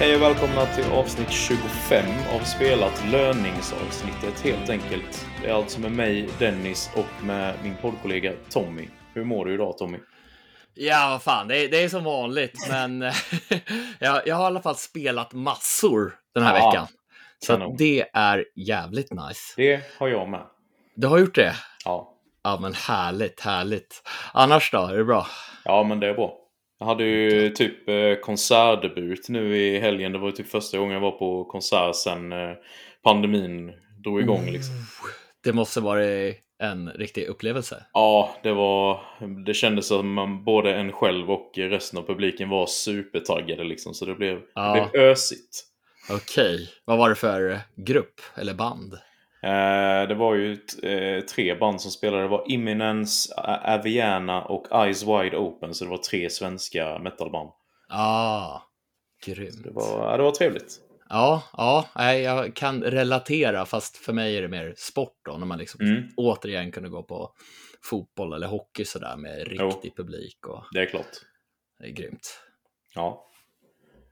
Hej 0.00 0.16
och 0.16 0.22
välkomna 0.22 0.66
till 0.66 0.84
avsnitt 0.92 1.30
25 1.30 2.04
av 2.34 2.44
Spelat 2.44 3.04
löningsavsnittet 3.12 4.40
helt 4.40 4.70
enkelt. 4.70 5.26
Det 5.42 5.48
är 5.48 5.54
alltså 5.54 5.80
med 5.80 5.92
mig, 5.92 6.28
Dennis 6.38 6.90
och 6.96 7.24
med 7.24 7.54
min 7.62 7.76
poddkollega 7.82 8.32
Tommy. 8.48 8.88
Hur 9.14 9.24
mår 9.24 9.44
du 9.44 9.54
idag 9.54 9.78
Tommy? 9.78 9.98
Ja, 10.74 11.08
vad 11.10 11.22
fan, 11.22 11.48
det 11.48 11.64
är, 11.64 11.68
det 11.68 11.82
är 11.82 11.88
som 11.88 12.04
vanligt, 12.04 12.68
men 12.70 13.00
jag, 13.98 14.26
jag 14.26 14.36
har 14.36 14.42
i 14.42 14.46
alla 14.46 14.62
fall 14.62 14.76
spelat 14.76 15.32
massor 15.32 16.14
den 16.34 16.42
här 16.42 16.58
Ja, 16.58 16.70
veckan. 16.70 16.86
Så 17.38 17.74
det 17.78 18.08
är 18.12 18.44
jävligt 18.56 19.12
nice. 19.12 19.54
Det 19.56 19.80
har 19.98 20.08
jag 20.08 20.28
med. 20.28 20.42
Du 20.94 21.06
har 21.06 21.18
gjort 21.18 21.34
det? 21.34 21.54
Ja. 21.84 22.14
Ja, 22.42 22.58
men 22.60 22.74
härligt, 22.74 23.40
härligt. 23.40 24.02
Annars 24.32 24.70
då, 24.70 24.86
är 24.86 24.96
det 24.96 25.04
bra? 25.04 25.26
Ja, 25.64 25.82
men 25.82 26.00
det 26.00 26.06
är 26.06 26.14
bra. 26.14 26.39
Jag 26.80 26.86
hade 26.86 27.04
ju 27.04 27.50
typ 27.50 27.88
eh, 27.88 28.14
konsertdebut 28.22 29.28
nu 29.28 29.56
i 29.56 29.78
helgen. 29.78 30.12
Det 30.12 30.18
var 30.18 30.26
ju 30.26 30.32
typ 30.32 30.48
första 30.48 30.78
gången 30.78 30.92
jag 30.94 31.00
var 31.00 31.10
på 31.10 31.44
konsert 31.44 31.96
sen 31.96 32.32
eh, 32.32 32.50
pandemin 33.04 33.72
drog 34.04 34.20
igång 34.20 34.50
liksom. 34.50 34.74
Det 35.44 35.52
måste 35.52 35.80
vara 35.80 36.04
en 36.62 36.90
riktig 36.94 37.26
upplevelse. 37.26 37.84
Ja, 37.92 38.34
det 38.42 38.52
var... 38.52 39.00
Det 39.46 39.54
kändes 39.54 39.86
som 39.86 40.12
man, 40.12 40.44
både 40.44 40.74
en 40.74 40.92
själv 40.92 41.30
och 41.30 41.52
resten 41.56 41.98
av 41.98 42.02
publiken 42.02 42.48
var 42.48 42.66
supertaggade 42.66 43.64
liksom. 43.64 43.94
Så 43.94 44.04
det 44.04 44.14
blev, 44.14 44.40
Ja. 44.54 44.74
det 44.74 44.88
blev 44.92 45.04
ösigt. 45.10 45.64
Okej, 46.10 46.68
vad 46.84 46.98
var 46.98 47.08
det 47.08 47.14
för 47.14 47.58
grupp 47.76 48.20
eller 48.36 48.54
band? 48.54 48.98
Eh, 49.42 50.08
det 50.08 50.14
var 50.14 50.34
ju 50.34 50.52
eh, 50.82 51.20
tre 51.24 51.54
band 51.54 51.80
som 51.80 51.90
spelade. 51.90 52.22
Det 52.22 52.28
var 52.28 52.44
Imminence, 52.50 53.34
Aviana 53.64 54.42
och 54.44 54.84
Eyes 54.84 55.02
Wide 55.02 55.36
Open. 55.36 55.74
Så 55.74 55.84
det 55.84 55.90
var 55.90 55.98
tre 55.98 56.30
svenska 56.30 56.98
metalband. 56.98 57.50
Ah, 57.88 58.60
grymt. 59.26 59.64
Det 59.64 59.70
var, 59.70 60.18
det 60.18 60.24
var 60.24 60.30
trevligt. 60.30 60.80
Ja, 61.08 61.42
ja, 61.52 62.14
jag 62.14 62.54
kan 62.56 62.82
relatera, 62.82 63.66
fast 63.66 63.96
för 63.96 64.12
mig 64.12 64.36
är 64.36 64.42
det 64.42 64.48
mer 64.48 64.74
sport 64.76 65.16
då, 65.24 65.36
när 65.36 65.46
man 65.46 65.58
liksom 65.58 65.80
Mm. 65.80 66.02
återigen 66.16 66.72
kunde 66.72 66.88
gå 66.88 67.02
på 67.02 67.32
fotboll 67.82 68.32
eller 68.32 68.46
hockey 68.46 68.84
sådär 68.84 69.16
med 69.16 69.48
riktig 69.48 69.96
publik 69.96 70.46
och 70.46 70.64
Det 70.72 70.80
är 70.80 70.86
klart. 70.86 71.06
det 71.78 71.86
är 71.86 71.90
grymt. 71.90 72.40
Ja. 72.94 73.26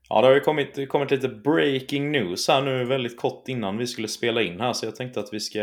Ja, 0.09 0.21
det 0.21 0.27
har 0.27 0.35
ju 0.35 0.41
kommit, 0.41 0.89
kommit 0.89 1.11
lite 1.11 1.29
breaking 1.29 2.13
news 2.13 2.49
här 2.49 2.63
nu 2.63 2.85
väldigt 2.85 3.17
kort 3.17 3.49
innan 3.49 3.79
vi 3.79 3.87
skulle 3.87 4.09
spela 4.09 4.43
in 4.43 4.61
här. 4.61 4.73
Så 4.73 4.87
jag 4.87 4.97
tänkte 4.97 5.21
att 5.21 5.33
vi 5.33 5.41
ska 5.41 5.61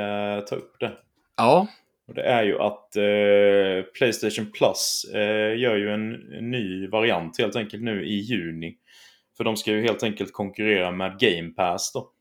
ta 0.49 0.55
upp 0.55 0.79
det. 0.79 0.91
Ja, 1.37 1.67
Och 2.07 2.13
det 2.13 2.21
är 2.23 2.43
ju 2.43 2.59
att 2.59 2.95
eh, 2.95 3.91
Playstation 3.97 4.51
Plus 4.51 5.05
eh, 5.13 5.59
gör 5.59 5.75
ju 5.75 5.89
en, 5.93 6.33
en 6.33 6.51
ny 6.51 6.87
variant 6.87 7.39
helt 7.39 7.55
enkelt 7.55 7.83
nu 7.83 8.05
i 8.05 8.15
juni. 8.15 8.77
För 9.37 9.43
de 9.43 9.57
ska 9.57 9.71
ju 9.71 9.81
helt 9.81 10.03
enkelt 10.03 10.33
konkurrera 10.33 10.91
med 10.91 11.19
Game 11.19 11.49
Pass 11.49 11.91
då. 11.93 12.11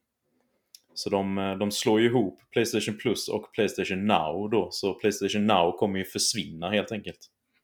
Så 0.95 1.11
de, 1.11 1.39
eh, 1.39 1.57
de 1.57 1.71
slår 1.71 2.01
ju 2.01 2.07
ihop 2.07 2.41
Playstation 2.53 2.97
Plus 2.97 3.29
och 3.29 3.53
Playstation 3.53 4.07
Now 4.07 4.51
då. 4.51 4.69
Så 4.71 4.95
Playstation 4.95 5.47
Now 5.47 5.77
kommer 5.77 5.99
ju 5.99 6.05
försvinna 6.05 6.71
helt 6.71 6.93
enkelt. 6.93 7.19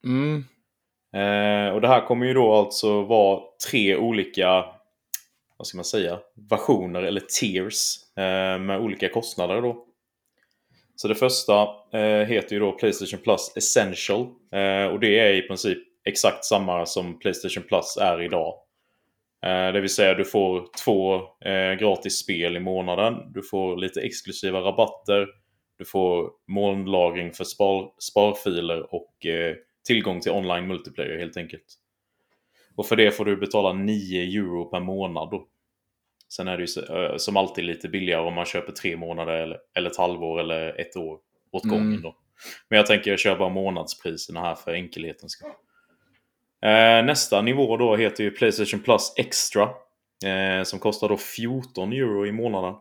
mm, 0.04 0.44
Eh, 1.12 1.74
och 1.74 1.80
det 1.80 1.88
här 1.88 2.06
kommer 2.06 2.26
ju 2.26 2.34
då 2.34 2.54
alltså 2.54 3.02
vara 3.02 3.40
tre 3.70 3.96
olika, 3.96 4.64
vad 5.56 5.66
ska 5.66 5.78
man 5.78 5.84
säga, 5.84 6.18
versioner 6.50 7.02
eller 7.02 7.22
tiers 7.40 7.96
eh, 8.16 8.58
med 8.58 8.80
olika 8.80 9.08
kostnader 9.08 9.62
då. 9.62 9.86
Så 10.96 11.08
det 11.08 11.14
första 11.14 11.62
eh, 11.92 12.26
heter 12.26 12.52
ju 12.52 12.60
då 12.60 12.72
Playstation 12.72 13.20
Plus 13.20 13.52
Essential 13.56 14.20
eh, 14.52 14.92
och 14.92 15.00
det 15.00 15.18
är 15.18 15.34
i 15.34 15.42
princip 15.42 15.78
exakt 16.04 16.44
samma 16.44 16.86
som 16.86 17.18
Playstation 17.18 17.62
Plus 17.62 17.96
är 18.00 18.22
idag. 18.22 18.54
Eh, 19.46 19.72
det 19.72 19.80
vill 19.80 19.94
säga 19.94 20.14
du 20.14 20.24
får 20.24 20.66
två 20.84 21.14
eh, 21.44 21.72
gratis 21.78 22.18
spel 22.18 22.56
i 22.56 22.60
månaden, 22.60 23.32
du 23.32 23.42
får 23.42 23.76
lite 23.76 24.00
exklusiva 24.00 24.60
rabatter, 24.60 25.26
du 25.78 25.84
får 25.84 26.30
molnlagring 26.48 27.32
för 27.32 27.44
spar, 27.44 27.92
sparfiler 27.98 28.94
och 28.94 29.26
eh, 29.26 29.56
tillgång 29.86 30.20
till 30.20 30.32
online 30.32 30.66
multiplayer 30.66 31.18
helt 31.18 31.36
enkelt. 31.36 31.64
Och 32.76 32.86
för 32.86 32.96
det 32.96 33.10
får 33.10 33.24
du 33.24 33.36
betala 33.36 33.72
9 33.72 34.22
euro 34.22 34.64
per 34.64 34.80
månad 34.80 35.30
då. 35.30 35.46
Sen 36.28 36.48
är 36.48 36.58
det 36.58 36.64
ju 36.64 36.96
eh, 36.96 37.16
som 37.16 37.36
alltid 37.36 37.64
lite 37.64 37.88
billigare 37.88 38.22
om 38.22 38.34
man 38.34 38.44
köper 38.44 38.72
tre 38.72 38.96
månader 38.96 39.32
eller, 39.32 39.58
eller 39.74 39.90
ett 39.90 39.96
halvår 39.96 40.40
eller 40.40 40.80
ett 40.80 40.96
år 40.96 41.18
åt 41.52 41.64
Mm. 41.64 41.76
gången 41.76 42.02
då. 42.02 42.16
Men 42.68 42.76
jag 42.76 42.86
tänker 42.86 43.10
jag 43.10 43.20
kör 43.20 43.38
bara 43.38 43.48
månadspriserna 43.48 44.40
här 44.40 44.54
för 44.54 44.72
enkelhetens 44.72 45.32
skull. 45.32 45.50
Eh, 46.62 47.04
nästa 47.04 47.42
nivå 47.42 47.76
då 47.76 47.96
heter 47.96 48.24
ju 48.24 48.30
Playstation 48.30 48.80
Plus 48.80 49.14
Extra. 49.16 49.68
Eh, 50.24 50.62
som 50.62 50.78
kostar 50.78 51.08
då 51.08 51.16
14 51.16 51.92
euro 51.92 52.26
i 52.26 52.32
månaden. 52.32 52.74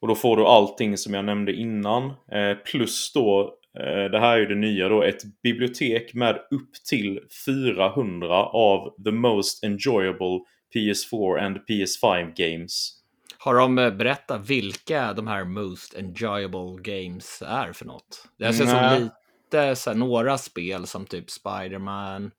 Och 0.00 0.08
då 0.08 0.14
får 0.14 0.36
du 0.36 0.44
allting 0.44 0.96
som 0.96 1.14
jag 1.14 1.24
nämnde 1.24 1.52
innan. 1.52 2.06
Eh, 2.32 2.54
plus 2.64 3.12
då, 3.12 3.58
det 4.12 4.18
här 4.20 4.32
är 4.32 4.38
ju 4.38 4.46
det 4.46 4.54
nya 4.54 4.88
då, 4.88 5.02
ett 5.02 5.22
bibliotek 5.42 6.14
med 6.14 6.34
upp 6.50 6.70
till 6.90 7.20
400 7.46 8.34
av 8.44 8.94
the 9.04 9.10
most 9.10 9.64
enjoyable 9.64 10.40
PS4 10.74 11.38
and 11.46 11.56
PS5 11.68 12.32
games. 12.36 12.94
har 13.38 13.54
de 13.54 13.78
eh, 13.78 13.90
berättat 13.90 14.50
vilka 14.50 15.12
de 15.12 15.26
här 15.26 15.44
most 15.44 15.94
enjoyable 15.98 16.82
games 16.82 17.42
är 17.46 17.72
för 17.72 17.84
något? 17.84 18.24
Det 18.38 18.44
känns 18.44 18.70
som 18.70 19.10
lite 19.52 19.76
så 19.76 19.90
här, 19.90 19.96
några 19.96 20.38
spel 20.38 20.86
som 20.86 21.06
typ 21.06 21.30
Spider-Man, 21.30 22.30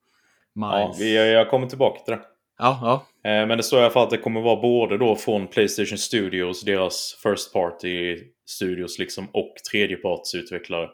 Ja, 0.53 0.85
Miles. 0.87 0.99
vi, 1.01 1.31
jag 1.33 1.49
kommer 1.49 1.67
tillbaka 1.67 1.99
till 2.03 2.13
det. 2.13 2.21
ja, 2.57 2.79
ja. 3.23 3.29
Eh, 3.31 3.47
Men 3.47 3.57
det 3.57 3.63
står 3.63 3.79
i 3.79 3.81
alla 3.81 3.91
fall 3.91 4.03
att 4.03 4.09
det 4.09 4.17
kommer 4.17 4.41
vara 4.41 4.61
både 4.61 4.97
då 4.97 5.15
från 5.15 5.47
Playstation 5.47 5.97
Studios, 5.97 6.61
deras 6.61 7.19
First 7.23 7.53
Party 7.53 8.17
Studios 8.45 8.99
liksom, 8.99 9.27
och 9.33 9.53
tredjepartsutvecklare. 9.71 10.89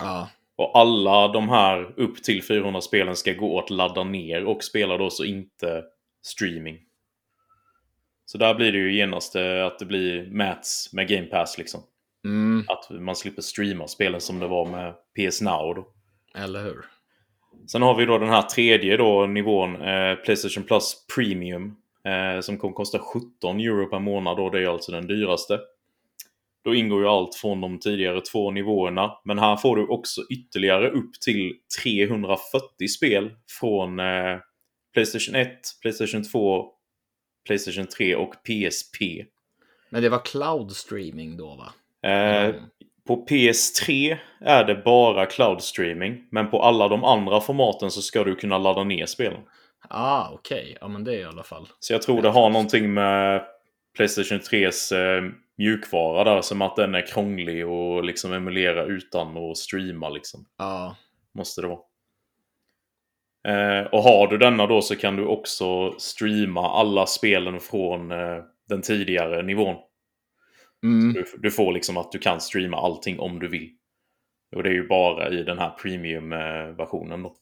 Ja. 0.00 0.28
Och 0.56 0.78
alla 0.78 1.28
de 1.28 1.48
här 1.48 1.94
upp 1.96 2.22
till 2.22 2.42
400 2.42 2.80
spelen 2.80 3.16
ska 3.16 3.32
gå 3.32 3.58
att 3.58 3.70
ladda 3.70 4.04
ner 4.04 4.44
och 4.44 4.64
spela 4.64 4.96
då 4.96 5.10
så 5.10 5.24
inte 5.24 5.84
streaming. 6.26 6.78
Så 8.26 8.38
där 8.38 8.54
blir 8.54 8.72
det 8.72 8.78
ju 8.78 8.96
genast 8.96 9.36
eh, 9.36 9.66
att 9.66 9.78
det 9.78 9.84
blir 9.84 10.30
mats 10.30 10.90
med 10.92 11.08
Game 11.08 11.26
Pass 11.26 11.58
liksom. 11.58 11.80
Mm, 12.24 12.64
Att 12.68 12.90
man 12.90 13.16
slipper 13.16 13.42
streama 13.42 13.88
spelen 13.88 14.20
som 14.20 14.38
det 14.38 14.46
var 14.46 14.66
med 14.66 14.94
PS 15.18 15.40
Now 15.40 15.74
då. 15.74 15.86
eller 16.34 16.62
hur? 16.62 16.84
Sen 17.66 17.82
har 17.82 17.94
vi 17.94 18.04
då 18.04 18.18
den 18.18 18.28
här 18.28 18.42
tredje 18.42 18.96
då 18.96 19.26
nivån, 19.26 19.82
eh, 19.82 20.14
Playstation 20.14 20.64
Plus 20.64 21.06
Premium. 21.16 21.76
Eh, 22.04 22.40
som 22.40 22.58
kommer 22.58 22.74
kosta 22.74 22.98
17 22.98 23.60
euro 23.60 23.86
per 23.86 23.98
månad 23.98 24.36
då, 24.36 24.50
det 24.50 24.60
är 24.62 24.66
alltså 24.68 24.92
den 24.92 25.06
dyraste. 25.06 25.60
Då 26.64 26.74
ingår 26.74 27.02
ju 27.02 27.08
allt 27.08 27.34
från 27.34 27.60
de 27.60 27.78
tidigare 27.78 28.20
två 28.20 28.50
nivåerna. 28.50 29.12
Men 29.24 29.38
här 29.38 29.56
får 29.56 29.76
du 29.76 29.86
också 29.86 30.20
ytterligare 30.30 30.90
upp 30.90 31.20
till 31.24 31.52
340 31.82 32.88
spel 32.88 33.30
från 33.60 34.00
eh, 34.00 34.38
Playstation 34.94 35.34
1, 35.34 35.58
Playstation 35.82 36.24
2, 36.24 36.66
Playstation 37.46 37.86
3 37.86 38.14
och 38.14 38.34
PSP. 38.34 39.00
Men 39.90 40.02
det 40.02 40.08
var 40.08 40.24
cloud 40.24 40.72
streaming 40.72 41.36
då 41.36 41.54
va? 41.54 41.72
Eh, 42.10 42.44
Mm. 42.44 42.62
På 43.06 43.26
PS3 43.26 44.16
är 44.40 44.64
det 44.64 44.74
bara 44.74 45.26
cloud 45.26 45.62
streaming. 45.62 46.24
Men 46.30 46.50
på 46.50 46.62
alla 46.62 46.88
de 46.88 47.04
andra 47.04 47.40
formaten 47.40 47.90
så 47.90 48.02
ska 48.02 48.24
du 48.24 48.34
kunna 48.34 48.58
ladda 48.58 48.84
ner 48.84 49.06
spelen. 49.06 49.40
Ah, 49.88 50.30
okej. 50.32 50.76
Ja, 50.80 50.88
men 50.88 51.04
det 51.04 51.14
är 51.14 51.18
i 51.18 51.24
alla 51.24 51.42
fall. 51.42 51.68
Så 51.80 51.92
jag 51.92 52.02
tror 52.02 52.22
det 52.22 52.28
har 52.28 52.50
någonting 52.50 52.94
med 52.94 53.42
Playstation 53.96 54.38
3s 54.38 54.96
eh, 54.96 55.30
mjukvara 55.58 56.24
där. 56.24 56.42
Som 56.42 56.62
att 56.62 56.76
den 56.76 56.94
är 56.94 57.06
krånglig 57.06 57.66
och 57.66 58.04
liksom 58.04 58.32
emulera 58.32 58.84
utan 58.84 59.36
att 59.36 59.58
streama 59.58 60.08
liksom. 60.08 60.46
Ja, 60.58 60.96
Måste 61.34 61.60
det 61.60 61.68
vara. 61.68 61.80
Eh, 63.48 63.86
och 63.86 64.02
har 64.02 64.26
du 64.26 64.38
denna 64.38 64.66
då 64.66 64.82
så 64.82 64.96
kan 64.96 65.16
du 65.16 65.26
också 65.26 65.94
streama 65.98 66.70
alla 66.70 67.06
spelen 67.06 67.60
från 67.60 68.10
eh, 68.10 68.42
den 68.68 68.82
tidigare 68.82 69.42
nivån. 69.42 69.76
mm. 70.82 71.12
Du, 71.12 71.24
du 71.38 71.50
får 71.50 71.72
liksom 71.72 71.96
att 71.96 72.12
du 72.12 72.18
kan 72.18 72.40
streama 72.40 72.76
allting 72.76 73.20
om 73.20 73.38
du 73.38 73.48
vill. 73.48 73.70
Och 74.56 74.62
det 74.62 74.68
är 74.68 74.74
ju 74.74 74.88
bara 74.88 75.30
i 75.30 75.42
den 75.42 75.58
här 75.58 75.70
premium-versionen 75.70 77.22
då. 77.22 77.36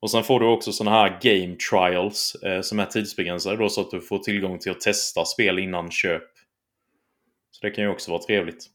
Och 0.00 0.10
sen 0.10 0.24
får 0.24 0.40
du 0.40 0.46
också 0.46 0.72
sådana 0.72 0.96
här 0.96 1.18
game 1.22 1.56
trials 1.70 2.34
eh, 2.34 2.60
som 2.60 2.78
är 2.78 2.86
tidsbegränsade 2.86 3.56
då 3.56 3.68
så 3.68 3.80
att 3.80 3.90
du 3.90 4.00
får 4.00 4.18
tillgång 4.18 4.58
till 4.58 4.72
att 4.72 4.80
testa 4.80 5.24
spel 5.24 5.58
innan 5.58 5.90
köp. 5.90 6.22
Så 7.60 7.66
det 7.66 7.70
kan 7.70 7.84
ju 7.84 7.90
också 7.90 8.10
vara 8.10 8.22
trevligt. 8.22 8.66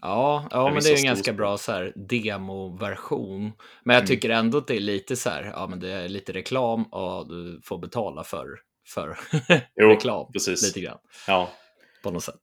Ja, 0.00 0.48
ja 0.50 0.70
men 0.74 0.82
det 0.82 0.88
är 0.92 0.96
en 0.96 1.04
ganska 1.04 1.32
bra 1.32 1.58
så 1.58 1.72
här, 1.72 1.92
demoversion. 1.96 3.40
Men 3.84 3.94
jag 3.94 4.00
Mm. 4.00 4.06
tycker 4.06 4.30
ändå 4.30 4.58
att 4.58 4.66
det 4.66 4.76
är 4.76 4.80
lite 4.80 5.16
så 5.16 5.30
här, 5.30 5.42
ja 5.54 5.66
men 5.70 5.80
det 5.80 5.92
är 5.92 6.08
lite 6.08 6.32
reklam 6.32 6.82
och 6.84 7.28
du 7.28 7.60
får 7.64 7.78
betala 7.78 8.24
för, 8.24 8.46
för 8.94 9.18
Jo, 9.76 9.88
reklam. 9.88 10.32
precis. 10.32 10.62
Lite 10.62 10.80
grann, 10.80 10.98
Ja. 11.26 11.48
på 12.02 12.10
något 12.10 12.22
sätt. 12.22 12.34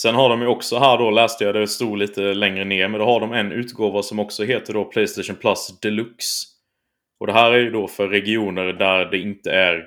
Sen 0.00 0.14
har 0.14 0.28
de 0.28 0.40
ju 0.40 0.46
också 0.46 0.78
här 0.78 0.98
då, 0.98 1.10
läste 1.10 1.44
jag, 1.44 1.54
det 1.54 1.68
stod 1.68 1.98
lite 1.98 2.20
längre 2.20 2.64
ner, 2.64 2.88
men 2.88 3.00
då 3.00 3.06
har 3.06 3.20
de 3.20 3.32
en 3.32 3.52
utgåva 3.52 4.02
som 4.02 4.18
också 4.18 4.44
heter 4.44 4.72
då 4.74 4.84
Playstation 4.84 5.36
Plus 5.36 5.80
Deluxe. 5.80 6.46
Och 7.20 7.26
det 7.26 7.32
här 7.32 7.52
är 7.52 7.58
ju 7.58 7.70
då 7.70 7.88
för 7.88 8.08
regioner 8.08 8.72
där 8.72 9.04
det 9.10 9.18
inte 9.18 9.50
är 9.52 9.84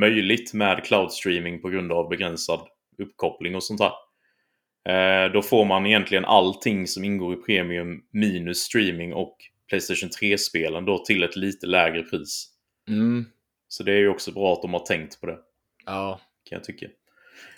möjligt 0.00 0.54
med 0.54 0.84
cloud 0.84 1.12
streaming 1.12 1.62
på 1.62 1.68
grund 1.68 1.92
av 1.92 2.08
begränsad 2.08 2.60
uppkoppling 3.02 3.54
och 3.56 3.62
sånt 3.64 3.80
där. 3.80 3.92
Eh, 4.88 5.32
då 5.32 5.42
får 5.42 5.64
man 5.64 5.86
egentligen 5.86 6.24
allting 6.24 6.86
som 6.86 7.04
ingår 7.04 7.34
i 7.34 7.36
premium 7.36 8.02
minus 8.12 8.58
streaming 8.58 9.14
och 9.14 9.36
Playstation 9.68 10.08
3-spelen 10.08 10.84
då 10.84 10.98
till 10.98 11.22
ett 11.22 11.36
lite 11.36 11.66
lägre 11.66 12.02
pris. 12.02 12.48
Mm. 12.88 13.26
Så 13.68 13.82
det 13.82 13.92
är 13.92 13.98
ju 13.98 14.08
också 14.08 14.32
bra 14.32 14.52
att 14.52 14.62
de 14.62 14.72
har 14.72 14.80
tänkt 14.80 15.20
på 15.20 15.26
det. 15.26 15.38
Ja. 15.86 16.20
Kan 16.48 16.56
jag 16.56 16.64
tycka. 16.64 16.86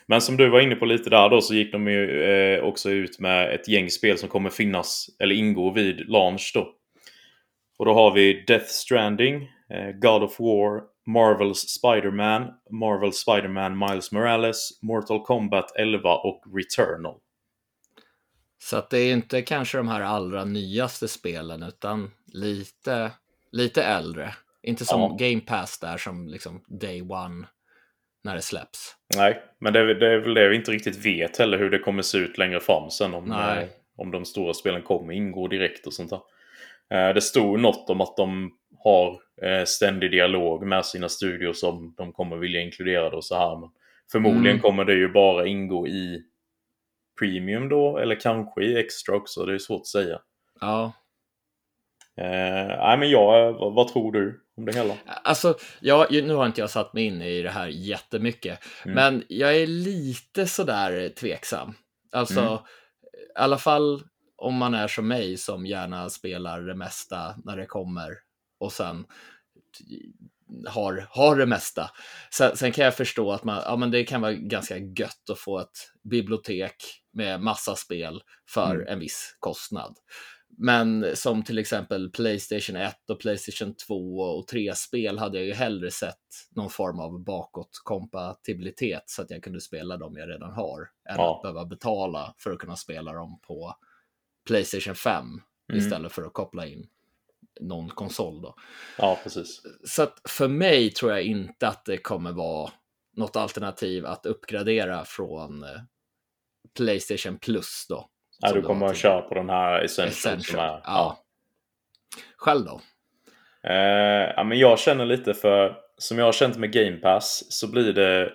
Men 0.07 0.21
som 0.21 0.37
du 0.37 0.49
var 0.49 0.61
inne 0.61 0.75
på 0.75 0.85
lite 0.85 1.11
där 1.11 1.29
då 1.29 1.41
så 1.41 1.55
gick 1.55 1.73
de 1.73 1.89
ju 1.89 2.23
eh, 2.23 2.65
också 2.65 2.91
ut 2.91 3.21
med 3.21 3.55
ett 3.55 3.69
gäng 3.69 3.91
spel 3.91 4.19
som 4.19 4.29
kommer 4.29 4.51
finnas 4.51 5.07
eller 5.19 5.35
ingå 5.35 5.71
vid 5.71 6.09
launch 6.09 6.51
då. 6.55 6.75
Och 7.79 7.87
då 7.87 7.95
har 7.95 8.11
vi 8.11 8.45
Death 8.47 8.67
Stranding, 8.67 9.43
eh, 9.71 9.91
God 9.91 10.23
of 10.23 10.41
War, 10.41 10.83
Marvels 11.13 11.59
Spider-Man, 11.69 12.51
Marvel 12.71 13.13
Spider-Man 13.13 13.79
Miles 13.79 14.13
Morales, 14.13 14.83
Mortal 14.83 15.23
Kombat 15.25 15.77
11 15.77 16.15
och 16.15 16.43
Returnal. 16.57 17.19
Så 18.63 18.77
att 18.77 18.91
det 18.91 18.99
är 18.99 19.13
inte 19.13 19.43
kanske 19.43 19.79
de 19.79 19.89
här 19.89 20.01
allra 20.01 20.45
nyaste 20.45 21.09
spelen 21.09 21.63
utan 21.63 22.11
lite, 22.27 23.11
lite 23.53 23.83
äldre. 23.85 24.35
Inte 24.63 24.85
som 24.85 25.01
Ja. 25.01 25.17
Game 25.19 25.41
Pass 25.41 25.79
där 25.79 25.97
som 25.99 26.29
liksom 26.29 26.65
day 26.69 27.03
one 27.03 27.47
när 28.25 28.35
det 28.35 28.43
släpps. 28.43 28.97
Nej, 29.17 29.43
men 29.59 29.73
det 29.73 29.79
är, 29.81 29.85
det 29.85 30.13
är 30.13 30.19
väl 30.19 30.35
det 30.35 30.49
vi 30.49 30.57
inte 30.57 30.71
riktigt 30.71 31.07
vet 31.07 31.37
heller 31.39 31.59
hur 31.59 31.71
det 31.71 31.79
kommer 31.79 32.03
se 32.03 32.19
ut 32.19 32.39
längre 32.39 32.61
fram 32.61 32.91
sen. 32.91 33.15
Om, 33.15 33.25
Nej. 33.25 33.63
eh, 33.63 33.69
om 33.97 34.11
de 34.11 34.25
stora 34.25 34.55
spelen 34.55 34.83
kommer 34.83 35.13
ingå 35.13 35.49
direkt 35.49 35.87
och 35.87 35.93
sånt 35.93 36.11
där. 36.11 36.21
Eh, 37.09 37.15
Det 37.15 37.21
stod 37.21 37.61
något 37.61 37.91
om 37.91 38.01
att 38.01 38.17
de 38.17 38.51
har 38.85 39.21
ständig 39.67 40.11
dialog 40.11 40.67
med 40.67 40.87
sina 40.87 41.09
studios 41.09 41.61
som 41.61 41.95
de 41.97 42.13
kommer 42.13 42.37
vilja 42.37 42.61
inkludera 42.61 43.17
och 43.17 43.25
så 43.25 43.35
här. 43.37 43.57
Men 43.61 43.69
förmodligen 44.13 44.47
Mm. 44.57 44.61
kommer 44.61 44.85
det 44.85 44.95
ju 44.95 45.09
bara 45.09 45.47
ingå 45.47 45.87
i 45.89 46.23
Premium 47.19 47.69
då, 47.69 47.99
eller 47.99 48.21
kanske 48.21 48.65
i 48.65 48.77
Extra 48.79 49.17
också. 49.17 49.45
Det 49.45 49.55
är 49.55 49.59
svårt 49.59 49.81
att 49.81 49.87
säga. 49.87 50.21
Ja, 50.61 50.93
Eh, 52.17 52.67
nej, 52.79 52.99
men 52.99 53.11
jag, 53.11 53.53
vad, 53.53 53.75
vad 53.75 53.89
tror 53.93 54.13
du 54.13 54.41
om 54.57 54.65
det 54.65 54.73
hela? 54.75 54.95
alltså 55.25 55.55
jag, 55.81 56.13
nu 56.13 56.35
har 56.35 56.47
inte 56.47 56.61
jag 56.61 56.71
satt 56.71 56.93
mig 56.95 57.05
in 57.05 57.23
i 57.23 57.43
det 57.43 57.51
här 57.51 57.67
jättemycket, 57.67 58.59
Mm. 58.85 58.95
men 58.95 59.25
jag 59.29 59.57
är 59.57 59.67
lite 59.67 60.47
sådär 60.47 61.09
tveksam. 61.09 61.75
Alltså, 62.13 62.41
Mm. 62.41 62.53
i 62.55 62.59
alla 63.35 63.59
fall 63.59 64.03
om 64.37 64.55
man 64.55 64.75
är 64.75 64.89
som 64.89 65.09
mig 65.09 65.37
som 65.37 65.67
gärna 65.67 66.11
spelar 66.11 66.61
det 66.61 66.75
mesta 66.75 67.35
när 67.45 67.57
det 67.57 67.67
kommer 67.67 68.11
och 68.61 68.73
sen 68.73 69.05
har, 70.69 71.07
har 71.11 71.37
det 71.37 71.47
mesta. 71.47 71.91
Sen, 72.35 72.57
sen 72.57 72.73
kan 72.73 72.85
jag 72.85 72.97
förstå 72.97 73.33
att 73.33 73.45
man, 73.45 73.63
ja, 73.67 73.77
men 73.77 73.91
det 73.91 74.05
kan 74.05 74.21
vara 74.21 74.33
ganska 74.33 74.79
gött 74.79 75.31
att 75.33 75.39
få 75.39 75.59
ett 75.59 75.79
bibliotek 76.11 76.75
med 77.13 77.41
massa 77.41 77.77
spel 77.77 78.23
för 78.49 78.75
Mm. 78.75 78.87
en 78.89 78.99
viss 78.99 79.37
kostnad. 79.39 79.97
Men 80.59 81.17
som 81.17 81.43
till 81.43 81.59
exempel 81.59 82.11
Playstation 82.11 82.77
1 82.77 82.97
och 83.11 83.21
Playstation 83.21 83.75
2 83.87 84.19
och 84.21 84.49
3-spel 84.53 85.19
hade 85.19 85.39
jag 85.39 85.47
ju 85.47 85.53
hellre 85.55 85.91
sett 85.91 86.17
någon 86.57 86.71
form 86.71 87.01
av 87.01 87.25
bakåtkompatibilitet 87.25 89.03
så 89.07 89.23
att 89.23 89.31
jag 89.31 89.43
kunde 89.43 89.61
spela 89.61 89.97
dem 89.97 90.17
jag 90.17 90.29
redan 90.29 90.53
har 90.53 90.81
än 91.11 91.17
Ja. 91.17 91.37
att 91.37 91.43
behöva 91.43 91.65
betala 91.67 92.35
för 92.39 92.51
att 92.53 92.59
kunna 92.59 92.77
spela 92.77 93.13
dem 93.13 93.41
på 93.43 93.75
Playstation 94.47 94.95
5 94.95 95.25
Mm. 95.73 95.79
istället 95.85 96.13
för 96.13 96.23
att 96.23 96.33
koppla 96.33 96.67
in 96.67 96.87
någon 97.61 97.89
konsol 97.89 98.43
då. 98.43 98.55
Ja, 98.99 99.19
precis. 99.23 99.63
Så 99.85 100.03
att 100.03 100.21
för 100.29 100.49
mig 100.49 100.91
tror 100.91 101.13
jag 101.13 101.23
inte 101.23 101.69
att 101.69 101.85
det 101.85 101.99
kommer 101.99 102.33
vara 102.33 102.71
något 103.17 103.37
alternativ 103.37 104.07
att 104.07 104.27
uppgradera 104.27 105.05
från 105.05 105.63
eh, 105.63 105.81
Playstation 106.77 107.39
Plus 107.39 107.87
då. 107.89 108.09
Som 108.31 108.55
du 108.55 108.63
kommer 108.63 108.87
att 108.87 108.97
köra 108.97 109.23
på 109.23 109.35
den 109.35 109.49
här 109.49 109.81
Essential. 109.81 110.09
Essential. 110.09 110.43
Som 110.45 110.59
är, 110.59 110.81
ja. 110.85 111.19
Själv 112.37 112.65
då? 112.65 112.81
Eh, 113.69 114.33
ja, 114.37 114.45
men 114.45 114.59
jag 114.59 114.79
känner 114.79 115.07
lite 115.07 115.35
för, 115.35 115.77
som 115.99 116.19
jag 116.19 116.25
har 116.25 116.33
känt 116.33 116.57
med 116.57 116.73
Game 116.73 116.97
Pass, 116.97 117.47
så 117.49 117.71
blir 117.71 117.93
det 117.93 118.33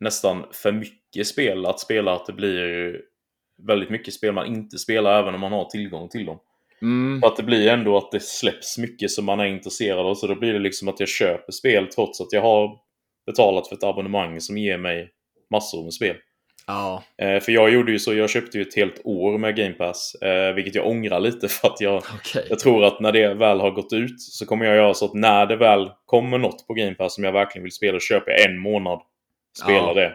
nästan 0.00 0.46
för 0.52 0.72
mycket 0.72 1.26
spel 1.26 1.66
att 1.66 1.80
spela. 1.80 2.14
Att 2.14 2.26
det 2.26 2.32
blir 2.32 3.00
väldigt 3.66 3.90
mycket 3.90 4.14
spel 4.14 4.34
man 4.34 4.46
inte 4.46 4.78
spelar 4.78 5.18
även 5.18 5.34
om 5.34 5.40
man 5.40 5.52
har 5.52 5.64
tillgång 5.64 6.08
till 6.08 6.26
dem. 6.26 6.38
Mm, 6.82 7.20
För 7.20 7.28
att 7.28 7.36
det 7.36 7.42
blir 7.42 7.68
ändå 7.68 7.96
att 7.96 8.10
det 8.12 8.20
släpps 8.22 8.78
mycket 8.78 9.10
som 9.10 9.24
man 9.24 9.40
är 9.40 9.44
intresserad 9.46 10.06
av. 10.06 10.14
Så 10.14 10.26
då 10.26 10.34
blir 10.34 10.52
det 10.52 10.58
liksom 10.58 10.88
att 10.88 11.00
jag 11.00 11.08
köper 11.08 11.52
spel 11.52 11.86
trots 11.86 12.20
att 12.20 12.32
jag 12.32 12.42
har 12.42 12.76
betalat 13.26 13.68
för 13.68 13.76
ett 13.76 13.84
abonnemang 13.84 14.40
som 14.40 14.58
ger 14.58 14.78
mig 14.78 15.10
massor 15.50 15.82
med 15.84 15.92
spel. 15.94 16.16
ja, 16.66 17.02
Eh, 17.18 17.40
för 17.40 17.52
jag 17.52 17.70
gjorde 17.70 17.92
ju 17.92 17.98
så, 17.98 18.14
jag 18.14 18.30
köpte 18.30 18.58
ju 18.58 18.62
ett 18.62 18.76
helt 18.76 19.00
år 19.04 19.38
med 19.38 19.56
Game 19.56 19.72
Pass. 19.72 20.14
Eh, 20.14 20.54
vilket 20.54 20.74
jag 20.74 20.86
ångrar 20.86 21.20
lite 21.20 21.48
för 21.48 21.68
att 21.68 21.80
jag 21.80 22.02
okej. 22.14 22.46
jag 22.48 22.58
tror 22.58 22.84
att 22.84 23.00
när 23.00 23.12
det 23.12 23.34
väl 23.34 23.60
har 23.60 23.70
gått 23.70 23.92
ut 23.92 24.20
så 24.20 24.46
kommer 24.46 24.64
jag 24.66 24.76
göra 24.76 24.94
så 24.94 25.04
att 25.04 25.14
när 25.14 25.46
det 25.46 25.56
väl 25.56 25.90
kommer 26.06 26.38
något 26.38 26.66
på 26.66 26.74
Game 26.74 26.94
Pass 26.94 27.14
som 27.14 27.24
jag 27.24 27.32
verkligen 27.32 27.62
vill 27.62 27.72
spela, 27.72 28.00
köper 28.00 28.30
jag 28.30 28.40
en 28.50 28.58
månad. 28.58 29.00
Spelar 29.62 29.88
Ja. 29.88 29.94
det. 29.94 30.12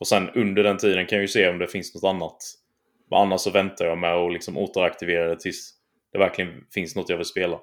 Och 0.00 0.06
sen 0.08 0.30
under 0.34 0.62
den 0.62 0.76
tiden 0.78 1.06
kan 1.06 1.16
jag 1.16 1.22
ju 1.22 1.28
se 1.28 1.48
om 1.48 1.58
det 1.58 1.66
finns 1.66 1.94
något 1.94 2.04
annat. 2.14 2.36
Men 3.10 3.18
annars 3.18 3.40
så 3.40 3.50
väntar 3.50 3.84
jag 3.84 3.98
med 3.98 4.14
att 4.14 4.32
liksom 4.32 4.58
återaktivera 4.58 5.28
det 5.28 5.40
tills 5.40 5.70
det 6.12 6.18
verkligen 6.18 6.64
finns 6.74 6.96
något 6.96 7.08
jag 7.08 7.16
vill 7.16 7.26
spela. 7.26 7.58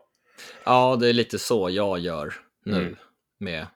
Ja, 0.66 0.96
det 0.96 1.10
är 1.10 1.14
lite 1.14 1.40
så 1.40 1.70
jag 1.70 2.00
gör 2.00 2.34
nu 2.66 2.82
Mm. 2.82 2.96
med 3.40 3.68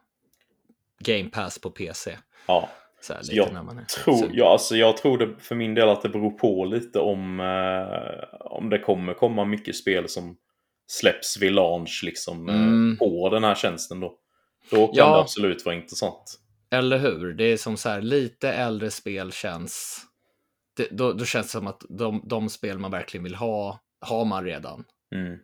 Game 0.99 1.29
Pass 1.29 1.59
på 1.59 1.69
PC. 1.69 2.17
Ja. 2.47 2.69
Så 3.01 3.13
här, 3.13 3.21
Så 3.23 3.35
jag 3.35 3.47
Tror, 4.03 4.29
ja, 4.33 4.51
alltså 4.51 4.75
jag 4.75 4.97
tror 4.97 5.17
det 5.17 5.35
för 5.39 5.55
min 5.55 5.73
del 5.73 5.89
att 5.89 6.01
det 6.01 6.09
beror 6.09 6.31
på 6.31 6.65
lite 6.65 6.99
om, 6.99 7.39
eh, 7.39 8.37
om 8.39 8.69
det 8.69 8.79
kommer 8.79 9.13
komma 9.13 9.45
mycket 9.45 9.75
spel 9.75 10.09
som 10.09 10.37
släpps 10.87 11.37
vid 11.41 11.51
launch 11.51 12.01
liksom, 12.05 12.49
eh, 12.49 12.55
Mm. 12.55 12.97
på 12.97 13.29
den 13.29 13.43
här 13.43 13.55
tjänsten 13.55 13.99
då. 13.99 14.15
Då 14.69 14.87
kan 14.87 14.95
Ja. 14.95 15.15
det 15.15 15.21
absolut 15.21 15.65
vara 15.65 15.75
intressant. 15.75 16.39
Eller 16.71 16.97
hur? 16.97 17.33
Det 17.33 17.43
är 17.43 17.57
som 17.57 17.77
så 17.77 17.89
här, 17.89 18.01
lite 18.01 18.49
äldre 18.53 18.91
spel 18.91 19.31
känns... 19.31 20.01
Det, 20.77 20.87
då, 20.91 21.13
då 21.13 21.25
känns 21.25 21.45
det 21.47 21.51
som 21.51 21.67
att 21.67 21.81
de, 21.89 22.21
de 22.25 22.49
spel 22.49 22.77
man 22.79 22.91
verkligen 22.91 23.23
vill 23.23 23.35
ha, 23.35 23.79
har 24.03 24.25
man 24.25 24.43
redan. 24.45 24.85
Mm. 25.15 25.39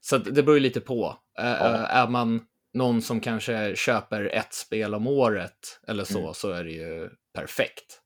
Så 0.00 0.18
det 0.18 0.42
beror 0.42 0.56
ju 0.56 0.60
lite 0.62 0.80
på. 0.80 1.16
Ja. 1.36 1.42
Är 1.86 2.08
man 2.08 2.46
någon 2.72 3.02
som 3.02 3.20
kanske 3.20 3.76
köper 3.76 4.24
ett 4.24 4.54
spel 4.54 4.94
om 4.94 5.06
året 5.06 5.80
eller 5.88 6.04
så, 6.04 6.18
Mm. 6.20 6.34
så 6.34 6.50
är 6.50 6.64
det 6.64 6.70
ju 6.72 7.10
perfekt. 7.32 8.00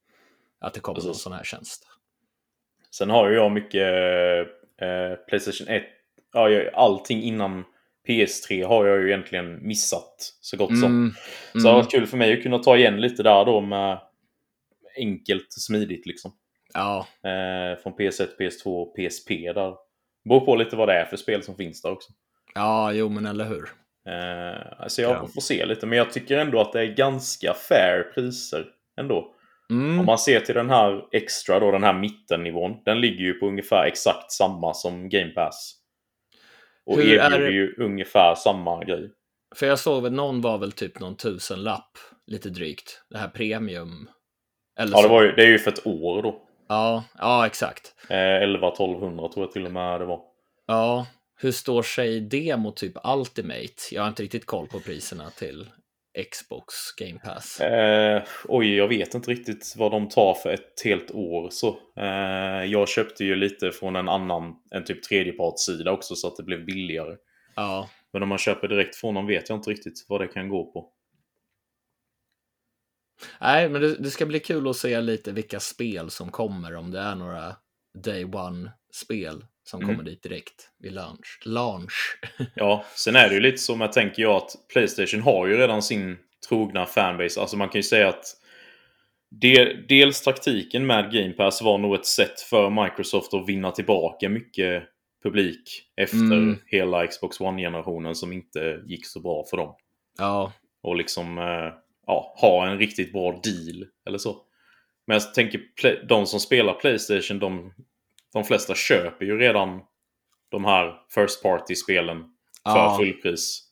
Att 0.60 0.74
det 0.74 0.80
kommer 0.80 0.98
någon 1.00 1.06
Precis. 1.08 1.22
sån 1.22 1.32
här 1.32 1.44
tjänst. 1.44 1.86
Sen 2.90 3.10
har 3.10 3.28
ju 3.28 3.34
jag 3.36 3.52
mycket 3.52 3.82
eh, 4.80 5.14
Playstation 5.28 5.68
1. 5.68 5.82
Ja, 6.32 6.70
allting 6.74 7.22
innan 7.22 7.64
PS3 8.08 8.66
har 8.66 8.86
jag 8.86 8.98
ju 9.00 9.08
egentligen 9.08 9.66
missat 9.66 10.34
så 10.40 10.56
gott 10.56 10.68
som. 10.80 10.84
Mm, 10.84 11.12
Så 11.52 11.58
det 11.58 11.64
har 11.64 11.70
mm, 11.70 11.82
varit 11.84 11.90
kul 11.90 12.06
för 12.06 12.16
mig 12.16 12.32
att 12.36 12.42
kunna 12.42 12.58
ta 12.58 12.76
igen 12.76 13.00
lite 13.00 13.22
där 13.22 13.44
då 13.44 13.60
med 13.60 14.00
enkelt 14.96 15.52
smidigt 15.52 16.06
liksom. 16.06 16.32
Ja, 16.74 17.06
Eh, 17.22 17.78
från 17.82 17.92
PS1, 17.92 18.28
PS2 18.40 18.64
och 18.82 18.96
PSP 18.96 19.52
där. 19.52 19.74
Beror 20.28 20.40
på 20.40 20.56
lite 20.56 20.76
vad 20.76 20.88
det 20.88 20.94
är 20.94 21.04
för 21.04 21.16
spel 21.16 21.42
som 21.42 21.56
finns 21.56 21.82
där 21.82 21.90
också. 21.92 22.12
ja, 22.54 22.92
jo 22.92 23.08
men 23.08 23.26
eller 23.26 23.44
hur. 23.44 23.68
Eh, 24.08 24.80
alltså 24.82 25.02
jag 25.02 25.10
Ja. 25.10 25.26
får 25.34 25.40
se 25.40 25.66
lite, 25.66 25.86
men 25.86 25.98
jag 25.98 26.12
tycker 26.12 26.38
ändå 26.38 26.60
att 26.60 26.72
det 26.72 26.80
är 26.80 26.94
ganska 26.94 27.54
fair 27.68 28.02
priser 28.14 28.66
ändå. 29.00 29.34
Mm, 29.70 30.00
Om 30.00 30.06
man 30.06 30.18
ser 30.18 30.40
till 30.40 30.54
den 30.54 30.70
här 30.70 31.04
extra 31.12 31.60
då, 31.60 31.70
den 31.70 31.82
här 31.84 31.92
mittennivån. 31.92 32.76
Den 32.84 33.00
ligger 33.00 33.24
ju 33.24 33.32
på 33.34 33.46
ungefär 33.46 33.84
exakt 33.86 34.32
samma 34.32 34.74
som 34.74 35.08
Game 35.08 35.30
Pass. 35.30 35.74
Och 36.86 36.96
Hur 36.96 37.02
är 37.18 37.24
erbjuder 37.26 37.44
det- 37.46 37.52
ju 37.52 37.74
ungefär 37.78 38.34
samma 38.34 38.84
grej. 38.84 39.10
För 39.56 39.66
jag 39.66 39.78
såg 39.78 40.02
väl 40.02 40.12
någon 40.12 40.40
var 40.40 40.58
väl 40.58 40.72
typ 40.72 41.00
någon 41.00 41.16
tusenlapp, 41.16 41.98
lite 42.26 42.48
drygt. 42.50 43.02
Det 43.10 43.18
här 43.18 43.28
premium. 43.28 44.08
Eller 44.80 44.92
Ja, 44.96 45.02
det, 45.02 45.08
var 45.08 45.22
ju, 45.22 45.32
det 45.32 45.42
är 45.42 45.48
ju 45.48 45.58
för 45.58 45.70
ett 45.70 45.86
år 45.86 46.22
då. 46.22 46.42
Ja, 46.68 47.04
ja, 47.18 47.46
exakt. 47.46 47.94
Eh, 48.08 48.14
11-1200 48.16 49.32
tror 49.32 49.44
jag 49.46 49.52
till 49.52 49.66
och 49.66 49.72
med 49.72 50.00
det 50.00 50.06
var. 50.06 50.20
Ja, 50.66 51.06
hur 51.40 51.52
står 51.52 51.82
sig 51.82 52.20
det 52.20 52.56
mot 52.56 52.76
typ 52.76 52.94
Ultimate? 53.04 53.74
Jag 53.92 54.02
har 54.02 54.08
inte 54.08 54.22
riktigt 54.22 54.46
koll 54.46 54.66
på 54.66 54.80
priserna 54.80 55.30
till 55.30 55.66
Xbox 56.30 56.74
Game 56.98 57.18
Pass. 57.18 57.60
Eh, 57.60 58.22
oj, 58.44 58.76
jag 58.76 58.88
vet 58.88 59.14
inte 59.14 59.30
riktigt 59.30 59.74
vad 59.76 59.90
de 59.90 60.08
tar 60.08 60.34
för 60.34 60.50
ett 60.50 60.82
helt 60.84 61.10
år. 61.10 61.48
Så, 61.50 61.68
eh, 61.96 62.64
jag 62.64 62.88
köpte 62.88 63.24
ju 63.24 63.36
lite 63.36 63.72
från 63.72 63.96
en 63.96 64.08
annan, 64.08 64.54
en 64.70 64.84
typ 64.84 65.02
tredjepartssida 65.02 65.92
också 65.92 66.14
så 66.14 66.28
att 66.28 66.36
det 66.36 66.42
blev 66.42 66.64
billigare. 66.64 67.16
Ja, 67.56 67.88
Men 68.12 68.22
om 68.22 68.28
man 68.28 68.38
köper 68.38 68.68
direkt 68.68 68.96
från 68.96 69.14
dem 69.14 69.26
vet 69.26 69.48
jag 69.48 69.58
inte 69.58 69.70
riktigt 69.70 70.06
vad 70.08 70.20
det 70.20 70.26
kan 70.26 70.48
gå 70.48 70.72
på. 70.72 70.90
Nej, 73.40 73.68
men 73.68 73.80
det, 73.82 73.94
det 73.94 74.10
ska 74.10 74.26
bli 74.26 74.40
kul 74.40 74.68
att 74.68 74.76
se 74.76 75.00
lite 75.00 75.32
vilka 75.32 75.60
spel 75.60 76.10
som 76.10 76.30
kommer, 76.30 76.76
om 76.76 76.90
det 76.90 77.00
är 77.00 77.14
några 77.14 77.56
day 78.04 78.24
one-spel 78.24 79.44
som 79.64 79.82
Mm. 79.82 79.94
kommer 79.96 80.10
dit 80.10 80.22
direkt 80.22 80.70
vid 80.78 80.92
launch. 80.92 81.40
launch. 81.44 82.18
Ja, 82.54 82.84
sen 82.94 83.16
är 83.16 83.28
det 83.28 83.34
ju 83.34 83.40
lite 83.40 83.58
som 83.58 83.80
jag 83.80 83.92
tänker 83.92 84.22
jag 84.22 84.36
att 84.36 84.50
Playstation 84.72 85.20
har 85.22 85.46
ju 85.46 85.56
redan 85.56 85.82
sin 85.82 86.16
trogna 86.48 86.86
fanbase. 86.86 87.40
Alltså 87.40 87.56
man 87.56 87.68
kan 87.68 87.78
ju 87.78 87.82
säga 87.82 88.08
att 88.08 88.24
del, 89.30 89.84
dels 89.88 90.22
taktiken 90.22 90.86
med 90.86 91.12
Game 91.12 91.32
Pass 91.32 91.62
var 91.62 91.78
nog 91.78 91.94
ett 91.94 92.06
sätt 92.06 92.40
för 92.40 92.84
Microsoft 92.84 93.34
att 93.34 93.48
vinna 93.48 93.70
tillbaka 93.70 94.28
mycket 94.28 94.82
publik 95.22 95.82
efter 95.96 96.16
Mm. 96.18 96.58
hela 96.66 97.06
Xbox 97.06 97.40
One-generationen 97.40 98.14
som 98.14 98.32
inte 98.32 98.80
gick 98.86 99.06
så 99.06 99.20
bra 99.20 99.44
för 99.50 99.56
dem. 99.56 99.74
Ja, 100.18 100.52
Och 100.82 100.96
liksom 100.96 101.38
eh, 101.38 101.72
ja, 102.08 102.34
ha 102.40 102.66
en 102.66 102.78
riktigt 102.78 103.12
bra 103.12 103.30
deal 103.30 103.86
eller 104.08 104.18
så. 104.18 104.36
Men 105.06 105.14
jag 105.14 105.34
tänker 105.34 105.60
de 106.08 106.26
som 106.26 106.40
spelar 106.40 106.74
Playstation, 106.74 107.38
de, 107.38 107.72
de 108.32 108.44
flesta 108.44 108.74
köper 108.74 109.24
ju 109.26 109.38
redan 109.38 109.80
de 110.50 110.64
här 110.64 110.94
First 111.14 111.42
Party-spelen 111.42 112.18
för 112.72 112.78
Ja. 112.78 112.96
fullpris. 112.98 113.64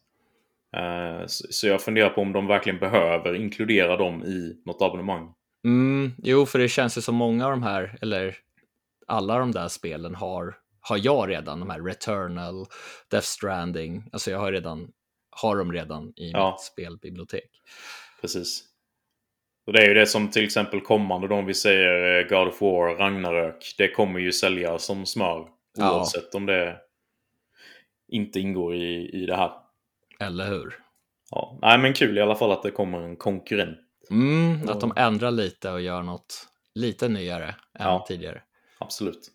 Eh, 0.77 1.27
så, 1.27 1.47
så 1.51 1.67
jag 1.67 1.83
funderar 1.83 2.09
på 2.11 2.21
om 2.21 2.33
de 2.33 2.47
verkligen 2.47 2.79
behöver 2.79 3.35
inkludera 3.35 3.97
dem 3.97 4.23
i 4.25 4.63
något 4.67 4.83
abonnemang. 4.83 5.35
Mm, 5.65 6.13
jo, 6.19 6.47
för 6.47 6.59
det 6.59 6.69
känns 6.69 6.99
ju 6.99 7.03
som 7.03 7.15
många 7.15 7.45
av 7.45 7.51
de 7.51 7.63
här, 7.63 7.99
eller 8.03 8.37
alla 9.07 9.39
de 9.39 9.53
där 9.53 9.69
spelen 9.69 10.15
har, 10.15 10.55
har 10.81 10.99
jag 11.03 11.29
redan, 11.31 11.61
de 11.61 11.71
här 11.71 11.81
Returnal, 11.83 12.67
Death 13.11 13.27
Stranding, 13.27 14.05
alltså 14.13 14.31
jag 14.31 14.39
har 14.39 14.53
redan, 14.53 14.89
har 15.31 15.57
dem 15.57 15.73
redan 15.73 16.13
i 16.17 16.31
Ja. 16.31 16.51
mitt 16.51 16.61
spelbibliotek. 16.61 17.51
Precis. 18.21 18.65
Och 19.67 19.73
det 19.73 19.83
är 19.83 19.89
ju 19.89 19.95
det 19.95 20.07
som 20.07 20.31
till 20.31 20.45
exempel 20.45 20.81
kommande, 20.81 21.29
de 21.29 21.47
vi 21.47 21.55
säger 21.55 22.19
eh, 22.21 22.29
God 22.29 22.49
of 22.49 22.61
War, 22.61 22.97
Ragnarök. 22.97 23.75
Det 23.79 23.89
kommer 23.89 24.21
ju 24.21 24.33
sälja 24.33 24.79
som 24.79 25.07
smör. 25.07 25.49
Ja. 25.79 25.97
Oavsett 25.97 26.35
om 26.35 26.47
det 26.47 26.77
inte 28.09 28.41
ingår 28.41 28.75
i, 28.75 29.11
i 29.23 29.27
det 29.27 29.37
här. 29.37 29.53
Eller 30.21 30.47
hur? 30.49 30.75
Ja. 31.31 31.59
Nej 31.63 31.79
men 31.79 31.93
kul 31.95 32.19
i 32.19 32.21
alla 32.21 32.35
fall 32.35 32.53
att 32.53 32.63
det 32.63 32.71
kommer 32.71 33.01
en 33.01 33.17
konkurrent. 33.17 33.79
Mm, 34.11 34.69
att 34.69 34.81
de 34.81 34.93
ändrar 34.97 35.31
lite 35.31 35.71
och 35.71 35.81
gör 35.81 36.03
något 36.03 36.49
lite 36.75 37.09
nyare 37.09 37.49
än 37.49 37.55
Ja. 37.87 38.05
tidigare. 38.09 38.43
Absolut. 38.79 39.31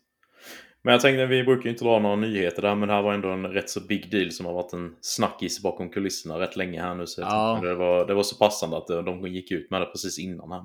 Men 0.84 0.92
jag 0.92 1.00
tänkte, 1.00 1.26
vi 1.26 1.44
brukar 1.44 1.64
ju 1.64 1.70
inte 1.70 1.84
dra 1.84 1.98
några 1.98 2.16
nyheter 2.16 2.62
där, 2.62 2.74
men 2.74 2.88
det 2.88 2.94
här 2.94 3.02
var 3.02 3.14
ändå 3.14 3.28
en 3.28 3.46
rätt 3.46 3.70
så 3.70 3.80
big 3.80 4.10
deal 4.10 4.30
som 4.30 4.46
har 4.46 4.52
varit 4.52 4.72
en 4.72 4.96
snackis 5.00 5.62
bakom 5.62 5.90
kulisserna 5.90 6.40
rätt 6.40 6.56
länge 6.56 6.82
här 6.82 6.94
nu. 6.94 7.06
Så 7.06 7.20
Ja. 7.20 7.60
det, 7.62 7.74
var, 7.74 8.06
det 8.06 8.14
var 8.14 8.22
så 8.22 8.36
passande 8.36 8.76
att 8.76 8.86
de 8.86 9.26
gick 9.26 9.50
ut 9.50 9.70
med 9.70 9.80
det 9.80 9.86
precis 9.86 10.18
innan 10.18 10.52
här. 10.52 10.62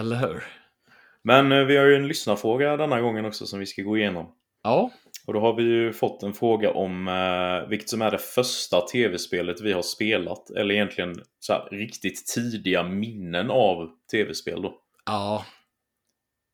Eller 0.00 0.16
hur? 0.16 0.42
Men 1.24 1.52
eh, 1.52 1.64
vi 1.64 1.76
har 1.76 1.86
ju 1.86 1.94
en 1.96 2.08
lyssnarfråga 2.08 2.76
denna 2.76 3.00
gången 3.00 3.24
också 3.24 3.46
som 3.46 3.58
vi 3.58 3.66
ska 3.66 3.82
gå 3.82 3.96
igenom. 3.96 4.32
Ja, 4.62 4.90
Och 5.26 5.32
då 5.32 5.40
har 5.40 5.54
vi 5.54 5.62
ju 5.62 5.92
fått 5.92 6.22
en 6.22 6.32
fråga 6.32 6.70
om 6.70 7.08
eh, 7.08 7.68
vilket 7.68 7.88
som 7.88 8.02
är 8.02 8.10
det 8.10 8.18
första 8.18 8.80
tv-spelet 8.80 9.60
vi 9.60 9.72
har 9.72 9.82
spelat. 9.82 10.50
Eller 10.50 10.74
egentligen 10.74 11.14
så 11.38 11.52
här, 11.52 11.68
riktigt 11.70 12.26
tidiga 12.26 12.82
minnen 12.82 13.50
av 13.50 13.88
tv-spel 14.12 14.62
då. 14.62 14.74
ja, 15.06 15.44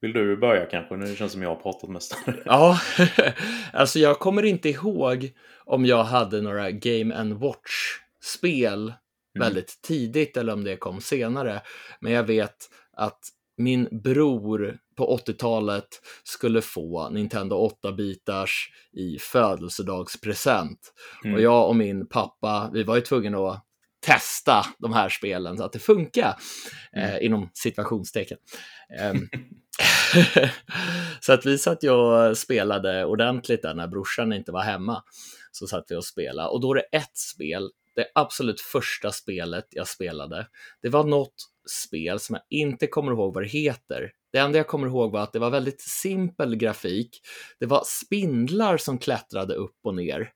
Vill 0.01 0.13
du 0.13 0.37
börja 0.37 0.67
kanske? 0.67 0.97
Nu 0.97 1.07
känns 1.07 1.19
det 1.19 1.29
som 1.29 1.43
jag 1.43 1.49
har 1.49 1.63
pratat 1.63 1.91
mest. 1.91 2.19
ja. 2.45 2.81
alltså 3.73 3.99
jag 3.99 4.19
kommer 4.19 4.45
inte 4.45 4.69
ihåg 4.69 5.31
om 5.65 5.87
jag 5.87 6.05
hade 6.05 6.41
några 6.41 6.71
Game 6.71 7.15
and 7.15 7.33
Watch-spel 7.33 8.93
väldigt 9.39 9.79
tidigt 9.83 10.37
eller 10.37 10.53
om 10.53 10.65
det 10.65 10.77
kom 10.77 11.01
senare. 11.01 11.63
Men 12.01 12.13
jag 12.13 12.23
vet 12.23 12.57
att 12.97 13.19
min 13.57 13.89
bror 13.91 14.79
på 14.97 15.19
80-talet 15.27 15.89
skulle 16.25 16.63
få 16.63 17.11
Nintendo 17.11 17.71
8-bitars 17.85 18.51
i 18.93 19.19
födelsedagspresent. 19.19 20.93
Mm. 21.25 21.35
Och 21.35 21.41
jag 21.41 21.69
och 21.69 21.77
min 21.77 22.09
pappa, 22.09 22.71
vi 22.73 22.83
var 22.83 22.97
ju 22.97 23.01
tvungna 23.01 23.39
att 23.39 23.65
testa 24.07 24.67
de 24.79 24.93
här 24.93 25.09
spelen 25.09 25.57
så 25.57 25.65
att 25.65 25.73
det 25.73 25.79
funkar. 25.79 26.37
Eh, 26.97 27.25
inom 27.25 27.51
situationstecken. 27.55 28.39
Ehm, 29.01 29.29
så 31.21 31.33
att 31.33 31.47
vi 31.47 31.59
satt 31.59 31.85
ju 31.85 31.91
och 31.91 32.39
spelade 32.39 33.05
ordentligt 33.05 33.63
där 33.63 33.75
när 33.75 33.87
brorsan 33.87 34.33
inte 34.33 34.53
var 34.53 34.63
hemma. 34.63 35.03
Så 35.53 35.67
satt 35.67 35.85
vi 35.89 35.97
och 35.97 36.05
spelade 36.05 36.49
och 36.49 36.61
då 36.61 36.71
är 36.71 36.75
det 36.75 36.99
ett 36.99 37.17
spel, 37.17 37.71
det 37.97 38.07
absolut 38.15 38.61
första 38.61 39.13
spelet 39.13 39.67
jag 39.71 39.89
spelade. 39.89 40.47
Det 40.83 40.89
var 40.89 41.05
något 41.05 41.35
spel 41.87 42.21
som 42.21 42.35
jag 42.35 42.61
inte 42.61 42.87
kommer 42.87 43.13
ihåg 43.13 43.35
vad 43.35 43.43
det 43.43 43.49
heter. 43.49 44.11
Det 44.33 44.39
enda 44.39 44.59
jag 44.59 44.67
kommer 44.67 44.87
ihåg 44.87 45.13
var 45.13 45.21
att 45.21 45.33
det 45.33 45.39
var 45.39 45.51
väldigt 45.51 45.81
simpel 45.81 46.57
grafik. 46.57 47.21
Det 47.61 47.67
var 47.67 47.83
spindlar 47.87 48.77
som 48.77 48.99
klättrade 48.99 49.55
upp 49.55 49.77
och 49.85 49.95
ner. 49.95 50.33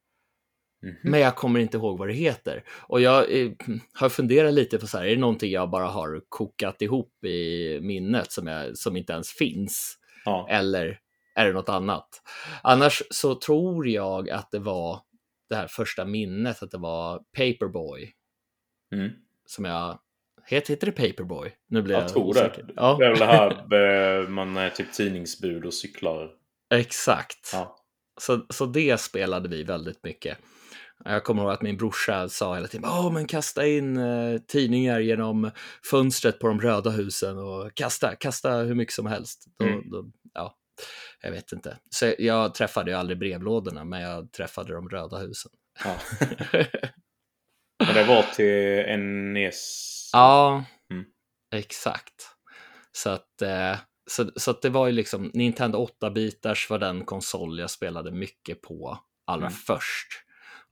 Mhm. 0.83 0.97
Men 1.03 1.21
jag 1.21 1.37
kommer 1.37 1.61
inte 1.61 1.77
ihåg 1.77 1.99
vad 1.99 2.09
det 2.09 2.15
heter. 2.15 2.65
Och 2.69 3.01
jag 3.01 3.41
eh, 3.41 3.51
har 3.95 4.09
funderat 4.09 4.55
lite 4.55 4.79
på 4.79 4.87
så 4.87 4.99
här, 4.99 5.05
är 5.05 5.11
det 5.15 5.21
någonting 5.21 5.51
jag 5.53 5.71
bara 5.71 5.87
har 5.87 6.21
kokat 6.29 6.83
ihop 6.83 7.25
i 7.25 7.79
minnet 7.83 8.33
som, 8.33 8.47
jag, 8.47 8.79
som 8.79 8.97
inte 8.97 9.13
ens 9.13 9.29
finns? 9.33 9.99
Ja. 10.25 10.47
Eller 10.51 10.99
är 11.35 11.47
det 11.47 11.53
något 11.53 11.69
annat? 11.69 12.09
Annars 12.63 13.03
så 13.11 13.35
tror 13.35 13.89
jag 13.89 14.31
att 14.31 14.51
det 14.51 14.59
var 14.59 15.01
det 15.49 15.57
här 15.57 15.67
första 15.67 16.05
minnet, 16.05 16.63
att 16.63 16.71
det 16.71 16.79
var 16.79 17.19
Paperboy. 17.37 18.13
Mm. 18.95 19.11
Som 19.47 19.65
jag... 19.65 19.99
Heter, 20.47 20.69
heter 20.69 20.87
det 20.87 20.93
Paperboy? 20.93 21.53
Nu 21.69 21.83
blir 21.83 21.95
Jag 21.95 22.03
jag, 22.03 22.09
tror 22.09 22.35
det. 22.35 22.67
Ja, 22.77 22.97
Det 22.99 23.07
är 23.07 23.11
väl 23.11 23.19
det 23.19 23.27
här 23.27 24.21
eh, 24.23 24.29
man 24.29 24.57
är 24.57 24.71
typ 24.71 24.93
tidningsbud 24.93 25.65
och 25.65 25.75
cyklar. 25.75 26.31
exakt. 26.75 27.51
Ja. 27.53 27.77
Så, 28.21 28.47
så 28.51 28.67
det 28.67 29.01
spelade 29.01 29.49
vi 29.49 29.63
väldigt 29.65 30.05
mycket. 30.05 30.39
Jag 31.05 31.25
kommer 31.25 31.43
ihåg 31.43 31.51
att 31.53 31.63
min 31.63 31.77
brorsa 31.77 32.29
sa 32.29 32.55
hela 32.55 32.67
tiden, 32.69 32.91
Åh, 32.91 33.13
men 33.13 33.27
kasta 33.27 33.67
in 33.67 33.97
eh, 33.97 34.39
tidningar 34.49 35.01
genom 35.01 35.51
fönstret 35.91 36.39
på 36.39 36.47
de 36.49 36.61
röda 36.61 36.91
husen 36.91 37.39
och 37.39 37.75
kasta, 37.75 38.15
kasta 38.17 38.53
hur 38.57 38.75
mycket 38.75 38.95
som 38.95 39.07
helst. 39.07 39.45
Då, 39.59 39.65
Mm. 39.65 39.91
då, 39.91 40.05
ja, 40.35 40.57
jag 41.23 41.31
vet 41.31 41.53
inte. 41.53 41.79
Så 41.91 42.13
jag 42.19 42.55
träffade 42.55 42.91
ju 42.91 42.97
aldrig 42.97 43.19
brevlådorna, 43.19 43.85
men 43.85 44.01
jag 44.01 44.33
träffade 44.33 44.73
de 44.75 44.89
röda 44.89 45.17
husen. 45.19 45.51
Ja. 45.85 45.97
Det 47.95 48.05
var 48.05 48.23
till 48.23 48.99
NES. 49.33 50.11
ja, 50.13 50.65
Mm. 50.91 51.05
exakt. 51.55 52.15
Så 52.93 53.11
att, 53.11 53.43
eh, 53.43 53.77
så, 54.11 54.31
så 54.37 54.51
att 54.51 54.63
det 54.63 54.71
var 54.71 54.87
ju 54.87 54.93
liksom, 54.93 55.31
Nintendo 55.35 55.79
8-bitars 56.03 56.71
var 56.71 56.79
den 56.79 57.05
konsol 57.05 57.59
jag 57.59 57.71
spelade 57.71 58.11
mycket 58.11 58.63
på 58.63 58.99
allra 59.27 59.47
Mm. 59.47 59.59
först. 59.67 60.09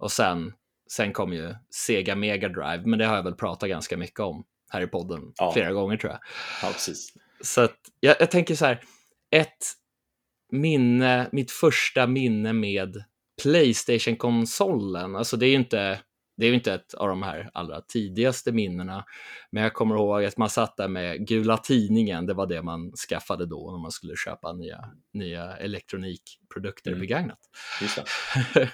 Och 0.00 0.12
sen, 0.12 0.52
sen 0.90 1.12
kom 1.12 1.32
ju 1.32 1.54
Sega 1.70 2.16
Mega 2.16 2.48
Drive, 2.48 2.82
men 2.86 2.98
det 2.98 3.04
har 3.06 3.16
jag 3.16 3.22
väl 3.22 3.34
pratat 3.34 3.68
ganska 3.68 3.96
mycket 3.96 4.20
om 4.20 4.44
här 4.72 4.80
i 4.82 4.86
podden 4.86 5.32
Ja. 5.36 5.52
flera 5.52 5.72
gånger 5.72 5.96
tror 5.96 6.12
jag. 6.12 6.20
Ja, 6.62 6.72
precis. 6.72 7.12
Så 7.40 7.60
att 7.60 7.76
jag, 8.00 8.16
jag 8.20 8.30
tänker 8.30 8.54
så 8.54 8.66
här, 8.66 8.82
ett 9.30 9.66
minne, 10.52 11.28
mitt 11.32 11.50
första 11.50 12.06
minne 12.06 12.52
med 12.52 13.04
Playstation-konsolen, 13.42 15.16
alltså 15.16 15.36
det 15.36 15.46
är 15.46 15.50
ju 15.50 15.56
inte, 15.56 16.00
det 16.36 16.44
är 16.46 16.48
ju 16.48 16.54
inte 16.54 16.74
ett 16.74 16.94
av 16.94 17.08
de 17.08 17.22
här 17.22 17.50
allra 17.54 17.80
tidigaste 17.80 18.52
minnena, 18.52 19.04
men 19.52 19.62
jag 19.62 19.72
kommer 19.74 19.94
ihåg 19.94 20.24
att 20.24 20.36
man 20.36 20.50
satt 20.50 20.76
där 20.76 20.88
med 20.88 21.26
gula 21.28 21.56
tidningen, 21.56 22.26
det 22.26 22.34
var 22.34 22.46
det 22.46 22.62
man 22.62 22.92
skaffade 23.08 23.46
då 23.46 23.70
när 23.72 23.78
man 23.82 23.90
skulle 23.90 24.14
köpa 24.24 24.52
nya, 24.52 24.84
nya 25.12 25.56
elektronikprodukter 25.56 26.90
Mm. 26.90 27.00
begagnat. 27.00 27.38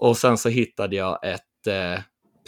Och 0.00 0.16
sen 0.16 0.38
så 0.38 0.48
hittade 0.48 0.96
jag 0.96 1.18
ett 1.24 1.66
eh, 1.66 2.00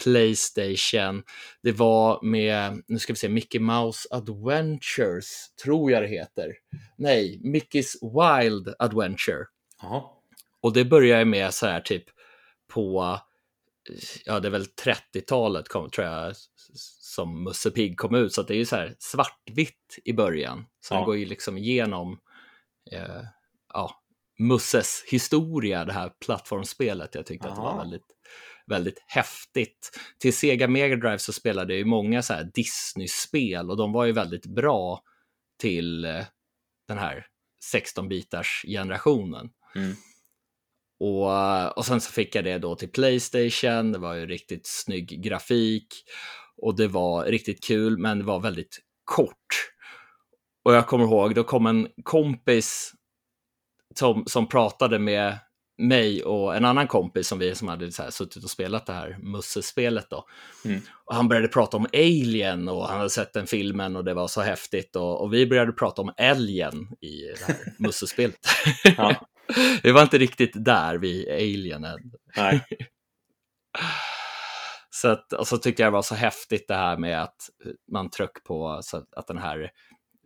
Playstation. 0.03 1.23
Det 1.63 1.71
var 1.71 2.19
med, 2.23 2.83
nu 2.87 2.99
ska 2.99 3.13
vi 3.13 3.17
se, 3.17 3.29
Mickey 3.29 3.59
Mouse 3.59 4.07
Adventures, 4.11 5.49
tror 5.63 5.91
jag 5.91 6.03
det 6.03 6.07
heter. 6.07 6.53
Nej, 6.97 7.41
Mickey's 7.43 7.93
Wild 8.01 8.75
Adventure. 8.79 9.45
Jaha. 9.81 10.03
Och 10.61 10.73
det 10.73 10.85
började 10.85 11.25
med 11.25 11.53
så 11.53 11.65
här 11.67 11.79
typ 11.81 12.03
på, 12.73 13.19
ja 14.25 14.39
det 14.39 14.47
är 14.47 14.51
väl 14.51 14.65
30-talet 14.85 15.67
kom, 15.69 15.89
tror 15.89 16.07
jag, 16.07 16.33
som 17.01 17.43
Musse 17.43 17.71
Pigg 17.71 17.97
kom 17.97 18.15
ut. 18.15 18.33
Så 18.33 18.41
det 18.41 18.53
är 18.53 18.57
ju 18.57 18.65
så 18.65 18.75
här 18.75 18.95
svartvitt 18.99 19.99
i 20.05 20.13
början. 20.13 20.65
Så 20.81 20.93
Ja. 20.93 20.99
det 20.99 21.05
går 21.05 21.17
ju 21.17 21.25
liksom 21.25 21.57
igenom 21.57 22.19
eh, 22.91 23.21
ja, 23.73 24.00
Musses 24.41 25.03
historia, 25.07 25.85
det 25.85 25.93
här 25.93 26.11
plattformsspelet. 26.25 27.15
Jag 27.15 27.25
tyckte 27.25 27.49
att 27.49 27.55
det 27.55 27.61
var 27.61 27.69
Aha. 27.69 27.79
väldigt, 27.79 28.05
väldigt 28.67 29.03
häftigt. 29.07 29.99
Till 30.19 30.37
Sega 30.37 30.67
Mega 30.67 30.95
Drive 30.95 31.19
så 31.19 31.33
spelade 31.33 31.73
jag 31.73 31.79
ju 31.79 31.85
många 31.85 32.21
så 32.21 32.33
här 32.33 32.51
Disney-spel 32.53 33.69
och 33.69 33.77
de 33.77 33.91
var 33.91 34.05
ju 34.05 34.11
väldigt 34.11 34.45
bra 34.45 35.01
till 35.59 36.05
eh, 36.05 36.25
den 36.87 36.97
här 36.97 37.25
16-bitars 37.73 38.65
generationen. 38.67 39.49
Mm. 39.75 39.95
Och, 40.99 41.77
och 41.77 41.85
sen 41.85 42.01
så 42.01 42.11
fick 42.11 42.35
jag 42.35 42.43
det 42.43 42.57
då 42.57 42.75
till 42.75 42.91
Playstation, 42.91 43.91
det 43.91 43.99
var 43.99 44.13
ju 44.13 44.25
riktigt 44.25 44.67
snygg 44.67 45.23
grafik 45.23 45.87
och 46.57 46.75
det 46.75 46.87
var 46.87 47.25
riktigt 47.25 47.63
kul, 47.63 47.97
men 47.97 48.19
det 48.19 48.25
var 48.25 48.39
väldigt 48.39 48.79
kort. 49.03 49.71
Och 50.63 50.73
jag 50.73 50.87
kommer 50.87 51.05
ihåg, 51.05 51.35
då 51.35 51.43
kom 51.43 51.65
en 51.65 51.87
kompis 52.03 52.93
som, 53.95 54.23
som 54.27 54.47
pratade 54.47 54.99
med 54.99 55.37
mig 55.81 56.23
och 56.23 56.55
en 56.55 56.65
annan 56.65 56.87
kompis 56.87 57.27
som 57.27 57.39
vi 57.39 57.55
som 57.55 57.67
hade 57.67 57.91
så 57.91 58.03
här, 58.03 58.09
suttit 58.09 58.43
och 58.43 58.49
spelat 58.49 58.85
det 58.85 58.93
här 58.93 59.17
Musse-spelet 59.19 60.09
då. 60.09 60.25
Mm. 60.65 60.81
Och 61.05 61.15
han 61.15 61.27
började 61.27 61.47
prata 61.47 61.77
om 61.77 61.87
Alien 61.93 62.69
och 62.69 62.87
han 62.87 62.97
hade 62.97 63.09
sett 63.09 63.33
den 63.33 63.47
filmen 63.47 63.95
och 63.95 64.03
det 64.03 64.13
var 64.13 64.27
så 64.27 64.41
häftigt 64.41 64.95
och, 64.95 65.21
och 65.21 65.33
vi 65.33 65.47
började 65.47 65.71
prata 65.71 66.01
om 66.01 66.13
Alien 66.17 66.87
i 67.01 67.21
det 67.39 67.45
här 67.45 67.57
Musse-spelet. 67.79 68.39
Ja. 68.97 69.27
vi 69.83 69.91
var 69.91 70.01
inte 70.01 70.17
riktigt 70.17 70.65
där 70.65 70.97
vid 70.97 71.29
Alien 71.29 71.83
än. 71.83 71.99
Nej. 72.37 72.65
Så 74.93 75.07
att, 75.07 75.33
och 75.33 75.47
så 75.47 75.57
tyckte 75.57 75.81
jag 75.81 75.91
det 75.91 75.95
var 75.95 76.01
så 76.01 76.15
häftigt 76.15 76.67
det 76.67 76.75
här 76.75 76.97
med 76.97 77.23
att 77.23 77.49
man 77.91 78.09
tryck 78.09 78.43
på 78.43 78.79
så 78.83 78.97
att, 78.97 79.13
att 79.13 79.27
den 79.27 79.37
här, 79.37 79.61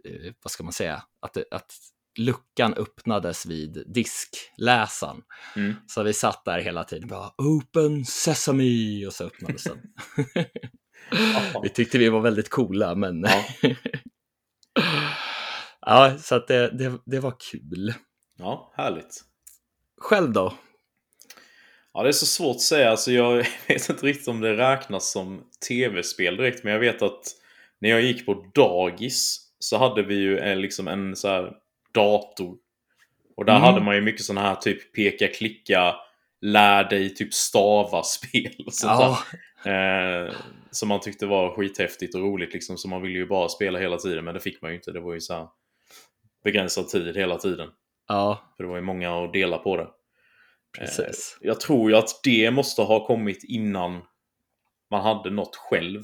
eh, 0.05 0.33
vad 0.43 0.51
ska 0.51 0.63
man 0.63 0.73
säga, 0.73 1.03
att, 1.21 1.37
att 1.51 1.71
luckan 2.17 2.73
öppnades 2.73 3.45
vid 3.45 3.83
diskläsaren. 3.87 5.21
Mm. 5.55 5.73
Så 5.87 6.03
vi 6.03 6.13
satt 6.13 6.45
där 6.45 6.59
hela 6.59 6.83
tiden 6.83 7.07
bara 7.07 7.31
Open 7.37 8.05
Sesame 8.05 9.05
och 9.07 9.13
så 9.13 9.23
öppnades 9.23 9.63
den. 9.63 9.79
vi 11.63 11.69
tyckte 11.69 11.97
vi 11.97 12.09
var 12.09 12.21
väldigt 12.21 12.49
coola 12.49 12.95
men 12.95 13.25
Ja. 13.27 13.45
ja, 15.81 16.17
så 16.17 16.35
att 16.35 16.47
det, 16.47 16.77
det, 16.77 16.99
det 17.05 17.19
var 17.19 17.35
kul. 17.51 17.93
ja, 18.37 18.73
härligt. 18.77 19.21
Själv 20.01 20.33
då? 20.33 20.53
Ja, 21.93 22.03
det 22.03 22.09
är 22.09 22.13
så 22.13 22.25
svårt 22.25 22.55
att 22.55 22.61
säga. 22.61 22.91
Alltså, 22.91 23.11
jag 23.11 23.35
vet 23.67 23.89
inte 23.89 24.05
riktigt 24.05 24.27
om 24.27 24.41
det 24.41 24.57
räknas 24.57 25.11
som 25.11 25.43
tv-spel 25.67 26.37
direkt. 26.37 26.63
Men 26.63 26.73
jag 26.73 26.79
vet 26.79 27.01
att 27.01 27.21
när 27.79 27.89
jag 27.89 28.01
gick 28.01 28.25
på 28.25 28.51
dagis 28.53 29.41
så 29.59 29.77
hade 29.77 30.03
vi 30.03 30.15
ju 30.15 30.39
en, 30.39 30.61
liksom 30.61 30.87
en 30.87 31.15
så 31.15 31.27
här 31.27 31.51
dator. 31.95 32.57
Och 33.37 33.45
där 33.45 33.53
Mm. 33.55 33.63
hade 33.63 33.81
man 33.81 33.95
ju 33.95 34.01
mycket 34.01 34.21
sådana 34.25 34.47
här 34.47 34.55
typ 34.55 34.95
peka, 34.95 35.27
klicka, 35.27 35.95
lär 36.41 36.83
dig 36.89 37.15
typ 37.15 37.33
stava-spel 37.33 38.55
och 38.65 38.73
sånt 38.73 38.91
Ja, 38.99 39.19
där. 39.63 40.25
Eh, 40.27 40.33
som 40.71 40.89
man 40.89 40.99
tyckte 40.99 41.25
var 41.25 41.55
skithäftigt 41.55 42.15
och 42.15 42.21
roligt 42.21 42.53
liksom. 42.53 42.77
Så 42.77 42.87
man 42.87 43.01
ville 43.01 43.17
ju 43.19 43.25
bara 43.27 43.49
spela 43.49 43.79
hela 43.79 43.97
tiden. 43.97 44.25
Men 44.25 44.33
det 44.33 44.39
fick 44.39 44.61
man 44.61 44.71
ju 44.71 44.77
inte. 44.77 44.91
Det 44.91 44.99
var 44.99 45.13
ju 45.13 45.21
så 45.21 45.33
här 45.33 45.47
begränsad 46.43 46.87
tid 46.87 47.17
hela 47.17 47.37
tiden. 47.37 47.69
ja, 48.07 48.53
För 48.57 48.63
det 48.63 48.69
var 48.69 48.75
ju 48.75 48.81
många 48.81 49.23
att 49.23 49.33
dela 49.33 49.57
på 49.57 49.77
det. 49.77 49.87
precis. 50.77 51.37
Jag 51.41 51.59
tror 51.59 51.91
ju 51.91 51.97
att 51.97 52.09
det 52.23 52.51
måste 52.51 52.81
ha 52.81 53.05
kommit 53.05 53.43
innan 53.43 54.01
man 54.91 55.01
hade 55.01 55.29
något 55.29 55.55
själv. 55.55 56.01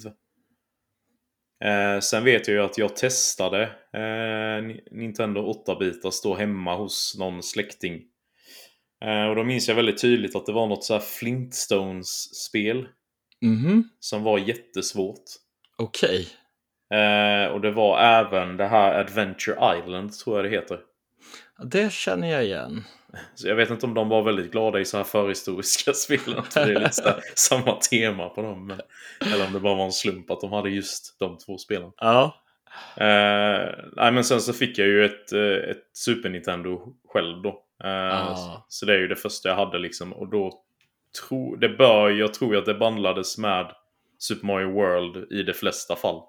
Eh, 1.63 1.99
sen 1.99 2.23
vet 2.23 2.47
jag 2.47 2.55
ju 2.55 2.63
att 2.63 2.77
jag 2.77 2.95
testade 2.95 3.61
eh, 3.93 4.63
Ni- 4.63 4.83
Nintendo 4.91 5.53
8-bitar 5.67 6.11
stå 6.11 6.35
hemma 6.35 6.75
hos 6.75 7.15
någon 7.19 7.43
släkting. 7.43 8.01
Eh, 9.05 9.23
och 9.29 9.35
då 9.35 9.43
minns 9.43 9.67
jag 9.67 9.75
väldigt 9.75 10.01
tydligt 10.01 10.35
att 10.35 10.45
det 10.45 10.51
var 10.51 10.67
något 10.67 10.83
så 10.83 10.93
här 10.93 11.01
Flintstones-spel 11.01 12.87
Mhm, 13.41 13.89
som 13.99 14.23
var 14.23 14.37
jättesvårt. 14.37 15.23
okej. 15.77 16.27
Eh, 16.93 17.45
och 17.51 17.61
det 17.61 17.71
var 17.71 17.99
även 17.99 18.57
det 18.57 18.67
här 18.67 18.99
Adventure 18.99 19.77
Island, 19.79 20.13
tror 20.13 20.35
jag 20.37 20.45
det 20.45 20.49
heter. 20.57 20.79
Det 21.63 21.93
känner 21.93 22.31
jag 22.31 22.43
igen. 22.43 22.83
Så 23.35 23.47
jag 23.47 23.55
vet 23.55 23.69
inte 23.69 23.85
om 23.85 23.93
de 23.93 24.09
var 24.09 24.23
väldigt 24.23 24.51
glada 24.51 24.79
i 24.79 24.85
så 24.85 24.97
här 24.97 25.03
förhistoriska 25.03 25.93
spelen. 25.93 26.43
För 26.43 26.65
det 26.65 26.73
är 26.73 26.79
lite 26.79 27.21
samma 27.35 27.75
tema 27.75 28.29
på 28.29 28.41
dem. 28.41 28.73
Eller 29.33 29.47
om 29.47 29.53
det 29.53 29.59
bara 29.59 29.75
var 29.75 29.85
en 29.85 29.91
slump 29.91 30.31
att 30.31 30.41
de 30.41 30.51
hade 30.51 30.69
just 30.69 31.19
de 31.19 31.37
två 31.37 31.57
spelen. 31.57 31.91
Ja, 31.97 32.37
Eh, 32.95 33.69
nej 33.95 34.11
men 34.11 34.23
sen 34.23 34.41
så 34.41 34.53
fick 34.53 34.77
jag 34.77 34.87
ju 34.87 35.05
ett, 35.05 35.33
eh, 35.33 35.69
ett 35.71 35.83
Super 35.93 36.29
Nintendo 36.29 36.93
själv 37.07 37.41
då. 37.41 37.49
Eh, 37.83 38.29
Ah. 38.31 38.65
Så 38.67 38.85
det 38.85 38.93
är 38.93 38.97
ju 38.97 39.07
det 39.07 39.15
första 39.15 39.49
jag 39.49 39.55
hade 39.55 39.79
liksom. 39.79 40.13
Och 40.13 40.27
då 40.29 40.61
tror 41.21 41.57
det 41.57 41.69
bör, 41.69 42.09
jag 42.09 42.33
tror 42.33 42.55
att 42.57 42.65
det 42.65 42.73
bandlades 42.73 43.37
med 43.37 43.71
Super 44.19 44.47
Mario 44.47 44.71
World 44.71 45.31
i 45.31 45.43
de 45.43 45.53
flesta 45.53 45.95
fall. 45.95 46.21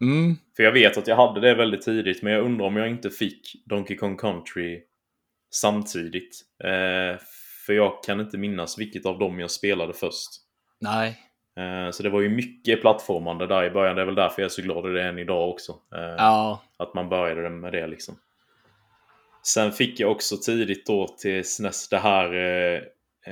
Mm, 0.00 0.36
För 0.56 0.62
jag 0.62 0.72
vet 0.72 0.96
att 0.96 1.06
jag 1.06 1.16
hade 1.16 1.40
det 1.40 1.54
väldigt 1.54 1.82
tidigt, 1.82 2.22
men 2.22 2.32
jag 2.32 2.44
undrar 2.44 2.66
om 2.66 2.76
jag 2.76 2.88
inte 2.88 3.10
fick 3.10 3.66
Donkey 3.66 3.96
Kong 3.96 4.16
Country 4.16 4.82
samtidigt. 5.50 6.40
Eh, 6.64 7.20
för 7.66 7.72
jag 7.72 8.04
kan 8.04 8.20
inte 8.20 8.38
minnas 8.38 8.78
vilket 8.78 9.06
av 9.06 9.18
dem 9.18 9.40
jag 9.40 9.50
spelade 9.50 9.92
först. 9.92 10.28
nej. 10.80 11.18
Eh, 11.58 11.90
så 11.90 12.02
det 12.02 12.10
var 12.10 12.20
ju 12.20 12.28
mycket 12.28 12.80
plattformande 12.80 13.46
där 13.46 13.64
i 13.64 13.70
början. 13.70 13.96
Det 13.96 14.02
är 14.02 14.06
väl 14.06 14.14
därför 14.14 14.42
jag 14.42 14.46
är 14.46 14.52
så 14.52 14.62
glad 14.62 14.90
i 14.90 14.92
det 14.94 15.02
än 15.02 15.18
idag 15.18 15.50
också. 15.50 15.72
Eh, 15.94 16.14
Ja, 16.18 16.62
Att 16.76 16.94
man 16.94 17.08
började 17.08 17.50
med 17.50 17.72
det 17.72 17.86
liksom. 17.86 18.18
Sen 19.42 19.72
fick 19.72 20.00
jag 20.00 20.10
också 20.10 20.36
tidigt 20.36 20.86
då 20.86 21.08
till 21.08 21.44
SNES 21.44 21.88
det 21.88 21.98
här... 21.98 22.34
Eh, 22.34 22.80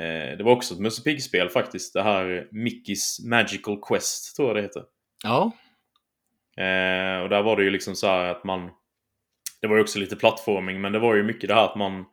eh, 0.03 0.37
det 0.37 0.43
var 0.45 0.53
också 0.53 0.75
ett 0.75 0.81
Musse 0.81 1.03
Pigg-spel 1.03 1.49
faktiskt. 1.49 1.93
Det 1.93 2.03
här 2.03 2.49
Mickey's 2.53 3.29
Magical 3.29 3.81
Quest 3.83 4.37
tror 4.37 4.49
jag 4.49 4.57
det 4.57 4.63
heter. 4.63 4.83
ja, 5.25 5.53
Eh, 6.57 7.23
och 7.23 7.29
där 7.29 7.43
var 7.43 7.57
det 7.57 7.65
ju 7.65 7.71
liksom 7.71 7.97
så 7.97 8.07
här 8.07 8.31
att 8.31 8.45
man... 8.45 8.71
Det 9.61 9.67
var 9.67 9.77
ju 9.77 9.83
också 9.83 9.99
lite 9.99 10.17
plattforming, 10.17 10.81
men 10.81 10.93
det 10.93 10.99
var 10.99 11.15
ju 11.15 11.23
mycket 11.23 11.49
det 11.49 11.55
här 11.55 11.65
att 11.65 11.77
man... 11.77 12.05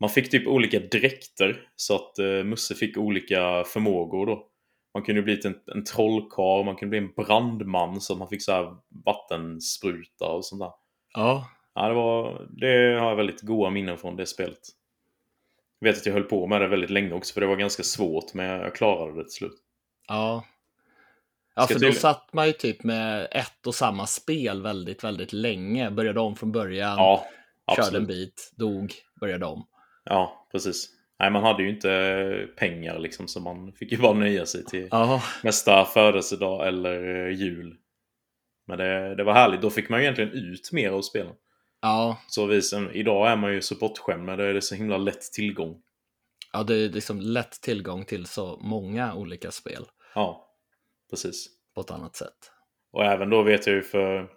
Man 0.00 0.10
fick 0.10 0.30
typ 0.30 0.46
olika 0.46 0.78
dräkter 0.78 1.62
så 1.76 1.94
att 1.94 2.18
eh, 2.18 2.44
Musse 2.44 2.74
fick 2.74 2.96
olika 2.96 3.64
förmågor 3.64 4.26
då. 4.26 4.46
Man 4.94 5.02
kunde 5.02 5.22
bli 5.22 5.40
en, 5.44 5.54
en 5.74 5.84
trollkarl, 5.84 6.64
man 6.64 6.76
kunde 6.76 6.90
bli 6.90 6.98
en 6.98 7.12
brandman 7.16 8.00
så 8.00 8.12
att 8.12 8.18
man 8.18 8.28
fick 8.28 8.42
så 8.42 8.52
här 8.52 8.76
vattenspruta 9.04 10.26
och 10.26 10.44
sånt 10.44 10.60
där. 10.60 10.72
ja. 11.14 11.48
Ja, 11.78 11.88
det, 11.88 11.94
var, 11.94 12.46
det 12.50 13.00
har 13.00 13.08
jag 13.08 13.16
väldigt 13.16 13.42
goda 13.42 13.70
minnen 13.70 13.98
från 13.98 14.16
det 14.16 14.26
spelet. 14.26 14.58
Jag 15.78 15.88
vet 15.88 15.96
att 15.96 16.06
jag 16.06 16.12
höll 16.12 16.22
på 16.22 16.46
med 16.46 16.60
det 16.60 16.68
väldigt 16.68 16.90
länge 16.90 17.12
också 17.12 17.34
för 17.34 17.40
det 17.40 17.46
var 17.46 17.56
ganska 17.56 17.82
svårt 17.82 18.34
men 18.34 18.46
jag 18.46 18.74
klarade 18.74 19.16
det 19.16 19.22
till 19.22 19.32
slut. 19.32 19.56
Ja. 20.08 20.44
Ja, 21.58 21.66
för 21.66 21.78
då 21.78 21.92
satt 21.92 22.32
man 22.32 22.46
ju 22.46 22.52
typ 22.52 22.82
med 22.84 23.28
ett 23.30 23.66
och 23.66 23.74
samma 23.74 24.06
spel 24.06 24.62
väldigt, 24.62 25.04
väldigt 25.04 25.32
länge. 25.32 25.90
Började 25.90 26.20
om 26.20 26.36
från 26.36 26.52
början, 26.52 26.96
Ja, 26.98 27.26
körde 27.76 27.96
en 27.96 28.06
bit, 28.06 28.52
dog, 28.56 28.92
började 29.20 29.46
om. 29.46 29.66
Ja, 30.04 30.48
precis. 30.52 30.88
Nej, 31.20 31.30
man 31.30 31.42
hade 31.42 31.62
ju 31.62 31.70
inte 31.70 32.48
pengar 32.56 32.98
liksom 32.98 33.28
så 33.28 33.40
man 33.40 33.72
fick 33.72 33.92
ju 33.92 33.98
bara 33.98 34.12
nöja 34.14 34.46
sig 34.46 34.64
till 34.64 34.88
Ja, 34.90 35.22
nästa 35.42 35.84
födelsedag 35.84 36.68
eller 36.68 37.28
jul. 37.28 37.76
Men 38.66 38.78
det, 38.78 39.14
det 39.14 39.24
var 39.24 39.32
härligt. 39.32 39.62
Då 39.62 39.70
fick 39.70 39.88
man 39.88 39.98
ju 40.00 40.04
egentligen 40.04 40.32
ut 40.32 40.72
mer 40.72 40.90
av 40.90 41.02
spelen. 41.02 41.32
ja, 41.82 42.18
Så 42.28 42.46
vis, 42.46 42.74
idag 42.92 43.30
är 43.30 43.36
man 43.36 43.52
ju 43.52 43.62
så 43.62 43.74
bortskämd 43.74 44.24
med 44.24 44.38
det. 44.38 44.44
är 44.44 44.54
det 44.54 44.62
så 44.62 44.74
himla 44.74 44.96
lätt 44.96 45.22
tillgång. 45.32 45.82
ja, 46.52 46.62
det 46.62 46.74
är 46.74 46.88
liksom 46.88 47.20
lätt 47.20 47.60
tillgång 47.62 48.04
till 48.04 48.26
så 48.26 48.58
många 48.62 49.14
olika 49.14 49.50
spel 49.50 49.84
Ja, 50.14 50.47
precis. 51.10 51.46
på 51.74 51.80
ett 51.80 51.90
annat 51.90 52.16
sätt. 52.16 52.52
Och 52.92 53.04
även 53.04 53.30
då 53.30 53.42
vet 53.42 53.66
jag 53.66 53.76
ju 53.76 53.82
för... 53.82 54.28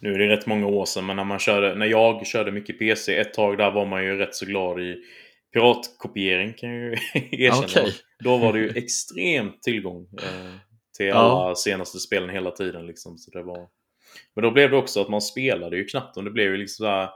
Nu 0.00 0.14
är 0.14 0.18
det 0.18 0.28
rätt 0.28 0.46
många 0.46 0.66
år 0.66 0.84
sedan, 0.84 1.06
men 1.06 1.16
när, 1.16 1.24
man 1.24 1.38
körde, 1.38 1.74
när 1.74 1.86
jag 1.86 2.26
körde 2.26 2.52
mycket 2.52 2.78
PC 2.78 3.16
ett 3.16 3.34
tag 3.34 3.58
där 3.58 3.70
var 3.70 3.86
man 3.86 4.04
ju 4.04 4.16
rätt 4.16 4.34
så 4.34 4.46
glad 4.46 4.80
i 4.80 4.96
piratkopiering 5.52 6.52
kan 6.52 6.70
jag 6.70 6.78
ju 6.80 6.90
erkänna. 7.44 7.64
Okej. 7.64 7.94
Då 8.24 8.36
var 8.36 8.52
det 8.52 8.58
ju 8.58 8.68
extremt 8.68 9.62
tillgång 9.62 10.08
eh, 10.22 10.54
till 10.96 11.06
Ja. 11.06 11.14
alla 11.14 11.54
senaste 11.54 11.98
spelen 11.98 12.30
hela 12.30 12.50
tiden. 12.50 12.86
Liksom, 12.86 13.18
så 13.18 13.30
det 13.30 13.42
var... 13.42 13.68
Men 14.34 14.42
då 14.42 14.50
blev 14.50 14.70
det 14.70 14.76
också 14.76 15.00
att 15.00 15.08
man 15.08 15.22
spelade 15.22 15.76
ju 15.76 15.84
knappt. 15.84 16.16
Och 16.16 16.24
det 16.24 16.30
blev 16.30 16.50
ju 16.50 16.56
liksom 16.56 16.84
så 16.84 16.90
här... 16.90 17.08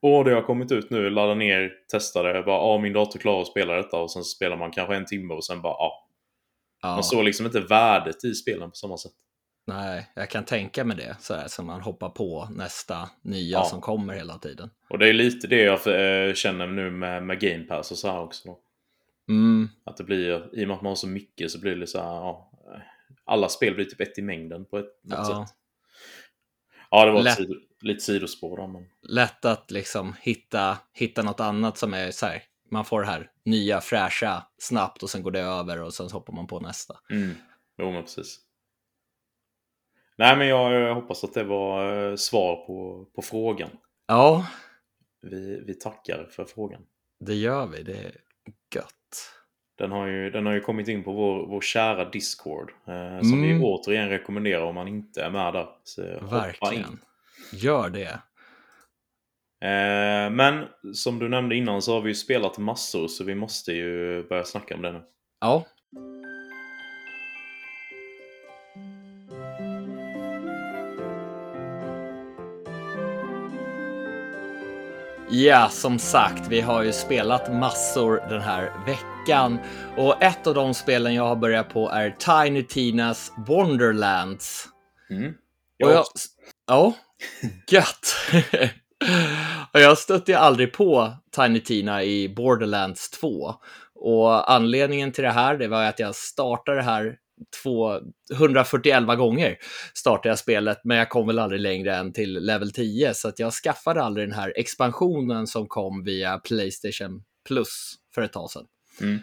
Åh, 0.00 0.24
det 0.24 0.34
har 0.34 0.42
kommit 0.42 0.72
ut 0.72 0.90
nu, 0.90 1.10
ladda 1.10 1.34
ner, 1.34 1.72
testa 1.90 2.22
det. 2.22 2.42
Bara, 2.42 2.56
ja, 2.56 2.78
min 2.78 2.92
dator 2.92 3.18
klarar 3.18 3.40
att 3.40 3.46
spela 3.46 3.74
detta. 3.74 3.96
Och 3.96 4.10
sen 4.10 4.24
spelar 4.24 4.56
man 4.56 4.70
kanske 4.70 4.94
en 4.96 5.06
timme 5.06 5.34
och 5.34 5.44
sen 5.44 5.62
bara, 5.62 5.72
ja. 5.78 6.08
Ja, 6.82 6.88
Man 6.94 7.04
såg 7.04 7.24
liksom 7.24 7.46
inte 7.46 7.60
värdet 7.60 8.24
i 8.24 8.34
spelen 8.34 8.70
på 8.70 8.76
samma 8.76 8.96
sätt. 8.98 9.12
nej, 9.66 10.10
jag 10.14 10.30
kan 10.30 10.44
tänka 10.44 10.84
mig 10.84 10.96
det, 10.96 11.16
så 11.20 11.34
här, 11.34 11.48
så 11.48 11.62
man 11.62 11.80
hoppar 11.80 12.08
på 12.08 12.48
nästa 12.50 13.10
nya 13.22 13.58
Ja. 13.58 13.64
som 13.64 13.80
kommer 13.80 14.14
hela 14.14 14.38
tiden. 14.38 14.70
Och 14.90 14.98
det 14.98 15.08
är 15.08 15.12
lite 15.12 15.46
det 15.46 15.62
jag 15.62 15.72
eh, 16.28 16.34
känner 16.34 16.66
nu 16.66 16.90
med, 16.90 17.22
med 17.22 17.40
Game 17.40 17.64
Pass 17.64 17.90
och 17.90 17.98
så 17.98 18.08
här 18.10 18.20
också. 18.20 18.48
Då. 18.48 18.58
Mm, 19.28 19.68
Att 19.84 19.96
det 19.96 20.04
blir, 20.04 20.50
i 20.60 20.64
och 20.64 20.68
med 20.68 20.76
att 20.76 20.82
man 20.82 20.90
har 20.90 20.94
så 20.96 21.08
mycket 21.08 21.50
så 21.50 21.58
blir 21.60 21.76
det 21.76 21.86
så 21.86 21.98
här, 21.98 22.06
ja, 22.06 22.50
alla 23.24 23.48
spel 23.48 23.74
blir 23.74 23.84
typ 23.84 24.00
ett 24.00 24.18
i 24.18 24.22
mängden 24.22 24.64
på 24.64 24.78
ett 24.78 25.00
något 25.04 25.18
Ja. 25.18 25.46
sätt. 25.46 25.56
Ja, 26.90 27.04
det 27.04 27.12
var 27.12 27.22
Lätt. 27.22 27.38
lite 27.80 28.00
sidospår 28.00 28.56
då, 28.56 28.66
men 28.66 28.86
lätt 29.02 29.44
att 29.44 29.70
liksom 29.70 30.14
hitta, 30.20 30.78
hitta 30.92 31.22
något 31.22 31.40
annat 31.40 31.78
som 31.78 31.94
är 31.94 32.10
så 32.10 32.26
här, 32.26 32.42
man 32.72 32.84
får 32.84 33.00
det 33.00 33.06
här 33.06 33.30
nya 33.44 33.80
fräscha 33.80 34.46
snabbt 34.58 35.02
och 35.02 35.10
sen 35.10 35.22
går 35.22 35.30
det 35.30 35.40
över 35.40 35.82
och 35.82 35.94
sen 35.94 36.10
hoppar 36.10 36.32
man 36.32 36.46
på 36.46 36.60
nästa. 36.60 36.94
mm. 37.10 37.34
Jo, 37.78 37.90
men 37.92 38.02
precis. 38.02 38.38
Nej, 40.18 40.36
men 40.36 40.46
jag 40.46 40.94
hoppas 40.94 41.24
att 41.24 41.34
det 41.34 41.44
var 41.44 42.08
eh, 42.10 42.16
svar 42.16 42.56
på, 42.66 43.04
på 43.14 43.22
frågan. 43.22 43.70
Ja, 44.06 44.46
Vi, 45.22 45.60
vi 45.66 45.74
tackar 45.74 46.24
för 46.30 46.44
frågan. 46.44 46.82
det 47.20 47.34
gör 47.34 47.66
vi, 47.66 47.82
det 47.82 47.92
är 47.92 48.16
gött. 48.74 48.88
Den 49.78 49.90
har 49.92 50.06
ju, 50.06 50.30
den 50.30 50.46
har 50.46 50.52
ju 50.52 50.60
kommit 50.60 50.88
in 50.88 51.04
på 51.04 51.12
vår, 51.12 51.46
vår 51.46 51.60
kära 51.60 52.10
Discord. 52.10 52.70
Eh, 52.86 53.20
som 53.20 53.32
Mm. 53.32 53.58
vi 53.58 53.64
återigen 53.64 54.08
rekommenderar 54.08 54.62
om 54.64 54.74
man 54.74 54.88
inte 54.88 55.22
är 55.22 55.30
med 55.30 55.52
där. 55.54 55.68
Så 55.84 56.02
hoppa 56.02 56.24
in. 56.24 56.30
Verkligen. 56.30 56.98
Gör 57.52 57.88
det. 57.90 58.20
Eh, 59.62 60.30
men 60.30 60.64
som 60.94 61.18
du 61.18 61.28
nämnde 61.28 61.56
innan 61.56 61.82
så 61.82 61.92
har 61.92 62.00
vi 62.00 62.08
ju 62.08 62.14
spelat 62.14 62.58
massor 62.58 63.08
så 63.08 63.24
vi 63.24 63.34
måste 63.34 63.72
ju 63.72 64.22
börja 64.28 64.44
snacka 64.44 64.74
om 64.74 64.82
det 64.82 64.92
nu. 64.92 65.02
Ja. 65.40 65.66
Ja, 75.30 75.68
som 75.68 75.98
sagt, 75.98 76.48
vi 76.48 76.60
har 76.60 76.82
ju 76.82 76.92
spelat 76.92 77.52
massor 77.52 78.24
den 78.28 78.40
här 78.40 78.72
veckan 78.86 79.58
och 79.96 80.22
ett 80.22 80.46
av 80.46 80.54
de 80.54 80.74
spelen 80.74 81.14
jag 81.14 81.24
har 81.28 81.36
börjat 81.36 81.68
på 81.68 81.90
är 81.90 82.10
Tiny 82.10 82.62
Tinas 82.62 83.32
Wonderlands. 83.46 84.68
Mm. 85.10 85.34
Och 85.84 85.90
jag, 85.90 86.04
ja, 86.66 86.94
gött. 87.70 88.16
jag 89.72 89.98
stötte 89.98 90.32
ju 90.32 90.38
aldrig 90.38 90.72
på 90.72 91.12
Tiny 91.36 91.60
Tina 91.60 92.04
i 92.04 92.28
Borderlands 92.28 93.10
2. 93.10 93.54
Och 93.94 94.52
anledningen 94.52 95.12
till 95.12 95.24
det 95.24 95.30
här, 95.30 95.56
det 95.56 95.68
var 95.68 95.84
att 95.84 95.98
jag 95.98 96.14
startade 96.14 96.76
det 96.76 96.82
här 96.82 97.16
141 98.32 99.06
gånger 99.06 99.56
startade 99.94 100.28
jag 100.28 100.38
spelet, 100.38 100.80
men 100.84 100.96
jag 100.96 101.08
kom 101.08 101.26
väl 101.26 101.38
aldrig 101.38 101.60
längre 101.60 101.96
än 101.96 102.12
till 102.12 102.32
level 102.32 102.72
10, 102.72 103.14
så 103.14 103.28
att 103.28 103.38
jag 103.38 103.52
skaffade 103.52 104.02
aldrig 104.02 104.28
den 104.28 104.38
här 104.38 104.52
expansionen 104.56 105.46
som 105.46 105.66
kom 105.66 106.04
via 106.04 106.38
Playstation 106.38 107.22
Plus 107.48 107.94
för 108.14 108.22
ett 108.22 108.32
tag 108.32 108.50
sedan. 108.50 108.66
Mm. 109.00 109.18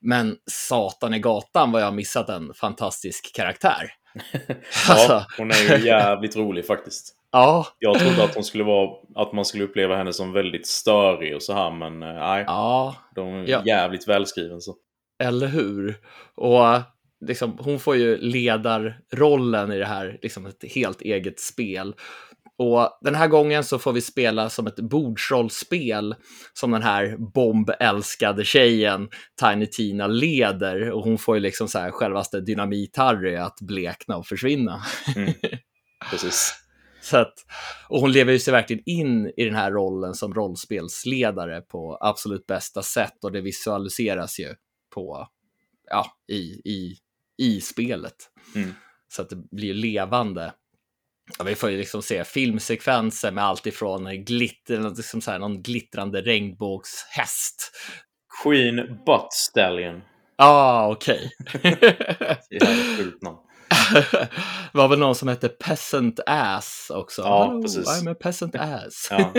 Men 0.00 0.36
satan 0.50 1.14
i 1.14 1.18
gatan 1.18 1.72
vad 1.72 1.82
jag 1.82 1.86
har 1.86 1.92
missat 1.92 2.28
en 2.28 2.54
fantastisk 2.54 3.34
karaktär. 3.34 3.92
ja, 4.32 4.54
Alltså. 4.88 5.26
hon 5.38 5.50
är 5.50 5.78
ju 5.78 5.86
jävligt 5.86 6.36
rolig 6.36 6.66
faktiskt. 6.66 7.16
Ja, 7.32 7.66
Jag 7.78 7.98
trodde 7.98 8.24
att 8.24 8.34
hon 8.34 8.44
skulle 8.44 8.64
vara, 8.64 8.90
att 9.14 9.32
man 9.32 9.44
skulle 9.44 9.64
uppleva 9.64 9.96
henne 9.96 10.12
som 10.12 10.32
väldigt 10.32 10.66
störig 10.66 11.36
och 11.36 11.42
så 11.42 11.52
här, 11.52 11.70
men 11.70 12.02
eh, 12.02 12.14
nej. 12.14 12.44
ja, 12.46 12.96
De 13.14 13.28
är 13.34 13.48
Ja. 13.48 13.62
jävligt 13.66 14.08
välskriven 14.08 14.60
så. 14.60 14.74
eller 15.22 15.46
hur? 15.46 15.96
Och 16.34 16.80
liksom, 17.26 17.58
hon 17.60 17.80
får 17.80 17.96
ju 17.96 18.16
ledarrollen 18.16 19.72
i 19.72 19.78
det 19.78 19.86
här, 19.86 20.18
liksom 20.22 20.46
ett 20.46 20.72
helt 20.74 21.00
eget 21.02 21.40
spel. 21.40 21.94
Och 22.58 22.98
den 23.00 23.14
här 23.14 23.28
gången 23.28 23.64
så 23.64 23.78
får 23.78 23.92
vi 23.92 24.00
spela 24.00 24.50
som 24.50 24.66
ett 24.66 24.76
bordsrollspel 24.76 26.14
som 26.52 26.70
den 26.70 26.82
här 26.82 27.16
bombälskade 27.34 28.44
tjejen 28.44 29.08
Tiny 29.40 29.66
Tina 29.66 30.06
leder. 30.06 30.90
Och 30.90 31.02
hon 31.04 31.18
får 31.18 31.36
ju 31.36 31.40
liksom 31.40 31.68
så 31.68 31.78
här 31.78 31.90
självaste 31.90 32.40
Dynamit-Harry 32.40 33.36
att 33.36 33.58
blekna 33.60 34.16
och 34.16 34.26
försvinna. 34.26 34.82
Mm. 35.16 35.32
Precis. 36.10 36.54
Så 37.02 37.16
att, 37.16 37.34
och 37.88 38.00
hon 38.00 38.12
lever 38.12 38.32
ju 38.32 38.38
sig 38.38 38.52
verkligen 38.52 38.82
in 38.86 39.32
i 39.36 39.44
den 39.44 39.54
här 39.54 39.70
rollen 39.70 40.14
som 40.14 40.34
rollspelsledare 40.34 41.60
på 41.60 41.98
absolut 42.00 42.46
bästa 42.46 42.82
sätt 42.82 43.24
och 43.24 43.32
det 43.32 43.40
visualiseras 43.40 44.40
ju 44.40 44.54
på, 44.94 45.28
ja, 45.90 46.06
i, 46.28 46.42
i, 46.64 46.96
i 47.38 47.60
spelet. 47.60 48.16
Mm. 48.54 48.74
Så 49.08 49.22
att 49.22 49.30
det 49.30 49.36
blir 49.50 49.74
levande. 49.74 50.52
Ja, 51.38 51.44
vi 51.44 51.54
får 51.54 51.70
ju 51.70 51.78
liksom 51.78 52.02
se 52.02 52.24
filmsekvenser 52.24 53.32
med 53.32 53.44
allt 53.44 53.66
ifrån 53.66 54.24
glitter, 54.24 54.96
liksom 54.96 55.20
så 55.20 55.30
här, 55.30 55.38
någon 55.38 55.62
glittrande 55.62 56.22
regnbågshäst. 56.22 57.72
Queen 58.42 58.76
Butt 59.06 59.32
Stallion. 59.32 60.02
Ah, 60.36 60.88
okej. 60.88 61.30
det 63.92 64.28
var 64.72 64.88
väl 64.88 64.98
någon 64.98 65.14
som 65.14 65.28
hette 65.28 65.48
Peasant 65.48 66.20
Ass 66.26 66.90
också. 66.94 67.22
Ja, 67.22 67.44
Hello, 67.46 67.62
precis. 67.62 67.86
I'm 68.02 68.12
a 68.12 68.14
peasant 68.20 68.54
ass. 68.54 69.08
Ja. 69.10 69.32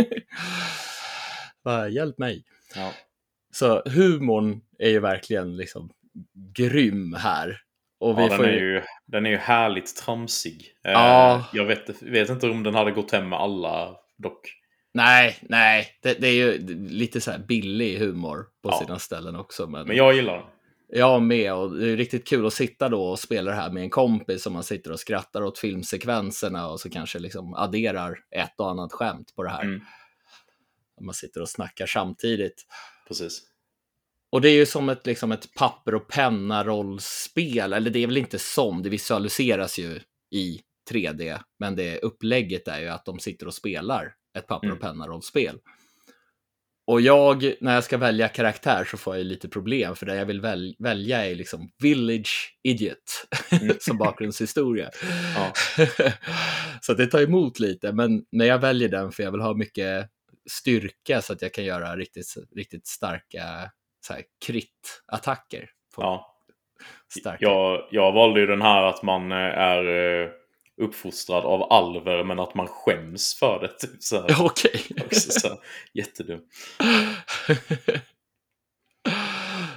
Hjälp 1.90 2.18
mig. 2.18 2.44
Ja. 2.76 2.92
Så 3.54 3.82
humorn 3.86 4.62
är 4.80 4.90
ju 4.90 5.00
verkligen 5.00 5.58
liksom 5.58 5.90
grym 6.56 7.14
här. 7.14 7.60
Och 8.00 8.18
vi 8.18 8.22
Ja, 8.22 8.28
den, 8.30 8.38
får 8.38 8.48
är 8.48 8.52
ju... 8.54 8.74
ju, 8.74 8.82
den 9.08 9.26
är 9.26 9.30
ju 9.30 9.38
härligt 9.38 9.96
tramsig. 9.96 10.74
Eh, 10.86 10.92
Ja. 10.92 11.46
Jag 11.54 11.66
vet, 11.66 12.02
vet 12.02 12.30
inte 12.30 12.50
om 12.50 12.64
den 12.64 12.76
hade 12.76 12.92
gått 12.92 13.12
hem 13.12 13.30
med 13.30 13.40
alla 13.40 13.96
dock. 14.18 14.60
Nej, 14.94 15.38
nej, 15.42 15.88
det, 16.04 16.14
det 16.22 16.28
är 16.28 16.34
ju 16.34 16.58
lite 16.90 17.22
så 17.22 17.32
här 17.32 17.40
billig 17.40 17.98
humor 18.00 18.46
på 18.64 18.70
Ja. 18.70 18.80
sina 18.86 19.00
ställen 19.00 19.36
också. 19.36 19.68
Men, 19.68 19.88
Men 19.88 19.96
jag 19.98 20.14
gillar 20.16 20.34
den. 20.38 20.46
Jag 20.96 21.22
med 21.22 21.54
och 21.54 21.78
det 21.78 21.92
är 21.92 21.98
riktigt 21.98 22.28
kul 22.28 22.46
att 22.46 22.54
sitta 22.54 22.90
då 22.90 23.04
och 23.04 23.20
spela 23.20 23.52
det 23.52 23.58
här 23.58 23.72
med 23.72 23.84
en 23.84 23.90
kompis 23.90 24.44
som 24.44 24.54
man 24.54 24.64
sitter 24.64 24.92
och 24.92 25.00
skrattar 25.00 25.42
åt 25.44 25.60
filmsekvenserna 25.60 26.70
och 26.70 26.80
så 26.80 26.90
kanske 26.90 27.20
liksom 27.20 27.54
adderar 27.54 28.20
ett 28.36 28.60
och 28.60 28.70
annat 28.70 28.94
skämt 28.94 29.36
på 29.36 29.44
det 29.44 29.50
här. 29.50 29.64
Mm. 29.64 29.82
Man 31.02 31.14
sitter 31.14 31.42
och 31.42 31.50
snackar 31.50 31.86
samtidigt. 31.86 32.66
Precis. 33.08 33.42
Och 34.32 34.42
det 34.42 34.50
är 34.50 34.56
ju 34.56 34.66
som 34.66 34.90
ett, 34.90 35.06
liksom 35.06 35.32
ett 35.32 35.54
papper 35.54 35.96
och 35.96 36.08
penna-rollspel, 36.08 37.74
eller 37.74 37.90
det 37.92 38.00
är 38.00 38.08
väl 38.08 38.18
inte 38.18 38.40
som, 38.40 38.84
det 38.84 38.90
visualiseras 38.90 39.80
ju 39.80 40.00
i 40.32 40.62
3D, 40.92 41.40
men 41.60 41.76
det 41.76 42.00
upplägget 42.00 42.68
är 42.68 42.80
ju 42.80 42.88
att 42.88 43.06
de 43.06 43.20
sitter 43.20 43.48
och 43.48 43.54
spelar 43.54 44.14
ett 44.38 44.48
papper 44.48 44.68
och 44.72 44.78
Mm. 44.78 44.80
penna-rollspel. 44.80 45.60
Och 46.88 47.02
jag, 47.02 47.54
när 47.62 47.74
jag 47.74 47.84
ska 47.84 47.98
välja 47.98 48.28
karaktär 48.28 48.88
så 48.92 48.98
får 48.98 49.18
jag 49.18 49.26
lite 49.26 49.50
problem, 49.50 49.96
för 49.96 50.06
det 50.06 50.16
jag 50.16 50.26
vill 50.26 50.42
väl, 50.42 50.76
välja 50.80 51.26
är 51.26 51.36
liksom 51.36 51.70
Village 51.82 52.58
Idiot 52.64 53.28
Mm. 53.62 53.76
som 53.82 53.98
bakgrundshistoria. 53.98 54.90
Ja. 55.36 55.54
så 56.82 56.94
det 56.94 57.08
tar 57.08 57.22
emot 57.22 57.60
lite, 57.60 57.92
men 57.92 58.26
när 58.32 58.46
jag 58.46 58.60
väljer 58.60 58.90
den 58.90 59.12
för 59.12 59.24
jag 59.24 59.32
vill 59.32 59.42
ha 59.42 59.54
mycket 59.54 60.10
styrka 60.50 61.22
så 61.22 61.34
att 61.34 61.42
jag 61.42 61.54
kan 61.54 61.66
göra 61.66 61.96
riktigt, 61.96 62.34
riktigt 62.56 62.88
starka 62.88 63.72
krit-attacker. 64.46 65.70
Ja. 65.98 66.36
starka. 67.20 67.38
Jag, 67.40 67.88
jag 67.92 68.12
valde 68.12 68.40
ju 68.40 68.48
den 68.48 68.62
här 68.62 68.84
att 68.84 69.04
man 69.04 69.32
eh, 69.32 69.38
är 69.38 69.86
eh, 69.86 70.30
uppfostrad 70.82 71.46
av 71.46 71.74
alver 71.74 72.24
men 72.24 72.40
att 72.40 72.56
man 72.56 72.68
skäms 72.68 73.34
för 73.34 73.60
det. 73.60 73.88
Typ 73.88 74.04
så 74.04 74.22
här. 74.22 74.46
Okej. 74.46 74.82
Också 75.06 75.32
så 75.32 75.48
här, 75.48 75.58
jättedum. 75.94 76.42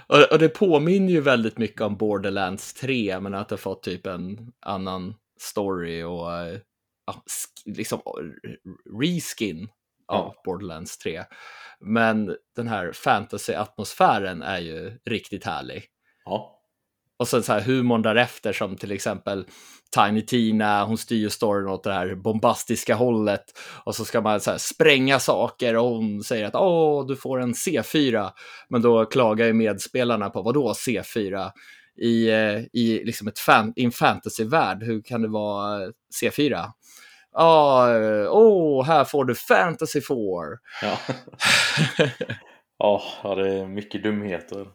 och, 0.32 0.38
det 0.38 0.48
påminner 0.48 1.12
ju 1.12 1.20
väldigt 1.20 1.58
mycket 1.58 1.80
om 1.80 1.96
Borderlands 1.96 2.74
3, 2.74 3.20
men 3.20 3.34
att 3.34 3.48
det 3.48 3.56
fått 3.56 3.82
typ 3.82 4.06
en 4.06 4.52
annan 4.60 5.14
story 5.40 6.02
och 6.02 6.32
eh, 6.32 6.58
ja, 7.06 7.22
liksom 7.64 8.00
reskin 9.00 9.68
av 10.08 10.32
Ja. 10.34 10.42
Borderlands 10.44 10.98
3. 10.98 11.24
Men 11.80 12.36
den 12.56 12.68
här 12.68 12.92
fantasy-atmosfären 12.92 14.42
är 14.42 14.58
ju 14.58 14.98
riktigt 15.04 15.44
härlig. 15.44 15.84
Ja. 16.24 16.55
Och 17.18 17.28
sen 17.28 17.42
så 17.42 17.52
här 17.52 17.60
humorn 17.60 18.02
därefter 18.02 18.52
som 18.52 18.76
till 18.76 18.92
exempel 18.92 19.46
Tiny 19.94 20.22
Tina, 20.22 20.84
hon 20.84 20.98
styr 20.98 21.16
ju 21.16 21.30
storyn 21.30 21.68
åt 21.68 21.84
det 21.84 21.92
här 21.92 22.14
bombastiska 22.14 22.94
hållet. 22.94 23.44
Och 23.84 23.94
så 23.94 24.04
ska 24.04 24.20
man 24.20 24.40
så 24.40 24.50
här 24.50 24.58
spränga 24.58 25.18
saker 25.18 25.76
och 25.76 25.88
hon 25.88 26.22
säger 26.22 26.46
att 26.46 26.54
åh, 26.54 27.06
du 27.06 27.16
får 27.16 27.40
en 27.40 27.52
C4. 27.52 28.30
Men 28.68 28.82
då 28.82 29.04
klagar 29.04 29.46
ju 29.46 29.52
medspelarna 29.52 30.30
på 30.30 30.42
vadå 30.42 30.72
C4? 30.72 31.50
I, 31.98 32.28
eh, 32.30 32.58
i, 32.72 33.02
liksom 33.04 33.28
ett 33.28 33.38
fan, 33.38 33.72
i 33.76 33.84
en 33.84 33.92
fantasyvärld, 33.92 34.82
hur 34.82 35.02
kan 35.02 35.22
det 35.22 35.28
vara 35.28 35.82
eh, 35.82 35.88
C4? 36.22 36.70
Ja, 37.32 37.90
eh, 37.96 38.26
åh, 38.30 38.84
här 38.84 39.04
får 39.04 39.24
du 39.24 39.34
Fantasy 39.34 40.00
4. 40.00 40.16
Ja. 40.82 40.98
Ja, 42.78 43.02
ja, 43.22 43.34
det 43.34 43.52
är 43.52 43.66
mycket 43.66 44.02
dumheter. 44.02 44.66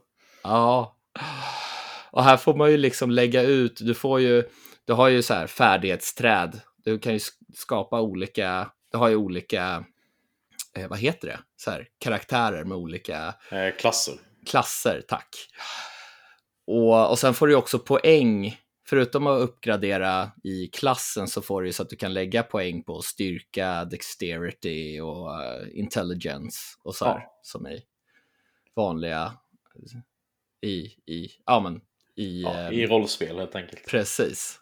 Ja. 0.44 0.96
Och 2.12 2.24
här 2.24 2.38
får 2.38 2.56
man 2.56 2.72
ju 2.72 2.78
liksom 2.78 3.12
lägga 3.12 3.42
ut, 3.42 3.78
du 3.82 3.94
får 3.94 4.20
ju, 4.22 4.44
du 4.86 4.94
har 4.94 5.08
ju 5.10 5.22
så 5.22 5.34
här 5.34 5.48
färdighetsträd. 5.48 6.62
Du 6.78 7.00
kan 7.00 7.14
ju 7.14 7.18
sk- 7.20 7.32
skapa 7.54 8.02
olika, 8.02 8.72
du 8.92 8.98
har 8.98 9.10
ju 9.10 9.16
olika, 9.16 9.86
eh, 10.78 10.88
vad 10.88 11.00
heter 11.00 11.28
det, 11.28 11.40
så 11.56 11.72
här 11.72 11.88
karaktärer 12.00 12.64
med 12.64 12.78
olika 12.78 13.36
Eh, 13.52 13.76
klasser. 13.80 14.14
klasser, 14.50 15.02
tack. 15.08 15.36
Och, 16.68 17.10
och 17.10 17.20
sen 17.20 17.34
får 17.34 17.48
du 17.48 17.56
också 17.56 17.80
poäng, 17.80 18.58
förutom 18.90 19.28
att 19.28 19.42
uppgradera 19.42 20.32
i 20.44 20.68
klassen 20.68 21.28
så 21.28 21.42
får 21.42 21.62
du 21.62 21.74
så 21.74 21.84
att 21.84 21.90
du 21.90 21.96
kan 21.96 22.14
lägga 22.14 22.44
poäng 22.44 22.84
på 22.84 23.02
styrka, 23.02 23.86
dexterity 23.86 25.00
och 25.00 25.44
eh, 25.44 25.68
intelligence 25.74 26.58
och 26.84 26.96
så 26.96 27.06
här, 27.06 27.14
Ja. 27.20 27.40
som 27.42 27.66
är 27.66 27.80
vanliga 28.76 29.34
i, 30.62 30.76
i, 31.14 31.30
ja 31.46 31.60
men 31.60 31.82
i, 32.22 32.42
Ja, 32.42 32.72
I 32.72 32.88
rollspel 32.88 33.38
helt 33.38 33.56
enkelt. 33.56 33.88
precis. 33.88 34.58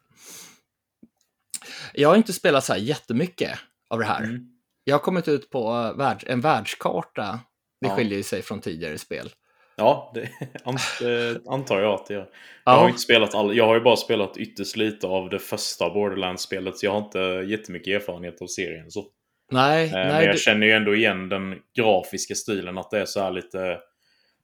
Jag 1.93 2.10
har 2.10 2.15
inte 2.15 2.34
spelat 2.34 2.63
så 2.65 2.74
här 2.74 2.80
jättemycket 2.80 3.60
av 3.89 4.00
det 4.00 4.06
här. 4.06 4.24
Mm. 4.24 4.48
Jag 4.84 4.93
har 4.95 5.00
kommit 5.00 5.28
ut 5.28 5.50
på 5.50 5.93
eh, 6.00 6.17
en 6.32 6.41
världskarta. 6.41 7.39
Det 7.82 7.88
Ja. 7.88 7.95
skiljer 7.95 8.17
ju 8.17 8.24
sig 8.24 8.41
från 8.41 8.62
tidigare 8.62 8.98
spel. 8.98 9.30
Ja, 9.76 10.12
det 10.13 10.22
eh, 11.32 11.38
antar 11.54 11.80
jag 11.82 11.93
att 11.93 12.06
det 12.08 12.13
gör. 12.13 12.30
Jag 12.65 12.72
har 12.72 12.88
inte 12.88 13.00
spelat 13.00 13.36
all, 13.36 13.58
Jag 13.58 13.65
har 13.67 13.76
ju 13.76 13.82
bara 13.82 13.95
spelat 13.95 14.38
ytterst 14.38 14.76
lite 14.76 15.08
av 15.08 15.30
det 15.30 15.39
första 15.39 15.89
Borderlands-spelet 15.89 16.78
så 16.78 16.86
jag 16.86 16.91
har 16.91 17.00
inte 17.00 17.19
jättemycket 17.52 18.02
erfarenhet 18.02 18.41
av 18.41 18.48
serien. 18.48 18.91
Så. 18.91 19.06
Nej, 19.52 19.86
Eh, 19.86 19.91
nej. 19.93 20.08
Men 20.08 20.26
jag 20.26 20.36
du- 20.36 20.39
känner 20.39 20.67
ju 20.67 20.74
ändå 20.74 20.95
igen 20.95 21.30
den 21.30 21.56
grafiska 21.78 22.36
stilen. 22.36 22.78
Att 22.78 22.91
det 22.91 23.00
är 23.00 23.06
så 23.06 23.19
här 23.22 23.32
lite 23.32 23.78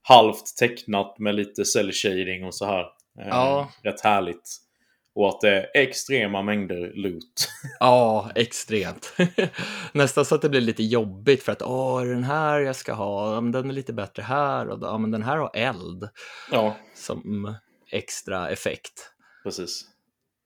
halvt 0.01 0.57
tecknat 0.59 1.19
med 1.19 1.35
lite 1.35 1.65
cell 1.65 1.91
shading 1.91 2.43
och 2.45 2.55
så 2.55 2.65
här. 2.65 2.85
Eh, 3.19 3.27
Ja. 3.27 3.71
Rätt 3.83 4.01
härligt. 4.01 4.57
Och 5.15 5.29
att 5.29 5.41
det 5.41 5.49
är 5.49 5.69
extrema 5.73 6.41
mängder 6.41 6.91
loot. 6.95 7.49
Ja, 7.79 8.31
extremt. 8.35 9.13
Nästan 9.91 10.25
så 10.25 10.35
att 10.35 10.41
det 10.41 10.49
blir 10.49 10.61
lite 10.61 10.83
jobbigt 10.83 11.43
för 11.43 11.51
att 11.51 11.61
åh, 11.61 12.01
är 12.01 12.05
den 12.05 12.23
här 12.23 12.59
jag 12.59 12.75
ska 12.75 12.93
ha? 12.93 13.41
Den 13.41 13.69
är 13.69 13.73
lite 13.73 13.93
bättre 13.93 14.23
här 14.23 14.67
och 14.69 14.79
ja, 14.81 14.97
men 14.97 15.11
den 15.11 15.23
här 15.23 15.37
har 15.37 15.51
eld 15.53 16.09
ja, 16.51 16.75
som 16.95 17.55
extra 17.91 18.49
effekt. 18.49 19.11
precis. 19.43 19.85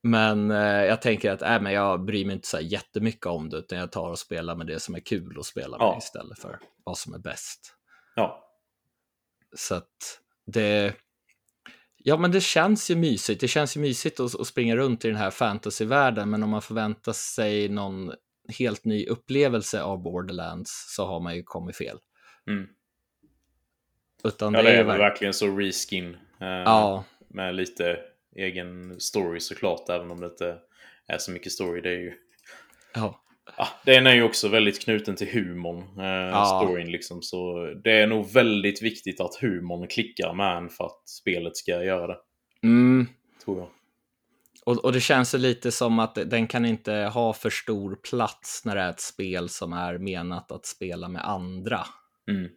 Men 0.04 0.52
eh, 0.52 0.58
jag 0.86 1.02
tänker 1.02 1.32
att 1.32 1.42
äh, 1.42 1.62
men 1.62 1.74
jag 1.74 2.06
bryr 2.06 2.26
mig 2.26 2.36
inte 2.36 2.48
så 2.48 2.58
här 2.58 2.64
jättemycket 2.64 3.26
om 3.26 3.50
det, 3.50 3.58
utan 3.58 3.78
jag 3.78 3.92
tar 3.92 4.10
och 4.10 4.20
spelar 4.20 4.56
med 4.56 4.68
det 4.68 4.80
som 4.80 4.96
är 4.96 5.00
kul 5.00 5.40
att 5.40 5.46
spela 5.46 5.78
med 5.78 5.86
Ja. 5.86 5.98
istället 5.98 6.40
för 6.40 6.60
vad 6.84 6.98
som 6.98 7.14
är 7.14 7.20
bäst. 7.20 7.74
Ja, 8.16 8.44
Så 9.56 9.76
att 9.76 10.20
det... 10.46 10.94
Ja, 12.04 12.18
men 12.18 12.32
det 12.32 12.42
känns 12.42 12.92
ju 12.92 12.96
mysigt. 12.96 13.42
Det 13.42 13.48
känns 13.48 13.78
ju 13.78 13.82
mysigt 13.82 14.20
att, 14.20 14.40
att 14.40 14.48
springa 14.48 14.76
runt 14.76 15.06
i 15.06 15.08
den 15.08 15.18
här 15.18 15.32
fantasyvärlden, 15.32 16.30
men 16.30 16.44
om 16.44 16.50
man 16.50 16.62
förväntar 16.62 17.14
sig 17.14 17.70
någon 17.70 18.12
helt 18.60 18.86
ny 18.86 19.06
upplevelse 19.06 19.82
av 19.84 20.02
Borderlands 20.04 20.86
så 20.96 21.06
har 21.06 21.20
man 21.20 21.36
ju 21.36 21.44
kommit 21.44 21.78
fel. 21.78 21.98
mm. 22.48 22.68
Utan 24.24 24.54
ja 24.54 24.62
det, 24.62 24.70
det 24.70 24.76
är 24.76 24.80
är 24.80 24.84
väl 24.84 24.98
verk- 24.98 25.00
verkligen 25.12 25.34
så 25.34 25.58
reskin. 25.58 26.14
Eh, 26.42 26.48
Ja, 26.48 27.04
Med 27.28 27.56
lite 27.56 28.00
egen 28.36 29.00
story 29.00 29.40
såklart. 29.40 29.90
Även 29.90 30.12
om 30.12 30.20
det 30.20 30.26
inte 30.28 30.58
är 31.08 31.18
så 31.18 31.32
mycket 31.32 31.52
story. 31.52 31.82
Det 31.82 31.90
är 31.90 31.98
ju... 31.98 32.14
ja, 32.94 33.22
Ja, 33.58 33.68
den 33.86 34.08
är 34.08 34.14
ju 34.14 34.24
också 34.24 34.48
väldigt 34.48 34.82
knuten 34.84 35.16
till 35.16 35.28
humorn. 35.32 36.00
Eh, 36.00 36.06
Ja. 36.06 36.62
Storyn 36.64 36.92
liksom. 36.92 37.22
Så 37.22 37.66
det 37.84 37.92
är 37.92 38.08
nog 38.08 38.32
väldigt 38.34 38.82
viktigt 38.82 39.22
att 39.22 39.36
humorn 39.36 39.88
klickar 39.88 40.34
med 40.34 40.58
en 40.58 40.70
för 40.70 40.86
att 40.86 41.10
spelet 41.10 41.58
ska 41.58 41.84
göra 41.84 42.08
det. 42.08 42.18
mm. 42.64 43.08
Tror 43.46 43.58
jag. 43.60 43.70
Och, 44.66 44.86
och 44.86 44.94
det 44.94 45.00
känns 45.02 45.34
lite 45.34 45.72
som 45.72 46.00
att 46.00 46.16
den 46.16 46.48
kan 46.48 46.66
inte 46.66 46.94
ha 46.94 47.34
för 47.34 47.50
stor 47.50 47.96
plats 48.10 48.62
när 48.66 48.76
det 48.76 48.82
är 48.82 48.90
ett 48.90 49.00
spel 49.02 49.50
som 49.50 49.74
är 49.74 49.98
menat 49.98 50.52
att 50.52 50.66
spela 50.66 51.08
med 51.08 51.30
andra. 51.30 51.80
Mm. 52.32 52.50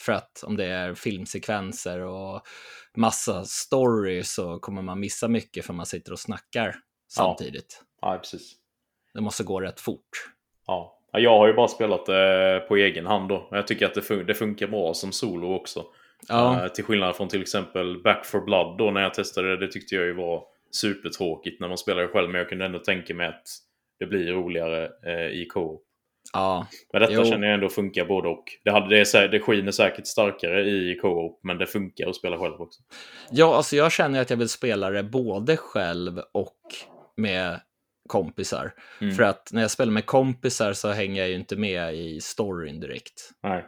För 0.00 0.12
att 0.12 0.42
om 0.46 0.56
det 0.56 0.64
är 0.64 0.94
filmsekvenser 0.94 2.00
och 2.00 2.42
massa 2.96 3.44
story 3.44 4.22
så 4.22 4.58
kommer 4.58 4.82
man 4.82 5.00
missa 5.00 5.28
mycket 5.28 5.66
för 5.66 5.72
man 5.72 5.86
sitter 5.86 6.12
och 6.12 6.18
snackar 6.20 6.76
samtidigt. 7.08 7.82
Ja, 8.00 8.18
precis. 8.18 8.52
Det 9.16 9.22
måste 9.22 9.44
gå 9.44 9.60
rätt 9.60 9.80
fort. 9.80 10.08
Ja. 10.66 10.92
Ja, 11.12 11.18
Jag 11.18 11.38
har 11.38 11.46
ju 11.46 11.52
bara 11.54 11.68
spelat 11.68 12.06
det 12.06 12.64
på 12.68 12.76
egen 12.76 13.06
hand 13.06 13.28
då. 13.28 13.46
Men 13.50 13.56
jag 13.56 13.66
tycker 13.66 13.86
att 13.86 13.94
det, 13.94 14.00
fun- 14.00 14.24
det 14.24 14.34
funkar 14.34 14.66
bra 14.66 14.94
som 14.94 15.12
solo 15.12 15.54
också. 15.54 15.84
Ja, 16.28 16.62
Eh, 16.64 16.68
till 16.68 16.84
skillnad 16.84 17.16
från 17.16 17.28
till 17.28 17.42
exempel 17.42 18.02
Back 18.02 18.26
for 18.26 18.40
Blood 18.40 18.78
då 18.78 18.90
när 18.90 19.00
jag 19.00 19.14
testade 19.14 19.48
det. 19.56 19.66
Det 19.66 19.72
tyckte 19.72 19.94
jag 19.94 20.04
ju 20.04 20.12
var 20.14 20.44
supertråkigt 20.70 21.60
när 21.60 21.68
man 21.68 21.78
spelade 21.78 22.08
själv. 22.08 22.30
Men 22.30 22.38
jag 22.38 22.48
kunde 22.48 22.64
ändå 22.64 22.78
tänka 22.78 23.14
mig 23.14 23.26
att 23.26 23.42
det 23.98 24.06
blir 24.06 24.32
roligare 24.32 24.90
eh, 25.06 25.26
i 25.40 25.46
co 25.52 25.80
ja, 26.32 26.66
Men 26.92 27.00
detta 27.00 27.12
Jo. 27.14 27.24
känner 27.24 27.46
jag 27.46 27.54
ändå 27.54 27.68
funkar 27.68 28.04
både 28.04 28.28
och. 28.28 28.44
Det, 28.64 28.70
hade, 28.70 28.88
det, 28.88 29.14
är, 29.14 29.28
det 29.28 29.40
skiner 29.40 29.72
säkert 29.72 30.06
starkare 30.06 30.62
i 30.70 30.98
co-op, 31.02 31.40
men 31.42 31.58
det 31.58 31.66
funkar 31.66 32.08
att 32.08 32.16
spela 32.16 32.38
själv 32.38 32.60
också. 32.60 32.80
ja, 33.30 33.56
alltså 33.56 33.76
jag 33.76 33.92
känner 33.92 34.20
att 34.20 34.30
jag 34.30 34.36
vill 34.36 34.48
spela 34.48 34.90
det 34.90 35.02
både 35.02 35.56
själv 35.56 36.20
och 36.32 36.56
med 37.16 37.60
kompisar. 38.06 38.72
Mm. 39.00 39.14
För 39.14 39.22
att 39.22 39.50
när 39.52 39.62
jag 39.62 39.70
spelar 39.70 39.92
med 39.92 40.06
kompisar 40.06 40.72
så 40.72 40.92
hänger 40.92 41.20
jag 41.20 41.28
ju 41.28 41.34
inte 41.34 41.56
med 41.56 41.94
i 41.94 42.20
storyn 42.20 42.80
direkt. 42.80 43.30
Nej. 43.42 43.64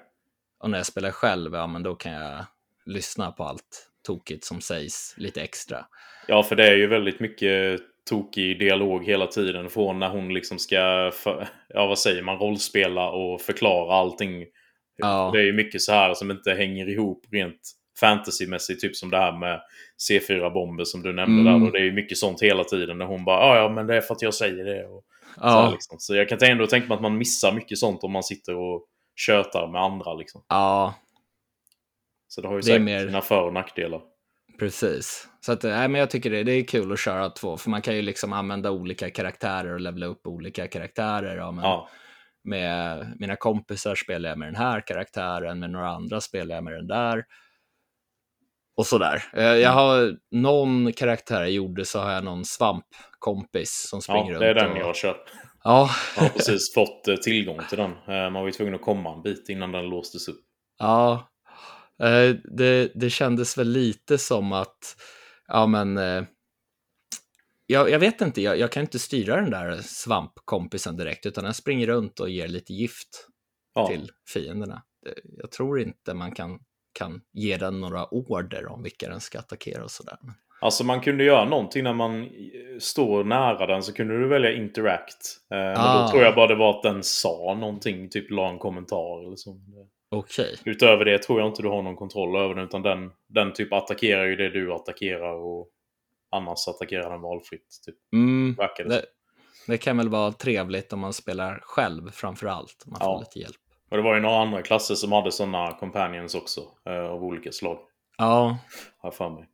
Och 0.61 0.71
när 0.71 0.79
jag 0.79 0.87
spelar 0.87 1.11
själv, 1.11 1.55
ja 1.55 1.67
men 1.67 1.83
då 1.83 1.95
kan 1.95 2.13
jag 2.13 2.45
lyssna 2.87 3.33
på 3.33 3.45
allt 3.45 3.91
tokigt 4.07 4.45
som 4.45 4.61
sägs 4.61 5.15
lite 5.17 5.43
extra. 5.43 5.87
Ja, 6.27 6.43
för 6.43 6.57
det 6.57 6.67
är 6.67 6.77
ju 6.77 6.87
väldigt 6.87 7.21
mycket 7.21 7.81
tokig 8.11 8.59
dialog 8.59 9.05
hela 9.05 9.27
tiden. 9.27 9.71
Från 9.71 9.99
när 9.99 10.09
hon 10.09 10.35
liksom 10.35 10.59
ska, 10.59 11.11
för, 11.15 11.49
ja 11.69 11.87
vad 11.87 11.99
säger 11.99 12.23
man, 12.23 12.39
rollspela 12.39 13.11
och 13.11 13.41
förklara 13.41 13.95
allting. 13.95 14.47
Ja. 14.97 15.31
Det 15.35 15.41
är 15.41 15.45
ju 15.45 15.53
mycket 15.53 15.81
så 15.81 15.93
här 15.93 16.15
som 16.15 16.31
inte 16.31 16.55
hänger 16.55 16.89
ihop 16.89 17.27
rent 17.33 17.61
fantasymässigt. 18.01 18.81
Typ 18.81 18.97
som 18.97 19.11
det 19.11 19.17
här 19.17 19.39
med 19.39 19.61
C4-bomber 20.11 20.85
som 20.85 21.03
du 21.03 21.13
nämnde 21.13 21.51
Mm. 21.51 21.61
där. 21.61 21.67
Och 21.67 21.73
det 21.73 21.79
är 21.79 21.93
mycket 21.93 22.19
sånt 22.19 22.43
hela 22.43 22.65
tiden. 22.65 22.99
När 22.99 23.07
hon 23.07 23.25
bara 23.25 23.41
ja, 23.47 23.63
ja 23.63 23.69
men 23.69 23.87
det 23.87 23.97
är 23.97 24.01
för 24.01 24.15
att 24.15 24.23
jag 24.23 24.35
säger 24.35 24.65
det. 24.65 24.87
Och 24.87 25.05
så, 25.35 25.41
här, 25.47 25.63
Ja, 25.63 25.71
liksom. 25.71 25.99
så 25.99 26.15
jag 26.15 26.29
kan 26.29 26.39
ändå 26.43 26.67
tänka 26.67 26.89
mig 26.89 26.95
att 26.95 27.03
man 27.03 27.19
missar 27.19 27.53
mycket 27.53 27.79
sånt 27.79 28.05
om 28.05 28.13
man 28.13 28.23
sitter 28.23 28.55
och 28.57 28.85
tjötar 29.17 29.69
med 29.73 29.81
andra. 29.83 30.15
Liksom. 30.15 30.45
ja, 30.49 30.95
Så 32.29 32.41
det 32.41 32.49
har 32.49 32.55
ju 32.55 32.61
Det 32.61 32.67
säkert 32.67 32.83
mer- 32.83 33.07
sina 33.07 33.21
för 33.21 33.43
och 33.43 33.53
nackdelar. 33.53 34.01
precis. 34.59 35.29
Så 35.41 35.53
att, 35.53 35.63
nej, 35.63 35.89
men 35.89 35.99
jag 36.01 36.11
tycker 36.11 36.31
det, 36.31 36.43
det 36.43 36.53
är 36.53 36.65
kul 36.65 36.93
att 36.93 37.01
köra 37.01 37.31
två, 37.31 37.57
för 37.57 37.71
man 37.71 37.83
kan 37.83 37.97
ju 37.97 38.03
liksom 38.03 38.33
använda 38.33 38.71
olika 38.71 39.11
karaktärer 39.11 39.73
och 39.75 39.81
levela 39.81 40.07
upp 40.07 40.27
olika 40.27 40.69
karaktärer. 40.69 41.37
Ja, 41.37 41.51
men 41.51 41.65
Ja, 41.65 41.89
Med 42.45 43.07
mina 43.19 43.37
kompisar 43.37 43.95
spelar 43.95 44.29
jag 44.29 44.39
med 44.39 44.49
den 44.49 44.57
här 44.57 44.81
karaktären, 44.87 45.59
med 45.61 45.71
några 45.71 45.89
andra 45.89 46.21
spelar 46.21 46.55
jag 46.55 46.65
med 46.65 46.73
den 46.73 46.87
där. 46.87 47.25
Och 48.79 48.87
sådär. 48.87 49.25
Eh, 49.33 49.43
Jag 49.45 49.57
Mm. 49.59 49.75
har 49.75 50.17
någon 50.31 50.93
karaktär 50.93 51.41
jag 51.41 51.51
gjorde 51.51 51.85
så 51.85 51.99
har 51.99 52.13
jag 52.13 52.25
någon 52.25 52.45
svampkompis 52.45 53.87
som 53.91 54.03
springer 54.03 54.25
ja 54.25 54.31
runt. 54.31 54.41
det 54.41 54.49
är 54.49 54.55
den 54.55 54.73
och... 54.73 54.79
jag 54.79 54.85
har 54.87 54.95
kört. 54.95 55.31
Ja, 55.65 55.91
Jag 56.17 56.23
har 56.23 56.29
precis 56.29 56.75
fått 56.75 57.09
eh, 57.09 57.17
tillgång 57.17 57.61
till 57.69 57.79
den. 57.79 57.91
Eh, 57.91 58.07
Man 58.07 58.33
var 58.33 58.47
ju 58.47 58.53
tvungen 58.53 58.75
att 58.75 58.83
komma 58.83 59.15
en 59.15 59.23
bit 59.23 59.49
innan 59.49 59.73
den 59.73 59.85
låstes 59.89 60.29
upp. 60.29 60.41
Ja, 60.79 61.29
det, 62.57 62.93
det 62.95 63.11
kändes 63.11 63.59
väl 63.59 63.69
lite 63.69 64.19
som 64.19 64.53
att, 64.53 64.97
ja 65.49 65.67
men, 65.67 65.97
jag, 67.67 67.91
jag 67.91 67.99
vet 67.99 68.21
inte, 68.21 68.43
jag, 68.43 68.59
jag 68.59 68.73
kan 68.73 68.81
inte 68.81 68.99
styra 68.99 69.37
den 69.37 69.51
där 69.51 69.77
svampkompisen 69.83 70.97
direkt, 70.97 71.27
utan 71.27 71.45
den 71.45 71.55
springer 71.55 71.87
runt 71.87 72.21
och 72.21 72.31
ger 72.31 72.49
lite 72.49 72.73
gift 72.73 73.27
Ja, 73.75 73.87
till 73.89 74.11
fienderna. 74.33 74.83
Jag 75.39 75.51
tror 75.51 75.81
inte 75.81 76.15
man 76.15 76.33
kan, 76.33 76.59
kan 76.99 77.21
ge 77.33 77.57
den 77.57 77.81
några 77.81 78.07
order 78.07 78.67
om 78.67 78.83
vilka 78.83 79.09
den 79.09 79.21
ska 79.21 79.39
attackera 79.39 79.85
och 79.85 79.91
sådär. 79.91 80.17
Alltså 80.61 80.85
man 80.85 81.01
kunde 81.01 81.25
göra 81.25 81.45
någonting 81.45 81.85
när 81.85 81.93
man 81.95 82.23
eh, 82.23 82.29
står 82.81 83.25
nära 83.25 83.67
den 83.67 83.83
så 83.83 83.93
kunde 83.93 84.19
du 84.19 84.29
välja 84.29 84.53
interact. 84.53 85.37
Eh, 85.51 85.57
Men 85.59 85.77
Ah. 85.77 86.03
då 86.03 86.09
tror 86.11 86.23
jag 86.23 86.35
bara 86.35 86.47
det 86.47 86.55
var 86.55 86.71
att 86.77 86.83
den 86.83 87.03
sa 87.03 87.57
någonting, 87.61 88.09
typ 88.11 88.31
la 88.31 88.49
en 88.51 88.59
kommentar 88.59 89.27
eller 89.27 89.37
så. 89.37 89.61
Okej, 90.11 90.57
Utöver 90.65 91.05
det 91.05 91.19
tror 91.19 91.41
jag 91.41 91.49
inte 91.49 91.63
du 91.63 91.69
har 91.69 91.83
någon 91.83 91.97
kontroll 91.97 92.37
över 92.37 92.55
den 92.55 92.65
utan 92.65 92.83
den, 92.83 93.11
den 93.29 93.53
typ 93.53 93.73
attackerar 93.73 94.25
ju 94.25 94.37
det 94.37 94.49
du 94.51 94.73
attackerar 94.75 95.35
och 95.35 95.69
annars 96.31 96.69
attackerar 96.69 97.11
den 97.11 97.21
valfritt. 97.21 97.67
Typ, 97.87 97.97
mm, 98.13 98.57
det 98.89 99.03
det, 99.67 99.79
kan 99.79 99.97
väl 99.97 100.09
vara 100.09 100.33
trevligt 100.33 100.93
om 100.93 101.01
man 101.01 101.13
spelar 101.13 101.59
själv 101.63 102.11
framför 102.11 102.47
allt, 102.47 102.83
om 102.87 102.91
man 102.93 103.01
får 103.01 103.09
Ja. 103.09 103.21
lite 103.21 103.39
hjälp. 103.39 103.57
Och 103.89 103.97
det 103.97 104.03
var 104.03 104.15
ju 104.15 104.21
några 104.21 104.43
andra 104.43 104.63
klasser 104.63 104.95
som 104.95 105.13
hade 105.13 105.33
sådana 105.33 105.73
companions 105.73 106.35
också. 106.35 106.61
Eh, 106.87 107.05
av 107.05 107.25
olika 107.25 107.53
slag. 107.53 107.79
Ja, 108.19 108.59
Har 108.99 109.11
för 109.11 109.31
mig. 109.31 109.45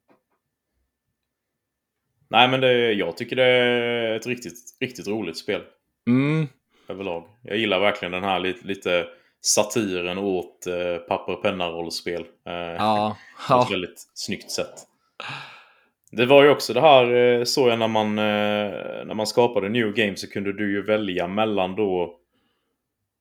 Nej 2.31 2.49
men 2.49 2.61
det, 2.61 2.93
jag 2.93 3.17
tycker 3.17 3.37
det 3.37 3.45
är 3.45 4.17
ett 4.17 4.27
riktigt, 4.27 4.59
riktigt 4.81 5.09
roligt 5.09 5.39
spel. 5.39 5.63
mm, 6.07 6.49
Överlag. 6.89 7.25
Jag 7.43 7.57
gillar 7.57 7.81
verkligen 7.81 8.13
den 8.13 8.25
här 8.25 8.39
lite, 8.41 8.67
lite 8.67 9.07
satiren 9.41 10.19
åt 10.19 10.67
eh, 10.67 10.97
papper 10.97 11.33
och 11.33 11.43
penna-rollspel. 11.43 12.25
Eh, 12.47 12.55
ja, 12.55 13.17
På 13.49 13.55
ja, 13.55 13.63
ett 13.65 13.71
väldigt 13.73 14.11
snyggt 14.15 14.51
sätt. 14.51 14.75
Det 16.11 16.27
var 16.27 16.43
ju 16.45 16.51
också 16.51 16.73
det 16.73 16.81
här, 16.81 17.15
eh, 17.15 17.45
såg 17.45 17.69
jag 17.69 17.79
när 17.79 17.89
man, 17.89 18.19
eh, 18.19 19.05
när 19.05 19.15
man 19.15 19.27
skapade 19.27 19.69
New 19.69 19.93
Game 19.93 20.17
så 20.17 20.31
kunde 20.31 20.53
du 20.53 20.73
ju 20.73 20.83
välja 20.83 21.29
mellan 21.29 21.75
då 21.77 22.17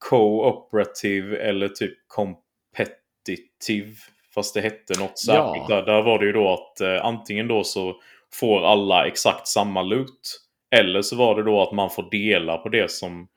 cooperative 0.10 1.38
eller 1.38 1.68
typ 1.68 1.94
competitive. 2.08 3.96
Fast 4.36 4.54
det 4.54 4.62
hette 4.62 5.00
något 5.00 5.20
särskilt 5.20 5.70
Ja. 5.70 5.76
där. 5.76 5.86
Där 5.86 6.02
var 6.02 6.20
det 6.20 6.26
ju 6.26 6.32
då 6.32 6.50
att 6.54 6.82
eh, 6.82 7.06
antingen 7.06 7.48
då 7.48 7.64
så 7.64 7.96
får 8.34 8.66
alla 8.66 9.08
exakt 9.08 9.48
samma 9.48 9.82
loot. 9.82 10.40
Eller 10.76 11.02
så 11.02 11.16
var 11.16 11.36
det 11.36 11.44
då 11.44 11.62
att 11.62 11.72
man 11.72 11.90
får 11.90 12.08
dela 12.12 12.58
på 12.58 12.70
det 12.70 12.92
som 12.92 13.28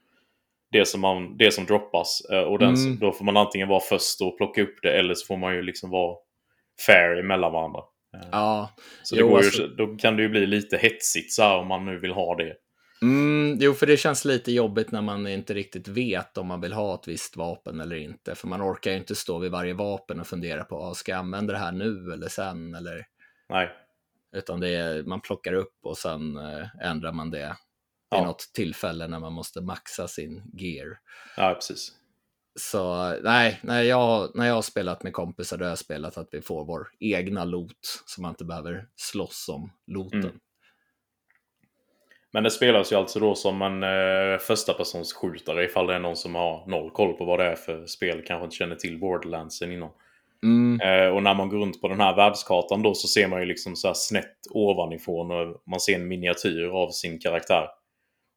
det 0.73 0.85
som, 0.89 1.01
man, 1.01 1.37
det 1.37 1.51
som 1.51 1.65
droppas. 1.65 2.21
Eh, 2.33 2.41
och 2.41 2.59
den, 2.59 2.75
Mm. 2.75 2.99
då 2.99 3.13
får 3.13 3.25
man 3.25 3.37
antingen 3.37 3.69
vara 3.69 3.81
först 3.81 4.21
och 4.23 4.37
plocka 4.37 4.63
upp 4.63 4.75
det 4.83 4.99
eller 4.99 5.15
så 5.15 5.27
får 5.27 5.37
man 5.37 5.55
ju 5.55 5.63
liksom 5.63 5.91
vara 5.91 6.17
fair 6.87 7.17
emellan 7.17 7.53
varandra. 7.53 7.81
Eh, 8.15 8.29
ja. 8.33 8.71
så 9.03 9.15
det 9.15 9.21
Jo, 9.21 9.29
går 9.29 9.37
alltså- 9.37 9.63
ju, 9.63 9.69
då 9.69 9.87
kan 9.97 10.17
det 10.17 10.23
ju 10.23 10.29
bli 10.29 10.47
lite 10.47 10.77
hetsigt 10.77 11.33
så 11.33 11.43
här 11.43 11.59
om 11.59 11.67
man 11.67 11.85
nu 11.85 11.99
vill 11.99 12.13
ha 12.13 12.35
det. 12.35 12.55
Mm, 13.03 13.59
jo, 13.61 13.75
för 13.75 13.87
det 13.87 13.97
känns 13.97 14.25
lite 14.25 14.53
jobbigt 14.53 14.91
när 14.91 15.03
man 15.03 15.27
inte 15.27 15.55
riktigt 15.55 15.89
vet 15.89 16.39
om 16.39 16.47
man 16.47 16.61
vill 16.61 16.73
ha 16.73 16.95
ett 16.95 17.09
visst 17.09 17.37
vapen 17.37 17.81
eller 17.81 17.97
inte. 17.97 18.35
För 18.35 18.49
man 18.49 18.63
orkar 18.63 18.91
ju 18.91 18.97
inte 18.97 19.15
stå 19.15 19.39
vid 19.39 19.51
varje 19.51 19.75
vapen 19.75 20.21
och 20.21 20.27
fundera 20.27 20.65
på, 20.65 20.77
ah, 20.77 20.95
ska 20.95 21.13
jag 21.13 21.19
använda 21.19 21.53
det 21.53 21.59
här 21.59 21.73
nu 21.73 22.13
eller 22.13 22.29
sen? 22.29 22.75
Eller, 22.75 23.07
Nej, 23.49 23.71
utan 24.37 24.61
det 24.61 24.69
är, 24.69 25.03
man 25.03 25.21
plockar 25.21 25.53
upp 25.53 25.79
och 25.83 25.99
sen 25.99 26.37
eh, 26.37 26.67
ändrar 26.83 27.13
man 27.13 27.31
det 27.31 27.57
Ja. 28.11 28.25
något 28.25 28.51
tillfälle 28.55 29.09
när 29.09 29.19
man 29.19 29.33
måste 29.33 29.61
maxa 29.61 30.09
sin 30.09 30.43
gear. 30.53 30.99
Ja, 31.37 31.55
precis. 31.55 31.93
Så 32.59 33.13
nej, 33.23 33.61
när 33.63 33.83
jag, 33.83 34.31
när 34.35 34.47
jag 34.47 34.55
har 34.55 34.63
spelat 34.63 35.03
med 35.03 35.13
kompisar 35.13 35.57
då 35.57 35.65
har 35.65 35.69
jag 35.69 35.79
spelat 35.79 36.19
att 36.19 36.29
vi 36.33 36.43
får 36.43 36.65
vår 36.65 36.89
egna 37.01 37.45
loot 37.45 38.03
så 38.07 38.23
man 38.23 38.31
inte 38.31 38.45
behöver 38.45 38.89
slåss 38.97 39.49
om 39.49 39.73
looten. 39.87 40.21
Mm. 40.21 40.39
Men 42.37 42.42
det 42.42 42.51
spelas 42.51 42.92
ju 42.92 42.96
alltså 42.96 43.20
då 43.20 43.35
som 43.35 43.62
en 43.62 43.83
eh, 43.83 44.38
första 44.38 44.72
persons 44.72 45.12
skjutare 45.12 45.64
ifall 45.64 45.87
det 45.87 45.94
är 45.94 45.99
någon 45.99 46.16
som 46.16 46.35
har 46.35 46.66
noll 46.66 46.90
koll 46.90 47.12
på 47.12 47.25
vad 47.25 47.38
det 47.38 47.44
är 47.44 47.57
för 47.57 47.87
spel, 47.87 48.22
kanske 48.27 48.44
inte 48.44 48.57
känner 48.57 48.75
till 48.75 48.99
Borderlandsen 48.99 49.72
innan. 49.72 49.90
Mm, 50.42 50.81
Eh, 50.81 51.09
och 51.09 51.22
när 51.22 51.35
man 51.35 51.49
går 51.49 51.59
runt 51.59 51.81
på 51.81 51.88
den 51.88 52.01
här 52.01 52.16
världskartan 52.16 52.83
då 52.83 52.94
så 52.94 53.09
ser 53.09 53.29
man 53.29 53.40
ju 53.40 53.46
liksom 53.46 53.77
så 53.77 53.87
här 53.87 53.94
snett 53.94 54.37
ovanifrån 54.51 55.31
och 55.31 55.62
man 55.66 55.81
ser 55.81 55.94
en 55.94 56.09
miniatyr 56.09 56.68
av 56.68 56.90
sin 56.90 57.18
karaktär. 57.18 57.68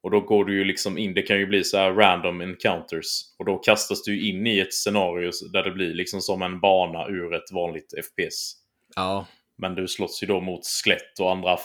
Och 0.03 0.11
då 0.11 0.19
går 0.19 0.45
du 0.45 0.57
ju 0.57 0.63
liksom 0.63 0.97
in, 0.97 1.13
det 1.13 1.21
kan 1.21 1.37
ju 1.37 1.45
bli 1.45 1.63
så 1.63 1.77
här 1.77 1.93
random 1.93 2.41
encounters. 2.41 3.21
Och 3.39 3.45
då 3.45 3.57
kastas 3.57 4.03
du 4.03 4.29
in 4.29 4.47
i 4.47 4.59
ett 4.59 4.73
scenario 4.73 5.31
där 5.53 5.63
det 5.63 5.71
blir 5.71 5.93
liksom 5.93 6.21
som 6.21 6.41
en 6.41 6.59
bana 6.59 7.07
ur 7.07 7.33
ett 7.33 7.51
vanligt 7.51 7.93
FPS. 8.05 8.53
ja, 8.95 9.25
Men 9.57 9.75
du 9.75 9.87
slåss 9.87 10.23
ju 10.23 10.27
då 10.27 10.41
mot 10.41 10.61
skelett 10.65 11.19
och 11.19 11.31
andra 11.31 11.57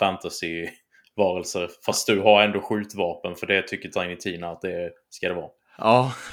fantasy-varelser. 1.16 1.70
Fast 1.87 2.07
du 2.07 2.20
har 2.20 2.42
ändå 2.42 2.61
skjutvapen 2.61 3.37
för 3.37 3.46
det 3.46 3.62
tycker 3.62 3.88
Tiny 3.88 4.16
Tina 4.16 4.50
att 4.50 4.61
det 4.61 4.90
ska 5.11 5.29
det 5.29 5.35
vara. 5.35 5.50
ja. 5.79 6.12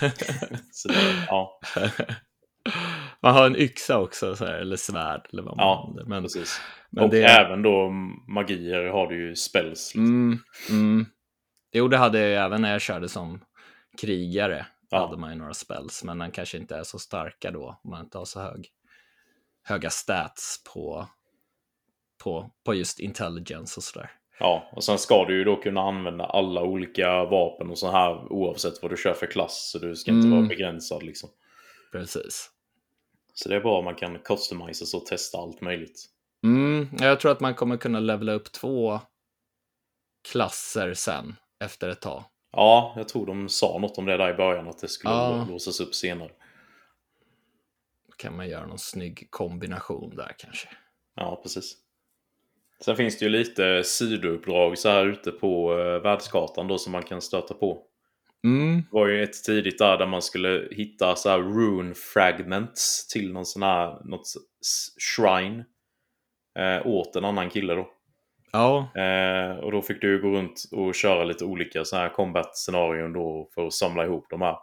Det, 0.87 1.25
ja, 1.27 1.59
man 3.21 3.33
har 3.33 3.45
en 3.45 3.55
yxa 3.55 3.99
också, 3.99 4.35
så 4.35 4.45
här, 4.45 4.53
eller 4.53 4.75
svärd 4.75 5.27
eller 5.33 5.43
vad 5.43 5.57
man 5.57 5.65
Ja, 5.65 5.85
använder. 5.87 6.09
Men, 6.09 6.23
precis. 6.23 6.61
men 6.89 7.03
och 7.03 7.09
det... 7.09 7.23
även 7.23 7.61
då 7.61 7.89
magier 8.27 8.87
har 8.87 9.07
du 9.07 9.27
ju 9.27 9.35
spells. 9.35 9.95
Liksom. 9.95 10.05
Mm, 10.05 10.39
mm. 10.69 11.05
Jo, 11.73 11.87
det 11.87 11.97
hade 11.97 12.19
jag 12.19 12.45
även 12.45 12.61
när 12.61 12.71
jag 12.71 12.81
körde 12.81 13.09
som 13.09 13.43
krigare. 14.01 14.65
Ja. 14.89 14.99
hade 15.05 15.17
man 15.17 15.29
ju 15.31 15.37
några 15.37 15.53
spells, 15.53 16.03
men 16.03 16.17
de 16.17 16.31
kanske 16.31 16.57
inte 16.57 16.75
är 16.75 16.83
så 16.83 16.99
starka 16.99 17.51
då. 17.51 17.79
Om 17.83 17.89
man 17.89 18.03
inte 18.03 18.17
har 18.17 18.25
så 18.25 18.41
hög, 18.41 18.67
höga 19.63 19.89
stats 19.89 20.63
på, 20.73 21.07
på, 22.23 22.51
på 22.65 22.73
just 22.73 22.99
intelligence 22.99 23.73
och 23.79 23.83
sådär. 23.83 24.11
Ja, 24.41 24.69
och 24.71 24.83
sen 24.83 24.97
ska 24.97 25.25
du 25.25 25.37
ju 25.37 25.43
då 25.43 25.55
kunna 25.55 25.81
använda 25.81 26.25
alla 26.25 26.61
olika 26.63 27.25
vapen 27.25 27.69
och 27.69 27.77
så 27.77 27.91
här 27.91 28.31
oavsett 28.33 28.81
vad 28.81 28.91
du 28.91 28.97
kör 28.97 29.13
för 29.13 29.25
klass. 29.25 29.69
Så 29.71 29.79
du 29.79 29.95
ska 29.95 30.11
inte 30.11 30.27
Mm. 30.27 30.37
vara 30.39 30.47
begränsad 30.49 31.03
liksom. 31.03 31.29
Precis. 31.91 32.49
Så 33.33 33.49
det 33.49 33.55
är 33.55 33.59
bra 33.61 33.77
om 33.79 33.85
man 33.85 33.95
kan 33.95 34.19
customisa 34.19 34.97
och 34.97 35.05
testa 35.05 35.37
allt 35.37 35.61
möjligt. 35.61 36.05
Mm, 36.43 36.87
jag 36.99 37.19
tror 37.19 37.31
att 37.31 37.39
man 37.39 37.55
kommer 37.55 37.77
kunna 37.77 37.99
levela 37.99 38.31
upp 38.33 38.51
två 38.51 38.99
klasser 40.31 40.93
sen, 40.93 41.35
efter 41.63 41.89
ett 41.89 42.01
tag. 42.01 42.23
Ja, 42.51 42.93
jag 42.97 43.09
tror 43.09 43.25
de 43.25 43.49
sa 43.49 43.77
något 43.77 43.97
om 43.97 44.05
det 44.05 44.17
där 44.17 44.29
i 44.29 44.33
början, 44.33 44.67
att 44.67 44.79
det 44.79 44.87
skulle 44.87 45.13
Ja. 45.13 45.45
låsas 45.49 45.79
upp 45.79 45.95
senare. 45.95 46.31
Då 48.07 48.13
kan 48.17 48.35
man 48.35 48.49
göra 48.49 48.65
någon 48.67 48.79
snygg 48.79 49.27
kombination 49.31 50.15
där 50.15 50.35
kanske. 50.37 50.67
Ja, 51.15 51.39
precis. 51.43 51.77
Sen 52.85 52.95
finns 52.95 53.19
det 53.19 53.25
ju 53.25 53.31
lite 53.31 53.83
sidouppdrag 53.83 54.77
så 54.77 54.89
här 54.89 55.05
ute 55.05 55.31
på 55.31 55.79
eh, 55.79 56.01
världskartan 56.01 56.67
då 56.67 56.77
som 56.77 56.91
man 56.91 57.03
kan 57.03 57.21
stöta 57.21 57.53
på. 57.53 57.81
Mm, 58.43 58.75
Det 58.75 58.97
var 58.97 59.07
ju 59.07 59.23
ett 59.23 59.43
tidigt 59.43 59.77
där 59.77 59.97
där 59.97 60.07
man 60.07 60.21
skulle 60.21 60.67
hitta 60.71 61.15
så 61.15 61.29
här 61.29 61.39
rune 61.39 61.93
fragments 61.95 63.07
till 63.07 63.33
någon 63.33 63.45
sån 63.45 63.63
här, 63.63 63.97
något 64.05 64.23
shrine. 64.99 65.63
Eh, 66.59 66.87
åt 66.87 67.15
en 67.15 67.25
annan 67.25 67.49
kille 67.49 67.73
då. 67.73 67.89
ja, 68.51 68.91
Eh, 69.01 69.57
och 69.57 69.71
då 69.71 69.81
fick 69.81 70.01
du 70.01 70.21
gå 70.21 70.27
runt 70.29 70.63
och 70.71 70.95
köra 70.95 71.23
lite 71.23 71.45
olika 71.45 71.85
så 71.85 71.95
här 71.95 72.09
combat-scenarion 72.09 73.13
då 73.13 73.49
för 73.55 73.67
att 73.67 73.73
samla 73.73 74.05
ihop 74.05 74.25
de 74.29 74.41
här. 74.41 74.55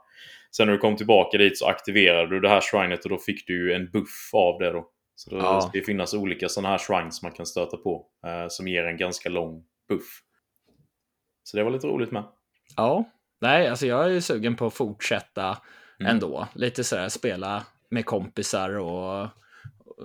Sen 0.57 0.67
när 0.67 0.73
du 0.73 0.79
kom 0.79 0.97
tillbaka 0.97 1.39
dit 1.39 1.59
så 1.59 1.67
aktiverade 1.67 2.29
du 2.35 2.41
det 2.41 2.49
här 2.49 2.61
shrinet 2.61 3.05
och 3.05 3.11
då 3.11 3.19
fick 3.19 3.47
du 3.47 3.69
ju 3.69 3.75
en 3.75 3.91
buff 3.91 4.31
av 4.33 4.59
det 4.59 4.71
då. 4.71 4.89
Så 5.19 5.31
då 5.31 5.37
Ja. 5.37 5.61
ska 5.61 5.71
det 5.73 5.83
finnas 5.85 6.15
olika 6.15 6.49
sådana 6.49 6.69
här 6.69 6.79
shrines 6.79 7.23
man 7.23 7.33
kan 7.33 7.47
stöta 7.47 7.77
på. 7.77 8.07
Eh, 8.27 8.49
som 8.49 8.69
ger 8.69 8.85
en 8.85 8.97
ganska 8.97 9.29
lång 9.29 9.65
buff. 9.89 10.23
Så 11.43 11.57
det 11.57 11.65
var 11.65 11.71
lite 11.71 11.87
roligt 11.87 12.11
med. 12.13 12.25
ja. 12.77 13.05
Nej, 13.41 13.69
alltså 13.69 13.87
jag 13.87 14.05
är 14.05 14.09
ju 14.09 14.21
sugen 14.21 14.57
på 14.57 14.67
att 14.67 14.75
fortsätta 14.75 15.59
Mm. 16.01 16.11
ändå. 16.13 16.47
Lite 16.55 16.85
sådär 16.85 17.09
spela 17.09 17.67
med 17.91 18.07
kompisar 18.07 18.71
och 18.79 19.29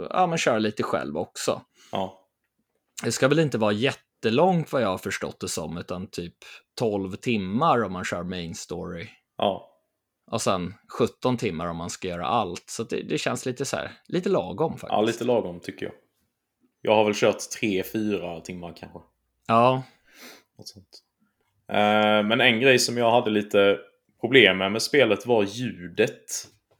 ja, 0.09 0.27
men 0.27 0.37
köra 0.37 0.59
lite 0.59 0.83
själv 0.83 1.17
också. 1.17 1.61
Ja, 1.91 2.27
Det 3.03 3.11
ska 3.11 3.27
väl 3.27 3.39
inte 3.39 3.57
vara 3.57 3.71
jättelångt 3.71 4.71
vad 4.73 4.81
jag 4.81 4.87
har 4.89 4.97
förstått 4.97 5.39
det 5.39 5.47
som, 5.47 5.77
utan 5.77 6.07
typ 6.07 6.33
12 6.79 7.15
timmar 7.15 7.83
om 7.83 7.93
man 7.93 8.03
kör 8.03 8.23
main 8.23 8.55
story. 8.55 9.07
ja, 9.37 9.72
Och 10.31 10.41
sen 10.41 10.73
17 10.99 11.37
timmar 11.37 11.67
om 11.67 11.77
man 11.77 11.89
ska 11.89 12.07
göra 12.07 12.25
allt. 12.27 12.63
Så 12.69 12.83
det, 12.83 13.01
det 13.01 13.17
känns 13.17 13.45
lite 13.45 13.65
så 13.65 13.75
här, 13.77 13.91
lite 14.07 14.29
lagom 14.29 14.71
faktiskt. 14.71 14.91
ja, 14.91 15.01
lite 15.01 15.23
lagom 15.23 15.59
tycker 15.59 15.85
jag. 15.85 15.95
Jag 16.81 16.95
har 16.95 17.03
väl 17.05 17.13
kört 17.15 17.37
3-4 17.61 18.41
timmar 18.41 18.73
kanske. 18.77 18.99
Ja, 19.47 19.83
Något 20.57 20.67
sånt. 20.67 21.03
Eh, 21.71 22.23
men 22.27 22.41
en 22.41 22.59
grej 22.59 22.79
som 22.79 22.97
jag 22.97 23.11
hade 23.11 23.29
lite 23.29 23.77
problem 24.21 24.57
med 24.57 24.71
med 24.71 24.81
spelet 24.81 25.25
var 25.25 25.43
ljudet. 25.43 26.25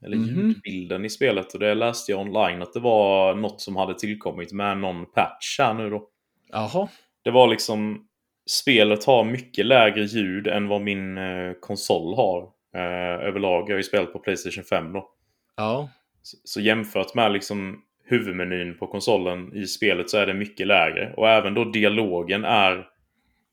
Eller 0.05 0.17
Mhm. 0.17 0.27
ljudbilden 0.27 1.05
i 1.05 1.09
spelet. 1.09 1.53
Och 1.53 1.59
det 1.59 1.73
läste 1.75 2.11
jag 2.11 2.21
online 2.21 2.61
att 2.61 2.73
det 2.73 2.79
var 2.79 3.35
något 3.35 3.61
som 3.61 3.75
hade 3.75 3.99
tillkommit 3.99 4.51
med 4.51 4.77
någon 4.77 5.05
patch 5.05 5.59
här 5.59 5.73
nu 5.73 5.89
då. 5.89 6.09
jaha. 6.51 6.87
Det 7.23 7.31
var 7.31 7.47
liksom... 7.47 8.07
Spelet 8.49 9.05
har 9.05 9.23
mycket 9.23 9.65
lägre 9.65 10.03
ljud 10.03 10.47
än 10.47 10.67
vad 10.67 10.81
min 10.81 11.17
eh, 11.17 11.53
konsol 11.59 12.15
har. 12.15 12.49
Eh, 12.73 13.27
överlag. 13.27 13.69
Jag 13.69 13.73
har 13.73 13.77
ju 13.77 13.83
spelat 13.83 14.13
på 14.13 14.19
Playstation 14.19 14.63
5 14.63 14.93
då. 14.93 15.09
Ja, 15.55 15.89
Så, 16.21 16.37
så 16.43 16.61
jämfört 16.61 17.13
med 17.15 17.31
liksom 17.31 17.81
huvudmenyn 18.05 18.77
på 18.77 18.87
konsolen 18.87 19.55
i 19.55 19.65
spelet 19.67 20.09
så 20.09 20.17
är 20.17 20.25
det 20.25 20.33
mycket 20.33 20.67
lägre. 20.67 21.13
Och 21.17 21.29
även 21.29 21.53
då 21.53 21.63
dialogen 21.63 22.45
är 22.45 22.87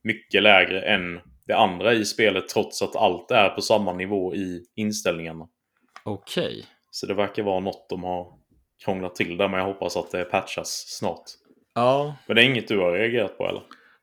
mycket 0.03 0.43
lägre 0.43 0.83
än 0.83 1.21
det 1.47 1.57
andra 1.57 1.93
i 1.93 2.05
spelet 2.05 2.49
trots 2.49 2.83
att 2.83 2.97
allt 2.97 3.31
är 3.31 3.49
på 3.49 3.61
samma 3.63 3.93
nivå 3.93 4.35
i 4.35 4.65
inställningarna. 4.75 5.49
okej. 6.05 6.67
Så 6.91 7.07
det 7.07 7.15
verkar 7.15 7.43
vara 7.43 7.61
något 7.61 7.89
de 7.89 8.05
har 8.05 8.33
krånglat 8.85 9.15
till 9.15 9.37
där 9.37 9.49
men 9.49 9.59
jag 9.61 9.67
hoppas 9.67 9.97
att 9.97 10.11
det 10.11 10.25
patchas 10.25 10.85
snart. 10.89 11.25
Ja, 11.75 12.17
Men 12.27 12.37
det 12.37 12.43
är 12.43 12.47
inget 12.47 12.69
du 12.69 12.79
har 12.79 12.93
reagerat 12.93 13.39
på 13.39 13.49
eller? 13.49 13.63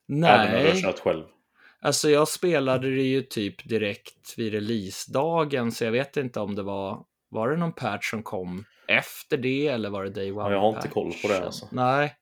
Även 0.09 0.51
när 0.51 0.51
du 0.51 0.67
har 0.67 0.73
nej. 0.73 0.81
kört 0.83 0.99
själv? 0.99 1.23
Alltså 1.81 2.09
jag 2.09 2.27
spelade 2.27 2.95
det 2.95 3.01
ju 3.01 3.21
typ 3.21 3.69
direkt 3.69 4.33
vid 4.37 4.53
releasedagen, 4.53 5.71
så 5.71 5.83
jag 5.83 5.91
vet 5.91 6.17
inte 6.17 6.39
om 6.39 6.55
det 6.55 6.63
var, 6.63 7.03
var 7.29 7.49
det 7.49 7.57
någon 7.57 7.73
patch 7.73 8.09
som 8.09 8.23
kom 8.23 8.65
efter 8.87 9.37
det 9.37 9.67
eller 9.67 9.89
var 9.89 10.03
det 10.03 10.09
day 10.09 10.31
one? 10.31 10.41
Ja, 10.43 10.51
jag 10.51 10.59
har 10.59 10.67
inte 10.69 10.79
patchen? 10.81 10.91
koll 10.91 11.13
på 11.21 11.27
det, 11.27 11.45
alltså. 11.45 11.67
Nej. 11.71 12.15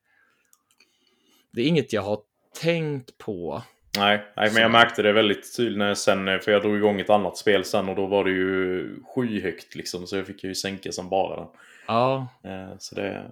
Det 1.52 1.60
är 1.60 1.66
inget 1.66 1.92
jag 1.92 2.02
har 2.02 2.18
tänkt 2.62 3.18
på. 3.18 3.62
Nej, 3.98 4.24
nej 4.36 4.50
men 4.52 4.62
jag 4.62 4.70
märkte 4.70 5.02
det 5.02 5.12
väldigt 5.12 5.56
tydligt 5.56 5.78
när 5.78 5.88
jag 5.88 5.98
sen, 5.98 6.40
för 6.40 6.52
jag 6.52 6.62
drog 6.62 6.76
igång 6.76 7.00
ett 7.00 7.10
annat 7.10 7.36
spel 7.36 7.64
sen 7.64 7.88
och 7.88 7.96
då 7.96 8.06
var 8.06 8.24
det 8.24 8.30
ju 8.30 8.88
skyhögt 9.14 9.74
liksom 9.74 10.06
så 10.06 10.16
jag 10.16 10.26
fick 10.26 10.44
ju 10.44 10.54
sänka 10.54 10.92
som 10.92 11.08
bara 11.08 11.36
den. 11.36 11.48
Ja, 11.86 12.28
Eh, 12.44 12.76
Så 12.78 12.94
det... 12.94 13.30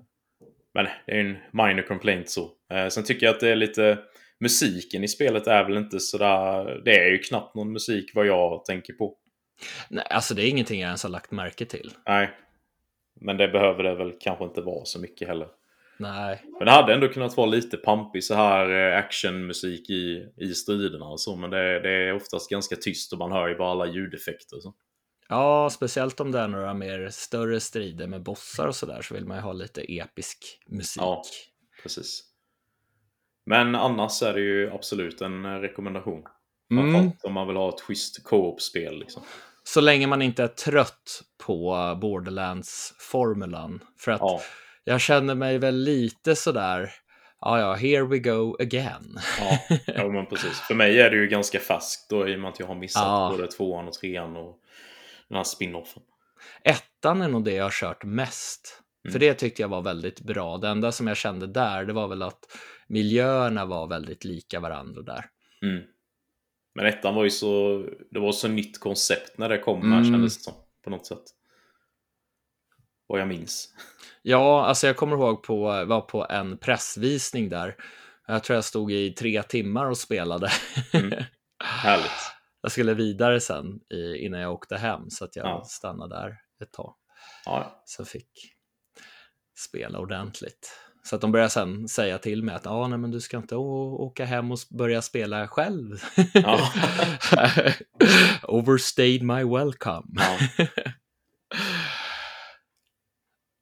Men 0.74 0.84
det 0.84 1.12
är 1.12 1.16
ju 1.16 1.20
en 1.30 1.36
minor 1.52 1.82
complaint 1.82 2.30
så. 2.30 2.50
Eh, 2.72 2.88
Sen 2.88 3.04
tycker 3.04 3.26
jag 3.26 3.34
att 3.34 3.40
det 3.40 3.48
är 3.48 3.56
lite... 3.56 3.98
Musiken 4.40 5.04
i 5.04 5.08
spelet 5.08 5.46
är 5.46 5.64
väl 5.64 5.76
inte 5.76 6.00
sådär... 6.00 6.82
Det 6.84 6.98
är 6.98 7.10
ju 7.10 7.18
knappt 7.18 7.54
någon 7.54 7.72
musik 7.72 8.10
vad 8.14 8.26
jag 8.26 8.64
tänker 8.64 8.92
på. 8.92 9.16
nej, 9.90 10.06
alltså 10.10 10.34
det 10.34 10.42
är 10.42 10.48
ingenting 10.48 10.80
jag 10.80 10.86
ens 10.86 11.02
har 11.02 11.10
lagt 11.10 11.30
märke 11.30 11.64
till. 11.64 11.92
Nej. 12.06 12.30
Men 13.20 13.36
det 13.36 13.48
behöver 13.48 13.82
det 13.82 13.94
väl 13.94 14.12
kanske 14.20 14.44
inte 14.44 14.60
vara 14.60 14.84
så 14.84 15.00
mycket 15.00 15.28
heller. 15.28 15.48
Nej. 15.98 16.42
Men 16.58 16.66
det 16.66 16.72
hade 16.72 16.94
ändå 16.94 17.08
kunnat 17.08 17.36
vara 17.36 17.46
lite 17.46 17.76
pampig 17.76 18.24
så 18.24 18.34
här 18.34 18.92
eh, 18.92 18.98
actionmusik 18.98 19.90
i, 19.90 20.28
i 20.36 20.54
striderna 20.54 21.04
och 21.04 21.20
så. 21.20 21.36
Men 21.36 21.50
det, 21.50 21.80
det 21.80 21.90
är 21.90 22.14
oftast 22.14 22.50
ganska 22.50 22.76
tyst 22.76 23.12
och 23.12 23.18
man 23.18 23.32
hör 23.32 23.48
ju 23.48 23.54
bara 23.54 23.70
alla 23.70 23.86
ljudeffekter. 23.86 24.56
och 24.56 24.62
Så. 24.62 24.74
Ja, 25.28 25.70
speciellt 25.70 26.20
om 26.20 26.32
det 26.32 26.38
är 26.38 26.48
några 26.48 26.74
mer 26.74 27.08
större 27.10 27.60
strider 27.60 28.06
med 28.06 28.22
bossar 28.22 28.66
och 28.66 28.76
sådär 28.76 29.02
så 29.02 29.14
vill 29.14 29.26
man 29.26 29.36
ju 29.36 29.42
ha 29.42 29.52
lite 29.52 29.82
episk 29.82 30.60
musik. 30.66 31.02
Ja. 31.02 31.22
Precis. 31.82 32.22
Men 33.46 33.74
annars 33.74 34.22
är 34.22 34.32
det 34.34 34.40
ju 34.40 34.70
absolut 34.72 35.20
en 35.20 35.44
eh, 35.44 35.48
rekommendation. 35.60 36.22
Mm. 36.72 37.10
Om 37.22 37.32
man 37.32 37.46
vill 37.46 37.56
ha 37.56 37.68
ett 37.68 37.80
schysst 37.80 38.24
co-op-spel. 38.24 38.98
Liksom. 38.98 39.22
Så 39.64 39.80
länge 39.80 40.06
man 40.06 40.22
inte 40.22 40.42
är 40.42 40.48
trött 40.48 41.22
på 41.46 41.74
Borderlands-formulan. 42.00 43.80
För 43.98 44.12
att 44.12 44.20
Ja, 44.20 44.40
jag 44.84 45.00
känner 45.00 45.34
mig 45.34 45.58
väl 45.58 45.74
lite 45.76 46.36
sådär, 46.36 46.90
ja 47.40 47.60
ja, 47.60 47.74
here 47.74 48.04
we 48.04 48.18
go 48.18 48.56
again. 48.60 49.18
ja, 49.40 49.58
ja, 49.86 50.08
men 50.08 50.26
precis. 50.26 50.60
För 50.60 50.74
mig 50.74 51.00
är 51.00 51.10
det 51.10 51.16
ju 51.16 51.26
ganska 51.28 51.58
färskt 51.60 52.10
då 52.10 52.28
i 52.28 52.36
och 52.36 52.40
med 52.40 52.50
att 52.50 52.60
jag 52.60 52.66
har 52.66 52.74
missat 52.74 53.02
Ja. 53.02 53.28
både 53.36 53.46
tvåan 53.46 53.88
och 53.88 53.92
trean 53.94 54.36
och 54.36 54.56
den 55.28 55.36
här 55.36 55.44
spin-offen. 55.44 56.02
Ettan 56.64 57.22
är 57.22 57.28
nog 57.28 57.44
det 57.44 57.52
jag 57.52 57.64
har 57.64 57.70
kört 57.70 58.04
mest. 58.04 58.80
För 59.02 59.08
Mm. 59.08 59.20
det 59.20 59.34
tyckte 59.34 59.62
jag 59.62 59.68
var 59.68 59.82
väldigt 59.82 60.20
bra. 60.20 60.58
Det 60.58 60.68
enda 60.68 60.92
som 60.92 61.06
jag 61.06 61.16
kände 61.16 61.46
där, 61.46 61.84
det 61.84 61.92
var 61.92 62.08
väl 62.08 62.22
att 62.22 62.38
miljöerna 62.88 63.64
var 63.64 63.86
väldigt 63.86 64.24
lika 64.24 64.60
varandra 64.60 65.02
där. 65.02 65.24
Mm. 65.62 65.84
Men 66.74 66.86
ettan 66.86 67.14
var 67.14 67.24
ju 67.24 67.30
så... 67.30 67.78
Det 68.10 68.20
var 68.20 68.32
så 68.32 68.48
nytt 68.48 68.80
koncept 68.80 69.38
när 69.38 69.48
det 69.48 69.58
kom 69.58 69.92
här 69.92 69.98
Mm. 69.98 70.12
kändes 70.12 70.36
det 70.38 70.42
som. 70.44 70.54
På 70.84 70.90
något 70.90 71.06
sätt. 71.06 71.22
Vad 73.06 73.20
jag 73.20 73.28
minns. 73.28 73.74
Ja, 74.22 74.64
alltså 74.66 74.86
jag 74.86 74.96
kommer 74.96 75.16
ihåg 75.16 75.42
på, 75.42 75.84
var 75.84 76.00
på 76.00 76.26
en 76.30 76.58
pressvisning 76.58 77.48
där. 77.48 77.76
Jag 78.26 78.44
tror 78.44 78.54
jag 78.54 78.64
stod 78.64 78.92
i 78.92 79.10
tre 79.10 79.42
timmar 79.42 79.86
och 79.86 79.98
spelade. 79.98 80.50
Mm. 80.92 81.24
Härligt. 81.64 82.10
jag 82.60 82.72
skulle 82.72 82.94
vidare 82.94 83.40
sen 83.40 83.80
i, 83.90 84.16
innan 84.16 84.40
jag 84.40 84.52
åkte 84.52 84.76
hem, 84.76 85.10
så 85.10 85.24
att 85.24 85.36
jag 85.36 85.46
Ja. 85.46 85.64
stannade 85.64 86.14
där 86.16 86.36
ett 86.62 86.72
tag. 86.72 86.94
Ja, 87.44 87.82
Så 87.84 88.04
fick 88.04 88.28
spela 89.58 89.98
ordentligt. 89.98 90.80
Så 91.06 91.14
att 91.16 91.20
de 91.20 91.32
började 91.32 91.50
sen 91.50 91.88
säga 91.88 92.18
till 92.18 92.42
mig 92.42 92.54
att 92.54 92.66
ah, 92.66 92.88
nej, 92.88 92.98
men 92.98 93.10
du 93.10 93.20
ska 93.20 93.36
inte 93.36 93.56
åka 93.56 94.24
hem 94.24 94.52
och 94.52 94.58
börja 94.70 95.02
spela 95.02 95.48
själv. 95.48 96.02
Ja. 96.34 96.72
Overstayed 98.42 99.22
my 99.22 99.44
welcome. 99.44 100.06
ja. 100.16 100.38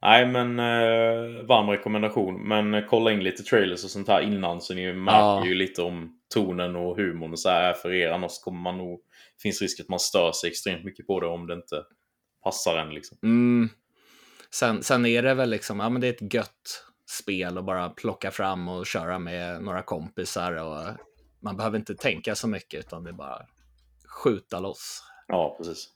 Nej, 0.02 0.26
men 0.26 0.58
eh, 0.58 1.44
varm 1.46 1.68
rekommendation. 1.70 2.48
Men 2.48 2.74
eh, 2.74 2.84
kolla 2.88 3.12
in 3.12 3.24
lite 3.24 3.42
trailers 3.42 3.84
och 3.84 3.90
sånt 3.90 4.08
här 4.08 4.20
innan 4.20 4.60
så 4.60 4.74
ni 4.74 4.92
märker 4.92 5.18
Ja. 5.18 5.46
ju 5.46 5.54
lite 5.54 5.82
om 5.82 6.18
tonen 6.34 6.76
och 6.76 6.96
humorn 6.96 7.32
och 7.32 7.38
så 7.38 7.48
här 7.48 7.72
för 7.72 7.92
er. 7.92 8.10
Annars 8.10 8.38
kommer 8.38 8.60
man 8.60 8.78
nog... 8.78 9.00
finns 9.42 9.62
risk 9.62 9.80
att 9.80 9.88
man 9.88 10.00
stör 10.00 10.32
sig 10.32 10.50
extremt 10.50 10.84
mycket 10.84 11.06
på 11.06 11.20
det 11.20 11.26
om 11.26 11.46
det 11.46 11.54
inte 11.54 11.82
passar 12.44 12.76
en 12.78 12.94
liksom. 12.94 13.18
Mm. 13.22 13.68
Sen, 14.50 14.82
sen 14.82 15.06
är 15.06 15.22
det 15.22 15.34
väl 15.34 15.50
liksom, 15.50 15.80
ja 15.80 15.88
men 15.88 16.00
det 16.00 16.06
är 16.06 16.12
ett 16.12 16.34
gött 16.34 16.86
spel 17.12 17.58
att 17.58 17.64
bara 17.64 17.90
plocka 17.90 18.30
fram 18.30 18.68
och 18.68 18.86
köra 18.86 19.18
med 19.18 19.62
några 19.62 19.82
kompisar 19.82 20.52
och 20.52 20.96
man 21.40 21.56
behöver 21.56 21.78
inte 21.78 21.94
tänka 21.94 22.34
så 22.34 22.48
mycket 22.48 22.80
utan 22.80 23.04
det 23.04 23.10
är 23.10 23.14
bara 23.14 23.46
skjuta 24.08 24.60
loss. 24.60 25.02
Ja, 25.28 25.54
precis. 25.58 25.88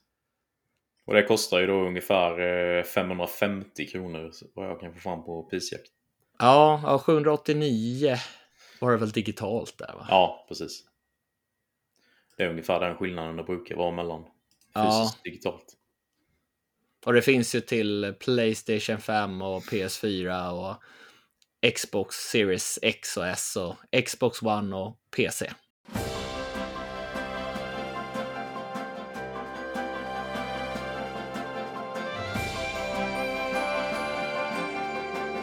Och 1.05 1.13
det 1.13 1.23
kostar 1.23 1.59
ju 1.59 1.67
då 1.67 1.87
ungefär 1.87 2.39
eh, 2.77 2.83
550 2.83 3.87
kronor 3.87 4.31
vad 4.55 4.69
jag 4.69 4.79
kan 4.79 4.93
få 4.93 4.99
fram 4.99 5.23
på 5.23 5.43
Pisjakt. 5.43 5.91
Ja, 6.39 6.81
ja 6.83 6.99
789 6.99 8.17
var 8.81 8.91
det 8.91 8.97
väl 8.97 9.11
digitalt 9.11 9.77
där 9.77 9.93
va? 9.93 10.07
Ja, 10.09 10.45
precis. 10.47 10.83
Det 12.37 12.43
är 12.43 12.49
ungefär 12.49 12.79
den 12.79 12.95
skillnaden 12.95 13.35
det 13.35 13.43
brukar 13.43 13.75
vara 13.75 13.91
mellan 13.91 14.23
fysiskt 14.75 15.17
och 15.17 15.23
digitalt. 15.23 15.77
Och 17.05 17.13
det 17.13 17.21
finns 17.21 17.55
ju 17.55 17.61
till 17.61 18.15
Playstation 18.19 18.97
5 18.97 19.41
och 19.41 19.63
PS4 19.63 20.49
och 20.51 20.75
Xbox 21.75 22.15
Series 22.15 22.79
X 22.81 23.17
och 23.17 23.27
S 23.27 23.57
och 23.57 23.75
Xbox 24.05 24.41
One 24.41 24.75
och 24.75 24.97
PC. 25.15 25.51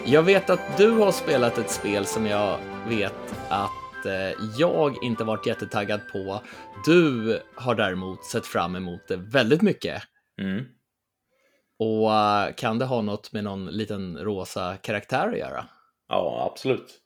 Jag 0.06 0.22
vet 0.22 0.50
att 0.50 0.76
du 0.76 0.90
har 0.90 1.12
spelat 1.12 1.58
ett 1.58 1.70
spel 1.70 2.06
som 2.06 2.26
jag 2.26 2.58
vet 2.88 3.34
att 3.48 4.06
eh, 4.06 4.44
jag 4.58 5.04
inte 5.04 5.24
varit 5.24 5.46
jättetaggad 5.46 6.00
på. 6.12 6.40
Du 6.84 7.40
har 7.54 7.74
däremot 7.74 8.24
sett 8.24 8.46
fram 8.46 8.76
emot 8.76 9.08
det 9.08 9.16
väldigt 9.16 9.62
mycket. 9.62 10.02
Mm. 10.40 10.64
Och 11.78 12.14
eh, 12.14 12.54
kan 12.54 12.78
det 12.78 12.84
ha 12.84 13.02
något 13.02 13.32
med 13.32 13.44
någon 13.44 13.66
liten 13.66 14.18
rosa 14.18 14.76
karaktär 14.76 15.28
att 15.28 15.38
göra? 15.38 15.66
Ja, 16.08 16.48
absolut. 16.52 17.00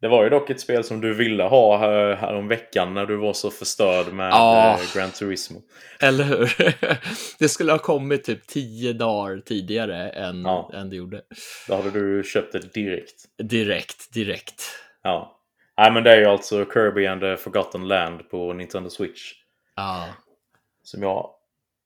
Det 0.00 0.08
var 0.08 0.24
ju 0.24 0.30
dock 0.30 0.50
ett 0.50 0.60
spel 0.60 0.84
som 0.84 1.00
du 1.00 1.14
ville 1.14 1.42
ha 1.42 1.76
här, 1.78 2.14
här 2.14 2.34
om 2.34 2.48
veckan 2.48 2.94
när 2.94 3.06
du 3.06 3.16
var 3.16 3.32
så 3.32 3.50
förstörd 3.50 4.12
med 4.12 4.30
Ja. 4.30 4.72
eh, 4.74 4.80
Gran 4.94 5.10
Turismo. 5.10 5.62
Eller 6.00 6.24
hur? 6.24 6.52
Det 7.38 7.48
skulle 7.48 7.72
ha 7.72 7.78
kommit 7.78 8.24
typ 8.24 8.46
tio 8.46 8.92
dagar 8.92 9.40
tidigare 9.46 10.10
än, 10.10 10.42
Ja. 10.42 10.70
än 10.74 10.90
det 10.90 10.96
gjorde. 10.96 11.22
Då 11.68 11.74
hade 11.74 11.90
du 11.90 12.22
köpt 12.24 12.52
det 12.52 12.74
direkt. 12.74 13.14
Direkt, 13.42 14.12
direkt. 14.14 14.62
Ja. 15.02 15.40
Nej, 15.78 15.92
men 15.92 16.02
det 16.04 16.12
är 16.12 16.16
ju 16.20 16.24
alltså 16.26 16.64
Kirby 16.72 17.06
and 17.06 17.20
the 17.20 17.36
Forgotten 17.36 17.88
Land 17.88 18.30
på 18.30 18.52
Nintendo 18.52 18.90
Switch. 18.90 19.32
Ja. 19.76 20.08
Som 20.82 21.02
jag 21.02 21.30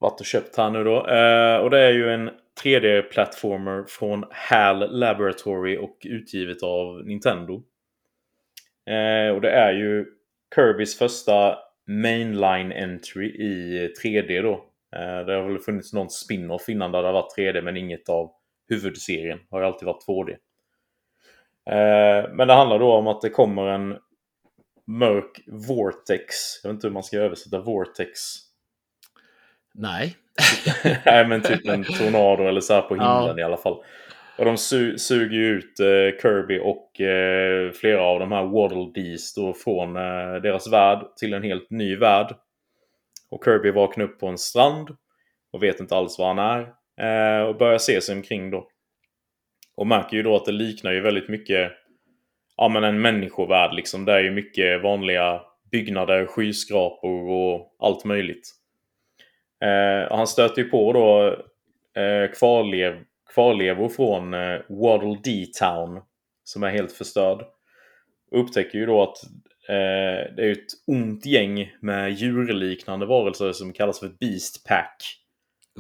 varit 0.01 0.21
och 0.21 0.27
köpt 0.27 0.57
här 0.57 0.71
nu 0.71 0.85
då. 0.85 1.07
Eh, 1.07 1.57
och 1.57 1.71
det 1.71 1.79
är 1.81 1.93
ju 1.93 2.11
en 2.15 2.31
3D-plattformer 2.65 3.85
från 3.89 4.25
HAL 4.31 4.99
Laboratory 4.99 5.77
och 5.77 5.99
utgivet 6.05 6.63
av 6.63 7.07
Nintendo. 7.07 7.63
Eh, 8.87 9.35
och 9.35 9.41
det 9.41 9.51
är 9.51 9.73
ju 9.73 10.07
Kirbys 10.55 10.99
första 10.99 11.59
mainline 11.87 12.73
entry 12.73 13.27
i 13.27 13.89
3D 14.03 14.43
då. 14.43 14.53
Eh, 14.97 15.27
det 15.27 15.35
har 15.35 15.49
väl 15.49 15.59
funnits 15.59 15.93
någon 15.93 16.11
spin-off 16.11 16.69
innan 16.69 16.93
där 16.93 17.03
det 17.03 17.09
har 17.09 17.13
varit 17.13 17.37
3D 17.39 17.63
men 17.63 17.77
inget 17.77 18.09
av 18.09 18.33
huvudserien. 18.69 19.39
Har 19.51 19.61
ju 19.61 19.67
alltid 19.67 19.87
varit 19.87 20.07
2D. 20.07 20.31
Eh, 21.67 22.31
men 22.35 22.49
det 22.49 22.55
handlar 22.55 22.79
då 22.79 22.93
om 22.93 23.07
att 23.07 23.21
det 23.21 23.31
kommer 23.31 23.67
en 23.67 23.99
mörk 24.85 25.41
vortex. 25.47 26.35
Jag 26.63 26.71
vet 26.71 26.75
inte 26.75 26.87
hur 26.87 26.95
man 26.95 27.03
ska 27.03 27.17
översätta 27.19 27.61
vortex. 27.61 28.21
Nej. 29.75 30.17
Nej 31.07 31.27
men 31.27 31.43
typ 31.43 31.69
en 31.69 31.85
tornado 31.85 32.43
eller 32.49 32.61
så 32.61 32.75
här 32.75 32.83
på 32.83 32.97
Ja. 32.97 33.19
himlen 33.21 33.39
i 33.39 33.43
alla 33.43 33.57
fall. 33.57 33.77
Och 34.39 34.45
de 34.45 34.57
su- 34.57 34.97
suger 34.97 35.37
ju 35.37 35.47
ut 35.47 35.81
eh, 35.81 36.21
Kirby 36.23 36.61
och 36.63 37.01
eh, 37.01 37.71
flera 37.73 38.03
av 38.03 38.21
de 38.21 38.33
här 38.33 38.45
Waddle 38.45 38.93
Dees 39.03 39.35
då 39.35 39.55
från 39.55 39.97
eh, 39.97 40.35
deras 40.43 40.73
värld 40.73 40.99
till 41.17 41.35
en 41.35 41.43
helt 41.43 41.71
ny 41.71 41.97
värld. 41.97 42.35
Och 43.31 43.45
Kirby 43.45 43.71
vaknar 43.71 44.05
upp 44.05 44.21
på 44.21 44.27
en 44.27 44.39
strand 44.39 44.89
och 45.53 45.63
vet 45.63 45.81
inte 45.81 45.97
alls 45.97 46.19
var 46.19 46.35
han 46.35 46.39
är. 46.39 46.61
Eh, 47.01 47.43
och 47.47 47.57
börjar 47.57 47.79
se 47.79 48.01
sig 48.01 48.17
omkring 48.17 48.51
då. 48.51 48.69
Och 49.77 49.87
märker 49.87 50.17
ju 50.17 50.23
då 50.23 50.37
att 50.37 50.45
det 50.45 50.53
liknar 50.53 50.93
ju 50.93 51.01
väldigt 51.01 51.29
mycket 51.29 51.73
ja, 52.57 52.69
men 52.69 52.85
en 52.85 53.01
människovärld 53.01 53.75
liksom. 53.75 54.05
Det 54.05 54.13
är 54.13 54.21
ju 54.21 54.31
mycket 54.31 54.83
vanliga 54.83 55.41
byggnader, 55.73 56.27
skyskrapor 56.27 57.31
och 57.31 57.77
allt 57.79 58.05
möjligt. 58.05 58.49
Eh, 59.63 60.17
han 60.17 60.27
stöter 60.27 60.63
ju 60.63 60.69
på 60.69 60.93
då 60.93 61.27
eh, 62.03 62.31
kvarlev, 62.31 62.95
kvarlevor 63.35 63.89
från 63.89 64.35
eh, 64.35 64.61
Waddle 64.69 65.19
D-Town 65.25 66.01
som 66.45 66.63
är 66.63 66.71
helt 66.71 66.93
förstörd. 66.93 67.45
Upptäcker 68.31 68.79
ju 68.79 68.87
då 68.87 69.03
att 69.03 69.25
eh, 69.69 70.35
det 70.37 70.43
är 70.43 70.53
ett 70.53 70.67
ont 70.87 71.27
gäng 71.27 71.73
med 71.81 72.13
djurliknande 72.13 73.07
varelser 73.07 73.53
som 73.53 73.73
kallas 73.73 74.01
för 74.01 74.09
Beast 74.21 74.67
Pack. 74.67 74.97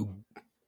Oh. 0.00 0.08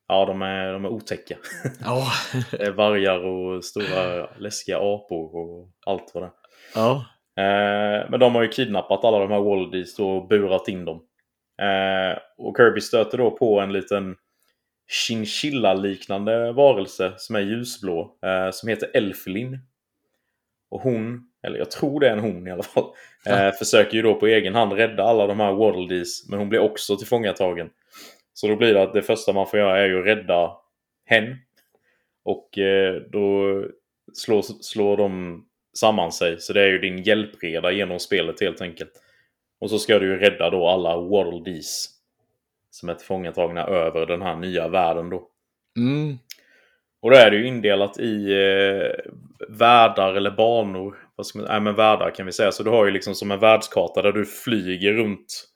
Ja, 0.09 0.25
de 0.25 0.43
är, 0.43 0.73
de 0.73 0.85
är 0.85 0.89
otäcka. 0.89 1.37
Ja. 1.85 2.07
Vargar 2.77 3.25
och 3.25 3.65
stora 3.65 4.31
läskiga 4.39 4.79
apor 4.79 5.37
och 5.37 5.69
allt 5.87 6.11
vad 6.15 6.23
det 6.23 6.27
är. 6.27 6.33
ja. 6.75 7.05
Eh, 7.37 8.11
men 8.11 8.21
de 8.21 8.35
har 8.35 8.43
ju 8.43 8.49
kidnappat 8.49 9.05
alla 9.05 9.19
de 9.19 9.31
här 9.31 9.41
Waldies 9.41 9.99
och 9.99 10.29
burat 10.29 10.69
in 10.69 10.85
dem. 10.85 11.03
Eh, 11.63 12.19
och 12.37 12.57
Kirby 12.57 12.81
stöter 12.81 13.19
då 13.19 13.31
på 13.31 13.61
en 13.61 13.73
liten 13.73 14.17
chinchilla-liknande 14.89 16.53
varelse 16.53 17.13
som 17.17 17.37
är 17.37 17.41
ljusblå. 17.41 18.17
Eh, 18.23 18.51
som 18.51 18.69
heter 18.69 18.91
Elflin. 18.95 19.59
Och 20.71 20.81
hon, 20.81 21.31
eller 21.43 21.59
jag 21.59 21.71
tror 21.71 22.01
det 22.01 22.09
är 22.09 22.13
en 22.13 22.19
hon 22.19 22.47
i 22.47 22.51
alla 22.51 22.63
fall, 22.63 22.85
eh, 23.27 23.53
försöker 23.53 23.97
ju 23.97 24.03
då 24.03 24.15
på 24.15 24.27
egen 24.27 24.55
hand 24.55 24.73
rädda 24.73 25.03
alla 25.03 25.27
de 25.27 25.41
här 25.41 25.53
Waddledees. 25.53 26.29
Men 26.29 26.39
hon 26.39 26.49
blir 26.49 26.61
också 26.61 26.97
tillfångatagen. 26.97 27.71
Så 28.33 28.49
då 28.49 28.57
blir 28.57 28.75
det 28.75 28.83
att 28.83 28.93
det 28.93 29.03
första 29.03 29.33
man 29.33 29.47
får 29.47 29.59
göra 29.59 29.79
är 29.79 29.87
ju 29.87 30.01
att 30.01 30.07
rädda 30.07 30.57
hen. 31.05 31.37
Och 32.25 32.59
eh, 32.59 32.95
då 32.95 33.63
slår, 34.13 34.43
slår 34.43 34.97
de 34.97 35.45
samman 35.77 36.13
sig. 36.13 36.41
Så 36.41 36.53
det 36.53 36.63
är 36.63 36.67
ju 36.67 36.79
din 36.79 37.03
hjälpreda 37.03 37.73
genom 37.73 37.99
spelet 37.99 38.41
helt 38.41 38.61
enkelt. 38.61 39.04
Och 39.65 39.71
så 39.71 39.79
ska 39.79 39.99
du 39.99 40.07
ju 40.07 40.19
rädda 40.19 40.51
då 40.51 40.69
alla 40.69 40.97
Waddle 40.97 41.53
Dees. 41.53 41.89
Som 42.71 42.89
är 42.89 42.95
tillfångatagna 42.95 43.65
över 43.65 44.07
den 44.07 44.23
här 44.23 44.37
nya 44.37 44.69
världen 44.69 45.11
då. 45.11 45.29
Mm. 45.77 46.19
Och 47.03 47.11
då 47.11 47.17
är 47.17 47.31
det 47.31 47.37
ju 47.37 47.47
indelat 47.47 47.99
i 47.99 48.33
eh, 48.33 49.13
världar 49.49 50.15
eller 50.15 50.31
banor. 50.31 50.97
Vad 51.17 51.27
ska 51.27 51.39
man, 51.39 51.49
nej 51.49 51.61
men 51.61 51.75
världar 51.75 52.11
kan 52.11 52.27
vi 52.27 52.33
säga. 52.33 52.53
Så 52.53 52.63
du 52.63 52.71
har 52.71 52.85
ju 52.85 52.91
liksom 52.91 53.15
som 53.15 53.31
en 53.31 53.41
världskarta 53.41 54.03
där 54.03 54.13
du 54.13 54.25
flyger 54.25 54.93
runt 54.93 55.49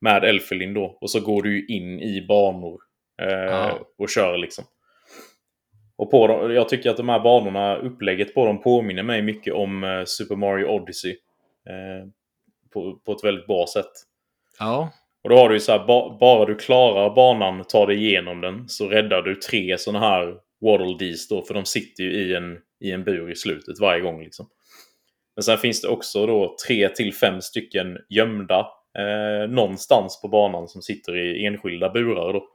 med 0.00 0.24
Elfelin 0.24 0.74
då. 0.74 0.98
Och 1.00 1.10
så 1.10 1.20
går 1.20 1.42
du 1.42 1.58
ju 1.58 1.66
in 1.66 2.00
i 2.00 2.26
banor. 2.28 2.80
Eh. 3.22 3.74
Och 3.98 4.08
kör 4.08 4.38
liksom. 4.38 4.64
Och 5.96 6.10
på 6.10 6.26
dem, 6.26 6.52
jag 6.52 6.68
tycker 6.68 6.90
att 6.90 6.96
de 6.96 7.08
här 7.08 7.20
banorna, 7.20 7.76
upplägget 7.76 8.34
på 8.34 8.46
dem 8.46 8.62
påminner 8.62 9.02
mig 9.02 9.22
mycket 9.22 9.54
om 9.54 9.84
eh, 9.84 10.04
Super 10.04 10.36
Mario 10.36 10.66
Odyssey. 10.66 11.16
Eh, 11.68 12.08
på, 12.72 13.00
på 13.06 13.12
ett 13.12 13.24
väldigt 13.24 13.46
bra 13.46 13.66
sätt. 13.66 13.90
Ja. 14.58 14.92
Och 15.24 15.30
då 15.30 15.36
har 15.36 15.48
du 15.48 15.54
ju 15.54 15.60
så 15.60 15.72
här, 15.72 15.86
ba, 15.86 16.18
bara 16.20 16.44
du 16.44 16.54
klarar 16.54 17.14
banan, 17.14 17.64
tar 17.64 17.86
dig 17.86 18.06
igenom 18.06 18.40
den, 18.40 18.68
så 18.68 18.88
räddar 18.88 19.22
du 19.22 19.34
tre 19.34 19.78
sådana 19.78 20.06
här 20.06 20.36
Waddle 20.60 20.96
Dees 20.98 21.28
då, 21.28 21.42
för 21.42 21.54
de 21.54 21.64
sitter 21.64 22.02
ju 22.02 22.12
i 22.12 22.34
en, 22.34 22.58
i 22.80 22.90
en 22.90 23.04
bur 23.04 23.30
i 23.30 23.36
slutet 23.36 23.80
varje 23.80 24.00
gång 24.00 24.22
liksom. 24.22 24.46
Men 25.36 25.42
sen 25.42 25.58
finns 25.58 25.82
det 25.82 25.88
också 25.88 26.26
då 26.26 26.56
tre 26.66 26.88
till 26.88 27.14
fem 27.14 27.40
stycken 27.40 27.98
gömda 28.08 28.58
eh, 28.98 29.50
någonstans 29.50 30.20
på 30.22 30.28
banan 30.28 30.68
som 30.68 30.82
sitter 30.82 31.16
i 31.16 31.46
enskilda 31.46 31.90
burar. 31.90 32.32
Då. 32.32 32.46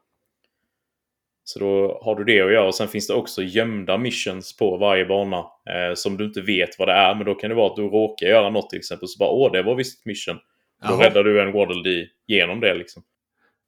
Så 1.48 1.60
då 1.60 2.02
har 2.04 2.16
du 2.16 2.24
det 2.24 2.42
att 2.42 2.52
göra. 2.52 2.68
Och 2.68 2.76
sen 2.76 2.88
finns 2.88 3.08
det 3.08 3.14
också 3.14 3.44
gömda 3.44 3.98
missions 3.98 4.58
på 4.58 4.78
varje 4.78 5.06
bana 5.06 5.38
eh, 5.38 5.94
som 5.96 6.18
du 6.18 6.26
inte 6.26 6.42
vet 6.42 6.80
vad 6.80 6.88
det 6.88 6.94
är. 6.94 7.16
Men 7.16 7.26
då 7.26 7.36
kan 7.36 7.50
det 7.50 7.56
vara 7.56 7.68
att 7.68 7.76
du 7.76 7.82
råkar 7.82 8.28
göra 8.28 8.50
något 8.50 8.70
till 8.70 8.80
exempel. 8.80 9.08
Så 9.08 9.18
bara 9.20 9.30
åh, 9.30 9.52
det 9.52 9.64
var 9.64 9.76
visst 9.76 10.06
mission. 10.06 10.36
Då 10.36 10.94
Jaha. 10.94 11.06
räddar 11.06 11.24
du 11.24 11.42
en 11.42 11.52
Waddle 11.52 12.08
genom 12.28 12.60
det 12.60 12.74
liksom. 12.74 13.04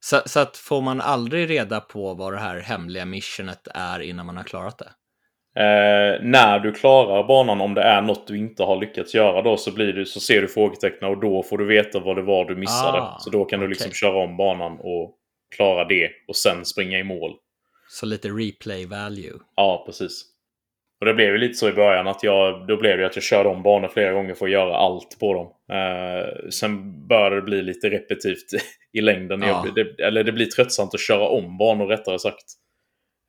Så, 0.00 0.20
så 0.26 0.40
att 0.40 0.56
får 0.56 0.80
man 0.80 1.00
aldrig 1.00 1.50
reda 1.50 1.80
på 1.80 2.14
vad 2.14 2.32
det 2.32 2.38
här 2.38 2.60
hemliga 2.60 3.04
missionet 3.04 3.68
är 3.74 4.00
innan 4.00 4.26
man 4.26 4.36
har 4.36 4.44
klarat 4.44 4.78
det? 4.78 4.90
Eh, 5.60 6.22
när 6.22 6.58
du 6.58 6.72
klarar 6.72 7.24
banan, 7.24 7.60
om 7.60 7.74
det 7.74 7.82
är 7.82 8.02
något 8.02 8.26
du 8.26 8.38
inte 8.38 8.62
har 8.62 8.76
lyckats 8.76 9.14
göra 9.14 9.42
då, 9.42 9.56
så, 9.56 9.72
blir 9.72 9.92
du, 9.92 10.06
så 10.06 10.20
ser 10.20 10.40
du 10.40 10.48
frågetecknen 10.48 11.10
och 11.10 11.20
då 11.20 11.42
får 11.42 11.58
du 11.58 11.66
veta 11.66 12.00
vad 12.00 12.16
det 12.16 12.22
var 12.22 12.44
du 12.44 12.56
missade. 12.56 12.98
Ah, 12.98 13.18
så 13.20 13.30
då 13.30 13.44
kan 13.44 13.60
du 13.60 13.66
okej. 13.66 13.74
liksom 13.74 13.92
köra 13.92 14.16
om 14.24 14.36
banan 14.36 14.78
och 14.80 15.14
klara 15.56 15.84
det 15.84 16.10
och 16.28 16.36
sen 16.36 16.64
springa 16.64 16.98
i 16.98 17.04
mål. 17.04 17.32
Så 17.88 18.06
lite 18.06 18.28
replay 18.28 18.86
value. 18.86 19.38
Ja, 19.56 19.82
precis. 19.86 20.24
Och 21.00 21.06
det 21.06 21.14
blev 21.14 21.28
ju 21.28 21.38
lite 21.38 21.54
så 21.54 21.68
i 21.68 21.72
början 21.72 22.08
att 22.08 22.22
jag, 22.22 22.66
då 22.66 22.76
blev 22.76 22.98
det 22.98 23.06
att 23.06 23.16
jag 23.16 23.22
körde 23.22 23.48
om 23.48 23.62
banor 23.62 23.88
flera 23.88 24.12
gånger 24.12 24.34
för 24.34 24.46
att 24.46 24.52
göra 24.52 24.76
allt 24.76 25.16
på 25.20 25.34
dem. 25.34 25.76
Eh, 25.76 26.50
sen 26.50 27.06
började 27.08 27.36
det 27.36 27.42
bli 27.42 27.62
lite 27.62 27.90
repetitivt 27.90 28.46
i 28.92 29.00
längden. 29.00 29.42
Ja. 29.42 29.64
Jag, 29.66 29.74
det, 29.74 30.02
eller 30.04 30.24
det 30.24 30.32
blir 30.32 30.46
tröttsamt 30.46 30.94
att 30.94 31.00
köra 31.00 31.28
om 31.28 31.58
banor 31.58 31.86
rättare 31.86 32.18
sagt. 32.18 32.44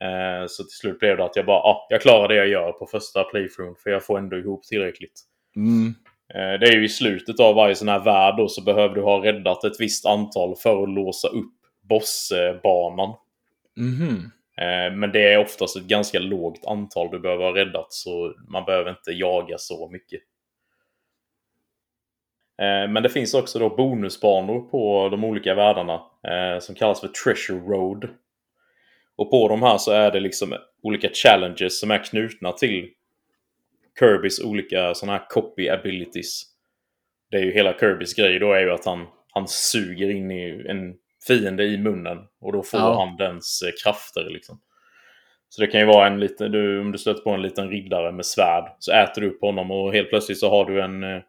Eh, 0.03 0.47
så 0.47 0.63
till 0.63 0.77
slut 0.77 0.99
blev 0.99 1.17
det 1.17 1.25
att 1.25 1.35
jag 1.35 1.45
bara, 1.45 1.59
ah, 1.59 1.87
jag 1.89 2.01
klarar 2.01 2.27
det 2.27 2.35
jag 2.35 2.47
gör 2.47 2.71
på 2.71 2.85
första 2.85 3.23
playthroughen 3.23 3.75
för 3.83 3.89
jag 3.89 4.05
får 4.05 4.17
ändå 4.17 4.37
ihop 4.37 4.63
tillräckligt. 4.63 5.21
Mm. 5.55 5.93
Eh, 6.33 6.59
Det 6.59 6.67
är 6.67 6.75
ju 6.75 6.85
i 6.85 6.89
slutet 6.89 7.39
av 7.39 7.55
varje 7.55 7.75
sån 7.75 7.89
här 7.89 7.99
värld 7.99 8.37
då 8.37 8.47
så 8.47 8.63
behöver 8.63 8.95
du 8.95 9.01
ha 9.01 9.23
räddat 9.25 9.63
ett 9.63 9.79
visst 9.79 10.05
antal 10.05 10.55
för 10.55 10.83
att 10.83 10.89
låsa 10.89 11.27
upp 11.27 11.53
bossbanan. 11.89 13.15
Mhm. 13.77 14.09
Eh, 14.09 14.38
Eh, 14.59 14.93
men 14.93 15.11
det 15.11 15.33
är 15.33 15.37
oftast 15.37 15.77
ett 15.77 15.83
ganska 15.83 16.19
lågt 16.19 16.65
antal 16.65 17.11
du 17.11 17.19
behöver 17.19 17.43
ha 17.43 17.55
räddat 17.55 17.93
så 17.93 18.33
man 18.47 18.65
behöver 18.65 18.89
inte 18.89 19.11
jaga 19.11 19.57
så 19.57 19.89
mycket. 19.89 20.21
Eh, 22.61 22.91
men 22.91 23.03
det 23.03 23.09
finns 23.09 23.33
också 23.33 23.59
då 23.59 23.69
bonusbanor 23.69 24.59
på 24.59 25.09
de 25.09 25.23
olika 25.23 25.55
världarna 25.55 26.01
eh, 26.27 26.59
som 26.59 26.75
kallas 26.75 27.01
för 27.01 27.07
Treasure 27.07 27.59
Road. 27.59 28.09
Och 29.15 29.31
på 29.31 29.47
de 29.47 29.63
här 29.63 29.77
så 29.77 29.91
är 29.91 30.11
det 30.11 30.19
liksom 30.19 30.55
olika 30.83 31.09
challenges 31.13 31.79
som 31.79 31.91
är 31.91 32.03
knutna 32.03 32.51
till 32.51 32.89
Kirbys 33.99 34.39
olika 34.39 34.93
sådana 34.93 35.17
här 35.17 35.25
copy 35.29 35.69
abilities. 35.69 36.43
Det 37.31 37.37
är 37.37 37.41
ju 37.41 37.51
hela 37.51 37.73
Kirbys 37.79 38.13
grej 38.13 38.39
då 38.39 38.53
är 38.53 38.61
ju 38.61 38.71
att 38.71 38.85
han, 38.85 39.07
han 39.31 39.47
suger 39.47 40.09
in 40.09 40.31
i 40.31 40.65
en 40.67 40.95
fiende 41.33 41.63
i 41.63 41.77
munnen 41.77 42.17
och 42.41 42.53
då 42.53 42.63
får 42.63 42.79
Ja. 42.79 42.99
han 43.05 43.17
dens 43.17 43.61
eh, 43.61 43.71
krafter 43.83 44.29
liksom. 44.29 44.61
Så 45.49 45.61
det 45.61 45.67
kan 45.67 45.79
ju 45.79 45.85
vara 45.85 46.07
en 46.07 46.19
liten, 46.19 46.51
du, 46.51 46.79
om 46.79 46.91
du 46.91 46.97
stöter 46.97 47.21
på 47.23 47.29
en 47.29 47.41
liten 47.41 47.69
riddare 47.69 48.11
med 48.11 48.25
svärd 48.25 48.75
så 48.79 48.91
äter 48.91 49.21
du 49.21 49.29
upp 49.29 49.41
honom 49.41 49.71
och 49.71 49.93
helt 49.93 50.09
plötsligt 50.09 50.39
så 50.39 50.49
har 50.49 50.65
du 50.65 50.81
en 50.81 51.03
eh, 51.03 51.21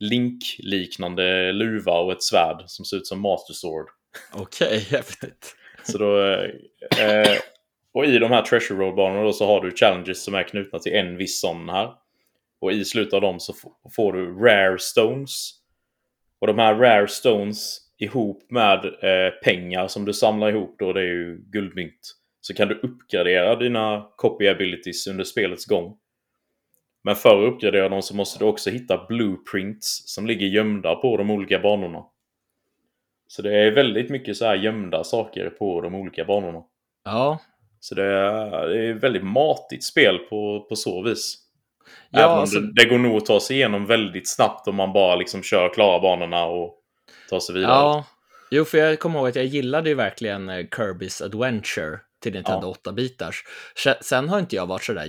Link-liknande 0.00 1.52
luva 1.52 1.92
och 1.92 2.12
ett 2.12 2.22
svärd 2.22 2.62
som 2.66 2.84
ser 2.84 2.96
ut 2.96 3.06
som 3.06 3.20
Master 3.20 3.54
Sword. 3.54 3.86
Okej, 4.34 4.78
häftigt. 4.90 5.56
Så 5.82 5.98
då, 5.98 6.24
eh, 7.00 7.36
och 7.94 8.04
i 8.06 8.18
de 8.18 8.30
här 8.30 8.42
Treasure 8.42 8.78
Road-banorna 8.78 9.22
då 9.22 9.32
så 9.32 9.46
har 9.46 9.60
du 9.60 9.70
challenges 9.76 10.24
som 10.24 10.34
är 10.34 10.42
knutna 10.42 10.78
till 10.78 10.92
en 10.94 11.16
viss 11.16 11.40
sån 11.40 11.68
här. 11.68 11.92
Och 12.60 12.72
i 12.72 12.84
slutet 12.84 13.14
av 13.14 13.20
dem 13.20 13.40
så 13.40 13.54
får 13.96 14.12
du 14.12 14.32
Rare 14.34 14.78
Stones. 14.78 15.50
Och 16.38 16.46
de 16.46 16.58
här 16.58 16.74
Rare 16.74 17.08
Stones 17.08 17.78
ihop 18.04 18.50
med 18.50 18.84
eh, 18.84 19.30
pengar 19.42 19.88
som 19.88 20.04
du 20.04 20.12
samlar 20.12 20.48
ihop 20.48 20.76
då, 20.78 20.92
det 20.92 21.00
är 21.00 21.04
ju 21.04 21.38
guldmynt. 21.46 22.14
Så 22.40 22.54
kan 22.54 22.68
du 22.68 22.74
uppgradera 22.74 23.56
dina 23.56 24.06
copy 24.16 24.48
abilities 24.48 25.06
under 25.06 25.24
spelets 25.24 25.66
gång. 25.66 25.96
Men 27.04 27.16
för 27.16 27.42
att 27.42 27.52
uppgradera 27.52 27.88
dem 27.88 28.02
så 28.02 28.16
måste 28.16 28.38
du 28.38 28.44
också 28.44 28.70
hitta 28.70 29.06
blueprints 29.08 30.14
som 30.14 30.26
ligger 30.26 30.46
gömda 30.46 30.94
på 30.94 31.16
de 31.16 31.30
olika 31.30 31.58
banorna. 31.58 32.04
Så 33.26 33.42
det 33.42 33.58
är 33.58 33.70
väldigt 33.70 34.10
mycket 34.10 34.36
så 34.36 34.44
här 34.44 34.54
gömda 34.54 35.04
saker 35.04 35.50
på 35.50 35.80
de 35.80 35.94
olika 35.94 36.24
banorna. 36.24 36.62
Ja, 37.04 37.40
Så 37.80 37.94
det 37.94 38.04
är, 38.04 38.68
det 38.68 38.88
är 38.88 38.94
väldigt 38.94 39.24
matigt 39.24 39.84
spel 39.84 40.18
på, 40.18 40.66
på 40.68 40.76
så 40.76 41.02
vis. 41.02 41.36
ja 42.10 42.20
Även 42.20 42.38
alltså, 42.38 42.60
det, 42.60 42.72
det 42.82 42.88
går 42.88 42.98
nog 42.98 43.16
att 43.16 43.26
ta 43.26 43.40
sig 43.40 43.56
igenom 43.56 43.86
väldigt 43.86 44.28
snabbt 44.28 44.68
om 44.68 44.74
man 44.74 44.92
bara 44.92 45.16
liksom 45.16 45.42
kör 45.42 45.74
klara 45.74 46.00
banorna 46.00 46.44
och 46.44 46.83
tar 47.30 47.40
sig 47.40 47.54
vidare. 47.54 47.72
ja. 47.72 48.06
Jo, 48.50 48.64
för 48.64 48.78
jag 48.78 48.98
kommer 48.98 49.18
ihåg 49.18 49.28
att 49.28 49.36
jag 49.36 49.44
gillade 49.44 49.88
ju 49.88 49.94
verkligen 49.94 50.48
eh, 50.48 50.56
Kirby's 50.66 51.24
Adventure 51.24 51.98
till 52.22 52.32
Nintendo 52.32 52.74
8-bitars. 52.84 53.34
Se- 53.76 54.02
Sen 54.02 54.28
har 54.28 54.38
inte 54.38 54.56
jag 54.56 54.66
varit 54.66 54.84
sådär 54.84 55.08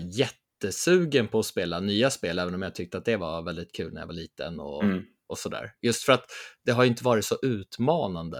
jättesugen 0.60 1.28
på 1.28 1.40
att 1.40 1.46
spela 1.46 1.80
nya 1.80 2.10
spel, 2.10 2.40
även 2.40 2.54
om 2.56 2.62
jag 2.62 2.76
tyckte 2.76 2.98
att 2.98 3.06
det 3.06 3.18
var 3.18 3.42
väldigt 3.42 3.76
kul 3.76 3.94
när 3.94 4.02
jag 4.02 4.08
var 4.08 4.14
liten 4.14 4.60
och, 4.60 4.84
Mm. 4.84 5.04
och 5.30 5.38
sådär. 5.38 5.72
Just 5.82 6.04
för 6.04 6.14
att 6.14 6.26
det 6.66 6.72
har 6.72 6.84
ju 6.84 6.90
inte 6.90 7.04
varit 7.04 7.26
så 7.26 7.36
utmanande. 7.42 8.38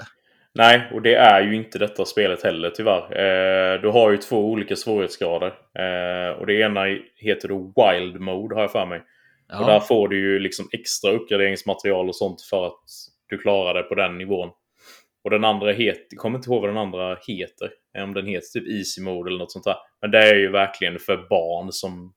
Nej, 0.54 0.92
och 0.94 1.02
det 1.02 1.16
är 1.16 1.42
ju 1.42 1.56
inte 1.56 1.80
detta 1.80 2.06
spelet 2.06 2.44
heller 2.44 2.70
tyvärr. 2.70 3.02
Eh, 3.04 3.82
du 3.82 3.88
har 3.90 4.12
ju 4.12 4.18
två 4.18 4.46
olika 4.52 4.76
svårighetsgrader. 4.76 5.48
Eh, 5.80 6.40
och 6.40 6.46
det 6.46 6.54
ena 6.62 6.82
heter 7.16 7.48
då 7.48 7.74
Wild 7.76 8.20
Mode 8.22 8.56
har 8.56 8.62
jag 8.62 8.72
för 8.72 8.86
mig. 8.86 9.00
Och 9.60 9.66
där 9.66 9.74
Ja, 9.74 9.82
får 9.82 10.08
du 10.08 10.20
ju 10.20 10.40
liksom 10.40 10.70
extra 10.72 11.12
uppgraderingsmaterial 11.12 12.10
och 12.10 12.16
sånt 12.16 12.42
för 12.42 12.68
att 12.68 12.84
du 13.28 13.38
klarar 13.38 13.74
det 13.74 13.84
på 13.84 13.96
den 13.96 14.18
nivån. 14.18 14.50
Och 15.24 15.30
den 15.30 15.46
andra 15.46 15.72
heter, 15.72 16.06
jag 16.10 16.20
kommer 16.20 16.38
inte 16.38 16.50
ihåg 16.50 16.62
vad 16.62 16.70
den 16.70 16.78
andra 16.78 17.18
heter. 17.28 17.72
Eh, 17.98 18.04
Om 18.04 18.14
den 18.14 18.26
heter 18.26 18.60
typ 18.60 18.68
Easy 18.68 19.02
Mode 19.02 19.30
eller 19.30 19.40
något 19.40 19.52
sånt 19.52 19.66
där. 19.66 19.76
Men 20.02 20.12
det 20.12 20.30
är 20.30 20.36
ju 20.36 20.52
verkligen 20.52 21.00
för 21.00 21.28
barn 21.30 21.72
som 21.72 22.14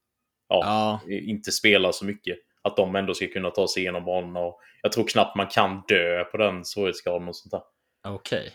ja, 0.49 1.01
ja, 1.07 1.13
inte 1.15 1.53
spelar 1.53 1.93
så 1.93 2.05
mycket. 2.05 2.39
Att 2.63 2.77
de 2.77 2.97
ändå 2.97 3.15
ska 3.15 3.27
kunna 3.27 3.51
ta 3.51 3.69
sig 3.69 3.83
igenom 3.83 4.05
banorna. 4.05 4.41
Och 4.41 4.61
jag 4.83 4.93
tror 4.93 5.09
knappt 5.09 5.37
man 5.37 5.47
kan 5.47 5.83
dö 5.89 6.25
på 6.25 6.37
den 6.37 6.65
svårighetsgraden 6.65 7.29
och 7.29 7.37
sånt 7.37 7.51
där. 7.51 7.63
okej. 8.15 8.53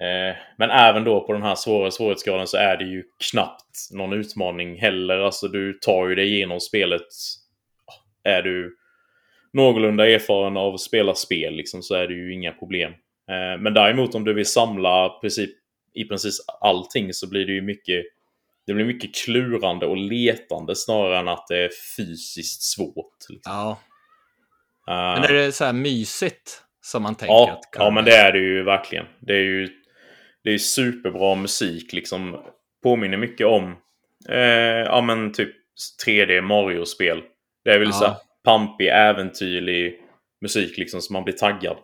Eh, 0.00 0.36
men 0.58 0.70
även 0.70 1.04
då 1.04 1.26
på 1.26 1.32
den 1.32 1.42
här 1.42 1.54
svåra 1.54 1.90
svårighetsgraden 1.90 2.46
så 2.46 2.56
är 2.56 2.76
det 2.76 2.84
ju 2.84 3.04
knappt 3.30 3.88
någon 3.92 4.12
utmaning 4.12 4.78
heller. 4.80 5.18
Alltså 5.18 5.48
du 5.48 5.72
tar 5.72 6.08
ju 6.08 6.14
dig 6.14 6.34
igenom 6.34 6.60
spelet. 6.60 7.06
Är 8.24 8.42
du 8.42 8.76
någorlunda 9.52 10.08
erfaren 10.08 10.56
av 10.56 10.74
att 10.74 10.80
spela 10.80 11.14
spel 11.14 11.54
liksom, 11.54 11.82
så 11.82 11.94
är 11.94 12.08
det 12.08 12.14
ju 12.14 12.32
inga 12.34 12.52
problem. 12.52 12.92
Eh, 13.30 13.60
men 13.60 13.74
däremot 13.74 14.14
om 14.14 14.24
du 14.24 14.34
vill 14.34 14.46
samla 14.46 15.08
princip, 15.08 15.50
i 15.94 16.04
princip 16.04 16.32
allting 16.60 17.12
så 17.12 17.28
blir 17.28 17.46
det 17.46 17.52
ju 17.52 17.62
mycket 17.62 18.04
det 18.66 18.74
blir 18.74 18.84
mycket 18.84 19.14
klurande 19.14 19.86
och 19.86 19.96
letande 19.96 20.76
snarare 20.76 21.18
än 21.18 21.28
att 21.28 21.46
det 21.48 21.58
är 21.58 21.70
fysiskt 21.96 22.62
svårt. 22.62 23.16
Liksom. 23.28 23.52
Ja. 23.52 23.70
Eh, 24.88 25.20
Men 25.20 25.24
är 25.24 25.32
det 25.32 25.52
så 25.52 25.64
här 25.64 25.72
mysigt 25.72 26.62
som 26.80 27.02
man 27.02 27.14
tänker 27.14 27.32
Ja, 27.34 27.50
att 27.52 27.68
ja, 27.78 27.90
men 27.90 28.04
det 28.04 28.16
är 28.16 28.32
det 28.32 28.38
ju 28.38 28.62
verkligen. 28.62 29.06
Det 29.20 29.32
är 29.32 29.40
ju 29.42 29.68
det 30.44 30.50
är 30.50 30.58
superbra 30.58 31.34
musik 31.34 31.92
liksom. 31.92 32.40
Påminner 32.82 33.16
mycket 33.16 33.46
om 33.46 33.76
eh, 34.28 34.38
ja, 34.86 35.00
men 35.00 35.32
typ 35.32 35.50
3D 36.06 36.40
Mario-spel. 36.40 37.22
Det 37.64 37.70
är 37.70 37.78
väl 37.78 37.88
Ja. 37.88 37.92
så 37.92 38.04
här 38.06 38.16
pampig, 38.44 38.88
äventyrlig 38.88 40.00
musik 40.40 40.78
liksom 40.78 41.00
som 41.02 41.12
man 41.14 41.24
blir 41.24 41.34
taggad. 41.34 41.76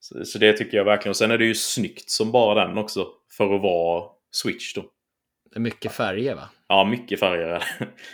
Så, 0.00 0.24
så 0.24 0.38
det 0.38 0.52
tycker 0.52 0.76
jag 0.76 0.84
verkligen. 0.84 1.10
Och 1.10 1.16
sen 1.16 1.30
är 1.30 1.38
det 1.38 1.44
ju 1.44 1.54
snyggt 1.54 2.10
som 2.10 2.32
bara 2.32 2.66
den 2.66 2.78
också. 2.78 3.08
För 3.36 3.54
att 3.54 3.62
vara 3.62 4.10
Switch 4.30 4.74
då. 4.74 4.82
Det 5.50 5.56
är 5.58 5.60
mycket 5.60 5.92
färger 5.92 6.34
va? 6.34 6.48
Ja, 6.68 6.84
mycket 6.84 7.20
färger. 7.20 7.64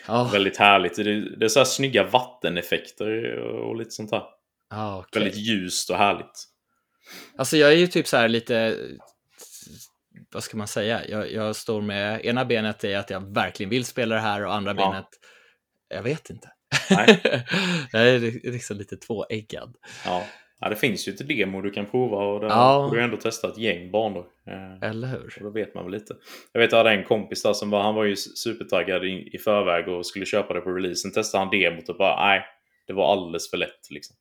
Ja, 0.06 0.30
Väldigt 0.32 0.56
härligt. 0.56 0.96
Det, 0.96 1.36
det 1.36 1.44
är 1.44 1.48
så 1.48 1.60
här 1.60 1.64
snygga 1.64 2.04
vatteneffekter 2.04 3.36
och 3.38 3.76
lite 3.76 3.90
sånt 3.90 4.10
här. 4.10 4.22
ja 4.70 4.98
okej. 4.98 5.22
Väldigt 5.22 5.40
ljust 5.40 5.90
och 5.90 5.96
härligt. 5.96 6.44
Alltså 7.36 7.56
jag 7.56 7.72
är 7.72 7.76
ju 7.76 7.86
typ 7.86 8.06
så 8.06 8.16
här 8.16 8.28
lite, 8.28 8.76
vad 10.32 10.42
ska 10.44 10.56
man 10.56 10.68
säga, 10.68 11.06
jag, 11.08 11.32
jag 11.32 11.56
står 11.56 11.80
med, 11.82 12.24
ena 12.24 12.44
benet 12.44 12.84
är 12.84 12.98
att 12.98 13.10
jag 13.10 13.34
verkligen 13.34 13.70
vill 13.70 13.84
spela 13.84 14.14
det 14.14 14.20
här 14.20 14.44
och 14.46 14.54
andra 14.54 14.74
Ja. 14.78 14.90
benet, 14.90 15.08
jag 15.88 16.02
vet 16.02 16.30
inte. 16.30 16.48
Nej. 16.90 17.20
jag 17.92 18.08
är 18.08 18.50
liksom 18.52 18.76
lite 18.76 18.96
tvåeggad. 18.96 19.76
Ja. 20.04 20.22
ja, 20.60 20.68
det 20.68 20.76
finns 20.76 21.08
ju 21.08 21.12
ett 21.12 21.28
demo 21.28 21.60
du 21.60 21.70
kan 21.70 21.86
prova 21.86 22.16
och 22.16 22.40
där 22.40 22.48
Ja. 22.48 22.88
får 22.88 22.96
du 22.96 23.02
ändå 23.02 23.16
testa 23.16 23.48
ett 23.48 23.58
gäng 23.58 23.90
banor. 23.90 24.26
Eh, 24.46 24.88
Eller 24.90 25.08
hur? 25.08 25.34
och 25.36 25.44
då 25.44 25.50
vet 25.50 25.74
man 25.74 25.84
väl 25.84 25.92
lite. 25.92 26.16
Jag 26.52 26.60
vet 26.60 26.72
jag 26.72 26.78
hade 26.78 26.90
en 26.90 27.04
kompis 27.04 27.42
där 27.42 27.52
som 27.52 27.70
var, 27.70 27.82
han 27.82 27.94
var 27.94 28.04
ju 28.04 28.16
supertaggad 28.16 29.04
i, 29.04 29.30
i 29.32 29.38
förväg 29.38 29.88
och 29.88 30.06
skulle 30.06 30.26
köpa 30.26 30.54
det 30.54 30.60
på 30.60 30.70
releasen. 30.70 31.12
Testade 31.12 31.44
han 31.44 31.50
demot 31.60 31.88
och 31.88 31.96
bara 31.96 32.26
nej, 32.26 32.42
det 32.86 32.92
var 32.92 33.12
alldeles 33.12 33.50
för 33.50 33.56
lätt 33.56 33.90
liksom. 33.90 34.16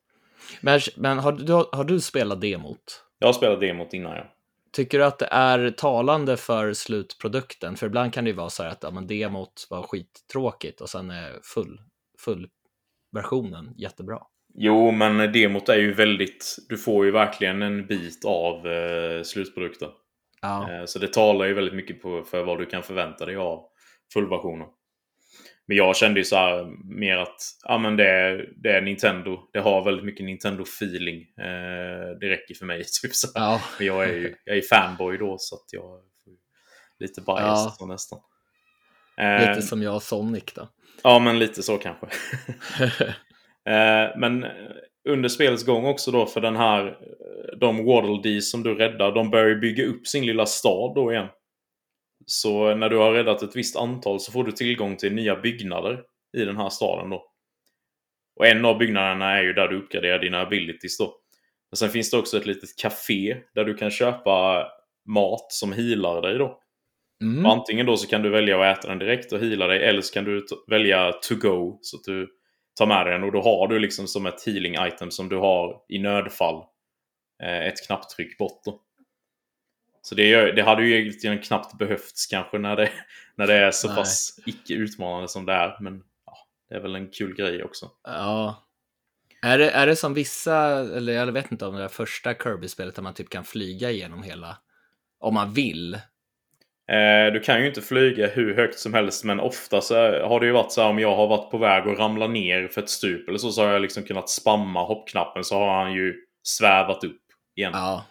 Men, 0.62 0.80
men 0.96 1.20
har, 1.20 1.32
du, 1.32 1.54
har 1.54 1.84
du 1.84 2.00
spelat 2.02 2.42
demot? 2.42 3.04
Jag 3.20 3.28
har 3.28 3.34
spelat 3.34 3.60
demot 3.60 3.94
innan 3.94 4.16
ja. 4.16 4.34
Tycker 4.72 4.98
du 5.00 5.06
att 5.06 5.20
det 5.20 5.28
är 5.32 5.72
talande 5.72 6.38
för 6.38 6.74
slutprodukten? 6.74 7.78
För 7.78 7.86
ibland 7.88 8.14
kan 8.14 8.24
det 8.24 8.30
ju 8.30 8.36
vara 8.36 8.50
så 8.50 8.64
här 8.64 8.70
att 8.70 8.84
ja, 8.84 8.92
men 8.92 9.08
demot 9.08 9.68
var 9.70 9.84
skittråkigt 9.84 10.82
och 10.82 10.90
sen 10.90 11.12
är 11.12 11.40
full, 11.44 11.82
full 12.26 12.48
versionen 13.12 13.74
jättebra. 13.78 14.20
Jo, 14.54 14.92
men 14.92 15.32
demot 15.32 15.70
är 15.70 15.78
ju 15.78 15.94
väldigt... 15.94 16.56
Du 16.70 16.78
får 16.78 17.06
ju 17.06 17.12
verkligen 17.12 17.62
en 17.62 17.88
bit 17.88 18.26
av 18.26 18.68
eh, 18.68 19.24
slutprodukten. 19.24 19.90
Ja. 20.42 20.72
Eh, 20.74 20.86
så 20.86 21.00
det 21.00 21.14
talar 21.14 21.46
ju 21.46 21.54
väldigt 21.54 21.74
mycket 21.76 22.02
på, 22.02 22.24
för 22.24 22.44
vad 22.44 22.60
du 22.60 22.66
kan 22.66 22.84
förvänta 22.84 23.26
dig 23.26 23.36
av 23.36 23.66
fullversionen. 24.14 24.68
Men 25.68 25.78
jag 25.78 25.96
kände 25.96 26.20
ju 26.20 26.24
så 26.24 26.36
här 26.36 26.66
mer 26.96 27.18
att 27.18 27.38
ja, 27.64 27.78
men 27.78 27.98
det, 27.98 28.10
är, 28.10 28.54
det 28.64 28.70
är 28.72 28.82
Nintendo. 28.82 29.40
Det 29.54 29.60
har 29.60 29.86
väldigt 29.86 30.06
mycket 30.06 30.26
Nintendo-feeling. 30.26 31.22
Eh, 31.38 32.18
det 32.20 32.30
räcker 32.30 32.54
för 32.56 32.66
mig. 32.66 32.84
Typ 33.02 33.16
så. 33.16 33.28
Ja. 33.34 33.62
Men 33.78 33.88
jag 33.88 34.04
är 34.04 34.14
ju 34.14 34.36
jag 34.46 34.58
är 34.58 34.62
fanboy 34.62 35.18
då 35.18 35.36
så 35.40 35.56
att 35.56 35.74
jag 35.74 35.96
är 35.96 36.04
lite 37.00 37.22
biased 37.22 37.74
Ja. 37.80 37.86
nästan. 37.86 38.20
Eh, 39.18 39.50
Lite 39.50 39.62
som 39.62 39.82
jag 39.82 39.96
och 39.96 40.04
Sonic 40.04 40.44
då. 40.56 40.70
Ja, 41.04 41.20
men 41.20 41.40
lite 41.40 41.64
så 41.64 41.78
kanske. 41.78 42.08
Eh, 43.66 44.18
men 44.18 44.46
under 45.10 45.30
spelets 45.30 45.66
gång 45.66 45.86
också 45.86 46.12
då 46.12 46.26
för 46.26 46.42
den 46.42 46.56
här, 46.56 46.88
eh, 46.88 47.58
de 47.60 47.86
Waddle 47.86 48.22
Dees 48.24 48.52
som 48.52 48.64
du 48.64 48.76
räddar, 48.76 49.12
de 49.12 49.30
börjar 49.30 49.56
bygga 49.56 49.86
upp 49.86 50.08
sin 50.08 50.26
lilla 50.26 50.46
stad 50.46 50.96
då 50.96 51.14
igen. 51.14 51.28
Så 52.26 52.76
när 52.76 52.90
du 52.90 52.98
har 52.98 53.14
räddat 53.14 53.42
ett 53.42 53.56
visst 53.56 53.76
antal 53.76 54.20
så 54.20 54.32
får 54.32 54.44
du 54.44 54.52
tillgång 54.52 54.98
till 54.98 55.14
nya 55.14 55.36
byggnader 55.36 56.04
i 56.38 56.46
den 56.46 56.58
här 56.58 56.70
staden 56.70 57.10
då. 57.10 57.26
Och 58.36 58.48
en 58.48 58.66
av 58.66 58.78
byggnaderna 58.78 59.38
är 59.38 59.44
ju 59.44 59.54
där 59.54 59.68
du 59.68 59.78
uppgraderar 59.78 60.20
dina 60.20 60.42
abilities 60.42 60.98
då. 60.98 61.16
Men 61.72 61.78
sen 61.78 61.90
finns 61.90 62.12
det 62.12 62.18
också 62.18 62.38
ett 62.38 62.46
litet 62.46 62.78
café 62.78 63.38
där 63.56 63.66
du 63.66 63.74
kan 63.74 63.92
köpa 63.92 64.68
mat 65.06 65.52
som 65.52 65.74
healar 65.74 66.22
dig 66.22 66.38
då. 66.38 66.62
Mm. 67.22 67.46
Antingen 67.46 67.86
då 67.86 67.98
så 67.98 68.08
kan 68.08 68.22
du 68.22 68.30
välja 68.30 68.72
att 68.72 68.78
äta 68.78 68.88
den 68.88 69.00
direkt 69.00 69.32
och 69.32 69.40
hila 69.40 69.68
dig 69.68 69.86
eller 69.86 70.02
så 70.02 70.14
kan 70.14 70.24
du 70.24 70.46
välja 70.68 71.12
to 71.12 71.36
go 71.36 71.80
så 71.82 71.98
att 71.98 72.04
du 72.04 72.30
tar 72.78 72.88
med 72.88 73.06
dig 73.06 73.14
den 73.14 73.24
och 73.24 73.32
då 73.32 73.42
har 73.42 73.68
du 73.68 73.80
liksom 73.80 74.08
som 74.08 74.26
ett 74.26 74.46
healing 74.46 74.76
item 74.88 75.12
som 75.12 75.30
du 75.30 75.38
har 75.38 75.82
i 75.90 76.00
nödfall. 76.00 76.64
Eh, 77.44 77.68
ett 77.68 77.88
knapptryck 77.88 78.38
bort 78.38 78.62
då. 78.66 78.82
Så 80.02 80.16
det, 80.16 80.52
det 80.52 80.62
hade 80.62 80.86
ju 80.86 81.00
egentligen 81.00 81.40
knappt 81.40 81.78
behövts 81.78 82.28
kanske 82.28 82.58
när 82.58 82.76
det, 82.76 82.92
när 83.36 83.48
det 83.48 83.54
är 83.54 83.72
så 83.72 83.88
Nej. 83.88 83.98
pass 83.98 84.40
icke 84.46 84.74
utmanande 84.74 85.28
som 85.28 85.46
det 85.46 85.54
är. 85.54 85.78
Men 85.80 86.04
ja, 86.26 86.38
det 86.70 86.76
är 86.76 86.80
väl 86.80 86.96
en 86.96 87.12
kul 87.12 87.36
grej 87.36 87.64
också. 87.64 87.92
Ja. 88.04 88.66
Är 89.42 89.58
det, 89.58 89.72
är 89.72 89.88
det 89.88 89.96
som 89.96 90.14
vissa, 90.14 90.56
eller 90.80 91.14
jag 91.14 91.32
vet 91.32 91.52
inte 91.52 91.66
om 91.66 91.76
det 91.76 91.84
är 91.84 91.88
första 91.88 92.34
Kirby-spelet 92.34 92.96
där 92.96 93.02
man 93.02 93.14
typ 93.14 93.30
kan 93.30 93.44
flyga 93.44 93.92
igenom 93.92 94.24
hela, 94.24 94.58
om 95.20 95.34
man 95.34 95.54
vill. 95.54 96.00
Eh, 96.90 97.34
du 97.34 97.40
kan 97.40 97.62
ju 97.62 97.68
inte 97.68 97.82
flyga 97.82 98.28
hur 98.28 98.56
högt 98.56 98.80
som 98.80 98.94
helst 98.94 99.24
men 99.24 99.40
ofta 99.40 99.82
så 99.82 99.96
har 100.22 100.40
det 100.40 100.46
ju 100.46 100.52
varit 100.52 100.72
så 100.72 100.82
här 100.82 100.90
om 100.90 101.00
jag 101.00 101.16
har 101.16 101.28
varit 101.28 101.52
på 101.52 101.58
väg 101.58 101.88
att 101.88 102.00
ramla 102.00 102.28
ner 102.28 102.68
för 102.68 102.82
ett 102.82 102.90
stup 102.90 103.30
eller 103.30 103.38
så, 103.38 103.52
så 103.52 103.62
har 103.62 103.74
jag 103.74 103.82
liksom 103.82 104.04
kunnat 104.04 104.30
spamma 104.30 104.84
hoppknappen 104.84 105.44
så 105.44 105.56
har 105.56 105.84
han 105.84 105.94
ju 105.94 106.16
svävat 106.44 107.04
upp 107.04 107.22
igen. 107.56 107.72
Ja. 107.74 108.06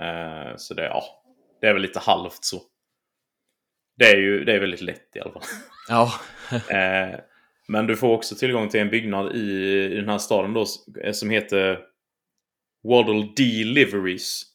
Eh, 0.00 0.56
så 0.56 0.74
det, 0.74 0.84
ja, 0.84 1.02
det 1.60 1.66
är 1.66 1.72
väl 1.72 1.82
lite 1.82 1.98
halvt 1.98 2.44
så. 2.44 2.62
Det 3.96 4.04
är 4.04 4.16
ju 4.16 4.44
det 4.44 4.52
är 4.52 4.60
väldigt 4.60 4.80
lätt 4.80 5.16
i 5.16 5.20
alla 5.20 5.32
fall. 5.32 5.42
Ja. 5.88 6.12
Eh, 6.70 7.18
men 7.68 7.86
du 7.86 7.96
får 7.96 8.08
också 8.08 8.34
tillgång 8.34 8.68
till 8.68 8.80
en 8.80 8.90
byggnad 8.90 9.36
i, 9.36 9.38
i 9.92 9.96
den 9.96 10.08
här 10.08 10.18
staden 10.18 10.52
då 10.52 10.66
som 11.12 11.30
heter 11.30 11.80
Waddle 12.88 13.28
Deliveries. 13.36 14.53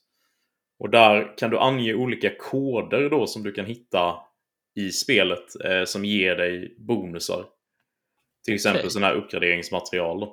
Och 0.80 0.90
där 0.90 1.38
kan 1.38 1.50
du 1.50 1.58
ange 1.58 1.94
olika 1.94 2.36
koder 2.40 3.10
då 3.10 3.28
som 3.28 3.44
du 3.44 3.52
kan 3.52 3.66
hitta 3.66 4.16
i 4.76 4.90
spelet 4.90 5.66
eh, 5.66 5.84
som 5.84 6.06
ger 6.06 6.36
dig 6.36 6.76
bonusar. 6.78 7.46
Till 8.46 8.54
exempel 8.54 8.90
sådana 8.90 9.08
här 9.08 9.16
uppgraderingsmaterial. 9.16 10.20
Då. 10.20 10.26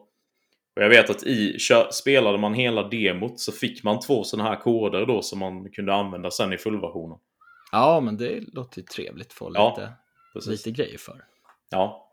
Och 0.77 0.83
jag 0.83 0.89
vet 0.89 1.11
att 1.11 1.23
i 1.23 1.59
spelade 1.93 2.39
man 2.39 2.55
hela 2.55 2.89
demot 2.89 3.41
så 3.41 3.53
fick 3.53 3.85
man 3.85 4.01
två 4.01 4.25
sådana 4.25 4.49
här 4.49 4.57
koder 4.57 5.07
då 5.07 5.23
som 5.23 5.39
man 5.39 5.71
kunde 5.71 5.95
använda 5.95 6.31
sen 6.31 6.53
i 6.53 6.59
fullversionen. 6.59 7.19
ja, 7.73 8.01
men 8.01 8.17
det 8.17 8.41
låter 8.53 8.79
ju 8.79 8.85
trevligt 8.85 9.27
att 9.27 9.33
få 9.33 9.51
Ja, 9.55 9.77
lite, 9.77 9.93
Precis. 10.33 10.67
lite 10.67 10.83
grejer 10.83 10.99
för. 10.99 11.25
Ja. 11.71 12.13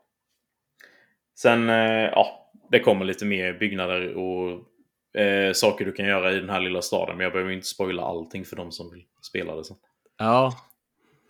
Sen, 1.34 1.68
eh, 1.68 2.10
ja, 2.12 2.50
det 2.70 2.80
kommer 2.80 3.04
lite 3.04 3.24
mer 3.24 3.52
byggnader 3.52 4.14
och 4.14 4.60
eh, 5.14 5.52
saker 5.52 5.84
du 5.84 5.92
kan 5.92 6.06
göra 6.06 6.32
i 6.32 6.40
den 6.40 6.50
här 6.50 6.60
lilla 6.60 6.82
staden. 6.82 7.16
Men 7.16 7.24
jag 7.24 7.32
behöver 7.32 7.52
inte 7.52 7.66
spoila 7.66 8.02
allting 8.02 8.44
för 8.44 8.56
de 8.56 8.72
som 8.72 8.90
vill 8.90 9.04
spela 9.22 9.56
det 9.56 9.64
sen. 9.64 9.76
Ja. 10.18 10.52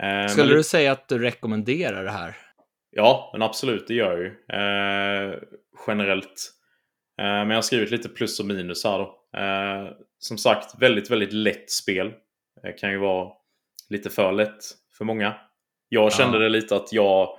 Eh, 0.03 0.29
Skulle 0.29 0.47
men, 0.47 0.57
du 0.57 0.63
säga 0.63 0.93
att 0.93 1.09
du 1.09 1.19
rekommenderar 1.19 2.05
det 2.05 2.11
här? 2.11 2.37
Ja, 2.91 3.31
men 3.33 3.43
absolut, 3.43 3.89
det 3.89 3.95
gör 3.95 4.13
jag 4.13 4.21
ju. 4.21 4.27
Eh, 4.27 5.39
generellt. 5.87 6.51
Eh, 7.19 7.25
men 7.25 7.51
jag 7.51 7.57
har 7.57 7.63
skrivit 7.63 7.91
lite 7.91 8.09
plus 8.09 8.41
och 8.41 8.47
minus 8.47 8.85
här 8.85 8.99
då. 8.99 9.39
Eh, 9.39 9.93
som 10.19 10.39
sagt, 10.39 10.83
väldigt, 10.83 11.11
väldigt 11.11 11.33
lätt 11.33 11.71
spel. 11.71 12.13
Det 12.63 12.73
kan 12.73 12.91
ju 12.91 12.99
vara 12.99 13.33
lite 13.91 14.11
för 14.11 14.33
lätt 14.33 14.65
för 14.99 15.05
många. 15.05 15.35
Jag 15.89 16.13
kände 16.13 16.37
Ja. 16.39 16.43
det 16.43 16.49
lite 16.49 16.77
att 16.77 16.93
jag... 16.93 17.39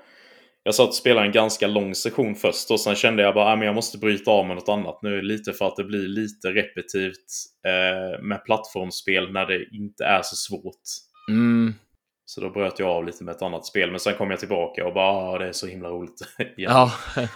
Jag 0.68 0.76
satt 0.76 0.88
och 0.88 0.96
spelade 0.96 1.28
en 1.28 1.32
ganska 1.32 1.68
lång 1.68 1.96
session 1.96 2.36
först 2.36 2.72
och 2.72 2.80
sen 2.80 2.96
kände 2.96 3.24
jag 3.24 3.34
bara 3.34 3.54
att 3.54 3.66
jag 3.66 3.76
måste 3.76 3.98
bryta 3.98 4.32
av 4.32 4.48
med 4.48 4.56
något 4.56 4.70
annat 4.70 5.02
nu. 5.02 5.22
Lite 5.22 5.54
för 5.54 5.68
att 5.68 5.76
det 5.76 5.84
blir 5.84 6.08
lite 6.08 6.48
repetitivt 6.48 7.26
eh, 7.68 8.24
med 8.24 8.46
plattformsspel 8.46 9.32
när 9.32 9.46
det 9.46 9.66
inte 9.72 10.06
är 10.06 10.22
så 10.22 10.36
svårt. 10.36 10.82
Mm. 11.30 11.74
Så 12.26 12.42
då 12.42 12.50
bröt 12.50 12.80
jag 12.80 12.90
av 12.90 13.06
lite 13.06 13.24
med 13.24 13.36
ett 13.36 13.42
annat 13.42 13.66
spel. 13.66 13.92
Men 13.92 14.00
sen 14.00 14.16
kom 14.16 14.32
jag 14.32 14.40
tillbaka 14.40 14.88
och 14.88 14.94
bara 14.94 15.08
ah, 15.08 15.38
det 15.38 15.48
är 15.48 15.52
så 15.52 15.68
himla 15.68 15.90
roligt. 15.90 16.22
Ja. 16.56 16.92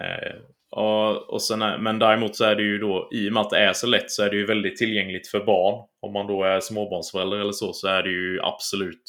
Eh, 0.00 0.36
och, 0.70 1.32
och 1.32 1.42
sen 1.42 1.58
men 1.58 1.98
däremot 1.98 2.36
så 2.36 2.44
är 2.44 2.56
det 2.56 2.62
ju 2.62 2.78
då, 2.78 3.08
i 3.12 3.28
och 3.28 3.32
med 3.32 3.40
att 3.40 3.50
det 3.50 3.58
är 3.58 3.72
så 3.72 3.86
lätt 3.86 4.10
så 4.10 4.22
är 4.22 4.30
det 4.30 4.36
ju 4.36 4.46
väldigt 4.46 4.76
tillgängligt 4.76 5.28
för 5.28 5.44
barn. 5.44 5.88
Om 6.00 6.12
man 6.12 6.26
då 6.26 6.44
är 6.44 6.60
småbarnsförälder 6.60 7.36
eller 7.36 7.52
så, 7.52 7.72
så 7.72 7.88
är 7.88 8.02
det 8.02 8.10
ju 8.10 8.40
absolut, 8.42 9.02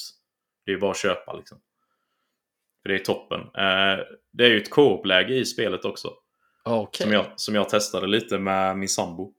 det 0.66 0.72
är 0.72 0.78
bara 0.78 0.91
att 0.91 0.98
köpa 0.98 1.34
liksom. 1.34 1.58
För 2.86 2.90
det 2.90 2.96
är 2.96 3.04
toppen. 3.04 3.40
Eh, 3.40 4.04
det 4.34 4.46
är 4.46 4.50
ju 4.50 4.58
ett 4.58 4.70
co-op-läge 4.70 5.34
i 5.34 5.46
spelet 5.46 5.86
också. 5.86 6.14
Okej. 6.66 7.04
Som, 7.04 7.14
jag, 7.14 7.26
som 7.36 7.56
jag 7.56 7.70
testade 7.70 8.08
lite 8.08 8.40
med 8.40 8.78
min 8.78 8.90
sambo. 8.90 9.34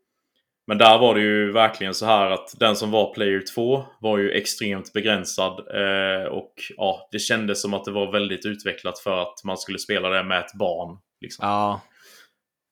Men 0.66 0.78
där 0.78 0.98
var 0.98 1.14
det 1.14 1.20
ju 1.20 1.52
verkligen 1.52 1.94
så 1.94 2.06
här 2.06 2.30
att 2.30 2.54
den 2.58 2.76
som 2.76 2.90
var 2.90 3.14
player 3.14 3.42
2 3.54 3.84
var 4.00 4.18
ju 4.18 4.30
extremt 4.30 4.92
begränsad. 4.92 5.52
Eh, 5.74 6.24
och 6.26 6.52
ja, 6.76 7.08
det 7.12 7.18
kändes 7.18 7.62
som 7.62 7.74
att 7.74 7.84
det 7.84 7.92
var 7.92 8.12
väldigt 8.12 8.46
utvecklat 8.46 8.98
för 8.98 9.22
att 9.22 9.44
man 9.44 9.58
skulle 9.58 9.78
spela 9.78 10.08
det 10.08 10.24
med 10.24 10.38
ett 10.38 10.54
barn. 10.54 10.98
Liksom. 11.20 11.48
Ja. 11.48 11.80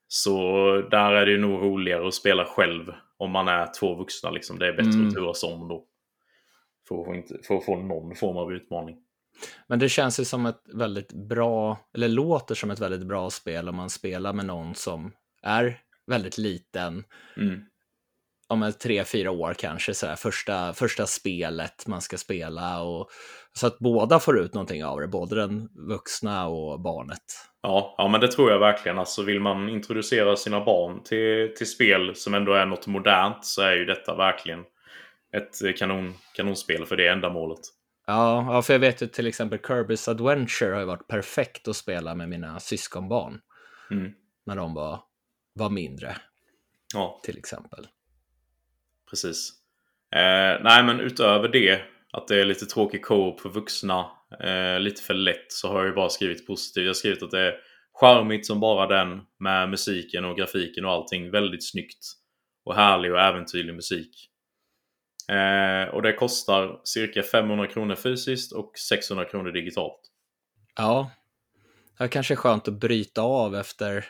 Så 0.09 0.37
där 0.91 1.13
är 1.13 1.27
det 1.27 1.33
ju 1.33 1.39
nog 1.39 1.63
roligare 1.63 2.09
att 2.09 2.15
spela 2.15 2.45
själv 2.45 2.93
om 3.17 3.31
man 3.31 3.49
är 3.49 3.69
två 3.81 3.95
vuxna. 3.95 4.31
Liksom. 4.31 4.59
Det 4.59 4.69
är 4.69 4.73
bättre 4.73 4.91
Mm. 4.91 5.09
att 5.09 5.15
turas 5.15 5.43
om 5.43 5.69
då. 5.69 5.85
För 6.89 7.01
att, 7.01 7.05
få 7.07 7.15
inte, 7.15 7.35
för 7.47 7.55
att 7.55 7.65
få 7.65 7.77
någon 7.77 8.15
form 8.17 8.37
av 8.37 8.53
utmaning. 8.53 8.97
Men 9.67 9.79
det 9.79 9.89
känns 9.89 10.21
ju 10.21 10.25
som 10.25 10.47
ett 10.47 10.63
väldigt 10.75 11.13
bra, 11.13 11.79
eller 11.95 12.09
låter 12.09 12.55
som 12.55 12.71
ett 12.71 12.81
väldigt 12.81 13.07
bra 13.07 13.31
spel 13.31 13.69
om 13.69 13.77
man 13.77 13.91
spelar 13.91 14.33
med 14.33 14.47
någon 14.47 14.75
som 14.75 15.13
är 15.43 15.79
väldigt 16.07 16.39
liten, 16.39 17.05
Mm. 17.37 17.61
om 18.49 18.73
tre, 18.83 19.05
fyra 19.05 19.31
år 19.31 19.55
kanske, 19.55 19.95
så 19.95 20.07
här, 20.07 20.17
första, 20.17 20.73
första 20.73 21.07
spelet 21.07 21.87
man 21.87 22.01
ska 22.01 22.17
spela. 22.17 22.83
Och, 22.83 23.11
så 23.53 23.67
att 23.67 23.79
båda 23.79 24.21
får 24.21 24.39
ut 24.39 24.55
någonting 24.55 24.85
av 24.85 25.01
det, 25.01 25.09
både 25.09 25.37
den 25.37 25.69
vuxna 25.89 26.47
och 26.47 26.81
barnet. 26.81 27.23
Ja, 27.63 27.95
ja, 27.99 28.09
men 28.09 28.21
det 28.21 28.29
tror 28.29 28.51
jag 28.51 28.59
verkligen. 28.59 28.99
Alltså 28.99 29.23
vill 29.23 29.41
man 29.41 29.69
introducera 29.69 30.37
sina 30.37 30.65
barn 30.65 31.03
till, 31.03 31.55
till 31.57 31.71
spel 31.71 32.15
som 32.15 32.35
ändå 32.35 32.53
är 32.53 32.67
något 32.67 32.87
modernt 32.87 33.45
så 33.45 33.63
är 33.63 33.77
ju 33.77 33.85
detta 33.85 34.15
verkligen 34.15 34.61
ett 35.37 35.63
eh, 35.63 35.73
kanon, 35.73 36.15
kanonspel 36.37 36.87
för 36.87 36.97
det 36.97 37.09
ändamålet. 37.09 37.61
Ja, 38.07 38.53
ja, 38.55 38.63
för 38.63 38.73
jag 38.75 38.81
vet 38.81 39.03
ju 39.03 39.07
till 39.07 39.27
exempel 39.27 39.59
Kirby's 39.59 40.11
Adventure 40.11 40.73
har 40.73 40.81
ju 40.81 40.87
varit 40.87 41.09
perfekt 41.09 41.69
att 41.69 41.77
spela 41.77 42.15
med 42.15 42.29
mina 42.29 42.61
syskonbarn 42.61 43.41
Mm. 43.91 44.13
när 44.47 44.57
de 44.57 44.75
var, 44.75 45.01
var 45.55 45.71
mindre, 45.71 46.17
Ja, 46.95 47.21
till 47.25 47.39
exempel. 47.39 47.87
precis. 49.11 49.53
Eh, 50.15 50.63
nej, 50.63 50.85
men 50.85 51.01
utöver 51.01 51.49
det, 51.49 51.81
att 52.13 52.29
det 52.29 52.41
är 52.41 52.45
lite 52.45 52.67
tråkig 52.67 53.05
co-op 53.05 53.41
för 53.41 53.49
vuxna, 53.49 54.11
eh, 54.41 54.81
lite 54.81 55.03
för 55.03 55.15
lätt, 55.15 55.53
så 55.53 55.69
har 55.69 55.79
jag 55.79 55.87
ju 55.87 55.93
bara 55.95 56.09
skrivit 56.09 56.47
positivt. 56.47 56.83
Jag 56.85 56.89
har 56.89 56.95
skrivit 56.95 57.23
att 57.23 57.31
det 57.31 57.41
är 57.41 57.55
charmigt 57.93 58.47
som 58.47 58.61
bara 58.61 58.87
den 58.87 59.21
med 59.39 59.71
musiken 59.71 60.25
och 60.25 60.37
grafiken 60.37 60.85
och 60.85 60.91
allting. 60.93 61.31
Väldigt 61.31 61.71
snyggt. 61.71 62.05
Och 62.65 62.75
härlig 62.75 63.13
och 63.13 63.21
äventyrlig 63.21 63.75
musik. 63.75 64.31
Eh, 65.29 65.95
och 65.95 66.03
det 66.03 66.13
kostar 66.13 66.81
cirka 66.85 67.23
500 67.23 67.67
kronor 67.67 67.95
fysiskt 67.95 68.53
och 68.53 68.73
600 68.79 69.25
kronor 69.25 69.51
digitalt. 69.51 70.01
Ja, 70.77 71.11
det 71.99 72.05
är 72.05 72.09
kanske 72.09 72.37
skönt 72.37 72.69
att 72.69 72.75
bryta 72.75 73.23
av 73.23 73.57
efter 73.57 74.05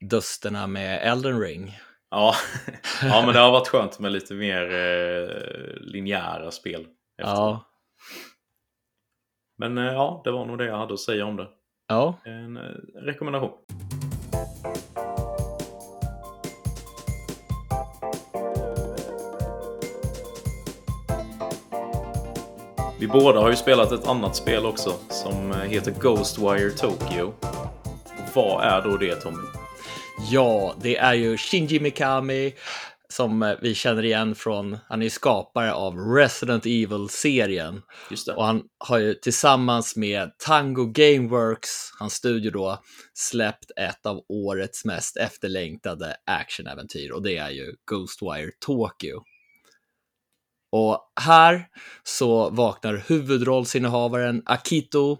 dusterna 0.00 0.66
med 0.66 1.00
Elden 1.02 1.40
Ring. 1.40 1.78
Ja, 2.10 2.34
ja 3.02 3.22
men 3.24 3.34
det 3.34 3.40
har 3.40 3.50
varit 3.50 3.68
skönt 3.68 3.98
med 3.98 4.12
lite 4.12 4.34
mer 4.34 4.62
eh, 4.74 5.76
linjära 5.80 6.50
spel. 6.50 6.80
efter. 7.18 7.32
Ja, 7.32 7.64
Men 9.58 9.78
eh, 9.78 9.84
ja, 9.84 10.20
det 10.24 10.30
var 10.30 10.46
nog 10.46 10.58
det 10.58 10.66
jag 10.66 10.78
hade 10.78 10.94
att 10.94 11.00
säga 11.00 11.26
om 11.26 11.36
det. 11.36 11.48
ja, 11.88 12.18
En 12.24 12.56
eh, 12.56 12.62
rekommendation. 12.94 13.52
Vi 23.06 23.12
båda 23.12 23.40
har 23.40 23.50
ju 23.50 23.56
spelat 23.56 23.92
ett 23.92 24.06
annat 24.06 24.36
spel 24.36 24.66
också 24.66 24.94
som 25.08 25.52
heter 25.52 25.94
Ghostwire 26.00 26.70
Tokyo. 26.70 27.34
Vad 28.34 28.64
är 28.64 28.82
då 28.82 28.96
det 28.96 29.14
Tommy? 29.14 29.42
Ja, 30.30 30.74
det 30.82 30.96
är 30.96 31.14
ju 31.14 31.36
Shinji 31.36 31.80
Mikami 31.80 32.54
som 33.08 33.42
eh, 33.42 33.54
vi 33.62 33.74
känner 33.74 34.04
igen 34.04 34.34
från, 34.34 34.78
han 34.88 35.02
är 35.02 35.08
skapare 35.08 35.74
av 35.74 35.94
Resident 35.98 36.66
Evil-serien. 36.66 37.82
Och 38.36 38.44
han 38.44 38.62
har 38.78 38.98
ju 38.98 39.14
tillsammans 39.14 39.96
med 39.96 40.38
Tango 40.38 40.84
Gameworks, 40.86 41.90
hans 41.98 42.14
studio 42.14 42.50
då, 42.50 42.82
släppt 43.14 43.70
ett 43.76 44.06
av 44.06 44.20
årets 44.28 44.84
mest 44.84 45.16
efterlängtade 45.16 46.16
actionäventyr 46.26 47.12
och 47.12 47.22
det 47.22 47.36
är 47.36 47.50
ju 47.50 47.74
Ghostwire 47.90 48.50
Tokyo. 48.66 49.22
Och 50.76 51.12
här 51.20 51.66
så 52.04 52.50
vaknar 52.50 53.04
huvudrollsinnehavaren 53.08 54.42
Akito 54.44 55.18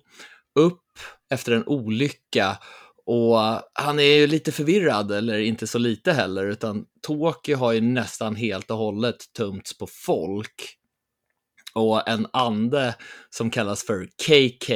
upp 0.59 0.82
efter 1.30 1.52
en 1.52 1.66
olycka 1.66 2.59
och 3.07 3.38
han 3.72 3.98
är 3.98 4.16
ju 4.16 4.26
lite 4.26 4.52
förvirrad, 4.52 5.12
eller 5.12 5.38
inte 5.38 5.66
så 5.66 5.78
lite 5.78 6.12
heller, 6.12 6.46
utan 6.46 6.84
Tokyo 7.02 7.57
har 7.57 7.72
ju 7.72 7.80
nästan 7.80 8.36
helt 8.36 8.70
och 8.70 8.76
hållet 8.76 9.32
tömts 9.36 9.78
på 9.78 9.86
folk. 9.86 10.76
Och 11.74 12.09
en 12.09 12.26
ande 12.32 12.94
som 13.30 13.50
kallas 13.50 13.86
för 13.86 14.07
KK 14.26 14.74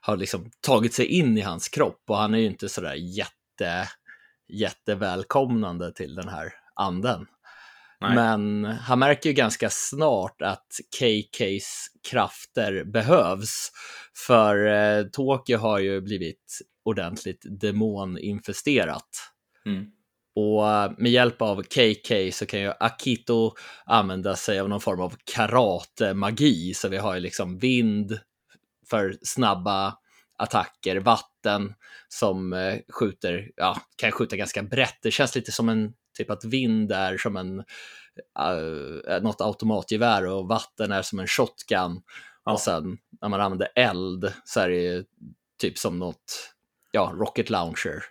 har 0.00 0.16
liksom 0.16 0.50
tagit 0.60 0.94
sig 0.94 1.06
in 1.06 1.38
i 1.38 1.40
hans 1.40 1.68
kropp 1.68 2.02
och 2.08 2.16
han 2.16 2.34
är 2.34 2.38
ju 2.38 2.46
inte 2.46 2.68
sådär 2.68 2.94
jätte, 2.94 3.88
jättevälkomnande 4.48 5.92
till 5.92 6.14
den 6.14 6.28
här 6.28 6.52
anden. 6.74 7.26
Nej. 8.00 8.14
Men 8.14 8.64
han 8.64 8.98
märker 8.98 9.30
ju 9.30 9.34
ganska 9.34 9.70
snart 9.70 10.42
att 10.42 10.66
KKs 10.98 11.86
krafter 12.10 12.84
behövs. 12.84 13.70
För 14.26 14.66
eh, 14.66 15.04
Tokyo 15.04 15.58
har 15.58 15.78
ju 15.78 16.00
blivit 16.00 16.58
ordentligt 16.84 17.44
demoninfesterat. 17.60 19.08
Mm. 19.66 19.86
Och 20.34 20.68
eh, 20.68 20.92
med 20.98 21.12
hjälp 21.12 21.42
av 21.42 21.62
KK 21.62 22.32
så 22.32 22.46
kan 22.46 22.60
ju 22.60 22.72
Akito 22.80 23.52
använda 23.84 24.36
sig 24.36 24.60
av 24.60 24.68
någon 24.68 24.80
form 24.80 25.00
av 25.00 25.14
karate-magi. 25.34 26.74
Så 26.74 26.88
vi 26.88 26.96
har 26.96 27.14
ju 27.14 27.20
liksom 27.20 27.58
vind 27.58 28.18
för 28.90 29.16
snabba 29.22 29.94
attacker, 30.38 30.96
vatten 30.96 31.74
som 32.08 32.52
eh, 32.52 32.78
skjuter, 32.88 33.50
ja, 33.56 33.76
kan 33.96 34.12
skjuta 34.12 34.36
ganska 34.36 34.62
brett. 34.62 34.98
Det 35.02 35.10
känns 35.10 35.34
lite 35.34 35.52
som 35.52 35.68
en, 35.68 35.92
typ 36.20 36.30
att 36.30 36.44
vind 36.44 36.92
är 36.92 37.16
som 37.16 37.36
en, 37.36 37.58
uh, 37.58 39.22
något 39.22 39.40
automatgevär 39.40 40.26
och 40.26 40.48
vatten 40.48 40.92
är 40.92 41.02
som 41.02 41.18
en 41.18 41.26
shotgun. 41.26 42.02
Ja. 42.44 42.52
Och 42.52 42.60
sen 42.60 42.98
när 43.20 43.28
man 43.28 43.40
använder 43.40 43.68
eld 43.74 44.32
så 44.44 44.60
är 44.60 44.68
det 44.68 44.76
ju 44.76 45.04
typ 45.60 45.78
som 45.78 45.98
något, 45.98 46.54
ja, 46.92 47.12
rocket 47.14 47.50
launcher. 47.50 48.04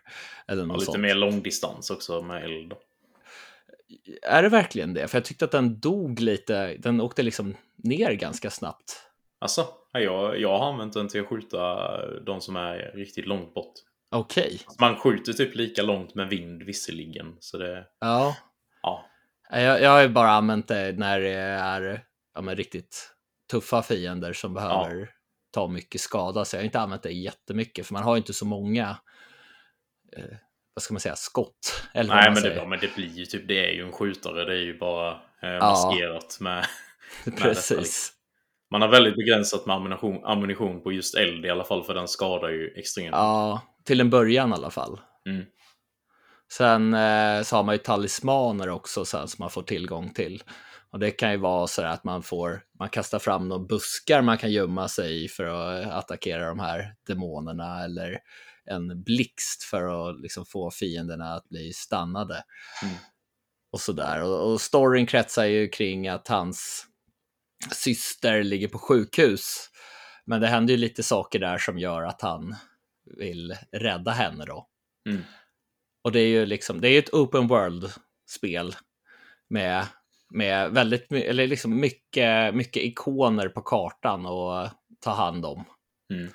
Eller 0.48 0.66
något 0.66 0.80
lite 0.80 0.92
sånt. 0.92 1.02
mer 1.02 1.16
långdistans 1.16 1.90
också 1.90 2.22
med 2.22 2.44
eld. 2.44 2.74
Är 4.22 4.44
det 4.44 4.50
verkligen 4.50 4.94
det? 4.94 5.08
För 5.08 5.18
jag 5.18 5.26
tyckte 5.26 5.46
att 5.46 5.52
den 5.52 5.80
dog 5.80 6.20
lite, 6.20 6.76
den 6.80 7.02
åkte 7.02 7.24
liksom 7.24 7.56
ner 7.76 8.14
ganska 8.14 8.50
snabbt. 8.50 9.06
Alltså, 9.40 9.68
jag, 9.92 10.40
jag 10.40 10.60
har 10.60 10.72
använt 10.72 10.94
den 10.94 11.08
till 11.08 11.22
att 11.22 11.28
skjuta 11.28 11.78
de 12.20 12.42
som 12.42 12.56
är 12.56 12.92
riktigt 12.96 13.26
långt 13.26 13.54
bort. 13.54 13.74
Okej, 14.12 14.62
Man 14.80 14.96
skjuter 14.96 15.34
typ 15.34 15.56
lika 15.56 15.82
långt 15.82 16.16
med 16.16 16.30
vind 16.30 16.64
visserligen. 16.64 17.38
Så 17.40 17.58
det, 17.58 17.86
ja. 18.00 18.36
ja. 18.82 19.06
Jag, 19.50 19.82
jag 19.82 19.90
har 19.90 20.02
ju 20.02 20.10
bara 20.10 20.30
använt 20.30 20.68
det 20.68 20.92
när 20.98 21.20
det 21.20 21.34
är 21.34 22.04
ja, 22.36 22.42
men 22.42 22.56
riktigt 22.56 23.12
tuffa 23.52 23.82
fiender 23.82 24.34
som 24.34 24.54
behöver 24.54 25.10
ta 25.52 25.68
mycket 25.68 26.02
skada. 26.02 26.46
Så 26.46 26.56
jag 26.56 26.62
har 26.62 26.66
inte 26.66 26.80
använt 26.80 27.04
det 27.04 27.12
jättemycket, 27.12 27.88
för 27.88 27.94
man 27.94 28.04
har 28.04 28.16
ju 28.16 28.18
inte 28.18 28.34
så 28.34 28.46
många, 28.46 28.98
eh, 30.18 30.38
vad 30.74 30.84
ska 30.84 30.94
man 30.94 31.02
säga, 31.02 31.16
skott. 31.16 31.84
Eller 31.94 32.16
Nej, 32.16 32.32
men 32.34 32.44
det, 32.44 32.56
ja, 32.56 32.66
men 32.66 32.80
det 32.80 32.96
blir 32.96 33.10
ju 33.10 33.26
typ, 33.26 33.48
det 33.48 33.66
är 33.66 33.72
ju 33.72 33.86
en 33.86 33.92
skjutare. 33.92 34.46
Det 34.46 34.54
är 34.54 34.64
ju 34.64 34.78
bara 34.78 35.12
eh, 35.42 35.60
maskerat 35.60 36.38
med... 36.40 36.66
detta, 37.26 37.38
Precis. 37.38 37.78
liksom. 37.78 38.16
Man 38.72 38.82
har 38.82 38.90
väldigt 38.90 39.16
begränsat 39.16 39.66
med 39.66 39.76
ammunition, 39.76 40.26
ammunition 40.26 40.84
på 40.84 40.92
just 40.92 41.16
eld 41.16 41.46
i 41.46 41.50
alla 41.50 41.64
fall, 41.64 41.84
för 41.84 41.94
den 41.94 42.08
skadar 42.08 42.50
ju 42.50 42.74
extremt. 42.76 43.12
Ja, 43.12 43.62
till 43.90 44.02
en 44.02 44.10
början 44.10 44.50
i 44.50 44.54
alla 44.54 44.70
fall. 44.70 45.00
Mm. 45.30 45.46
Sen 46.52 46.94
eh, 46.94 47.44
så 47.44 47.56
har 47.56 47.64
man 47.64 47.76
ju 47.76 47.80
talismaner 47.80 48.70
också 48.70 49.06
sen 49.06 49.28
som 49.28 49.44
man 49.44 49.50
får 49.50 49.64
tillgång 49.64 50.14
till. 50.14 50.44
Och 50.92 51.00
det 51.00 51.12
kan 51.12 51.32
ju 51.32 51.38
vara 51.38 51.68
så 51.68 51.82
att 51.82 52.04
man 52.04 52.24
får, 52.24 52.62
man 52.80 52.90
kastar 52.90 53.20
fram 53.20 53.48
några 53.48 53.66
buskar 53.66 54.22
man 54.22 54.38
kan 54.38 54.52
gömma 54.52 54.88
sig 54.88 55.24
i 55.24 55.28
för 55.28 55.44
att 55.46 55.92
attackera 55.92 56.48
de 56.48 56.60
här 56.60 56.96
demonerna 57.08 57.84
eller 57.84 58.20
en 58.66 59.04
blixt 59.04 59.64
för 59.64 60.10
att 60.10 60.22
liksom 60.22 60.46
få 60.46 60.72
fienderna 60.72 61.34
att 61.34 61.50
bli 61.50 61.74
stannade. 61.74 62.44
Mm. 62.84 62.96
Och 63.72 63.82
sådär. 63.82 64.24
Och, 64.24 64.52
och 64.52 64.62
storyn 64.62 65.06
kretsar 65.06 65.46
ju 65.46 65.68
kring 65.68 66.08
att 66.08 66.28
hans 66.28 66.86
syster 67.72 68.44
ligger 68.44 68.68
på 68.68 68.80
sjukhus. 68.80 69.70
Men 70.26 70.42
det 70.42 70.48
händer 70.48 70.74
ju 70.74 70.78
lite 70.78 71.04
saker 71.04 71.40
där 71.40 71.58
som 71.58 71.80
gör 71.80 72.04
att 72.04 72.22
han 72.22 72.56
vill 73.18 73.56
rädda 73.72 74.12
henne 74.12 74.46
då. 74.46 74.68
Mm. 75.10 75.22
Och 76.04 76.12
det 76.12 76.20
är 76.20 76.28
ju 76.28 76.46
liksom, 76.46 76.82
det 76.82 76.88
är 76.88 76.92
ju 76.92 77.00
ett 77.00 77.14
open 77.14 77.48
world-spel 77.48 78.76
med, 79.50 79.86
med 80.30 80.72
väldigt 80.72 81.12
eller 81.12 81.48
liksom 81.48 81.80
mycket, 81.80 82.56
mycket 82.56 82.84
ikoner 82.84 83.50
på 83.50 83.62
kartan 83.62 84.26
att 84.26 84.74
ta 85.00 85.12
hand 85.12 85.46
om. 85.46 85.66
Mm. 86.14 86.32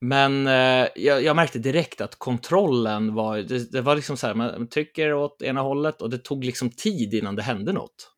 Men 0.00 0.46
eh, 0.46 0.88
jag, 0.94 1.22
jag 1.22 1.36
märkte 1.36 1.58
direkt 1.58 2.00
att 2.00 2.18
kontrollen 2.18 3.14
var, 3.14 3.38
det, 3.38 3.72
det 3.72 3.80
var 3.80 3.96
liksom 3.96 4.16
så 4.16 4.26
här, 4.26 4.34
man 4.34 4.68
trycker 4.68 5.12
åt 5.12 5.42
ena 5.42 5.60
hållet 5.60 6.02
och 6.02 6.10
det 6.10 6.18
tog 6.18 6.44
liksom 6.44 6.70
tid 6.70 7.14
innan 7.14 7.36
det 7.36 7.42
hände 7.42 7.72
något. 7.72 8.12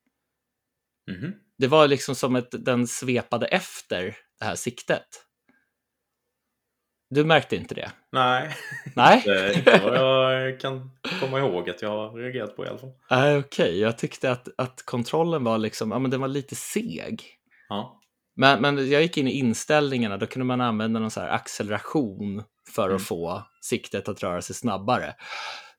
Mhm. 1.11 1.35
Det 1.59 1.67
var 1.67 1.89
liksom 1.89 2.15
som 2.15 2.37
att 2.37 2.51
den 2.51 2.87
svepade 2.87 3.47
efter 3.47 4.17
det 4.39 4.45
här 4.45 4.55
siktet. 4.55 5.07
Du 7.15 7.25
märkte 7.25 7.57
inte 7.57 7.75
det? 7.75 7.91
Nej, 8.13 8.57
Nej? 8.97 9.23
vad 9.83 10.43
jag 10.47 10.61
kan 10.61 10.91
komma 11.21 11.39
ihåg 11.39 11.71
att 11.71 11.83
jag 11.83 11.89
har 11.91 12.13
reagerat 12.19 12.57
på 12.57 12.65
i 12.65 12.69
alla 12.69 12.79
fall. 12.79 13.39
Okej, 13.39 13.79
jag 13.81 13.99
tyckte 13.99 14.31
att, 14.33 14.49
att 14.59 14.83
kontrollen 14.83 15.45
var 15.45 15.59
liksom, 15.59 15.91
ja 15.91 15.99
men 15.99 16.11
den 16.11 16.21
var 16.21 16.29
lite 16.29 16.55
seg. 16.55 17.23
Ja. 17.69 18.01
Men, 18.35 18.61
men 18.63 18.91
jag 18.91 19.03
gick 19.03 19.17
in 19.17 19.29
i 19.29 19.31
inställningarna, 19.39 20.17
då 20.17 20.27
kunde 20.27 20.45
man 20.47 20.61
använda 20.61 21.01
någon 21.01 21.11
så 21.11 21.21
här 21.21 21.29
acceleration 21.29 22.43
för 22.75 22.85
Mm. 22.85 22.97
att 22.97 23.03
få 23.03 23.43
siktet 23.61 24.09
att 24.09 24.23
röra 24.23 24.43
sig 24.43 24.57
snabbare. 24.57 25.15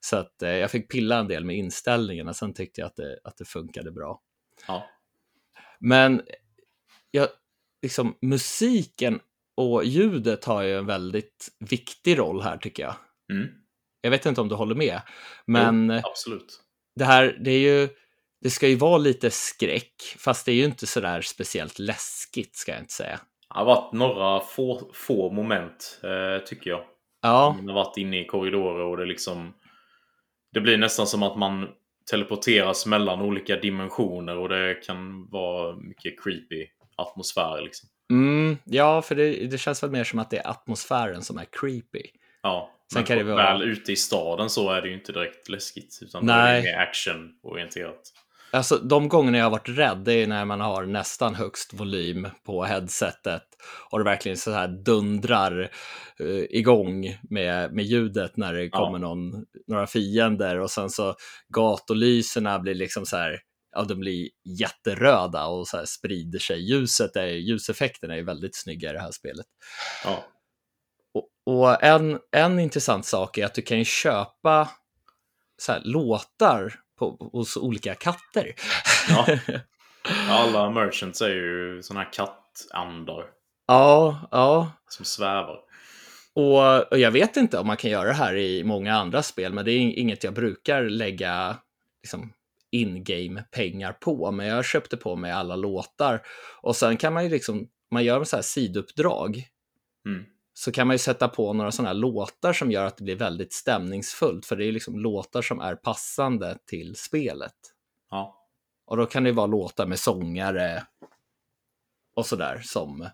Så 0.00 0.16
att 0.16 0.42
eh, 0.42 0.50
jag 0.50 0.70
fick 0.70 0.90
pilla 0.90 1.18
en 1.18 1.28
del 1.28 1.44
med 1.44 1.56
inställningarna, 1.56 2.34
sen 2.34 2.54
tyckte 2.54 2.80
jag 2.80 2.86
att 2.86 2.96
det, 2.96 3.18
att 3.24 3.36
det 3.36 3.44
funkade 3.44 3.92
bra. 3.92 4.20
ja. 4.68 4.86
Men 5.78 6.22
jag, 7.10 7.28
liksom, 7.82 8.16
musiken 8.22 9.20
och 9.56 9.84
ljudet 9.84 10.44
har 10.44 10.62
ju 10.62 10.78
en 10.78 10.86
väldigt 10.86 11.48
viktig 11.70 12.18
roll 12.18 12.42
här 12.42 12.56
tycker 12.56 12.82
jag. 12.82 12.94
Mm. 13.32 13.48
Jag 14.00 14.10
vet 14.10 14.26
inte 14.26 14.40
om 14.40 14.48
du 14.48 14.54
håller 14.54 14.74
med, 14.74 15.00
men 15.46 15.90
Jo, 15.94 16.00
absolut. 16.10 16.60
det 16.96 17.04
här, 17.04 17.38
det 17.40 17.50
är 17.50 17.58
ju, 17.58 17.88
det 18.40 18.50
ska 18.50 18.68
ju 18.68 18.76
vara 18.76 18.98
lite 18.98 19.30
skräck, 19.30 20.16
fast 20.18 20.46
det 20.46 20.52
är 20.52 20.56
ju 20.56 20.64
inte 20.64 20.86
sådär 20.86 21.20
speciellt 21.20 21.78
läskigt 21.78 22.56
ska 22.56 22.72
jag 22.72 22.80
inte 22.80 22.92
säga. 22.92 23.20
Det 23.48 23.58
har 23.58 23.64
varit 23.64 23.92
några 23.92 24.40
få, 24.40 24.90
få 24.94 25.32
moment, 25.32 26.00
eh, 26.02 26.44
tycker 26.44 26.70
jag. 26.70 26.84
Ja, 27.22 27.54
Man 27.56 27.68
har 27.68 27.74
varit 27.74 27.96
inne 27.96 28.20
i 28.20 28.26
korridorer 28.26 28.84
och 28.84 28.96
det 28.96 29.04
liksom... 29.04 29.54
Det 30.52 30.60
blir 30.60 30.78
nästan 30.78 31.06
som 31.06 31.22
att 31.22 31.38
man 31.38 31.68
teleporteras 32.10 32.86
mellan 32.86 33.20
olika 33.20 33.56
dimensioner 33.56 34.36
och 34.38 34.48
det 34.48 34.74
kan 34.74 35.30
vara 35.30 35.76
mycket 35.76 36.22
creepy 36.24 36.66
atmosfär 36.96 37.62
liksom. 37.62 37.88
Mm, 38.10 38.56
ja 38.64 39.02
för 39.02 39.14
det, 39.14 39.46
det 39.46 39.58
känns 39.58 39.82
väl 39.82 39.90
mer 39.90 40.04
som 40.04 40.18
att 40.18 40.30
det 40.30 40.38
är 40.38 40.50
atmosfären 40.50 41.22
som 41.22 41.38
är 41.38 41.46
creepy. 41.60 42.02
Ja, 42.42 42.70
Sen 42.92 43.00
men 43.00 43.06
kan 43.06 43.18
det 43.18 43.24
vara- 43.24 43.52
väl 43.58 43.62
ute 43.62 43.92
i 43.92 43.96
staden 43.96 44.50
så 44.50 44.70
är 44.70 44.82
det 44.82 44.88
ju 44.88 44.94
inte 44.94 45.12
direkt 45.12 45.48
läskigt. 45.48 45.98
Utan 46.02 46.28
är 46.28 46.36
Nej. 46.44 46.62
det 46.62 46.68
mer 46.72 46.78
actionorienterat. 46.78 48.00
Alltså 48.50 48.76
de 48.78 49.08
gångerna 49.08 49.38
jag 49.38 49.44
har 49.44 49.50
varit 49.50 49.68
rädd, 49.68 49.98
det 49.98 50.12
är 50.12 50.26
när 50.26 50.44
man 50.44 50.60
har 50.60 50.84
nästan 50.86 51.34
högst 51.34 51.72
volym 51.74 52.28
på 52.46 52.64
headsetet 52.64 53.42
och 53.90 53.98
det 53.98 54.04
verkligen 54.04 54.38
så 54.38 54.50
här 54.52 54.68
dundrar 54.68 55.60
uh, 56.20 56.44
igång 56.50 57.18
med, 57.30 57.72
med 57.72 57.84
ljudet 57.84 58.36
när 58.36 58.52
det 58.54 58.64
Ja. 58.64 58.70
kommer 58.70 58.98
någon, 58.98 59.44
några 59.66 59.86
fiender 59.86 60.60
och 60.60 60.70
sen 60.70 60.90
så 60.90 61.14
gatulyserna 61.48 62.58
blir 62.58 62.74
liksom 62.74 63.06
så 63.06 63.16
här, 63.16 63.38
ja 63.74 63.84
de 63.84 63.94
blir 63.94 64.28
jätteröda 64.44 65.46
och 65.46 65.68
så 65.68 65.86
sprider 65.86 66.38
sig. 66.38 66.70
Ljuset 66.70 67.16
är, 67.16 67.26
ljuseffekten 67.26 68.10
är 68.10 68.22
väldigt 68.22 68.56
snygga 68.56 68.90
i 68.90 68.92
det 68.92 69.00
här 69.00 69.10
spelet. 69.10 69.46
Ja. 70.04 70.24
Och, 71.14 71.28
och 71.54 71.82
en, 71.84 72.18
en 72.32 72.58
intressant 72.58 73.06
sak 73.06 73.38
är 73.38 73.46
att 73.46 73.54
du 73.54 73.62
kan 73.62 73.78
ju 73.78 73.84
köpa 73.84 74.70
så 75.62 75.72
här, 75.72 75.80
låtar 75.84 76.74
på, 76.98 77.30
hos 77.32 77.56
olika 77.56 77.94
katter. 77.94 78.54
Ja. 79.08 79.38
Alla 80.28 80.70
merchants 80.70 81.20
är 81.20 81.28
ju 81.28 81.82
såna 81.82 82.00
här 82.00 82.12
kattandar 82.12 83.24
Ja, 83.66 84.28
ja. 84.30 84.72
som 84.88 85.04
svävar. 85.04 85.58
Och, 86.34 86.92
och 86.92 86.98
jag 86.98 87.10
vet 87.10 87.36
inte 87.36 87.58
om 87.58 87.66
man 87.66 87.76
kan 87.76 87.90
göra 87.90 88.08
det 88.08 88.14
här 88.14 88.36
i 88.36 88.64
många 88.64 88.94
andra 88.94 89.22
spel, 89.22 89.52
men 89.52 89.64
det 89.64 89.72
är 89.72 89.78
inget 89.78 90.24
jag 90.24 90.34
brukar 90.34 90.82
lägga 90.82 91.56
liksom, 92.02 92.32
in-game 92.74 93.44
pengar 93.50 93.92
på. 93.92 94.30
Men 94.30 94.46
jag 94.46 94.64
köpte 94.64 94.96
på 94.96 95.16
mig 95.16 95.32
alla 95.32 95.56
låtar. 95.56 96.22
Och 96.62 96.76
sen 96.76 96.96
kan 96.96 97.12
man 97.12 97.24
ju 97.24 97.30
liksom, 97.30 97.68
man 97.90 98.04
gör 98.04 98.24
så 98.24 98.36
här 98.36 98.42
siduppdrag. 98.42 99.48
Mm. 100.06 100.24
Så 100.54 100.72
kan 100.72 100.86
man 100.86 100.94
ju 100.94 100.98
sätta 100.98 101.28
på 101.28 101.52
några 101.52 101.72
sådana 101.72 101.88
här 101.88 101.94
låtar 101.94 102.52
som 102.52 102.70
gör 102.70 102.86
att 102.86 102.96
det 102.96 103.04
blir 103.04 103.16
väldigt 103.16 103.52
stämningsfullt. 103.52 104.46
För 104.46 104.56
det 104.56 104.64
är 104.64 104.72
liksom 104.72 104.98
låtar 104.98 105.42
som 105.42 105.60
är 105.60 105.74
passande 105.74 106.58
till 106.66 106.96
spelet. 106.96 107.54
Ja. 108.10 108.40
Och 108.86 108.96
då 108.96 109.06
kan 109.06 109.24
det 109.24 109.32
vara 109.32 109.46
låtar 109.46 109.86
med 109.86 109.98
sångare 109.98 110.86
och 112.16 112.26
sådär 112.26 112.60
som, 112.64 113.08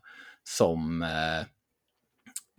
som 0.44 1.02
eh, 1.02 1.40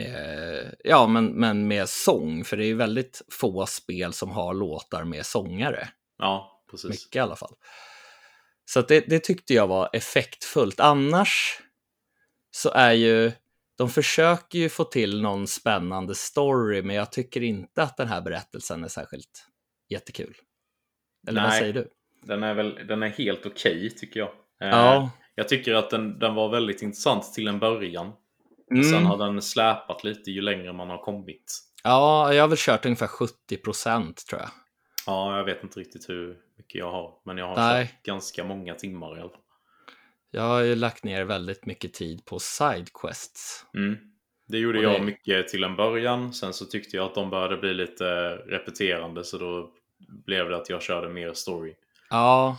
eh, 0.08 0.72
ja, 0.84 1.08
men, 1.08 1.26
men 1.26 1.68
med 1.68 1.90
sång. 1.90 2.44
För 2.44 2.58
det 2.58 2.66
är 2.66 2.68
ju 2.68 2.76
väldigt 2.76 3.22
få 3.32 3.66
spel 3.66 4.14
som 4.14 4.32
har 4.32 4.54
låtar 4.54 5.04
med 5.04 5.26
sångare. 5.26 5.90
ja, 6.18 6.51
precis. 6.72 6.90
Mycket 6.90 7.16
i 7.16 7.20
alla 7.20 7.36
fall. 7.36 7.54
Så 8.66 8.82
det, 8.82 9.00
det 9.00 9.20
tyckte 9.20 9.54
jag 9.54 9.68
var 9.68 9.90
effektfullt. 9.94 10.80
Annars 10.80 11.60
så 12.52 12.70
är 12.70 12.92
ju, 12.92 13.32
de 13.78 13.90
försöker 13.90 14.60
ju 14.60 14.70
få 14.70 14.84
till 14.84 15.22
någon 15.22 15.48
spännande 15.48 16.16
story, 16.16 16.82
men 16.82 16.96
jag 16.96 17.12
tycker 17.12 17.44
inte 17.44 17.84
att 17.84 17.98
den 17.98 18.08
här 18.08 18.22
berättelsen 18.22 18.84
är 18.84 18.88
särskilt 18.88 19.48
jättekul. 19.90 20.36
Eller 21.28 21.42
vad 21.42 21.50
Nej. 21.50 21.60
säger 21.60 21.74
du? 21.74 21.90
Den 22.24 22.44
är, 22.44 22.54
väl, 22.54 22.88
den 22.88 23.04
är 23.04 23.10
helt 23.10 23.46
okej 23.46 23.90
tycker 23.90 24.20
jag. 24.20 24.30
Eh, 24.62 24.70
Ja. 24.70 25.12
Jag 25.36 25.50
tycker 25.50 25.74
att 25.74 25.90
den, 25.90 26.20
den 26.20 26.36
var 26.36 26.50
väldigt 26.50 26.82
intressant 26.82 27.34
till 27.34 27.48
en 27.48 27.60
början. 27.60 28.12
Mm. 28.72 28.84
Sen 28.84 29.06
har 29.06 29.18
den 29.18 29.42
släpat 29.42 30.04
lite 30.04 30.32
ju 30.32 30.42
längre 30.42 30.74
man 30.74 30.90
har 30.90 30.98
kommit. 30.98 31.60
Ja, 31.84 32.34
jag 32.34 32.44
har 32.44 32.48
väl 32.48 32.58
kört 32.58 32.86
ungefär 32.86 33.08
70 33.08 33.58
procent 33.58 34.28
tror 34.28 34.42
jag. 34.42 34.50
Ja, 35.12 35.38
jag 35.38 35.44
vet 35.44 35.64
inte 35.64 35.80
riktigt 35.80 36.10
hur 36.10 36.38
mycket 36.58 36.76
jag 36.76 36.92
har. 36.92 37.14
Men 37.24 37.38
jag 37.38 37.48
har 37.48 37.56
Nej. 37.56 37.88
kört 37.88 38.04
ganska 38.04 38.44
många 38.44 38.76
timmar 38.76 39.18
i 39.18 39.22
alla 39.22 39.30
fall. 39.30 39.40
Jag 40.32 40.42
har 40.42 40.62
ju 40.62 40.76
lagt 40.76 41.04
ner 41.04 41.24
väldigt 41.24 41.66
mycket 41.66 41.94
tid 41.94 42.26
på 42.26 42.40
sidequests. 42.40 43.66
Mm. 43.74 43.98
Det 44.48 44.58
gjorde 44.58 44.78
Och 44.78 44.84
jag 44.84 45.02
det- 45.02 45.06
mycket 45.06 45.48
till 45.48 45.64
en 45.64 45.76
början. 45.76 46.34
Sen 46.34 46.54
så 46.54 46.66
tyckte 46.66 46.98
jag 46.98 47.06
att 47.06 47.16
de 47.16 47.30
började 47.30 47.58
bli 47.58 47.74
lite 47.74 48.36
repeterande. 48.36 49.24
Så 49.24 49.38
då 49.38 49.72
blev 50.26 50.50
det 50.50 50.58
att 50.58 50.70
jag 50.70 50.82
körde 50.82 51.10
mer 51.10 51.34
story. 51.34 51.74
Ja, 52.10 52.58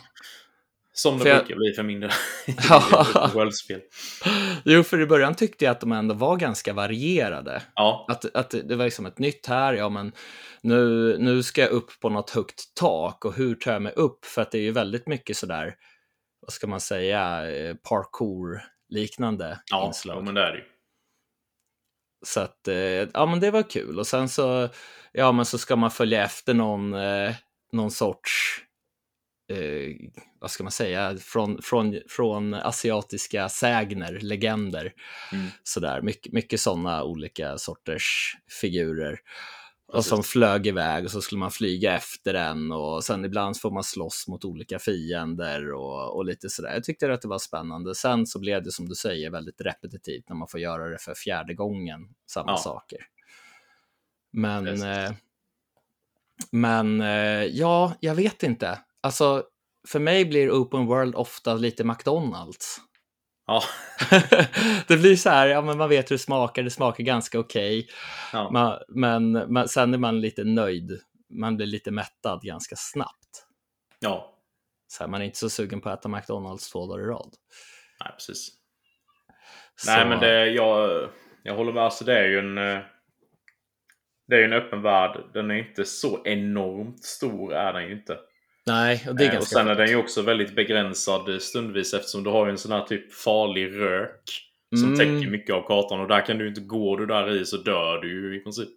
Som 0.95 1.19
det 1.19 1.23
För 1.23 1.31
jag- 1.31 1.39
brukar 1.39 1.57
bli 1.57 1.73
för 1.73 1.83
min 1.83 2.01
del. 2.01 2.11
Ja. 2.69 3.31
World-spel. 3.35 3.81
jo, 4.65 4.83
för 4.83 5.01
i 5.01 5.07
början 5.07 5.35
tyckte 5.35 5.65
jag 5.65 5.73
att 5.73 5.81
de 5.81 5.93
ändå 5.93 6.15
var 6.15 6.37
ganska 6.37 6.73
varierade. 6.73 7.63
Ja, 7.75 8.07
Att, 8.09 8.37
att 8.37 8.51
det 8.65 8.77
var 8.77 8.85
liksom 8.85 9.07
ett 9.07 9.19
nytt 9.19 9.47
här, 9.47 9.73
ja 9.75 9.89
men 9.89 10.13
nu, 10.61 11.17
nu 11.19 11.43
ska 11.43 11.61
jag 11.61 11.71
upp 11.71 12.01
på 12.01 12.09
något 12.09 12.31
högt 12.31 12.75
tak 12.75 13.25
och 13.25 13.35
hur 13.35 13.55
tar 13.55 13.73
jag 13.73 13.83
mig 13.83 13.93
upp? 13.93 14.25
För 14.25 14.43
att 14.43 14.51
det 14.51 14.59
är 14.59 14.63
ju 14.63 14.73
väldigt 14.73 15.07
mycket 15.07 15.37
sådär, 15.37 15.75
vad 16.41 16.53
ska 16.53 16.67
man 16.67 16.81
säga, 16.81 17.51
eh, 17.51 17.75
parkour-liknande 17.75 19.61
ja 19.71 19.87
inslag. 19.87 20.17
jo, 20.19 20.23
men 20.25 20.35
det 20.35 20.43
är 20.43 20.53
det 20.53 20.59
ju. 20.59 20.65
Så 22.25 22.41
att, 22.41 22.69
eh, 22.69 22.75
ja 23.15 23.27
men 23.27 23.41
det 23.41 23.51
var 23.51 23.71
kul. 23.71 23.99
Och 23.99 24.07
sen 24.07 24.29
så, 24.29 24.69
ja 25.13 25.33
men 25.33 25.45
så 25.45 25.59
ska 25.59 25.77
man 25.77 25.91
följa 25.91 26.25
efter 26.25 26.55
någon, 26.55 26.95
eh, 26.95 27.35
någon 27.73 27.91
sorts, 27.91 28.61
eh, 29.53 30.11
vad 30.41 30.51
ska 30.51 30.63
man 30.65 30.73
säga, 30.73 31.17
från, 31.17 31.63
från, 31.63 31.99
från 32.09 32.55
asiatiska 32.55 33.49
sägner, 33.49 34.19
legender. 34.21 34.93
Mm. 35.33 35.47
Sådär, 35.63 36.03
mycket, 36.03 36.33
mycket 36.33 36.61
sådana 36.61 37.05
olika 37.05 37.59
sorters 37.59 38.37
figurer. 38.61 39.19
Och 39.87 39.95
Precis. 39.95 40.11
som 40.11 40.23
flög 40.23 40.67
iväg 40.67 41.05
och 41.05 41.11
så 41.11 41.21
skulle 41.21 41.39
man 41.39 41.51
flyga 41.51 41.95
efter 41.95 42.33
den 42.33 42.73
och 42.73 43.05
sen 43.05 43.25
ibland 43.25 43.61
får 43.61 43.71
man 43.71 43.85
slåss 43.85 44.29
mot 44.29 44.45
olika 44.45 44.79
fiender 44.79 45.73
och, 45.73 46.17
och 46.17 46.25
lite 46.25 46.49
sådär. 46.49 46.73
Jag 46.75 46.85
tyckte 46.85 47.13
att 47.13 47.23
det 47.23 47.29
var 47.29 47.39
spännande. 47.39 47.95
Sen 47.95 48.27
så 48.27 48.39
blev 48.41 48.63
det 48.63 48.73
som 48.73 48.89
du 48.89 48.95
säger 48.95 49.31
väldigt 49.31 49.61
repetitivt 49.61 50.29
när 50.29 50.37
man 50.37 50.49
får 50.49 50.61
göra 50.61 50.89
det 50.89 50.99
för 50.99 51.15
fjärde 51.15 51.55
gången, 51.55 52.01
samma 52.27 52.51
Ja. 52.51 52.57
saker. 52.57 52.99
Men, 54.33 54.83
eh, 54.83 55.13
men 56.53 57.01
eh, 57.01 57.45
ja, 57.45 57.95
jag 58.01 58.15
vet 58.15 58.43
inte. 58.43 58.79
Alltså, 59.03 59.45
för 59.89 59.99
mig 59.99 60.25
blir 60.25 60.51
open 60.51 60.87
world 60.87 61.15
ofta 61.15 61.55
lite 61.55 61.85
McDonalds. 61.85 62.77
Ja, 63.47 63.63
det 64.89 64.97
blir 64.97 65.17
så 65.17 65.31
här, 65.31 65.47
ja 65.47 65.63
men 65.63 65.79
man 65.79 65.89
vet 65.89 66.11
hur 66.11 66.15
det 66.15 66.23
smakar, 66.23 66.63
det 66.63 66.71
smakar 66.71 67.05
ganska 67.05 67.39
okej. 67.39 67.89
ja. 68.33 68.51
Man, 68.51 68.79
men, 68.89 69.33
men 69.33 69.69
sen 69.69 69.95
är 69.95 69.99
man 69.99 70.21
lite 70.21 70.45
nöjd. 70.45 71.01
Man 71.31 71.57
blir 71.57 71.67
lite 71.67 71.91
mättad 71.91 72.41
ganska 72.43 72.77
snabbt. 72.79 73.47
ja. 74.01 74.29
Så 74.89 75.03
här, 75.05 75.09
man 75.11 75.21
är 75.21 75.25
inte 75.25 75.39
så 75.39 75.51
sugen 75.51 75.81
på 75.81 75.89
att 75.91 75.99
äta 76.01 76.09
McDonalds 76.09 76.71
två 76.73 76.87
dagar 76.87 77.05
i 77.05 77.07
rad. 77.07 77.35
Nej, 78.05 78.13
precis. 78.13 78.49
Så, 79.77 79.91
Nej, 79.91 80.07
men 80.09 80.21
det, 80.21 80.47
jag, 80.47 81.09
jag 81.43 81.55
håller 81.57 81.73
med. 81.73 81.83
Alltså, 81.83 82.05
det 82.05 82.19
är 82.19 82.25
ju 82.29 82.39
en... 82.39 82.59
eh, 82.59 82.79
Det 84.29 84.35
är 84.35 84.39
ju 84.39 84.45
en 84.45 84.53
öppen 84.53 84.83
värld. 84.83 85.25
Den 85.35 85.51
är 85.51 85.55
inte 85.55 85.85
så 85.85 86.25
enormt 86.25 87.05
stor, 87.05 87.55
är 87.55 87.73
den 87.73 87.85
ju 87.87 87.93
inte. 87.93 88.19
Nej, 88.67 89.05
och 89.09 89.15
det 89.17 89.25
är 89.25 89.29
Eh, 89.29 89.33
ganska 89.35 89.59
och 89.59 89.65
sen 89.65 89.69
är 89.69 89.75
den 89.75 89.89
ju 89.89 89.97
också 89.97 90.23
väldigt 90.23 90.55
begränsad 90.57 91.43
stundvis 91.43 91.95
eftersom 91.95 92.25
du 92.25 92.31
har 92.31 92.49
en 92.49 92.59
sån 92.59 92.73
här 92.73 92.83
typ 92.85 93.13
farlig 93.15 93.77
rök 93.81 94.21
som 94.77 94.95
Mm. 94.95 94.99
täcker 94.99 95.31
mycket 95.31 95.55
av 95.55 95.63
kartan 95.67 96.01
och 96.01 96.09
där 96.09 96.27
kan 96.27 96.39
du 96.39 96.49
inte 96.49 96.61
gå 96.61 96.97
du 96.97 97.07
där 97.07 97.31
i 97.41 97.45
så 97.47 97.57
dör 97.57 97.99
du 97.99 98.11
ju 98.11 98.41
i 98.41 98.43
princip. 98.43 98.69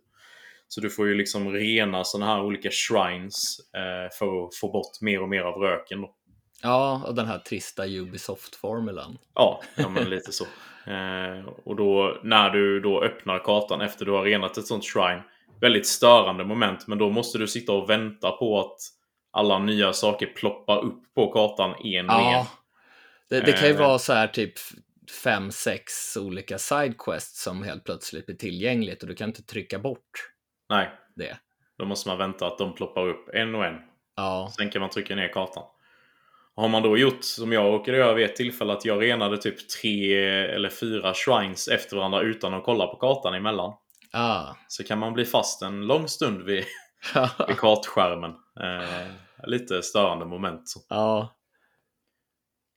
Så 0.67 0.81
du 0.81 0.89
får 0.89 1.07
ju 1.07 1.15
liksom 1.15 1.51
rena 1.53 2.03
såna 2.03 2.25
här 2.25 2.41
olika 2.43 2.69
shrines 2.71 3.57
eh, 3.73 4.17
för 4.19 4.45
att 4.45 4.55
få 4.55 4.71
bort 4.71 5.01
mer 5.01 5.21
och 5.21 5.29
mer 5.29 5.41
av 5.41 5.61
röken 5.61 6.01
då. 6.01 6.15
Ja, 6.61 7.01
och 7.07 7.15
den 7.15 7.25
här 7.25 7.39
trista 7.39 7.83
Ubisoft-formulan. 7.85 9.17
Ja, 9.35 9.61
ja 9.75 9.89
men 9.89 10.09
lite 10.09 10.31
så. 10.31 10.45
Eh, 10.87 11.45
och 11.63 11.75
då 11.75 12.17
när 12.23 12.49
du 12.49 12.79
då 12.79 13.03
öppnar 13.03 13.39
kartan 13.39 13.81
efter 13.81 14.05
du 14.05 14.11
har 14.11 14.23
renat 14.23 14.57
ett 14.57 14.65
sånt 14.67 14.83
shrine. 14.85 15.21
Väldigt 15.61 15.87
störande 15.87 16.43
moment 16.45 16.87
men 16.87 16.97
då 16.97 17.09
måste 17.09 17.37
du 17.37 17.47
sitta 17.47 17.71
och 17.71 17.89
vänta 17.89 18.31
på 18.31 18.59
att 18.59 18.77
alla 19.35 19.59
nya 19.59 19.93
saker 19.93 20.25
ploppar 20.25 20.83
upp 20.85 21.13
på 21.15 21.31
kartan 21.31 21.75
en 21.83 22.09
och 22.09 22.15
en. 22.15 22.31
Ja, 22.31 22.47
det, 23.29 23.39
det 23.41 23.51
kan 23.53 23.67
ju 23.67 23.73
Eh. 23.73 23.79
vara 23.79 23.99
så 23.99 24.13
här 24.13 24.27
typ 24.27 24.53
fem, 25.23 25.51
sex 25.51 26.17
olika 26.17 26.57
sidequests 26.57 27.43
som 27.43 27.63
helt 27.63 27.83
plötsligt 27.83 28.25
blir 28.25 28.35
tillgängligt 28.35 29.01
och 29.01 29.07
du 29.09 29.15
kan 29.15 29.29
inte 29.29 29.43
trycka 29.43 29.79
bort 29.79 30.31
Nej, 30.69 30.89
det. 31.15 31.37
då 31.77 31.85
måste 31.85 32.09
man 32.09 32.17
vänta 32.17 32.47
att 32.47 32.57
de 32.57 32.75
ploppar 32.75 33.07
upp 33.07 33.29
en 33.33 33.55
och 33.55 33.65
en. 33.65 33.75
Ja, 34.15 34.51
Sen 34.57 34.69
kan 34.69 34.81
man 34.81 34.89
trycka 34.89 35.15
ner 35.15 35.33
kartan. 35.33 35.63
Har 36.55 36.67
man 36.67 36.83
då 36.83 36.97
gjort 36.97 37.23
som 37.23 37.51
jag 37.51 37.65
råkade 37.73 37.97
göra 37.97 38.13
vid 38.13 38.25
ett 38.25 38.35
tillfälle 38.35 38.73
att 38.73 38.85
jag 38.85 39.01
renade 39.03 39.37
typ 39.37 39.69
tre 39.69 40.15
eller 40.55 40.69
fyra 40.69 41.13
shrines 41.13 41.67
efter 41.67 41.97
varandra 41.97 42.21
utan 42.21 42.53
att 42.53 42.63
kolla 42.63 42.87
på 42.87 42.95
kartan 42.95 43.33
emellan. 43.33 43.73
ah. 44.13 44.55
Så 44.67 44.83
kan 44.83 44.99
man 44.99 45.13
bli 45.13 45.25
fast 45.25 45.61
en 45.61 45.87
lång 45.87 46.07
stund 46.07 46.43
vid, 46.43 46.63
vid 47.47 47.57
kartskärmen. 47.57 48.31
Eh, 48.61 49.07
lite 49.47 49.81
störande 49.81 50.25
moment. 50.25 50.73
Ja, 50.89 51.31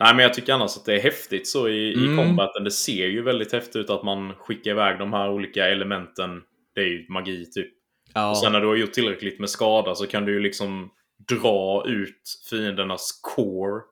Nej 0.00 0.14
men 0.14 0.22
jag 0.22 0.34
tycker 0.34 0.52
annars 0.52 0.76
att 0.76 0.84
det 0.84 0.94
är 0.94 1.00
häftigt 1.00 1.48
så 1.48 1.68
i, 1.68 1.92
i 1.92 2.06
Mm. 2.06 2.16
combaten. 2.16 2.64
Det 2.64 2.70
ser 2.70 3.06
ju 3.06 3.22
väldigt 3.22 3.52
häftigt 3.52 3.76
ut 3.76 3.90
att 3.90 4.02
man 4.04 4.34
skickar 4.34 4.70
iväg 4.70 4.98
de 4.98 5.12
här 5.12 5.30
olika 5.30 5.66
elementen. 5.68 6.42
Det 6.74 6.80
är 6.80 6.84
ju 6.86 7.06
magi 7.08 7.50
typ. 7.50 7.70
ja. 8.14 8.30
Och 8.30 8.38
sen 8.38 8.52
när 8.52 8.60
du 8.60 8.66
har 8.66 8.76
gjort 8.76 8.92
tillräckligt 8.92 9.40
med 9.40 9.50
skada 9.50 9.94
så 9.94 10.06
kan 10.06 10.24
du 10.24 10.32
ju 10.32 10.40
liksom 10.40 10.90
dra 11.28 11.84
ut 11.86 12.22
fiendernas 12.50 13.20
core. 13.22 13.82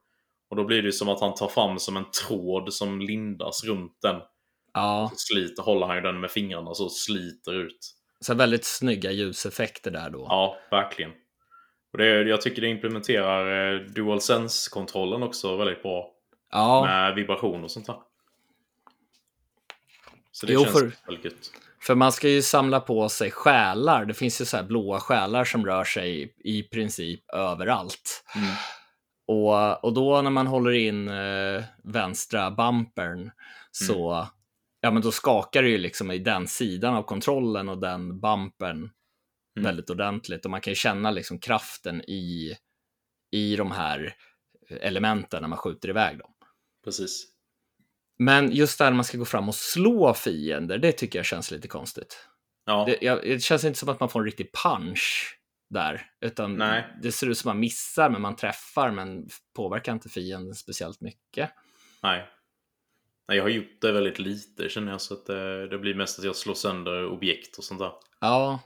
Och 0.50 0.56
då 0.56 0.64
blir 0.64 0.82
det 0.82 0.92
som 0.92 1.08
att 1.08 1.20
han 1.20 1.34
tar 1.34 1.48
fram 1.48 1.78
som 1.78 1.96
en 1.96 2.10
tråd 2.26 2.72
som 2.74 3.00
lindas 3.00 3.64
runt 3.64 3.98
den. 4.02 4.16
ja. 4.74 5.08
Så 5.12 5.16
sliter, 5.18 5.62
håller 5.62 5.86
han 5.86 5.96
ju 5.96 6.02
den 6.02 6.20
med 6.20 6.30
fingrarna 6.30 6.74
så 6.74 6.88
sliter 6.88 7.52
ut. 7.54 7.78
Så 8.26 8.34
väldigt 8.34 8.64
snygga 8.64 9.10
ljuseffekter 9.10 9.90
där 9.90 10.10
då. 10.10 10.26
Ja, 10.28 10.56
verkligen. 10.70 11.10
Och 11.92 11.98
det, 11.98 12.06
jag 12.22 12.40
tycker 12.40 12.62
det 12.62 12.68
implementerar 12.68 13.74
eh, 13.74 13.80
DualSense-kontrollen 13.80 15.22
också 15.22 15.56
väldigt 15.56 15.82
bra. 15.82 16.10
Ja, 16.52 16.84
Med 16.84 17.14
vibration 17.14 17.64
och 17.64 17.70
sånt 17.70 17.88
här. 17.88 17.96
Så 20.32 20.46
det 20.46 20.52
Jo, 20.52 20.64
känns 20.64 20.78
för- 20.78 20.92
väldigt 21.06 21.24
gött. 21.24 21.50
för 21.82 21.94
man 21.94 22.12
ska 22.12 22.28
ju 22.28 22.42
samla 22.42 22.80
på 22.80 23.08
sig 23.08 23.30
själar. 23.30 24.04
Det 24.04 24.14
finns 24.14 24.40
ju 24.40 24.44
så 24.44 24.56
här 24.56 24.64
blåa 24.64 25.00
själar 25.00 25.44
som 25.44 25.66
rör 25.66 25.84
sig 25.84 26.34
i 26.38 26.62
princip 26.62 27.30
överallt. 27.32 28.24
Mm. 28.36 28.48
Och, 29.26 29.84
och 29.84 29.92
då 29.94 30.22
när 30.22 30.30
man 30.30 30.46
håller 30.46 30.70
in 30.72 31.08
eh, 31.08 31.62
vänstra 31.84 32.50
bumpern 32.50 33.30
så 33.70 34.28
ja, 34.80 34.90
men 34.90 35.02
då 35.02 35.12
skakar 35.12 35.62
det 35.62 35.68
ju 35.68 35.78
liksom 35.78 36.10
i 36.10 36.18
den 36.18 36.46
sidan 36.46 36.94
av 36.94 37.02
kontrollen 37.02 37.68
och 37.68 37.78
den 37.78 38.20
bumpern 38.20 38.90
väldigt 39.60 39.90
ordentligt. 39.90 40.44
Och 40.44 40.50
man 40.50 40.60
kan 40.60 40.70
ju 40.70 40.74
känna 40.74 41.10
liksom 41.10 41.38
kraften 41.38 42.02
i, 42.10 42.56
i 43.30 43.56
de 43.56 43.70
här 43.70 44.14
elementen 44.70 45.42
när 45.42 45.48
man 45.48 45.58
skjuter 45.58 45.88
iväg 45.88 46.18
dem. 46.18 46.32
Precis. 46.84 47.26
Men 48.18 48.52
just 48.52 48.78
där 48.78 48.92
man 48.92 49.04
ska 49.04 49.18
gå 49.18 49.24
fram 49.24 49.48
och 49.48 49.54
slå 49.54 50.14
fiender, 50.14 50.78
det 50.78 50.92
tycker 50.92 51.18
jag 51.18 51.26
känns 51.26 51.50
lite 51.50 51.68
konstigt. 51.68 52.28
Ja, 52.64 52.84
Det, 52.84 53.06
jag, 53.06 53.22
det 53.22 53.42
känns 53.42 53.64
inte 53.64 53.78
som 53.78 53.88
att 53.88 54.00
man 54.00 54.08
får 54.08 54.20
en 54.20 54.26
riktig 54.26 54.50
punch 54.64 55.38
där, 55.70 56.10
utan 56.20 56.54
Nej. 56.54 56.96
det 57.02 57.12
ser 57.12 57.26
ut 57.26 57.38
som 57.38 57.48
att 57.48 57.54
man 57.54 57.60
missar, 57.60 58.10
men 58.10 58.22
man 58.22 58.36
träffar, 58.36 58.90
men 58.90 59.28
påverkar 59.56 59.92
inte 59.92 60.08
fienden 60.08 60.54
speciellt 60.54 61.00
mycket. 61.00 61.50
nej. 62.02 62.28
Nej, 63.28 63.36
jag 63.36 63.44
har 63.44 63.48
gjort 63.50 63.80
det 63.80 63.92
väldigt 63.92 64.18
lite 64.18 64.68
känner 64.68 64.92
jag, 64.92 65.00
så 65.00 65.14
att 65.14 65.26
det, 65.26 65.68
det 65.68 65.78
blir 65.78 65.94
mest 65.94 66.18
att 66.18 66.24
jag 66.24 66.36
slår 66.36 66.54
sönder 66.54 67.06
objekt 67.06 67.58
och 67.58 67.64
sånt 67.64 67.80
där. 67.80 67.92
Ja, 68.20 68.60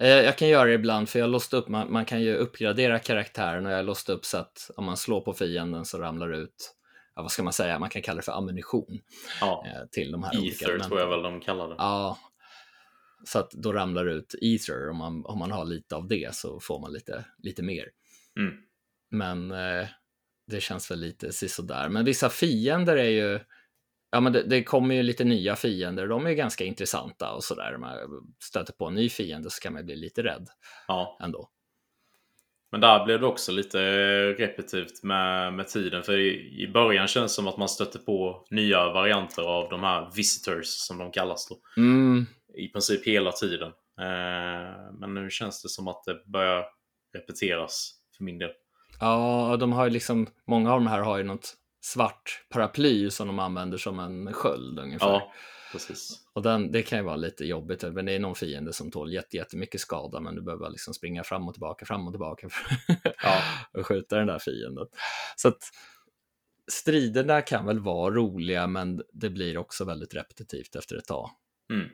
eh, 0.00 0.08
jag 0.08 0.38
kan 0.38 0.48
göra 0.48 0.64
det 0.64 0.74
ibland, 0.74 1.08
för 1.08 1.18
jag 1.18 1.26
har 1.26 1.30
låst 1.30 1.54
upp, 1.54 1.68
man, 1.68 1.92
man 1.92 2.04
kan 2.04 2.22
ju 2.22 2.34
uppgradera 2.34 2.98
karaktären 2.98 3.66
och 3.66 3.72
jag 3.72 3.76
har 3.76 3.82
låst 3.82 4.08
upp 4.08 4.24
så 4.24 4.38
att 4.38 4.70
om 4.76 4.84
man 4.84 4.96
slår 4.96 5.20
på 5.20 5.32
fienden 5.32 5.84
så 5.84 5.98
ramlar 5.98 6.28
det 6.28 6.36
ut, 6.36 6.74
ja, 7.14 7.22
vad 7.22 7.30
ska 7.30 7.42
man 7.42 7.52
säga, 7.52 7.78
man 7.78 7.90
kan 7.90 8.02
kalla 8.02 8.16
det 8.16 8.22
för 8.22 8.32
ammunition 8.32 9.00
Ja, 9.40 9.66
eh, 9.66 9.88
till 9.90 10.12
de 10.12 10.22
här 10.22 10.38
olika 10.38 10.54
Ether 10.54 10.64
elementen. 10.64 10.88
tror 10.88 11.00
jag 11.00 11.08
väl 11.08 11.22
de 11.22 11.40
kallar 11.40 11.68
det. 11.68 11.74
Ja, 11.78 12.18
så 13.24 13.38
att 13.38 13.50
då 13.50 13.72
ramlar 13.72 14.04
det 14.04 14.12
ut 14.12 14.34
ether. 14.42 14.90
Om 14.90 14.96
man, 14.96 15.24
om 15.24 15.38
man 15.38 15.50
har 15.52 15.64
lite 15.64 15.96
av 15.96 16.08
det 16.08 16.34
så 16.34 16.60
får 16.60 16.80
man 16.80 16.92
lite, 16.92 17.24
lite 17.38 17.62
mer. 17.62 17.84
Mm. 18.38 18.54
Men 19.10 19.50
eh, 19.50 19.86
det 20.46 20.60
känns 20.60 20.90
väl 20.90 21.00
lite 21.00 21.32
sisådär. 21.32 21.88
Men 21.88 22.04
vissa 22.04 22.30
fiender 22.30 22.96
är 22.96 23.10
ju, 23.10 23.40
ja 24.14 24.20
men 24.20 24.32
det, 24.32 24.42
det 24.42 24.62
kommer 24.64 24.94
ju 24.94 25.02
lite 25.02 25.24
nya 25.24 25.56
fiender. 25.56 26.06
De 26.06 26.26
är 26.26 26.30
ju 26.30 26.36
ganska 26.36 26.64
intressanta 26.64 27.32
och 27.32 27.44
sådär. 27.44 27.76
Man 27.78 27.96
stöter 28.42 28.72
på 28.72 28.86
en 28.86 28.94
ny 28.94 29.08
fiende 29.08 29.50
så 29.50 29.60
kan 29.62 29.72
man 29.72 29.84
bli 29.86 29.96
lite 29.96 30.22
rädd 30.22 30.48
Ja. 30.88 31.18
ändå. 31.22 31.50
Men 32.72 32.80
där 32.80 33.04
blev 33.04 33.20
det 33.20 33.26
också 33.26 33.52
lite 33.52 33.78
repetitivt 34.32 35.02
med, 35.02 35.52
med 35.54 35.68
tiden. 35.68 36.02
För 36.02 36.18
i, 36.18 36.62
i 36.62 36.70
början 36.72 37.06
känns 37.06 37.32
det 37.32 37.34
som 37.34 37.48
att 37.48 37.56
man 37.56 37.68
stötte 37.68 37.98
på 37.98 38.46
nya 38.50 38.92
varianter 38.92 39.42
av 39.42 39.68
de 39.70 39.80
här 39.82 40.10
visitors 40.16 40.66
som 40.66 40.98
de 40.98 41.10
kallas 41.10 41.48
då. 41.48 41.80
Mm, 41.82 42.26
I 42.54 42.68
princip 42.68 43.06
hela 43.06 43.32
tiden. 43.32 43.68
Eh, 44.00 44.92
men 45.00 45.14
nu 45.14 45.30
känns 45.30 45.62
det 45.62 45.68
som 45.68 45.88
att 45.88 46.04
det 46.04 46.22
börjar 46.32 46.64
repeteras 47.14 47.90
för 48.16 48.24
min 48.24 48.38
del. 48.38 48.50
ja, 49.00 49.56
de 49.60 49.72
har 49.72 49.84
ju 49.84 49.90
liksom, 49.90 50.26
många 50.46 50.72
av 50.72 50.80
de 50.80 50.86
här 50.86 51.00
har 51.00 51.18
ju 51.18 51.24
något 51.24 51.54
svart 51.84 52.44
paraply 52.48 53.10
som 53.10 53.26
de 53.26 53.38
använder 53.38 53.78
som 53.78 53.98
en 53.98 54.32
sköld 54.32 54.78
ungefär. 54.78 55.06
Ja, 55.06 55.32
precis. 55.72 56.20
Och 56.32 56.42
den, 56.42 56.70
det 56.72 56.82
kan 56.82 56.98
ju 56.98 57.04
vara 57.04 57.16
lite 57.16 57.44
jobbigt, 57.44 57.82
men 57.82 58.06
det 58.06 58.12
är 58.12 58.18
någon 58.18 58.34
fiende 58.34 58.72
som 58.72 58.90
tål 58.90 59.12
jätte, 59.12 59.36
jättemycket 59.36 59.80
skada, 59.80 60.20
men 60.20 60.34
du 60.34 60.42
behöver 60.42 60.70
liksom 60.70 60.94
springa 60.94 61.24
fram 61.24 61.48
och 61.48 61.54
tillbaka, 61.54 61.86
fram 61.86 62.06
och 62.06 62.12
tillbaka 62.12 62.48
Ja. 63.22 63.40
och 63.80 63.86
skjuta 63.86 64.16
den 64.16 64.26
där 64.26 64.38
fienden. 64.38 64.86
Så 65.36 65.48
att 65.48 65.62
striderna 66.72 67.42
kan 67.42 67.66
väl 67.66 67.80
vara 67.80 68.14
roliga, 68.14 68.66
men 68.66 69.02
det 69.12 69.30
blir 69.30 69.58
också 69.58 69.84
väldigt 69.84 70.14
repetitivt 70.14 70.76
efter 70.76 70.96
ett 70.96 71.06
tag, 71.06 71.30
Mm. 71.70 71.88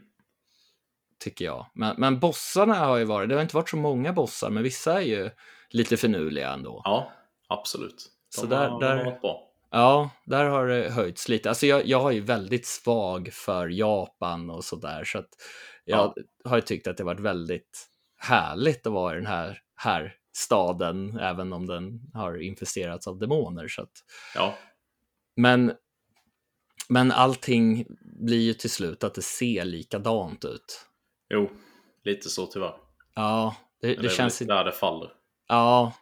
tycker 1.19 1.45
jag. 1.45 1.67
Men, 1.75 1.95
men 1.99 2.21
bossarna 2.21 2.75
har 2.75 2.97
ju 2.97 3.05
varit, 3.05 3.29
det 3.29 3.35
har 3.35 3.43
inte 3.43 3.57
varit 3.57 3.69
så 3.69 3.77
många 3.77 4.13
bossar, 4.13 4.51
men 4.51 4.63
vissa 4.63 4.95
är 5.03 5.07
ju 5.07 5.31
lite 5.71 5.97
finurliga 5.97 6.53
ändå. 6.53 6.81
Ja, 6.85 7.13
absolut. 7.49 8.11
De 8.37 8.41
Så 8.41 8.47
där- 8.47 8.69
har, 8.69 8.81
där- 8.81 8.97
de 8.97 9.05
har 9.05 9.11
varit 9.11 9.21
bra. 9.21 9.47
Ja, 9.71 10.11
där 10.25 10.45
har 10.45 10.67
det 10.67 10.91
höjts 10.91 11.29
lite. 11.29 11.49
Alltså 11.49 11.67
jag, 11.67 11.87
jag 11.87 12.01
har 12.01 12.11
ju 12.11 12.21
väldigt 12.21 12.67
svag 12.67 13.31
för 13.33 13.69
Japan 13.69 14.51
och 14.51 14.65
sådär, 14.65 15.05
så 15.05 15.19
att 15.19 15.29
jag 15.85 16.15
har 16.45 16.57
ju 16.57 16.63
tyckt 16.63 16.87
att 16.87 16.97
det 16.97 17.05
varit 17.05 17.21
väldigt 17.21 17.87
härligt 18.19 18.87
att 18.87 18.93
vara 18.93 19.13
i 19.13 19.17
den 19.17 19.27
här, 19.27 19.59
här 19.77 20.15
staden, 20.33 21.19
även 21.19 21.53
om 21.53 21.67
den 21.67 22.01
har 22.15 22.43
infesterats 22.43 23.07
av 23.09 23.19
demoner. 23.19 23.69
Så 23.69 23.83
att, 23.83 23.93
Ja, 24.35 24.55
men, 25.37 25.73
men 26.89 27.13
allting 27.13 27.87
blir 28.03 28.41
ju 28.41 28.55
till 28.55 28.71
slut 28.71 29.05
att 29.05 29.15
det 29.15 29.23
ser 29.23 29.65
likadant 29.65 30.45
ut. 30.45 30.87
jo, 31.31 31.51
lite 32.05 32.29
så 32.29 32.47
tyvärr. 32.47 32.75
Ja, 33.15 33.57
det, 33.81 33.95
det, 33.95 34.03
det 34.03 34.09
känns 34.09 34.39
där 34.39 34.65
det 34.65 34.73
faller. 34.73 35.13
Ja, 35.49 35.93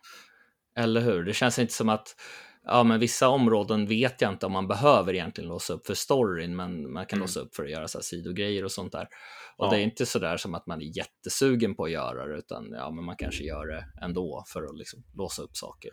eller 0.77 1.01
hur? 1.01 1.25
Det 1.25 1.35
känns 1.35 1.59
inte 1.59 1.73
som 1.73 1.89
att 1.89 2.17
ja, 2.69 2.85
men 2.85 3.01
vissa 3.01 3.29
områden 3.29 3.87
vet 3.87 4.21
jag 4.21 4.33
inte 4.33 4.47
om 4.47 4.53
man 4.53 4.69
behöver 4.69 5.15
egentligen 5.15 5.49
låsa 5.49 5.73
upp 5.75 5.87
för 5.87 5.95
storyn, 5.95 6.57
men 6.57 6.93
man 6.93 7.07
kan 7.07 7.17
Mm. 7.17 7.23
låsa 7.25 7.41
upp 7.41 7.55
för 7.55 7.65
att 7.65 7.71
göra 7.71 7.89
så 7.89 7.99
här 7.99 8.03
sidogrejer 8.03 8.65
och 8.65 8.73
sånt 8.73 8.93
där. 8.93 9.09
Och 9.57 9.67
Ja. 9.67 9.71
det 9.71 9.77
är 9.77 9.81
inte 9.83 10.07
så 10.07 10.19
där 10.19 10.37
som 10.37 10.55
att 10.55 10.67
man 10.67 10.83
är 10.83 10.97
jättesugen 10.97 11.75
på 11.75 11.85
att 11.85 11.91
göra 11.91 12.27
det, 12.27 12.37
utan 12.39 12.71
ja, 12.73 12.91
men 12.91 13.05
man 13.05 13.17
kanske 13.17 13.45
gör 13.45 13.67
det 13.67 13.85
ändå 14.03 14.45
för 14.53 14.63
att 14.63 14.79
liksom 14.79 15.03
låsa 15.17 15.43
upp 15.43 15.57
saker. 15.57 15.91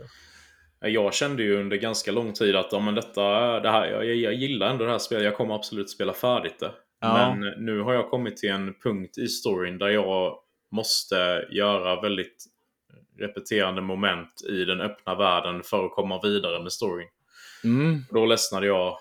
Jag 0.80 1.14
kände 1.14 1.44
ju 1.44 1.60
under 1.60 1.78
ganska 1.78 2.12
lång 2.12 2.34
tid 2.34 2.56
att 2.56 2.68
ja, 2.72 2.80
men 2.80 2.96
detta, 2.96 3.60
det 3.60 3.70
här, 3.72 3.88
jag, 3.88 4.16
jag 4.16 4.34
gillar 4.34 4.68
ändå 4.68 4.86
det 4.86 4.92
här 4.92 4.98
spelet. 4.98 5.24
Jag 5.26 5.36
kommer 5.38 5.56
absolut 5.56 5.90
spela 5.90 6.14
färdigt 6.14 6.60
det. 6.60 6.72
Ja. 7.02 7.36
Men 7.36 7.66
nu 7.66 7.82
har 7.82 7.94
jag 7.94 8.10
kommit 8.10 8.38
till 8.38 8.50
en 8.50 8.74
punkt 8.84 9.18
i 9.18 9.28
storyn 9.28 9.78
där 9.78 9.88
jag 9.90 10.38
måste 10.72 11.48
göra 11.52 12.02
väldigt 12.02 12.46
repeterande 13.20 13.82
moment 13.82 14.42
i 14.50 14.66
den 14.66 14.82
öppna 14.82 15.16
världen 15.16 15.64
för 15.64 15.86
att 15.86 15.92
komma 15.92 16.22
vidare 16.24 16.64
med 16.64 16.72
storyn. 16.72 17.08
Mm. 17.64 18.06
Då 18.10 18.26
ledsnade 18.26 18.68
jag 18.68 18.98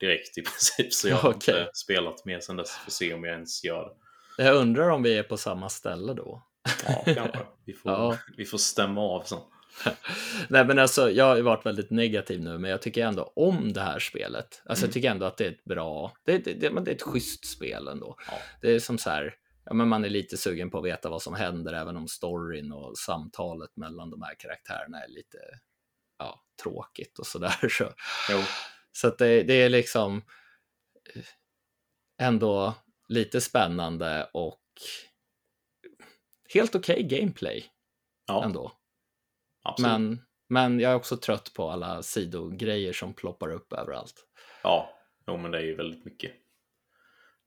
direkt 0.00 0.38
i 0.38 0.42
princip. 0.42 0.92
Så 0.94 1.08
jag 1.08 1.16
har 1.16 1.30
Okej. 1.34 1.60
inte 1.60 1.70
spelat 1.74 2.24
mer 2.24 2.40
sedan 2.40 2.56
dess. 2.56 2.70
Får 2.70 2.90
se 2.90 3.14
om 3.14 3.24
jag 3.24 3.32
ens 3.34 3.64
gör 3.64 3.92
det. 4.36 4.44
Jag 4.44 4.56
undrar 4.56 4.90
om 4.90 5.02
vi 5.02 5.18
är 5.18 5.22
på 5.22 5.36
samma 5.36 5.68
ställe 5.68 6.14
då. 6.14 6.42
Ja, 6.86 7.02
kanske. 7.14 7.38
Vi 7.66 7.72
får, 7.72 7.92
Ja. 7.92 8.16
vi 8.36 8.44
får 8.44 8.58
stämma 8.58 9.00
av 9.00 9.22
sen. 9.22 9.38
Nej, 10.48 10.64
men 10.64 10.78
alltså, 10.78 11.10
jag 11.10 11.24
har 11.24 11.40
varit 11.40 11.66
väldigt 11.66 11.90
negativ 11.90 12.40
nu, 12.40 12.58
men 12.58 12.70
jag 12.70 12.82
tycker 12.82 13.06
ändå 13.06 13.32
om 13.36 13.72
det 13.72 13.80
här 13.80 13.98
spelet. 13.98 14.62
Alltså, 14.66 14.84
Mm. 14.84 14.88
jag 14.88 14.94
tycker 14.94 15.10
ändå 15.10 15.26
att 15.26 15.36
det 15.36 15.44
är 15.46 15.50
ett 15.50 15.64
bra, 15.64 16.12
det, 16.24 16.38
det, 16.38 16.52
det, 16.52 16.68
det 16.80 16.90
är 16.90 16.94
ett 16.94 17.02
schysst 17.02 17.44
spel 17.46 17.88
ändå. 17.88 18.16
Ja. 18.30 18.32
Det 18.60 18.74
är 18.74 18.78
som 18.78 18.98
så 18.98 19.10
här, 19.10 19.34
ja, 19.64 19.74
men 19.74 19.88
man 19.88 20.04
är 20.04 20.08
lite 20.08 20.36
sugen 20.36 20.70
på 20.70 20.78
att 20.78 20.84
veta 20.84 21.10
vad 21.10 21.22
som 21.22 21.34
händer, 21.34 21.72
även 21.72 21.96
om 21.96 22.08
storyn 22.08 22.72
och 22.72 22.98
samtalet 22.98 23.76
mellan 23.76 24.10
de 24.10 24.22
här 24.22 24.34
karaktärerna 24.38 24.98
är 25.04 25.08
lite 25.08 25.38
ja, 26.18 26.40
tråkigt 26.62 27.18
och 27.18 27.26
sådär. 27.26 27.68
Så, 27.68 27.92
Jo. 28.30 28.38
så 28.92 29.08
att 29.08 29.18
det, 29.18 29.42
det 29.42 29.54
är 29.54 29.68
liksom 29.68 30.16
eh, 31.14 31.22
ändå 32.26 32.74
lite 33.08 33.40
spännande 33.40 34.30
och 34.32 34.62
helt 36.54 36.74
okej 36.74 37.02
gameplay 37.02 37.66
Ja, 38.26 38.44
ändå. 38.44 38.72
absolut. 39.62 39.92
Men, 39.92 40.22
men 40.48 40.80
jag 40.80 40.92
är 40.92 40.96
också 40.96 41.16
trött 41.16 41.54
på 41.54 41.70
alla 41.70 42.02
sidogrejer 42.02 42.92
som 42.92 43.14
ploppar 43.14 43.48
upp 43.52 43.72
överallt. 43.72 44.26
Ja, 44.62 44.98
jo, 45.26 45.36
men 45.36 45.50
det 45.50 45.58
är 45.58 45.62
ju 45.62 45.74
väldigt 45.76 46.04
mycket. 46.04 46.32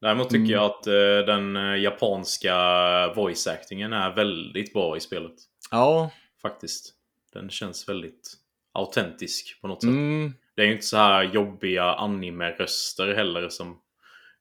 Däremot 0.04 0.30
tycker 0.30 0.39
Mm. 0.39 0.51
jag 0.51 0.66
att 0.66 0.88
eh, 0.88 0.93
den 1.36 1.56
eh, 1.56 1.76
japanska 1.82 2.56
voice 3.16 3.47
actingen 3.47 3.93
är 3.93 4.16
väldigt 4.16 4.74
bra 4.74 4.97
i 4.97 4.99
spelet. 4.99 5.34
Ja, 5.72 6.12
Faktiskt. 6.41 6.93
Den 7.34 7.49
känns 7.49 7.89
väldigt 7.89 8.34
autentisk 8.74 9.62
på 9.62 9.68
något 9.68 9.82
sätt. 9.82 9.89
mm, 9.89 10.34
Det 10.56 10.62
är 10.62 10.66
ju 10.66 10.74
inte 10.74 10.86
så 10.86 10.97
här 10.97 11.24
jobbiga 11.24 11.84
anime-röster 11.84 13.14
heller 13.16 13.49
som 13.49 13.80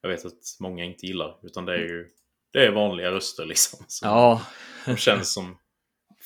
jag 0.01 0.11
vet 0.11 0.25
att 0.27 0.57
många 0.61 0.85
inte 0.85 1.07
gillar. 1.07 1.37
Utan 1.43 1.65
det 1.67 1.73
är 1.75 1.79
ju 1.79 2.09
det 2.53 2.67
är 2.67 2.71
vanliga 2.71 3.11
röster 3.11 3.47
liksom. 3.47 3.85
Som 3.89 4.09
ja, 4.09 4.43
De 4.87 4.97
känns 4.97 5.35
som 5.35 5.59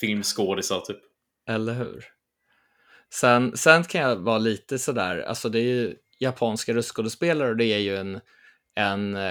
filmskådisar 0.00 0.80
typ. 0.80 1.00
eller 1.48 1.72
hur. 1.74 2.04
Sen, 3.12 3.56
sen 3.56 3.84
kan 3.84 4.00
jag 4.00 4.16
vara 4.16 4.38
lite 4.38 4.78
sådär, 4.78 5.18
alltså 5.22 5.48
det 5.48 5.58
är 5.58 5.62
ju 5.74 5.94
japanska 6.18 6.74
röstskådespelare 6.74 7.48
och 7.50 7.56
det 7.56 7.64
är 7.64 7.78
ju 7.78 7.96
en, 7.96 8.20
en 8.76 9.16
eh, 9.16 9.22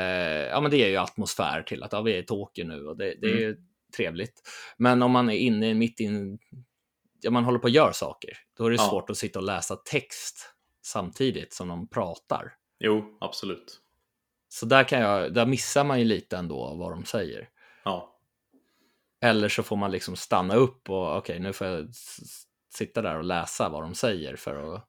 ja 0.50 0.62
men 0.62 0.72
det 0.72 0.78
är 0.78 0.90
ju 0.90 0.98
atmosfär 0.98 1.62
till 1.64 1.84
att 1.84 1.94
ja, 1.94 2.02
vi 2.02 2.14
är 2.14 2.18
i 2.18 2.24
Tokyo 2.26 2.66
nu 2.68 2.86
och 2.88 2.98
det, 2.98 3.16
det 3.22 3.28
är 3.28 3.48
Mm. 3.50 3.58
trevligt. 3.98 4.42
Men 4.78 5.02
om 5.04 5.12
man 5.12 5.30
är 5.30 5.34
inne 5.38 5.74
mitt 5.74 6.00
in, 6.00 6.40
ja 7.22 7.32
man 7.32 7.44
håller 7.44 7.60
på 7.60 7.68
att 7.68 7.74
göra 7.74 7.94
saker, 7.94 8.30
då 8.58 8.66
är 8.66 8.70
det 8.70 8.76
Ja. 8.76 8.90
svårt 8.90 9.10
att 9.10 9.18
sitta 9.18 9.40
och 9.40 9.46
läsa 9.46 9.76
text 9.76 10.54
samtidigt 10.86 11.54
som 11.54 11.68
de 11.68 11.88
pratar. 11.90 12.54
Jo, 12.80 13.18
absolut. 13.22 13.82
Så 14.50 14.66
där, 14.66 14.84
kan 14.84 15.00
jag, 15.02 15.34
där 15.34 15.46
missar 15.46 15.84
man 15.84 16.00
ju 16.00 16.06
lite 16.06 16.38
ändå 16.38 16.76
vad 16.76 16.92
de 16.92 17.06
säger. 17.06 17.50
Ja, 17.84 18.12
Eller 19.22 19.50
så 19.50 19.64
får 19.64 19.76
man 19.76 19.92
liksom 19.92 20.16
stanna 20.16 20.56
upp 20.56 20.90
och 20.90 21.18
okej, 21.18 21.40
nu 21.40 21.54
får 21.54 21.68
jag 21.68 21.90
sitta 22.74 23.02
där 23.02 23.18
och 23.18 23.24
läsa 23.24 23.70
vad 23.70 23.84
de 23.84 23.96
säger 23.96 24.36
för 24.36 24.76
att 24.76 24.88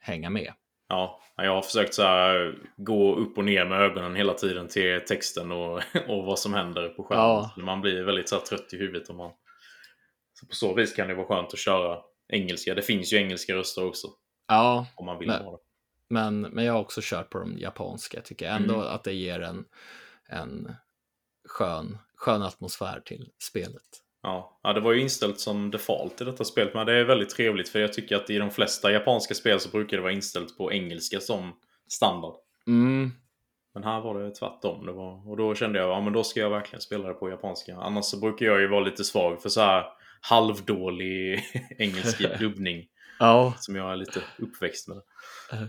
hänga 0.00 0.30
med. 0.30 0.52
Ja, 0.90 1.20
jag 1.36 1.54
har 1.54 1.62
försökt 1.62 1.94
så 1.94 2.02
här, 2.02 2.54
gå 2.76 3.16
upp 3.16 3.38
och 3.38 3.44
ner 3.44 3.64
med 3.64 3.80
ögonen 3.80 4.14
hela 4.16 4.34
tiden 4.34 4.68
till 4.68 5.00
texten 5.00 5.52
och, 5.52 5.82
och 6.08 6.24
vad 6.24 6.38
som 6.38 6.54
händer 6.54 6.88
på 6.88 7.04
skärmen. 7.04 7.24
Ja. 7.56 7.62
Man 7.62 7.80
blir 7.80 8.02
väldigt 8.02 8.28
så 8.28 8.36
här, 8.36 8.42
trött 8.42 8.72
i 8.74 8.76
huvudet 8.76 9.10
om 9.10 9.16
man... 9.16 9.32
Så 10.32 10.46
på 10.46 10.54
så 10.54 10.74
vis 10.74 10.92
kan 10.94 11.08
det 11.08 11.14
vara 11.14 11.26
skönt 11.26 11.52
att 11.52 11.58
köra 11.58 11.98
engelska. 12.28 12.74
Det 12.74 12.82
finns 12.82 13.12
ju 13.12 13.16
engelska 13.16 13.54
röster 13.54 13.86
också 13.86 14.08
Ja, 14.48 14.86
om 14.96 15.06
man 15.06 15.18
vill 15.18 15.28
Men- 15.28 15.44
ha 15.44 15.52
det. 15.52 15.58
men, 16.08 16.40
men 16.40 16.64
jag 16.64 16.72
har 16.72 16.80
också 16.80 17.00
kört 17.04 17.30
på 17.30 17.38
de 17.38 17.58
japanska. 17.58 18.20
Tycker 18.20 18.46
jag 18.46 18.56
ändå 18.56 18.74
Mm. 18.74 18.86
att 18.86 19.04
det 19.04 19.12
ger 19.12 19.40
en, 19.40 19.64
en 20.28 20.72
skön, 21.48 21.98
skön 22.14 22.42
atmosfär 22.42 23.00
till 23.04 23.28
spelet. 23.38 23.82
Ja. 24.22 24.60
ja, 24.62 24.72
det 24.72 24.80
var 24.80 24.92
ju 24.92 25.00
inställt 25.00 25.40
som 25.40 25.70
default 25.70 26.20
i 26.20 26.24
detta 26.24 26.44
spelet. 26.44 26.74
Men 26.74 26.86
det 26.86 26.92
är 26.92 27.04
väldigt 27.04 27.30
trevligt 27.30 27.68
för 27.68 27.78
jag 27.78 27.92
tycker 27.92 28.16
att 28.16 28.30
i 28.30 28.38
de 28.38 28.50
flesta 28.50 28.92
japanska 28.92 29.34
spel 29.34 29.60
så 29.60 29.68
brukar 29.68 29.96
det 29.96 30.02
vara 30.02 30.12
inställt 30.12 30.58
på 30.58 30.72
engelska 30.72 31.20
som 31.20 31.52
standard. 31.88 32.34
Mm. 32.66 33.12
Men 33.74 33.84
här 33.84 34.00
var 34.00 34.20
det 34.20 34.34
tvärtom. 34.34 34.86
Det 34.86 34.92
var, 34.92 35.28
och 35.30 35.36
då 35.36 35.54
kände 35.54 35.78
jag 35.78 35.88
ja 35.88 36.00
men 36.00 36.12
då 36.12 36.24
ska 36.24 36.40
jag 36.40 36.50
verkligen 36.50 36.80
spela 36.80 37.08
det 37.08 37.14
på 37.14 37.30
japanska. 37.30 37.76
Annars 37.76 38.04
så 38.04 38.20
brukar 38.20 38.46
jag 38.46 38.60
ju 38.60 38.68
vara 38.68 38.84
lite 38.84 39.04
svag 39.04 39.42
för 39.42 39.48
så 39.48 39.60
här 39.60 39.84
halvdålig 40.20 41.44
engelsk 41.78 42.38
dubbning. 42.38 42.86
Ja. 43.18 43.54
Som 43.58 43.76
jag 43.76 43.92
är 43.92 43.96
lite 43.96 44.20
uppväxt 44.38 44.88
med. 44.88 44.96
Uh, 45.52 45.68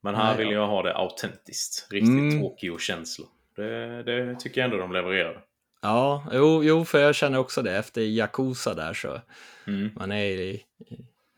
Men 0.00 0.14
här 0.14 0.36
nej, 0.36 0.44
vill 0.44 0.54
ja. 0.54 0.60
jag 0.60 0.66
ha 0.66 0.82
det 0.82 0.96
autentiskt. 0.96 1.88
Riktigt 1.90 2.08
Mm. 2.08 2.40
Tokyo-känsla. 2.40 3.26
Det, 3.56 4.02
det 4.02 4.40
tycker 4.40 4.60
jag 4.60 4.64
ändå 4.64 4.76
de 4.76 4.92
levererar. 4.92 5.44
Ja, 5.80 6.26
jo, 6.32 6.64
jo, 6.64 6.84
för 6.84 6.98
jag 7.00 7.14
känner 7.14 7.38
också 7.38 7.62
det. 7.62 7.76
Efter 7.76 8.00
Yakuza 8.02 8.74
där 8.74 8.94
så, 8.94 9.20
Mm. 9.66 9.90
man 9.96 10.12
är 10.12 10.24
i, 10.24 10.64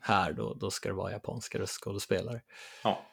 här 0.01 0.33
då, 0.33 0.53
då 0.53 0.71
ska 0.71 0.89
det 0.89 0.95
vara 0.95 1.11
japanska 1.11 1.59
röstskådespelare. 1.59 2.41
Ja. 2.83 3.05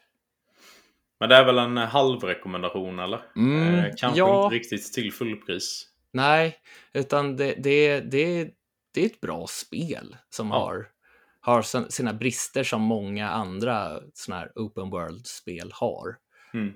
Men 1.21 1.29
det 1.29 1.37
är 1.37 1.45
väl 1.45 1.59
en 1.59 1.77
halvrekommendation 1.77 2.99
eller? 2.99 3.21
Mm, 3.37 3.75
eh, 3.75 3.85
kanske 3.97 4.19
ja. 4.19 4.45
inte 4.45 4.57
riktigt 4.57 4.93
till 4.93 5.13
fullpris. 5.13 5.89
Nej, 6.13 6.57
utan 6.93 7.37
det, 7.37 7.55
det, 7.55 8.01
det, 8.01 8.51
det 8.95 9.01
är 9.03 9.07
ett 9.07 9.21
bra 9.21 9.47
spel 9.47 10.17
som 10.31 10.49
Ja. 10.49 10.55
har, 10.59 10.89
har 11.41 11.63
sin- 11.63 11.91
sina 11.91 12.13
brister 12.13 12.65
som 12.65 12.83
många 12.83 13.31
andra 13.31 14.01
såna 14.15 14.39
här 14.39 14.53
open 14.55 14.91
world-spel 14.91 15.71
har. 15.75 16.17
Mm. 16.55 16.73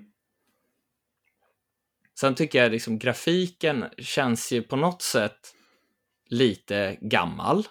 Sen 2.19 2.35
tycker 2.35 2.63
jag 2.63 2.71
liksom 2.71 2.99
grafiken 2.99 3.85
känns 3.97 4.51
ju 4.51 4.61
på 4.61 4.75
något 4.75 5.01
sätt 5.01 5.39
lite 6.29 6.97
gammal. 7.01 7.63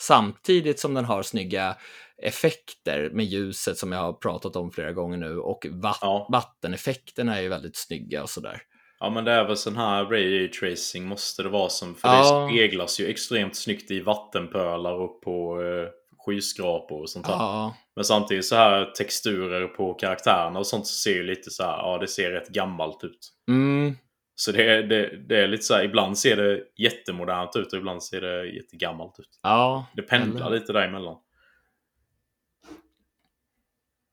Samtidigt 0.00 0.80
som 0.80 0.94
den 0.94 1.04
har 1.04 1.22
snygga 1.22 1.76
effekter 2.22 3.10
med 3.12 3.24
ljuset 3.24 3.78
som 3.78 3.92
jag 3.92 3.98
har 3.98 4.12
pratat 4.12 4.56
om 4.56 4.70
flera 4.72 4.92
gånger 4.92 5.16
nu 5.16 5.38
och 5.38 5.66
vatt- 5.70 5.98
Ja. 6.00 6.28
vatteneffekterna 6.32 7.36
är 7.36 7.42
ju 7.42 7.48
väldigt 7.48 7.76
snygga 7.76 8.22
och 8.22 8.30
sådär. 8.30 8.62
Ja 9.00 9.10
men 9.10 9.24
det 9.24 9.32
är 9.32 9.44
väl 9.44 9.56
sån 9.56 9.76
här 9.76 10.04
ray 10.04 10.48
tracing 10.50 11.06
måste 11.08 11.42
det 11.42 11.48
vara 11.48 11.68
som. 11.68 11.94
För 11.94 12.08
Ja. 12.08 12.40
det 12.40 12.48
speglas 12.54 13.00
ju 13.00 13.06
extremt 13.06 13.56
snyggt 13.56 13.90
i 13.90 14.00
vattenpölar 14.00 14.92
och 14.92 15.22
på 15.22 15.62
eh, 15.62 15.88
skyskrapor 16.26 17.00
och 17.00 17.10
sånt 17.10 17.26
där. 17.26 17.32
Ja, 17.32 17.76
Men 17.96 18.04
samtidigt 18.04 18.44
så 18.46 18.54
här 18.56 18.84
texturer 18.84 19.66
på 19.66 19.94
karaktärerna 19.94 20.58
och 20.58 20.66
sånt 20.66 20.86
så 20.86 20.92
ser 20.94 21.14
ju 21.14 21.22
lite 21.22 21.50
så 21.50 21.62
här, 21.62 21.76
ja 21.78 21.98
det 21.98 22.08
ser 22.08 22.30
rätt 22.30 22.48
gammalt 22.48 23.04
ut. 23.04 23.32
mm, 23.48 23.94
Så 24.34 24.52
det 24.52 24.64
är, 24.72 24.82
det, 24.82 25.16
det 25.28 25.36
är 25.42 25.48
lite 25.48 25.62
så 25.62 25.74
här, 25.74 25.84
ibland 25.84 26.18
ser 26.18 26.36
det 26.36 26.62
jättemodernt 26.76 27.56
ut 27.56 27.72
och 27.72 27.78
ibland 27.78 28.02
ser 28.02 28.20
det 28.20 28.46
jättegammalt 28.46 29.18
ut. 29.20 29.38
ja. 29.42 29.86
Det 29.96 30.02
pendlar 30.02 30.46
eller- 30.46 30.58
lite 30.60 30.72
däremellan. 30.72 31.16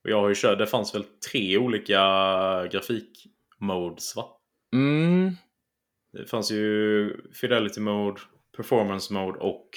Och 0.03 0.09
jag 0.09 0.22
har 0.22 0.30
ju 0.30 0.36
kört, 0.36 0.57
det 0.59 0.68
fanns 0.68 0.95
väl 0.95 1.03
tre 1.32 1.57
olika 1.57 1.97
grafikmodes 2.72 4.16
va? 4.16 4.26
Mm, 4.74 5.36
Det 6.14 6.26
fanns 6.30 6.51
ju 6.51 7.11
Fidelity 7.34 7.80
Mode, 7.82 8.22
Performance 8.57 9.14
Mode 9.14 9.39
och 9.39 9.70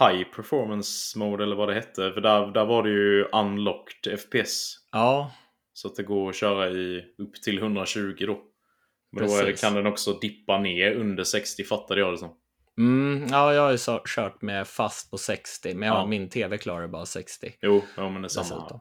High 0.00 0.24
Performance 0.24 1.18
Mode 1.18 1.44
eller 1.44 1.56
vad 1.56 1.68
det 1.68 1.74
hette. 1.74 2.12
För 2.12 2.20
där, 2.20 2.46
där 2.46 2.64
var 2.64 2.82
det 2.82 2.90
ju 2.90 3.24
Unlocked 3.24 4.20
FPS. 4.20 4.76
ja, 4.92 5.32
Så 5.72 5.88
att 5.88 5.96
det 5.96 6.02
går 6.02 6.28
att 6.30 6.36
köra 6.36 6.68
i 6.70 7.04
upp 7.18 7.42
till 7.42 7.58
120 7.58 8.14
då. 8.26 8.40
Men 9.12 9.26
då 9.26 9.32
är 9.34 9.38
det, 9.38 9.44
Precis. 9.44 9.60
kan 9.60 9.74
den 9.74 9.86
också 9.86 10.12
dippa 10.12 10.58
ner 10.58 10.92
under 10.94 11.24
60 11.24 11.64
fattade 11.64 12.00
jag 12.00 12.12
det 12.12 12.18
som. 12.18 12.36
mm, 12.78 13.26
ja, 13.30 13.54
jag 13.54 13.62
har 13.62 13.70
ju 13.70 13.78
så, 13.78 14.02
kört 14.06 14.42
med 14.42 14.66
fast 14.68 15.10
på 15.10 15.18
60, 15.18 15.74
men 15.74 15.88
jag, 15.88 15.96
Ja. 15.96 16.06
min 16.06 16.28
tv 16.28 16.58
klarar 16.58 16.88
bara 16.88 17.06
60. 17.06 17.52
Jo, 17.62 17.82
ja, 17.96 18.10
men 18.10 18.22
det 18.22 18.26
är 18.26 18.28
samma. 18.28 18.80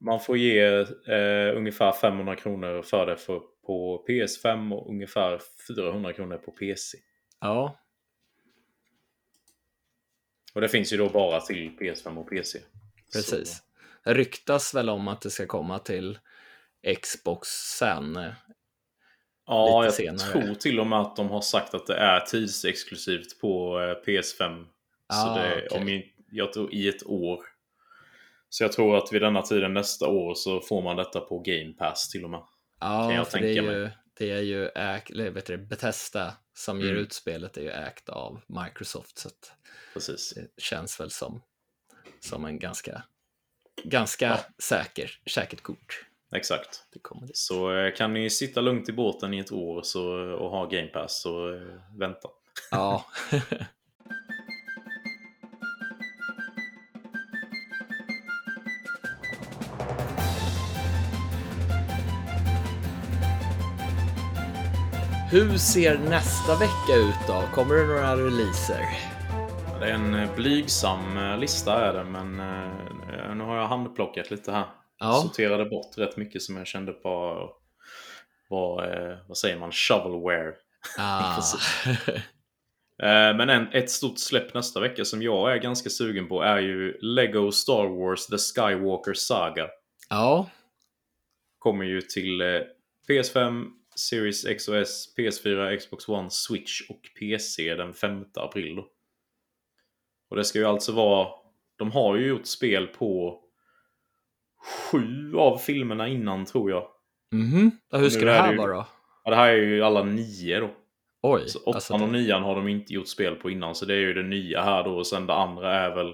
Man 0.00 0.20
får 0.20 0.36
ge 0.36 0.60
eh, 1.08 1.56
ungefär 1.56 1.92
500 1.92 2.36
kronor 2.36 2.82
för 2.82 3.06
det 3.06 3.16
för, 3.16 3.40
på 3.66 4.04
PS5 4.08 4.74
och 4.74 4.90
ungefär 4.90 5.40
400 5.68 6.12
kronor 6.12 6.36
på 6.36 6.50
PC. 6.50 6.98
Ja, 7.40 7.78
Och 10.54 10.60
det 10.60 10.68
finns 10.68 10.92
ju 10.92 10.96
då 10.96 11.08
bara 11.08 11.40
till 11.40 11.70
PS5 11.80 12.18
och 12.18 12.30
PC. 12.30 12.58
precis. 13.12 13.62
Så, 14.04 14.12
ryktas 14.12 14.74
väl 14.74 14.88
om 14.90 15.08
att 15.08 15.20
det 15.20 15.30
ska 15.30 15.46
komma 15.46 15.78
till 15.78 16.18
Xbox 17.02 17.48
sen. 17.48 18.18
ja, 19.46 19.82
lite 19.82 20.02
jag 20.04 20.18
senare. 20.18 20.44
tror 20.44 20.54
till 20.54 20.80
och 20.80 20.86
med 20.86 21.00
att 21.00 21.16
de 21.16 21.28
har 21.30 21.40
sagt 21.40 21.74
att 21.74 21.86
det 21.86 21.96
är 21.96 22.20
tidsexklusivt 22.20 23.40
på 23.40 23.80
eh, 23.80 24.10
PS5. 24.10 24.64
så 24.64 24.68
Ah, 25.28 25.38
det, 25.38 25.66
okej. 25.66 25.80
om 25.80 25.88
i, 25.88 26.12
jag 26.30 26.52
tror 26.52 26.74
i 26.74 26.88
ett 26.88 27.06
år. 27.06 27.38
Så 28.48 28.64
jag 28.64 28.72
tror 28.72 28.96
att 28.96 29.12
vid 29.12 29.22
denna 29.22 29.42
tiden 29.42 29.74
nästa 29.74 30.08
år 30.08 30.34
så 30.34 30.60
får 30.60 30.82
man 30.82 30.96
detta 30.96 31.20
på 31.20 31.38
Game 31.38 31.72
Pass 31.72 32.08
till 32.08 32.24
och 32.24 32.30
med. 32.30 32.40
Kan 32.80 32.90
Ja, 32.90 33.12
jag 33.14 33.28
för 33.28 33.38
det 33.38 33.58
är, 33.58 33.62
ju, 33.62 33.90
det 34.18 34.30
är 34.30 34.40
ju 34.40 34.68
eller 34.68 35.30
vet 35.30 35.46
du, 35.46 35.56
Bethesda 35.58 36.32
som 36.54 36.80
ger 36.80 36.90
Mm. 36.90 37.02
ut 37.02 37.12
spelet 37.12 37.56
är 37.56 37.60
ju 37.62 37.70
ägt 37.70 38.08
av 38.08 38.40
Microsoft. 38.46 39.18
Så 39.18 39.28
det 40.34 40.62
känns 40.62 41.00
väl 41.00 41.10
som, 41.10 41.42
som 42.20 42.44
en 42.44 42.58
ganska, 42.58 43.02
ganska 43.84 44.26
Ja. 44.26 44.38
säker, 44.58 45.20
säkert 45.30 45.62
kort. 45.62 46.06
Exakt. 46.32 46.84
Så 47.34 47.74
eh, 47.76 47.94
kan 47.94 48.12
ni 48.12 48.30
sitta 48.30 48.60
lugnt 48.60 48.88
i 48.88 48.92
båten 48.92 49.34
i 49.34 49.38
ett 49.38 49.52
år 49.52 49.82
så, 49.82 50.12
och 50.16 50.50
ha 50.50 50.66
Game 50.66 50.88
Pass 50.88 51.20
så 51.20 51.54
eh, 51.54 51.80
vänta. 51.98 52.28
Ja, 52.70 53.06
Hur 65.34 65.58
ser 65.58 65.98
nästa 65.98 66.58
vecka 66.58 66.94
ut 66.96 67.26
då? 67.26 67.42
Kommer 67.54 67.74
det 67.74 67.86
några 67.86 68.16
releaser? 68.16 68.80
Det 69.80 69.86
är 69.86 69.94
en 69.94 70.14
eh, 70.14 70.34
blygsam 70.34 71.16
eh, 71.16 71.38
lista 71.38 71.88
är 71.88 71.92
det 71.92 72.04
men 72.04 72.40
eh, 72.40 73.34
nu 73.34 73.44
har 73.44 73.56
jag 73.56 73.66
handplockat 73.66 74.30
lite 74.30 74.52
här. 74.52 74.66
Ja. 74.98 75.12
Sorterade 75.12 75.64
bort 75.64 75.98
rätt 75.98 76.16
mycket 76.16 76.42
som 76.42 76.56
jag 76.56 76.66
kände 76.66 76.92
på 76.92 77.48
var, 78.48 79.22
vad 79.28 79.36
säger 79.36 79.58
man, 79.58 79.72
shovelware. 79.72 80.54
Ah. 80.98 81.42
Men 83.36 83.50
en, 83.50 83.68
ett 83.72 83.90
stort 83.90 84.18
släpp 84.18 84.54
nästa 84.54 84.80
vecka 84.80 85.04
som 85.04 85.22
jag 85.22 85.52
är 85.52 85.56
ganska 85.56 85.90
sugen 85.90 86.28
på 86.28 86.42
är 86.42 86.58
ju 86.58 86.98
Lego 87.00 87.52
Star 87.52 87.86
Wars 87.86 88.26
The 88.26 88.36
Skywalker 88.38 89.14
Saga. 89.14 89.68
ja, 90.10 90.50
Kommer 91.58 91.84
ju 91.84 92.00
till 92.00 92.40
eh, 92.40 92.60
PS5, 93.08 93.64
Series 93.98 94.44
X 94.46 94.68
och 94.68 94.76
S, 94.76 95.14
PS4, 95.18 95.76
Xbox 95.76 96.08
One, 96.08 96.30
Switch 96.30 96.80
och 96.90 97.00
PC 97.18 97.74
den 97.74 97.94
5 97.94 98.24
april. 98.34 98.76
Då. 98.76 98.88
Och 100.30 100.36
det 100.36 100.44
ska 100.44 100.58
ju 100.58 100.64
alltså 100.64 100.92
vara... 100.92 101.28
De 101.76 101.90
har 101.90 102.16
ju 102.16 102.26
gjort 102.26 102.46
spel 102.46 102.86
på 102.86 103.40
sju 104.90 105.34
av 105.36 105.58
filmerna 105.58 106.08
innan 106.08 106.44
tror 106.44 106.70
jag. 106.70 106.88
mhm. 107.32 107.70
Och 107.92 108.00
hur 108.00 108.08
ska 108.10 108.24
det 108.24 108.32
är 108.32 108.42
här 108.42 108.52
det 108.52 108.58
vara 108.58 108.76
då? 108.76 108.86
Ja, 109.24 109.30
det 109.30 109.36
här 109.36 109.48
är 109.48 109.56
ju 109.62 109.82
alla 109.82 110.02
nio 110.04 110.60
då. 110.60 110.70
Oj, 111.22 111.48
Så 111.48 111.58
åttan 111.58 111.74
alltså, 111.74 111.94
och 111.94 112.08
nian 112.08 112.42
har 112.42 112.54
de 112.56 112.68
inte 112.68 112.92
gjort 112.92 113.08
spel 113.08 113.34
på 113.34 113.50
innan, 113.50 113.74
så 113.74 113.84
det 113.84 113.94
är 113.94 113.98
ju 113.98 114.14
det 114.14 114.22
nya 114.22 114.62
här 114.62 114.84
då. 114.84 114.96
Och 114.96 115.06
sen 115.06 115.26
det 115.26 115.34
andra 115.34 115.74
är 115.74 115.94
väl 115.94 116.12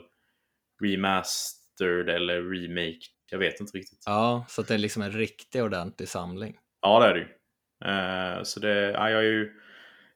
remastered 0.82 2.08
eller 2.08 2.42
remake. 2.42 3.00
Jag 3.30 3.38
vet 3.38 3.60
inte 3.60 3.78
riktigt. 3.78 4.02
ja, 4.06 4.44
så 4.48 4.62
det 4.62 4.74
är 4.74 4.78
liksom 4.78 5.02
en 5.02 5.12
riktig 5.12 5.62
ordentlig 5.62 6.08
samling. 6.08 6.58
Ja, 6.80 7.00
det 7.00 7.06
är 7.06 7.14
det 7.14 7.20
ju. 7.20 7.28
Eh, 7.84 8.42
så 8.42 8.60
det, 8.60 8.90
ja, 8.90 9.10
jag, 9.10 9.24
ju, 9.24 9.52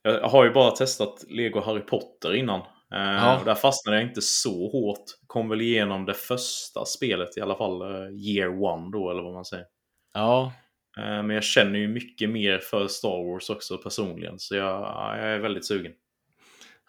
jag 0.02 0.28
har 0.28 0.44
ju 0.44 0.50
bara 0.50 0.70
testat 0.70 1.24
Lego 1.28 1.60
Harry 1.60 1.80
Potter 1.80 2.34
innan. 2.34 2.60
Eh, 2.60 2.66
Ja. 3.00 3.42
där 3.44 3.54
fastnade 3.54 3.96
jag 3.98 4.08
inte 4.08 4.22
så 4.22 4.68
hårt. 4.70 5.04
Kom 5.26 5.48
väl 5.48 5.60
igenom 5.60 6.04
det 6.06 6.14
första 6.14 6.84
spelet 6.84 7.36
i 7.36 7.40
alla 7.40 7.56
fall. 7.56 7.80
eh, 7.82 8.10
year 8.16 8.62
one 8.62 8.90
då, 8.92 9.10
eller 9.10 9.22
vad 9.22 9.32
man 9.34 9.44
säger. 9.44 9.66
Ja, 10.14 10.52
men 10.96 11.30
jag 11.30 11.44
känner 11.44 11.78
ju 11.78 11.88
mycket 11.88 12.30
mer 12.30 12.58
för 12.58 12.86
Star 12.88 13.30
Wars 13.32 13.50
också 13.50 13.78
personligen. 13.78 14.38
Så 14.38 14.54
jag, 14.56 14.80
ja, 14.82 15.16
jag 15.16 15.26
är 15.28 15.38
väldigt 15.38 15.66
sugen. 15.66 15.92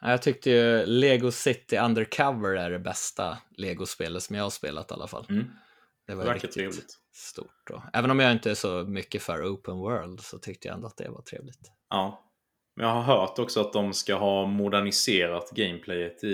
jag 0.02 0.22
tyckte 0.22 0.49
ju 0.52 0.85
Lego 0.85 1.31
City 1.31 1.77
Undercover 1.77 2.56
är 2.56 2.69
det 2.72 2.80
bästa 2.80 3.38
Lego-spelet 3.57 4.23
som 4.23 4.35
jag 4.35 4.43
har 4.43 4.49
spelat 4.49 4.91
i 4.91 4.93
alla 4.93 5.07
fall. 5.07 5.26
Mm. 5.30 5.45
Det 6.06 6.11
Det 6.11 6.15
var 6.15 6.23
verkar 6.23 6.34
riktigt 6.34 6.52
trevligt. 6.53 6.94
stort. 7.14 7.68
Då. 7.68 7.84
Även 7.94 8.11
om 8.11 8.19
jag 8.19 8.32
inte 8.32 8.52
är 8.52 8.56
så 8.56 8.84
mycket 8.84 9.23
för 9.23 9.53
open 9.53 9.77
world 9.77 10.19
så 10.19 10.38
tyckte 10.40 10.68
jag 10.68 10.76
ändå 10.76 10.88
att 10.88 10.98
det 10.98 11.10
var 11.10 11.22
trevligt. 11.22 11.72
Ja. 11.90 12.22
Men 12.76 12.88
jag 12.88 12.94
har 12.94 13.02
hört 13.02 13.40
också 13.40 13.61
att 13.61 13.73
de 13.73 13.94
ska 13.94 14.15
ha 14.15 14.45
moderniserat 14.45 15.52
gameplayet 15.52 16.23
i, 16.23 16.27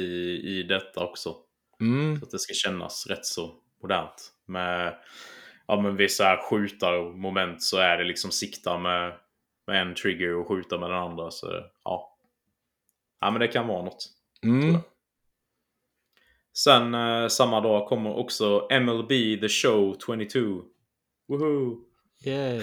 i 0.43 0.64
detta 0.64 1.03
också. 1.06 1.35
Mm, 1.81 2.19
Så 2.19 2.26
att 2.26 2.31
det 2.31 2.39
ska 2.39 2.53
kännas 2.53 3.07
rätt 3.07 3.26
så 3.26 3.56
modernt. 3.81 4.34
Med 4.45 4.95
ja, 5.68 5.81
men 5.81 5.95
vissa 5.95 6.38
skjutarmoment 6.38 7.64
så 7.64 7.77
är 7.77 7.98
det 7.98 8.03
liksom 8.03 8.31
sikta 8.31 8.77
med, 8.77 9.14
med 9.68 9.81
en 9.81 9.95
trigger 9.95 10.35
och 10.35 10.48
skjuta 10.48 10.77
med 10.77 10.89
den 10.89 10.98
andra. 10.99 11.31
Så 11.31 11.64
ja. 11.84 12.18
Ja 13.19 13.31
men 13.31 13.39
det 13.39 13.48
kan 13.48 13.68
vara 13.68 13.84
något. 13.84 14.06
Mm. 14.43 14.77
Sen 16.53 16.93
eh, 16.95 17.27
samma 17.27 17.61
dag 17.61 17.87
kommer 17.87 18.17
också 18.17 18.67
MLB 18.81 19.09
The 19.41 19.49
Show 19.49 19.95
22. 20.05 20.39
Woho! 21.27 21.75
Yay. 22.25 22.61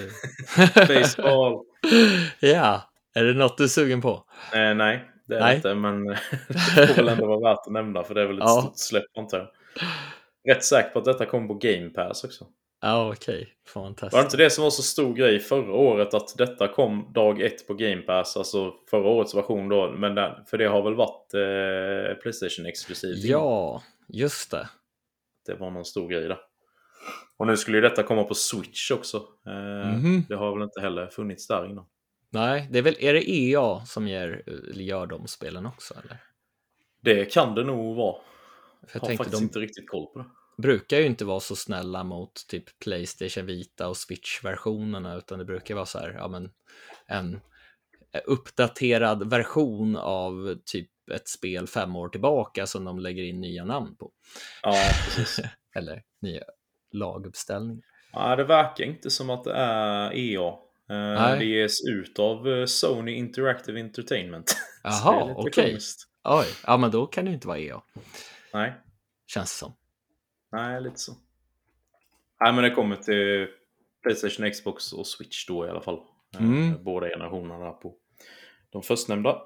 Baseball! 0.87 1.65
ja, 2.39 2.81
är 3.15 3.23
det 3.23 3.33
något 3.33 3.57
du 3.57 3.63
är 3.63 3.67
sugen 3.67 4.01
på? 4.01 4.23
Eh, 4.53 4.75
nej, 4.75 5.09
det 5.27 5.35
är 5.35 5.39
Nej. 5.39 5.55
inte. 5.55 5.75
Men 5.75 6.05
det 6.75 6.87
får 6.87 6.95
väl 6.95 7.07
ändå 7.09 7.27
vara 7.27 7.49
värt 7.53 7.59
att 7.67 7.73
nämna 7.73 8.03
för 8.03 8.15
det 8.15 8.21
är 8.21 8.25
väl 8.25 8.37
ett 8.37 8.43
Ja. 8.43 8.61
stort 8.61 8.77
släpp 8.77 9.17
antar 9.17 9.37
jag. 9.37 9.47
Rätt 10.55 10.63
säker 10.63 10.89
på 10.89 10.99
att 10.99 11.05
detta 11.05 11.25
kommer 11.25 11.47
på 11.47 11.53
Game 11.53 11.89
Pass 11.89 12.23
också. 12.23 12.45
Ja, 12.81 13.13
okej. 13.13 13.53
Får 13.67 13.81
man 13.81 13.95
Var 14.01 14.09
det 14.09 14.19
inte 14.23 14.37
det 14.37 14.49
som 14.49 14.63
var 14.63 14.71
så 14.71 14.81
stor 14.83 15.13
grej 15.13 15.39
förra 15.39 15.73
året 15.73 16.13
att 16.13 16.37
detta 16.37 16.67
kom 16.67 17.11
dag 17.13 17.41
ett 17.41 17.67
på 17.67 17.73
Game 17.73 18.01
Pass? 18.01 18.37
Alltså 18.37 18.73
förra 18.89 19.07
årets 19.09 19.35
version 19.35 19.69
då. 19.69 19.91
Men 19.91 20.15
den, 20.15 20.45
för 20.45 20.57
det 20.57 20.65
har 20.67 20.81
väl 20.83 20.95
varit 20.95 21.33
eh, 21.33 22.21
Playstation 22.21 22.65
exklusivt? 22.65 23.23
Ja, 23.23 23.83
just 24.07 24.51
det. 24.51 24.69
Det 25.45 25.53
var 25.55 25.71
någon 25.71 25.85
stor 25.85 26.09
grej 26.09 26.21
där. 26.27 26.37
Och 27.37 27.47
nu 27.47 27.57
skulle 27.57 27.77
ju 27.77 27.81
detta 27.81 28.03
komma 28.03 28.23
på 28.23 28.33
Switch 28.33 28.91
också. 28.91 29.17
Eh, 29.45 29.89
Mhm. 29.89 30.23
Det 30.29 30.35
har 30.35 30.53
väl 30.53 30.63
inte 30.63 30.81
heller 30.81 31.07
funnits 31.07 31.47
där 31.47 31.65
innan. 31.69 31.85
Nej, 32.29 32.67
det 32.71 32.77
är 32.79 32.83
väl, 32.83 32.95
är 32.99 33.13
det 33.13 33.29
EA 33.31 33.79
som 33.85 34.07
ger, 34.07 34.43
gör 34.73 35.05
de 35.07 35.27
spelen 35.27 35.65
också? 35.65 35.93
Eller? 36.03 36.17
Det 37.01 37.25
kan 37.25 37.55
det 37.55 37.63
nog 37.63 37.95
vara. 37.95 38.15
För 38.87 38.99
jag 38.99 39.09
har 39.09 39.15
faktiskt 39.15 39.31
de 39.39 39.43
inte 39.43 39.59
riktigt 39.59 39.89
koll 39.89 40.05
på 40.13 40.19
det. 40.19 40.25
Brukar 40.61 40.97
ju 40.97 41.05
inte 41.05 41.25
vara 41.25 41.39
så 41.39 41.55
snälla 41.55 42.03
mot 42.03 42.47
typ 42.47 42.79
Playstation 42.79 43.45
Vita 43.45 43.87
och 43.87 43.97
Switch-versionerna, 43.97 45.15
utan 45.17 45.39
det 45.39 45.45
brukar 45.45 45.75
vara 45.75 45.85
så 45.85 45.99
här, 45.99 46.13
ja 46.17 46.27
men 46.27 46.51
en 47.07 47.41
uppdaterad 48.25 49.29
version 49.29 49.95
av 49.95 50.55
typ 50.65 50.89
ett 51.11 51.27
spel 51.27 51.67
fem 51.67 51.95
år 51.95 52.09
tillbaka 52.09 52.67
som 52.67 52.85
de 52.85 52.99
lägger 52.99 53.23
in 53.23 53.41
nya 53.41 53.65
namn 53.65 53.95
på. 53.95 54.11
Ja, 54.61 54.71
precis. 55.15 55.45
Eller 55.75 56.03
nya 56.21 56.43
laguppställningar. 56.91 57.83
ja, 58.13 58.35
det 58.35 58.43
verkar 58.43 58.83
inte 58.83 59.09
som 59.09 59.29
att 59.29 59.43
det 59.43 59.53
är 59.53 60.13
EA. 60.13 60.47
Eh, 60.89 61.21
Nej. 61.21 61.39
det 61.39 61.45
ges 61.45 61.87
ut 61.87 62.19
av 62.19 62.47
eh, 62.49 62.65
Sony 62.65 63.11
Interactive 63.11 63.79
Entertainment. 63.79 64.55
Jaha, 64.83 65.33
okej. 65.35 65.65
komiskt. 65.65 66.07
Oj, 66.23 66.45
ja 66.67 66.77
men 66.77 66.91
då 66.91 67.05
kan 67.07 67.25
det 67.25 67.29
ju 67.29 67.35
inte 67.35 67.47
vara 67.47 67.59
EA, 67.59 67.81
Nej, 68.53 68.73
känns 69.27 69.53
det 69.53 69.57
som. 69.57 69.73
Nej, 70.51 70.81
lite 70.81 70.97
så. 70.99 71.13
Nej, 72.41 72.53
men 72.53 72.63
det 72.63 72.71
kommer 72.71 72.95
till 72.95 73.47
Playstation, 74.03 74.51
Xbox 74.51 74.93
och 74.93 75.07
Switch 75.07 75.47
då 75.47 75.65
i 75.65 75.69
alla 75.69 75.81
fall. 75.81 75.95
Eh, 76.35 76.41
Mm. 76.41 76.83
Båda 76.83 77.09
generationerna 77.09 77.71
på 77.71 77.95
de 78.69 78.83
förstnämnda. 78.83 79.41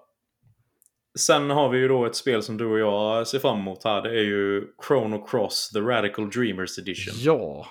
Sen 1.19 1.49
har 1.49 1.69
vi 1.69 1.77
ju 1.77 1.87
då 1.87 2.05
ett 2.05 2.15
spel 2.15 2.43
som 2.43 2.57
du 2.57 2.65
och 2.65 2.79
jag 2.79 3.27
ser 3.27 3.39
fram 3.39 3.59
emot 3.59 3.83
här. 3.83 4.01
Det 4.01 4.09
är 4.09 4.23
ju 4.23 4.67
Chrono 4.87 5.25
Cross 5.27 5.69
The 5.69 5.79
Radical 5.79 6.29
Dreamers 6.29 6.79
Edition. 6.79 7.13
Ja. 7.17 7.67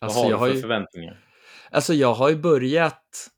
Vad 0.00 0.08
Alltså 0.10 0.20
har 0.22 0.30
jag, 0.30 0.38
du 0.38 0.40
har 0.40 0.48
för 0.48 0.54
ju, 0.54 0.60
förväntningar? 0.60 1.24
alltså 1.70 1.94
jag 1.94 2.14
har 2.14 2.28
ju 2.30 2.36
börjat 2.36 3.30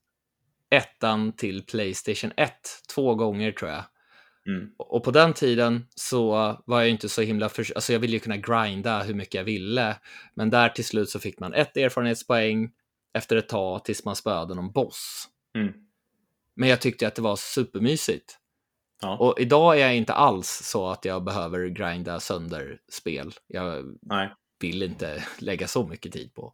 ettan 0.69 1.31
till 1.35 1.65
Playstation 1.65 2.31
1 2.37 2.51
två 2.95 3.15
gånger 3.15 3.51
tror 3.51 3.71
jag. 3.71 3.83
Mm. 4.47 4.69
Och 4.77 5.03
på 5.03 5.11
den 5.11 5.33
tiden 5.33 5.85
så 5.95 6.31
var 6.65 6.81
jag 6.81 6.89
inte 6.89 7.09
så 7.09 7.21
himla 7.21 7.49
för... 7.49 7.65
Alltså 7.75 7.93
jag 7.93 7.99
ville 7.99 8.13
ju 8.13 8.19
kunna 8.19 8.37
grinda 8.37 9.03
hur 9.03 9.13
mycket 9.13 9.33
jag 9.33 9.43
ville. 9.43 9.97
Men 10.33 10.49
där 10.49 10.69
till 10.69 10.85
slut 10.85 11.09
så 11.09 11.19
fick 11.19 11.39
man 11.39 11.53
ett 11.53 11.77
erfarenhetspoäng 11.77 12.71
efter 13.13 13.35
ett 13.35 13.49
tag 13.49 13.85
tills 13.85 14.05
man 14.05 14.15
spöade 14.15 14.55
någon 14.55 14.71
boss. 14.71 15.29
Mm. 15.55 15.73
Men 16.55 16.69
jag 16.69 16.81
tyckte 16.81 17.07
att 17.07 17.15
det 17.15 17.21
var 17.21 17.35
supermysigt. 17.35 18.39
Ja. 19.01 19.17
Och 19.17 19.39
idag 19.39 19.75
är 19.75 19.79
jag 19.79 19.95
inte 19.95 20.13
alls 20.13 20.49
så 20.49 20.87
att 20.87 21.05
jag 21.05 21.23
behöver 21.23 21.67
grinda 21.67 22.19
sönder 22.19 22.79
spel. 22.91 23.31
Jag 23.47 23.97
Nej. 24.01 24.33
vill 24.59 24.83
inte 24.83 25.23
lägga 25.39 25.67
så 25.67 25.87
mycket 25.87 26.11
tid 26.11 26.33
på, 26.33 26.53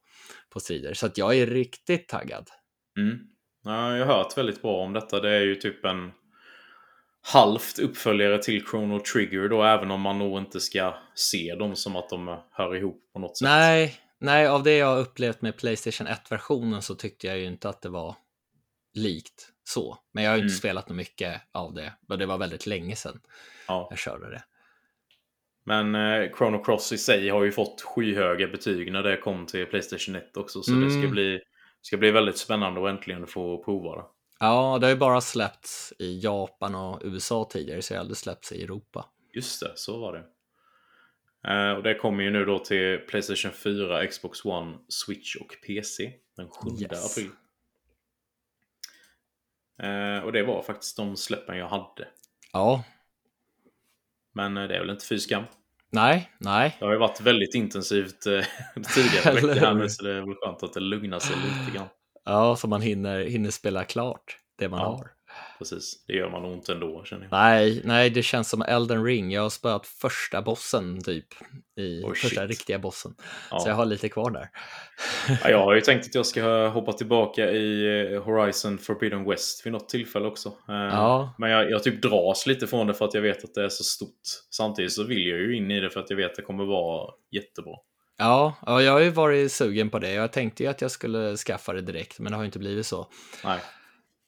på 0.49 0.60
strider. 0.60 0.94
Så 0.94 1.06
att 1.06 1.18
jag 1.18 1.38
är 1.38 1.48
riktigt 1.48 2.07
taggad. 2.07 2.49
Mm. 2.98 3.20
Ja, 3.64 3.98
jag 3.98 4.06
har 4.06 4.14
hört 4.14 4.38
väldigt 4.38 4.61
bra 4.61 4.84
om 4.84 4.94
detta. 4.94 5.20
Det 5.20 5.30
är 5.30 5.41
ju 5.41 5.56
typ 5.56 5.86
en 5.86 6.11
halvt 7.21 7.79
uppföljare 7.79 8.43
till 8.43 8.65
Chrono 8.65 8.99
Trigger 8.99 9.49
då, 9.49 9.63
även 9.63 9.91
om 9.91 10.01
man 10.01 10.19
nog 10.19 10.37
inte 10.39 10.59
ska 10.59 10.93
se 11.15 11.55
dem 11.55 11.75
som 11.75 11.95
att 11.95 12.09
de 12.09 12.37
hör 12.51 12.75
ihop 12.75 13.09
på 13.13 13.19
något 13.19 13.37
sätt. 13.37 13.45
Nej, 13.45 13.95
nej, 14.19 14.47
av 14.47 14.63
det 14.63 14.77
jag 14.77 14.87
har 14.87 14.99
upplevt 14.99 15.41
med 15.41 15.57
Playstation 15.57 16.07
1-versionen 16.07 16.81
så 16.81 16.95
tyckte 16.95 17.27
jag 17.27 17.37
ju 17.39 17.45
inte 17.45 17.69
att 17.69 17.81
det 17.81 17.89
var 17.89 18.15
likt 18.93 19.49
så. 19.63 19.97
Men 20.13 20.23
jag 20.23 20.31
har 20.31 20.37
ju 20.37 20.41
inte 20.43 20.51
Mm. 20.51 20.57
spelat 20.59 20.89
mycket 20.89 21.41
av 21.51 21.73
det. 21.73 21.93
Men 22.07 22.19
det 22.19 22.25
var 22.25 22.37
väldigt 22.37 22.65
länge 22.65 22.95
sedan 22.95 23.19
Ja. 23.67 23.87
jag 23.89 23.99
körde 23.99 24.29
det. 24.29 24.43
Men 25.65 25.95
eh, 25.95 26.29
Chrono 26.37 26.63
Cross 26.63 26.91
i 26.91 26.97
sig 26.97 27.29
har 27.29 27.43
ju 27.43 27.51
fått 27.51 27.81
skyhöga 27.81 28.47
betyg 28.47 28.91
när 28.91 29.03
det 29.03 29.17
kom 29.17 29.45
till 29.45 29.65
Playstation 29.65 30.15
1 30.15 30.37
också. 30.37 30.61
Så 30.61 30.71
det 30.71 30.89
ska 30.89 30.99
Mm. 30.99 31.11
bli, 31.11 31.39
ska 31.81 31.97
bli 31.97 32.11
väldigt 32.11 32.37
spännande 32.37 32.83
att 32.83 32.89
äntligen 32.89 33.27
få 33.27 33.63
prova 33.63 33.95
det. 33.95 34.03
Ja, 34.40 34.78
det 34.80 34.86
har 34.86 34.91
ju 34.91 34.98
bara 34.99 35.22
släppts 35.22 35.94
i 35.99 36.20
Japan 36.20 36.76
och 36.76 37.02
USA 37.03 37.49
tidigare, 37.52 37.82
så 37.82 37.94
jag 37.94 37.98
har 37.98 38.02
aldrig 38.02 38.18
släppts 38.18 38.52
i 38.52 38.64
Europa. 38.64 39.06
Just 39.34 39.60
det, 39.61 39.72
så 39.76 39.99
var 39.99 40.14
det. 40.14 40.24
Eh, 41.53 41.72
och 41.72 41.84
det 41.84 41.95
kommer 41.95 42.24
ju 42.24 42.30
nu 42.32 42.45
då 42.45 42.60
till 42.60 42.98
Playstation 42.98 43.52
4, 43.52 44.07
Xbox 44.07 44.45
One, 44.45 44.78
Switch 44.88 45.36
och 45.36 45.56
PC 45.68 46.14
den 46.38 46.49
7 46.49 46.70
Yes. 46.82 47.11
april. 47.18 47.32
Eh, 49.84 50.24
och 50.24 50.32
det 50.32 50.44
var 50.44 50.61
faktiskt 50.61 50.98
de 50.98 51.18
släppen 51.18 51.57
jag 51.57 51.68
hade. 51.68 52.07
Ja, 52.53 52.84
Men 54.34 54.57
eh, 54.57 54.64
det 54.68 54.76
är 54.76 54.80
väl 54.80 54.90
inte 54.90 55.06
fy 55.06 55.20
skam. 55.20 55.44
nej, 55.91 56.32
nej. 56.38 56.76
Det 56.80 56.86
har 56.86 56.91
ju 56.94 56.99
varit 56.99 57.22
väldigt 57.22 57.56
intensivt 57.56 58.20
tidigare 58.95 59.34
veckor 59.36 59.56
här 59.60 59.74
nu 59.74 59.90
så 59.90 60.03
det 60.03 60.11
är 60.11 60.22
väl 60.22 60.36
skönt 60.36 60.64
att 60.64 60.74
det 60.74 60.80
lugnar 60.80 61.20
sig 61.20 61.36
lite 61.36 61.78
grann. 61.78 61.88
Ja, 62.25 62.55
så 62.55 62.67
man 62.67 62.81
hinner, 62.81 63.23
hinner 63.23 63.49
spela 63.51 63.83
klart 63.83 64.37
det 64.57 64.69
man 64.69 64.79
Ja. 64.79 64.85
har. 64.85 65.11
Precis, 65.57 66.03
det 66.07 66.13
gör 66.13 66.29
man 66.29 66.45
inte 66.45 66.71
ändå 66.73 67.03
känner 67.05 67.23
jag. 67.23 67.31
Nej, 67.31 67.81
nej, 67.85 68.09
det 68.09 68.23
känns 68.23 68.49
som 68.49 68.61
Elden 68.61 69.03
Ring. 69.05 69.31
Jag 69.31 69.41
har 69.41 69.49
spöat 69.49 69.87
första 69.87 70.41
bossen 70.41 71.01
typ. 71.03 71.25
I 71.79 72.03
Oh, 72.03 72.09
första 72.13 72.27
shit. 72.41 72.49
riktiga 72.49 72.79
bossen. 72.79 73.15
Ja. 73.51 73.59
Så 73.59 73.69
jag 73.69 73.75
har 73.75 73.85
lite 73.85 74.09
kvar 74.09 74.31
där. 74.31 74.49
Ja, 75.43 75.49
jag 75.49 75.59
har 75.63 75.75
ju 75.75 75.81
tänkt 75.81 76.05
att 76.05 76.15
jag 76.15 76.25
ska 76.25 76.67
hoppa 76.67 76.93
tillbaka 76.93 77.51
i 77.51 77.85
eh, 78.13 78.23
Horizon 78.23 78.77
Forbidden 78.77 79.29
West 79.29 79.65
vid 79.65 79.73
något 79.73 79.89
tillfälle 79.89 80.27
också. 80.27 80.49
Eh, 80.49 80.75
Ja. 80.75 81.33
Men 81.37 81.49
jag, 81.49 81.71
jag 81.71 81.83
typ 81.83 82.01
dras 82.01 82.47
lite 82.47 82.67
från 82.67 82.87
det 82.87 82.93
för 82.93 83.05
att 83.05 83.13
jag 83.13 83.21
vet 83.21 83.43
att 83.43 83.53
det 83.53 83.63
är 83.63 83.69
så 83.69 83.83
stort. 83.83 84.21
Samtidigt 84.51 84.93
så 84.93 85.03
vill 85.03 85.27
jag 85.27 85.39
ju 85.39 85.55
in 85.57 85.71
i 85.71 85.79
det 85.79 85.89
för 85.89 85.99
att 85.99 86.09
jag 86.09 86.17
vet 86.17 86.29
att 86.31 86.35
det 86.35 86.41
kommer 86.41 86.65
vara 86.65 87.11
jättebra. 87.31 87.75
Ja, 88.19 88.55
ja, 88.65 88.81
jag 88.81 88.91
har 88.91 88.99
ju 88.99 89.09
varit 89.09 89.51
sugen 89.51 89.89
på 89.89 89.99
det. 89.99 90.11
Jag 90.11 90.31
tänkte 90.31 90.63
ju 90.63 90.69
att 90.69 90.81
jag 90.81 90.91
skulle 90.91 91.37
skaffa 91.37 91.73
det 91.73 91.81
direkt, 91.81 92.19
men 92.19 92.31
det 92.31 92.35
har 92.37 92.43
ju 92.43 92.45
inte 92.45 92.59
blivit 92.59 92.85
så. 92.87 93.07
Nej, 93.43 93.59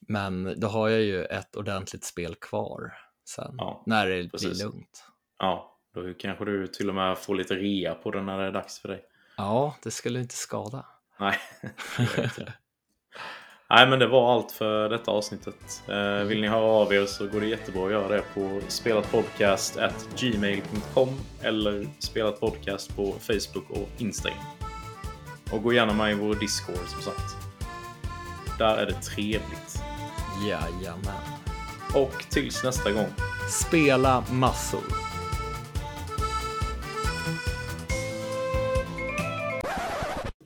Men 0.00 0.54
då 0.60 0.68
har 0.68 0.88
jag 0.88 1.00
ju 1.00 1.24
ett 1.24 1.56
ordentligt 1.56 2.04
spel 2.04 2.34
kvar 2.34 2.92
sen, 3.24 3.54
Ja, 3.58 3.82
när 3.86 4.06
det 4.06 4.28
precis. 4.28 4.50
blir 4.52 4.64
lugnt. 4.64 5.04
ja, 5.38 5.78
då 5.94 6.14
kanske 6.18 6.44
du 6.44 6.66
till 6.66 6.88
och 6.88 6.94
med 6.94 7.18
får 7.18 7.34
lite 7.34 7.54
rea 7.54 7.94
på 7.94 8.10
det 8.10 8.22
när 8.22 8.38
det 8.38 8.44
är 8.46 8.52
dags 8.52 8.78
för 8.80 8.88
dig. 8.88 9.04
Ja, 9.36 9.76
det 9.82 9.90
skulle 9.90 10.20
inte 10.20 10.34
skada. 10.34 10.86
Nej, 11.20 11.38
det 12.16 12.24
inte. 12.24 12.52
Nej, 13.72 13.86
men 13.86 13.98
det 13.98 14.06
var 14.06 14.34
allt 14.34 14.52
för 14.52 14.88
detta 14.88 15.10
avsnittet. 15.10 15.82
Eh, 15.88 16.22
vill 16.24 16.40
ni 16.40 16.48
höra 16.48 16.64
av 16.64 16.94
er 16.94 17.06
så 17.06 17.26
går 17.26 17.40
det 17.40 17.46
jättebra 17.46 17.86
att 17.86 17.92
göra 17.92 18.08
det 18.08 18.22
på 18.34 18.60
spelatpodcast.gmail.com 18.68 21.08
eller 21.40 21.86
spelatpodcast 21.98 22.96
på 22.96 23.14
Facebook 23.20 23.70
och 23.70 23.88
Instagram. 23.98 24.38
Och 25.52 25.62
gå 25.62 25.72
gärna 25.72 25.92
med 25.92 26.12
i 26.12 26.14
vår 26.14 26.34
Discord 26.34 26.88
som 26.88 27.02
sagt. 27.02 27.36
Där 28.58 28.76
är 28.76 28.86
det 28.86 29.02
trevligt. 29.02 29.82
Jajamän. 30.48 31.22
Och 31.94 32.24
tills 32.30 32.64
nästa 32.64 32.92
gång. 32.92 33.08
Spela 33.50 34.24
massor. 34.30 35.11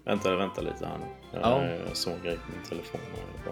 Vänta, 0.06 0.36
vänta 0.36 0.60
lite 0.60 0.86
här 0.86 0.98
nu. 0.98 1.06
Jag 1.32 1.42
Ja. 1.42 1.64
jag 1.88 1.96
såg 1.96 2.12
en 2.14 2.22
grej 2.22 2.36
på 2.36 2.52
min 2.52 2.62
telefon. 2.68 3.00
här. 3.14 3.22
Det. 3.44 3.50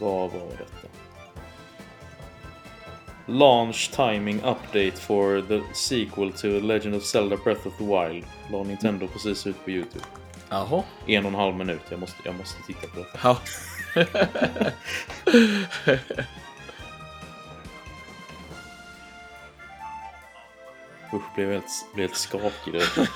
Vad 0.00 0.30
var 0.30 0.40
detta? 0.58 0.88
Launch 3.26 3.90
timing 3.96 4.36
update 4.36 4.92
for 4.92 5.42
the 5.48 5.62
sequel 5.74 6.32
to 6.32 6.46
Legend 6.46 6.94
of 6.94 7.04
Zelda 7.04 7.36
Breath 7.36 7.66
of 7.66 7.76
the 7.78 7.84
Wild. 7.84 8.26
La 8.52 8.62
Nintendo 8.62 9.06
precis 9.08 9.46
ut 9.46 9.64
på 9.64 9.70
Youtube. 9.70 10.04
Jaha. 10.48 10.82
En 11.06 11.24
och 11.24 11.28
en 11.32 11.38
halv 11.38 11.54
minut. 11.56 11.80
Jag 11.90 12.00
måste, 12.00 12.16
jag 12.24 12.34
måste 12.34 12.62
titta 12.66 12.86
på 12.86 12.98
detta. 12.98 13.18
Ja. 13.22 13.38
Usch, 21.12 21.34
blev 21.34 21.52
helt, 21.52 21.64
blev 21.94 22.06
helt 22.08 22.16
skakig. 22.18 22.72
Det. 22.72 22.80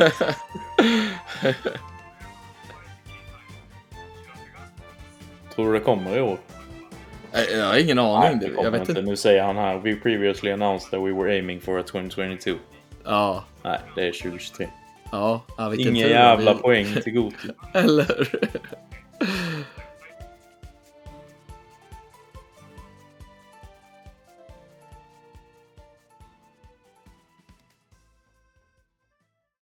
Tror 5.55 5.66
du 5.73 5.78
det 5.78 5.85
kommer 5.85 6.16
i 6.16 6.20
år? 6.20 6.39
Jag, 7.52 7.66
har 7.66 7.78
ingen 7.78 7.98
aning. 7.98 8.39
det 8.39 8.47
jag 8.62 8.70
vet 8.70 8.81
inte. 8.81 8.93
inte. 8.93 9.02
Nu 9.02 9.16
säger 9.16 9.43
han 9.43 9.56
här. 9.56 9.78
We 9.78 9.94
previously 9.94 10.51
announced 10.52 10.90
that 10.90 11.01
we 11.09 11.12
were 11.12 11.32
aiming 11.36 11.60
for 11.60 11.78
a 11.78 11.82
2022. 11.82 12.51
Ja, 13.05 13.44
Nej, 13.62 13.78
det 13.94 14.09
är 14.09 14.12
2023. 14.12 14.69
ja, 15.12 15.40
ja 15.56 15.69
vilken 15.69 15.97
Ingen 15.97 16.09
jävla 16.09 16.55
Vi- 16.55 16.60
poäng 16.60 16.86
till 17.05 17.12
Goti. 17.12 17.48
Eller 17.74 18.28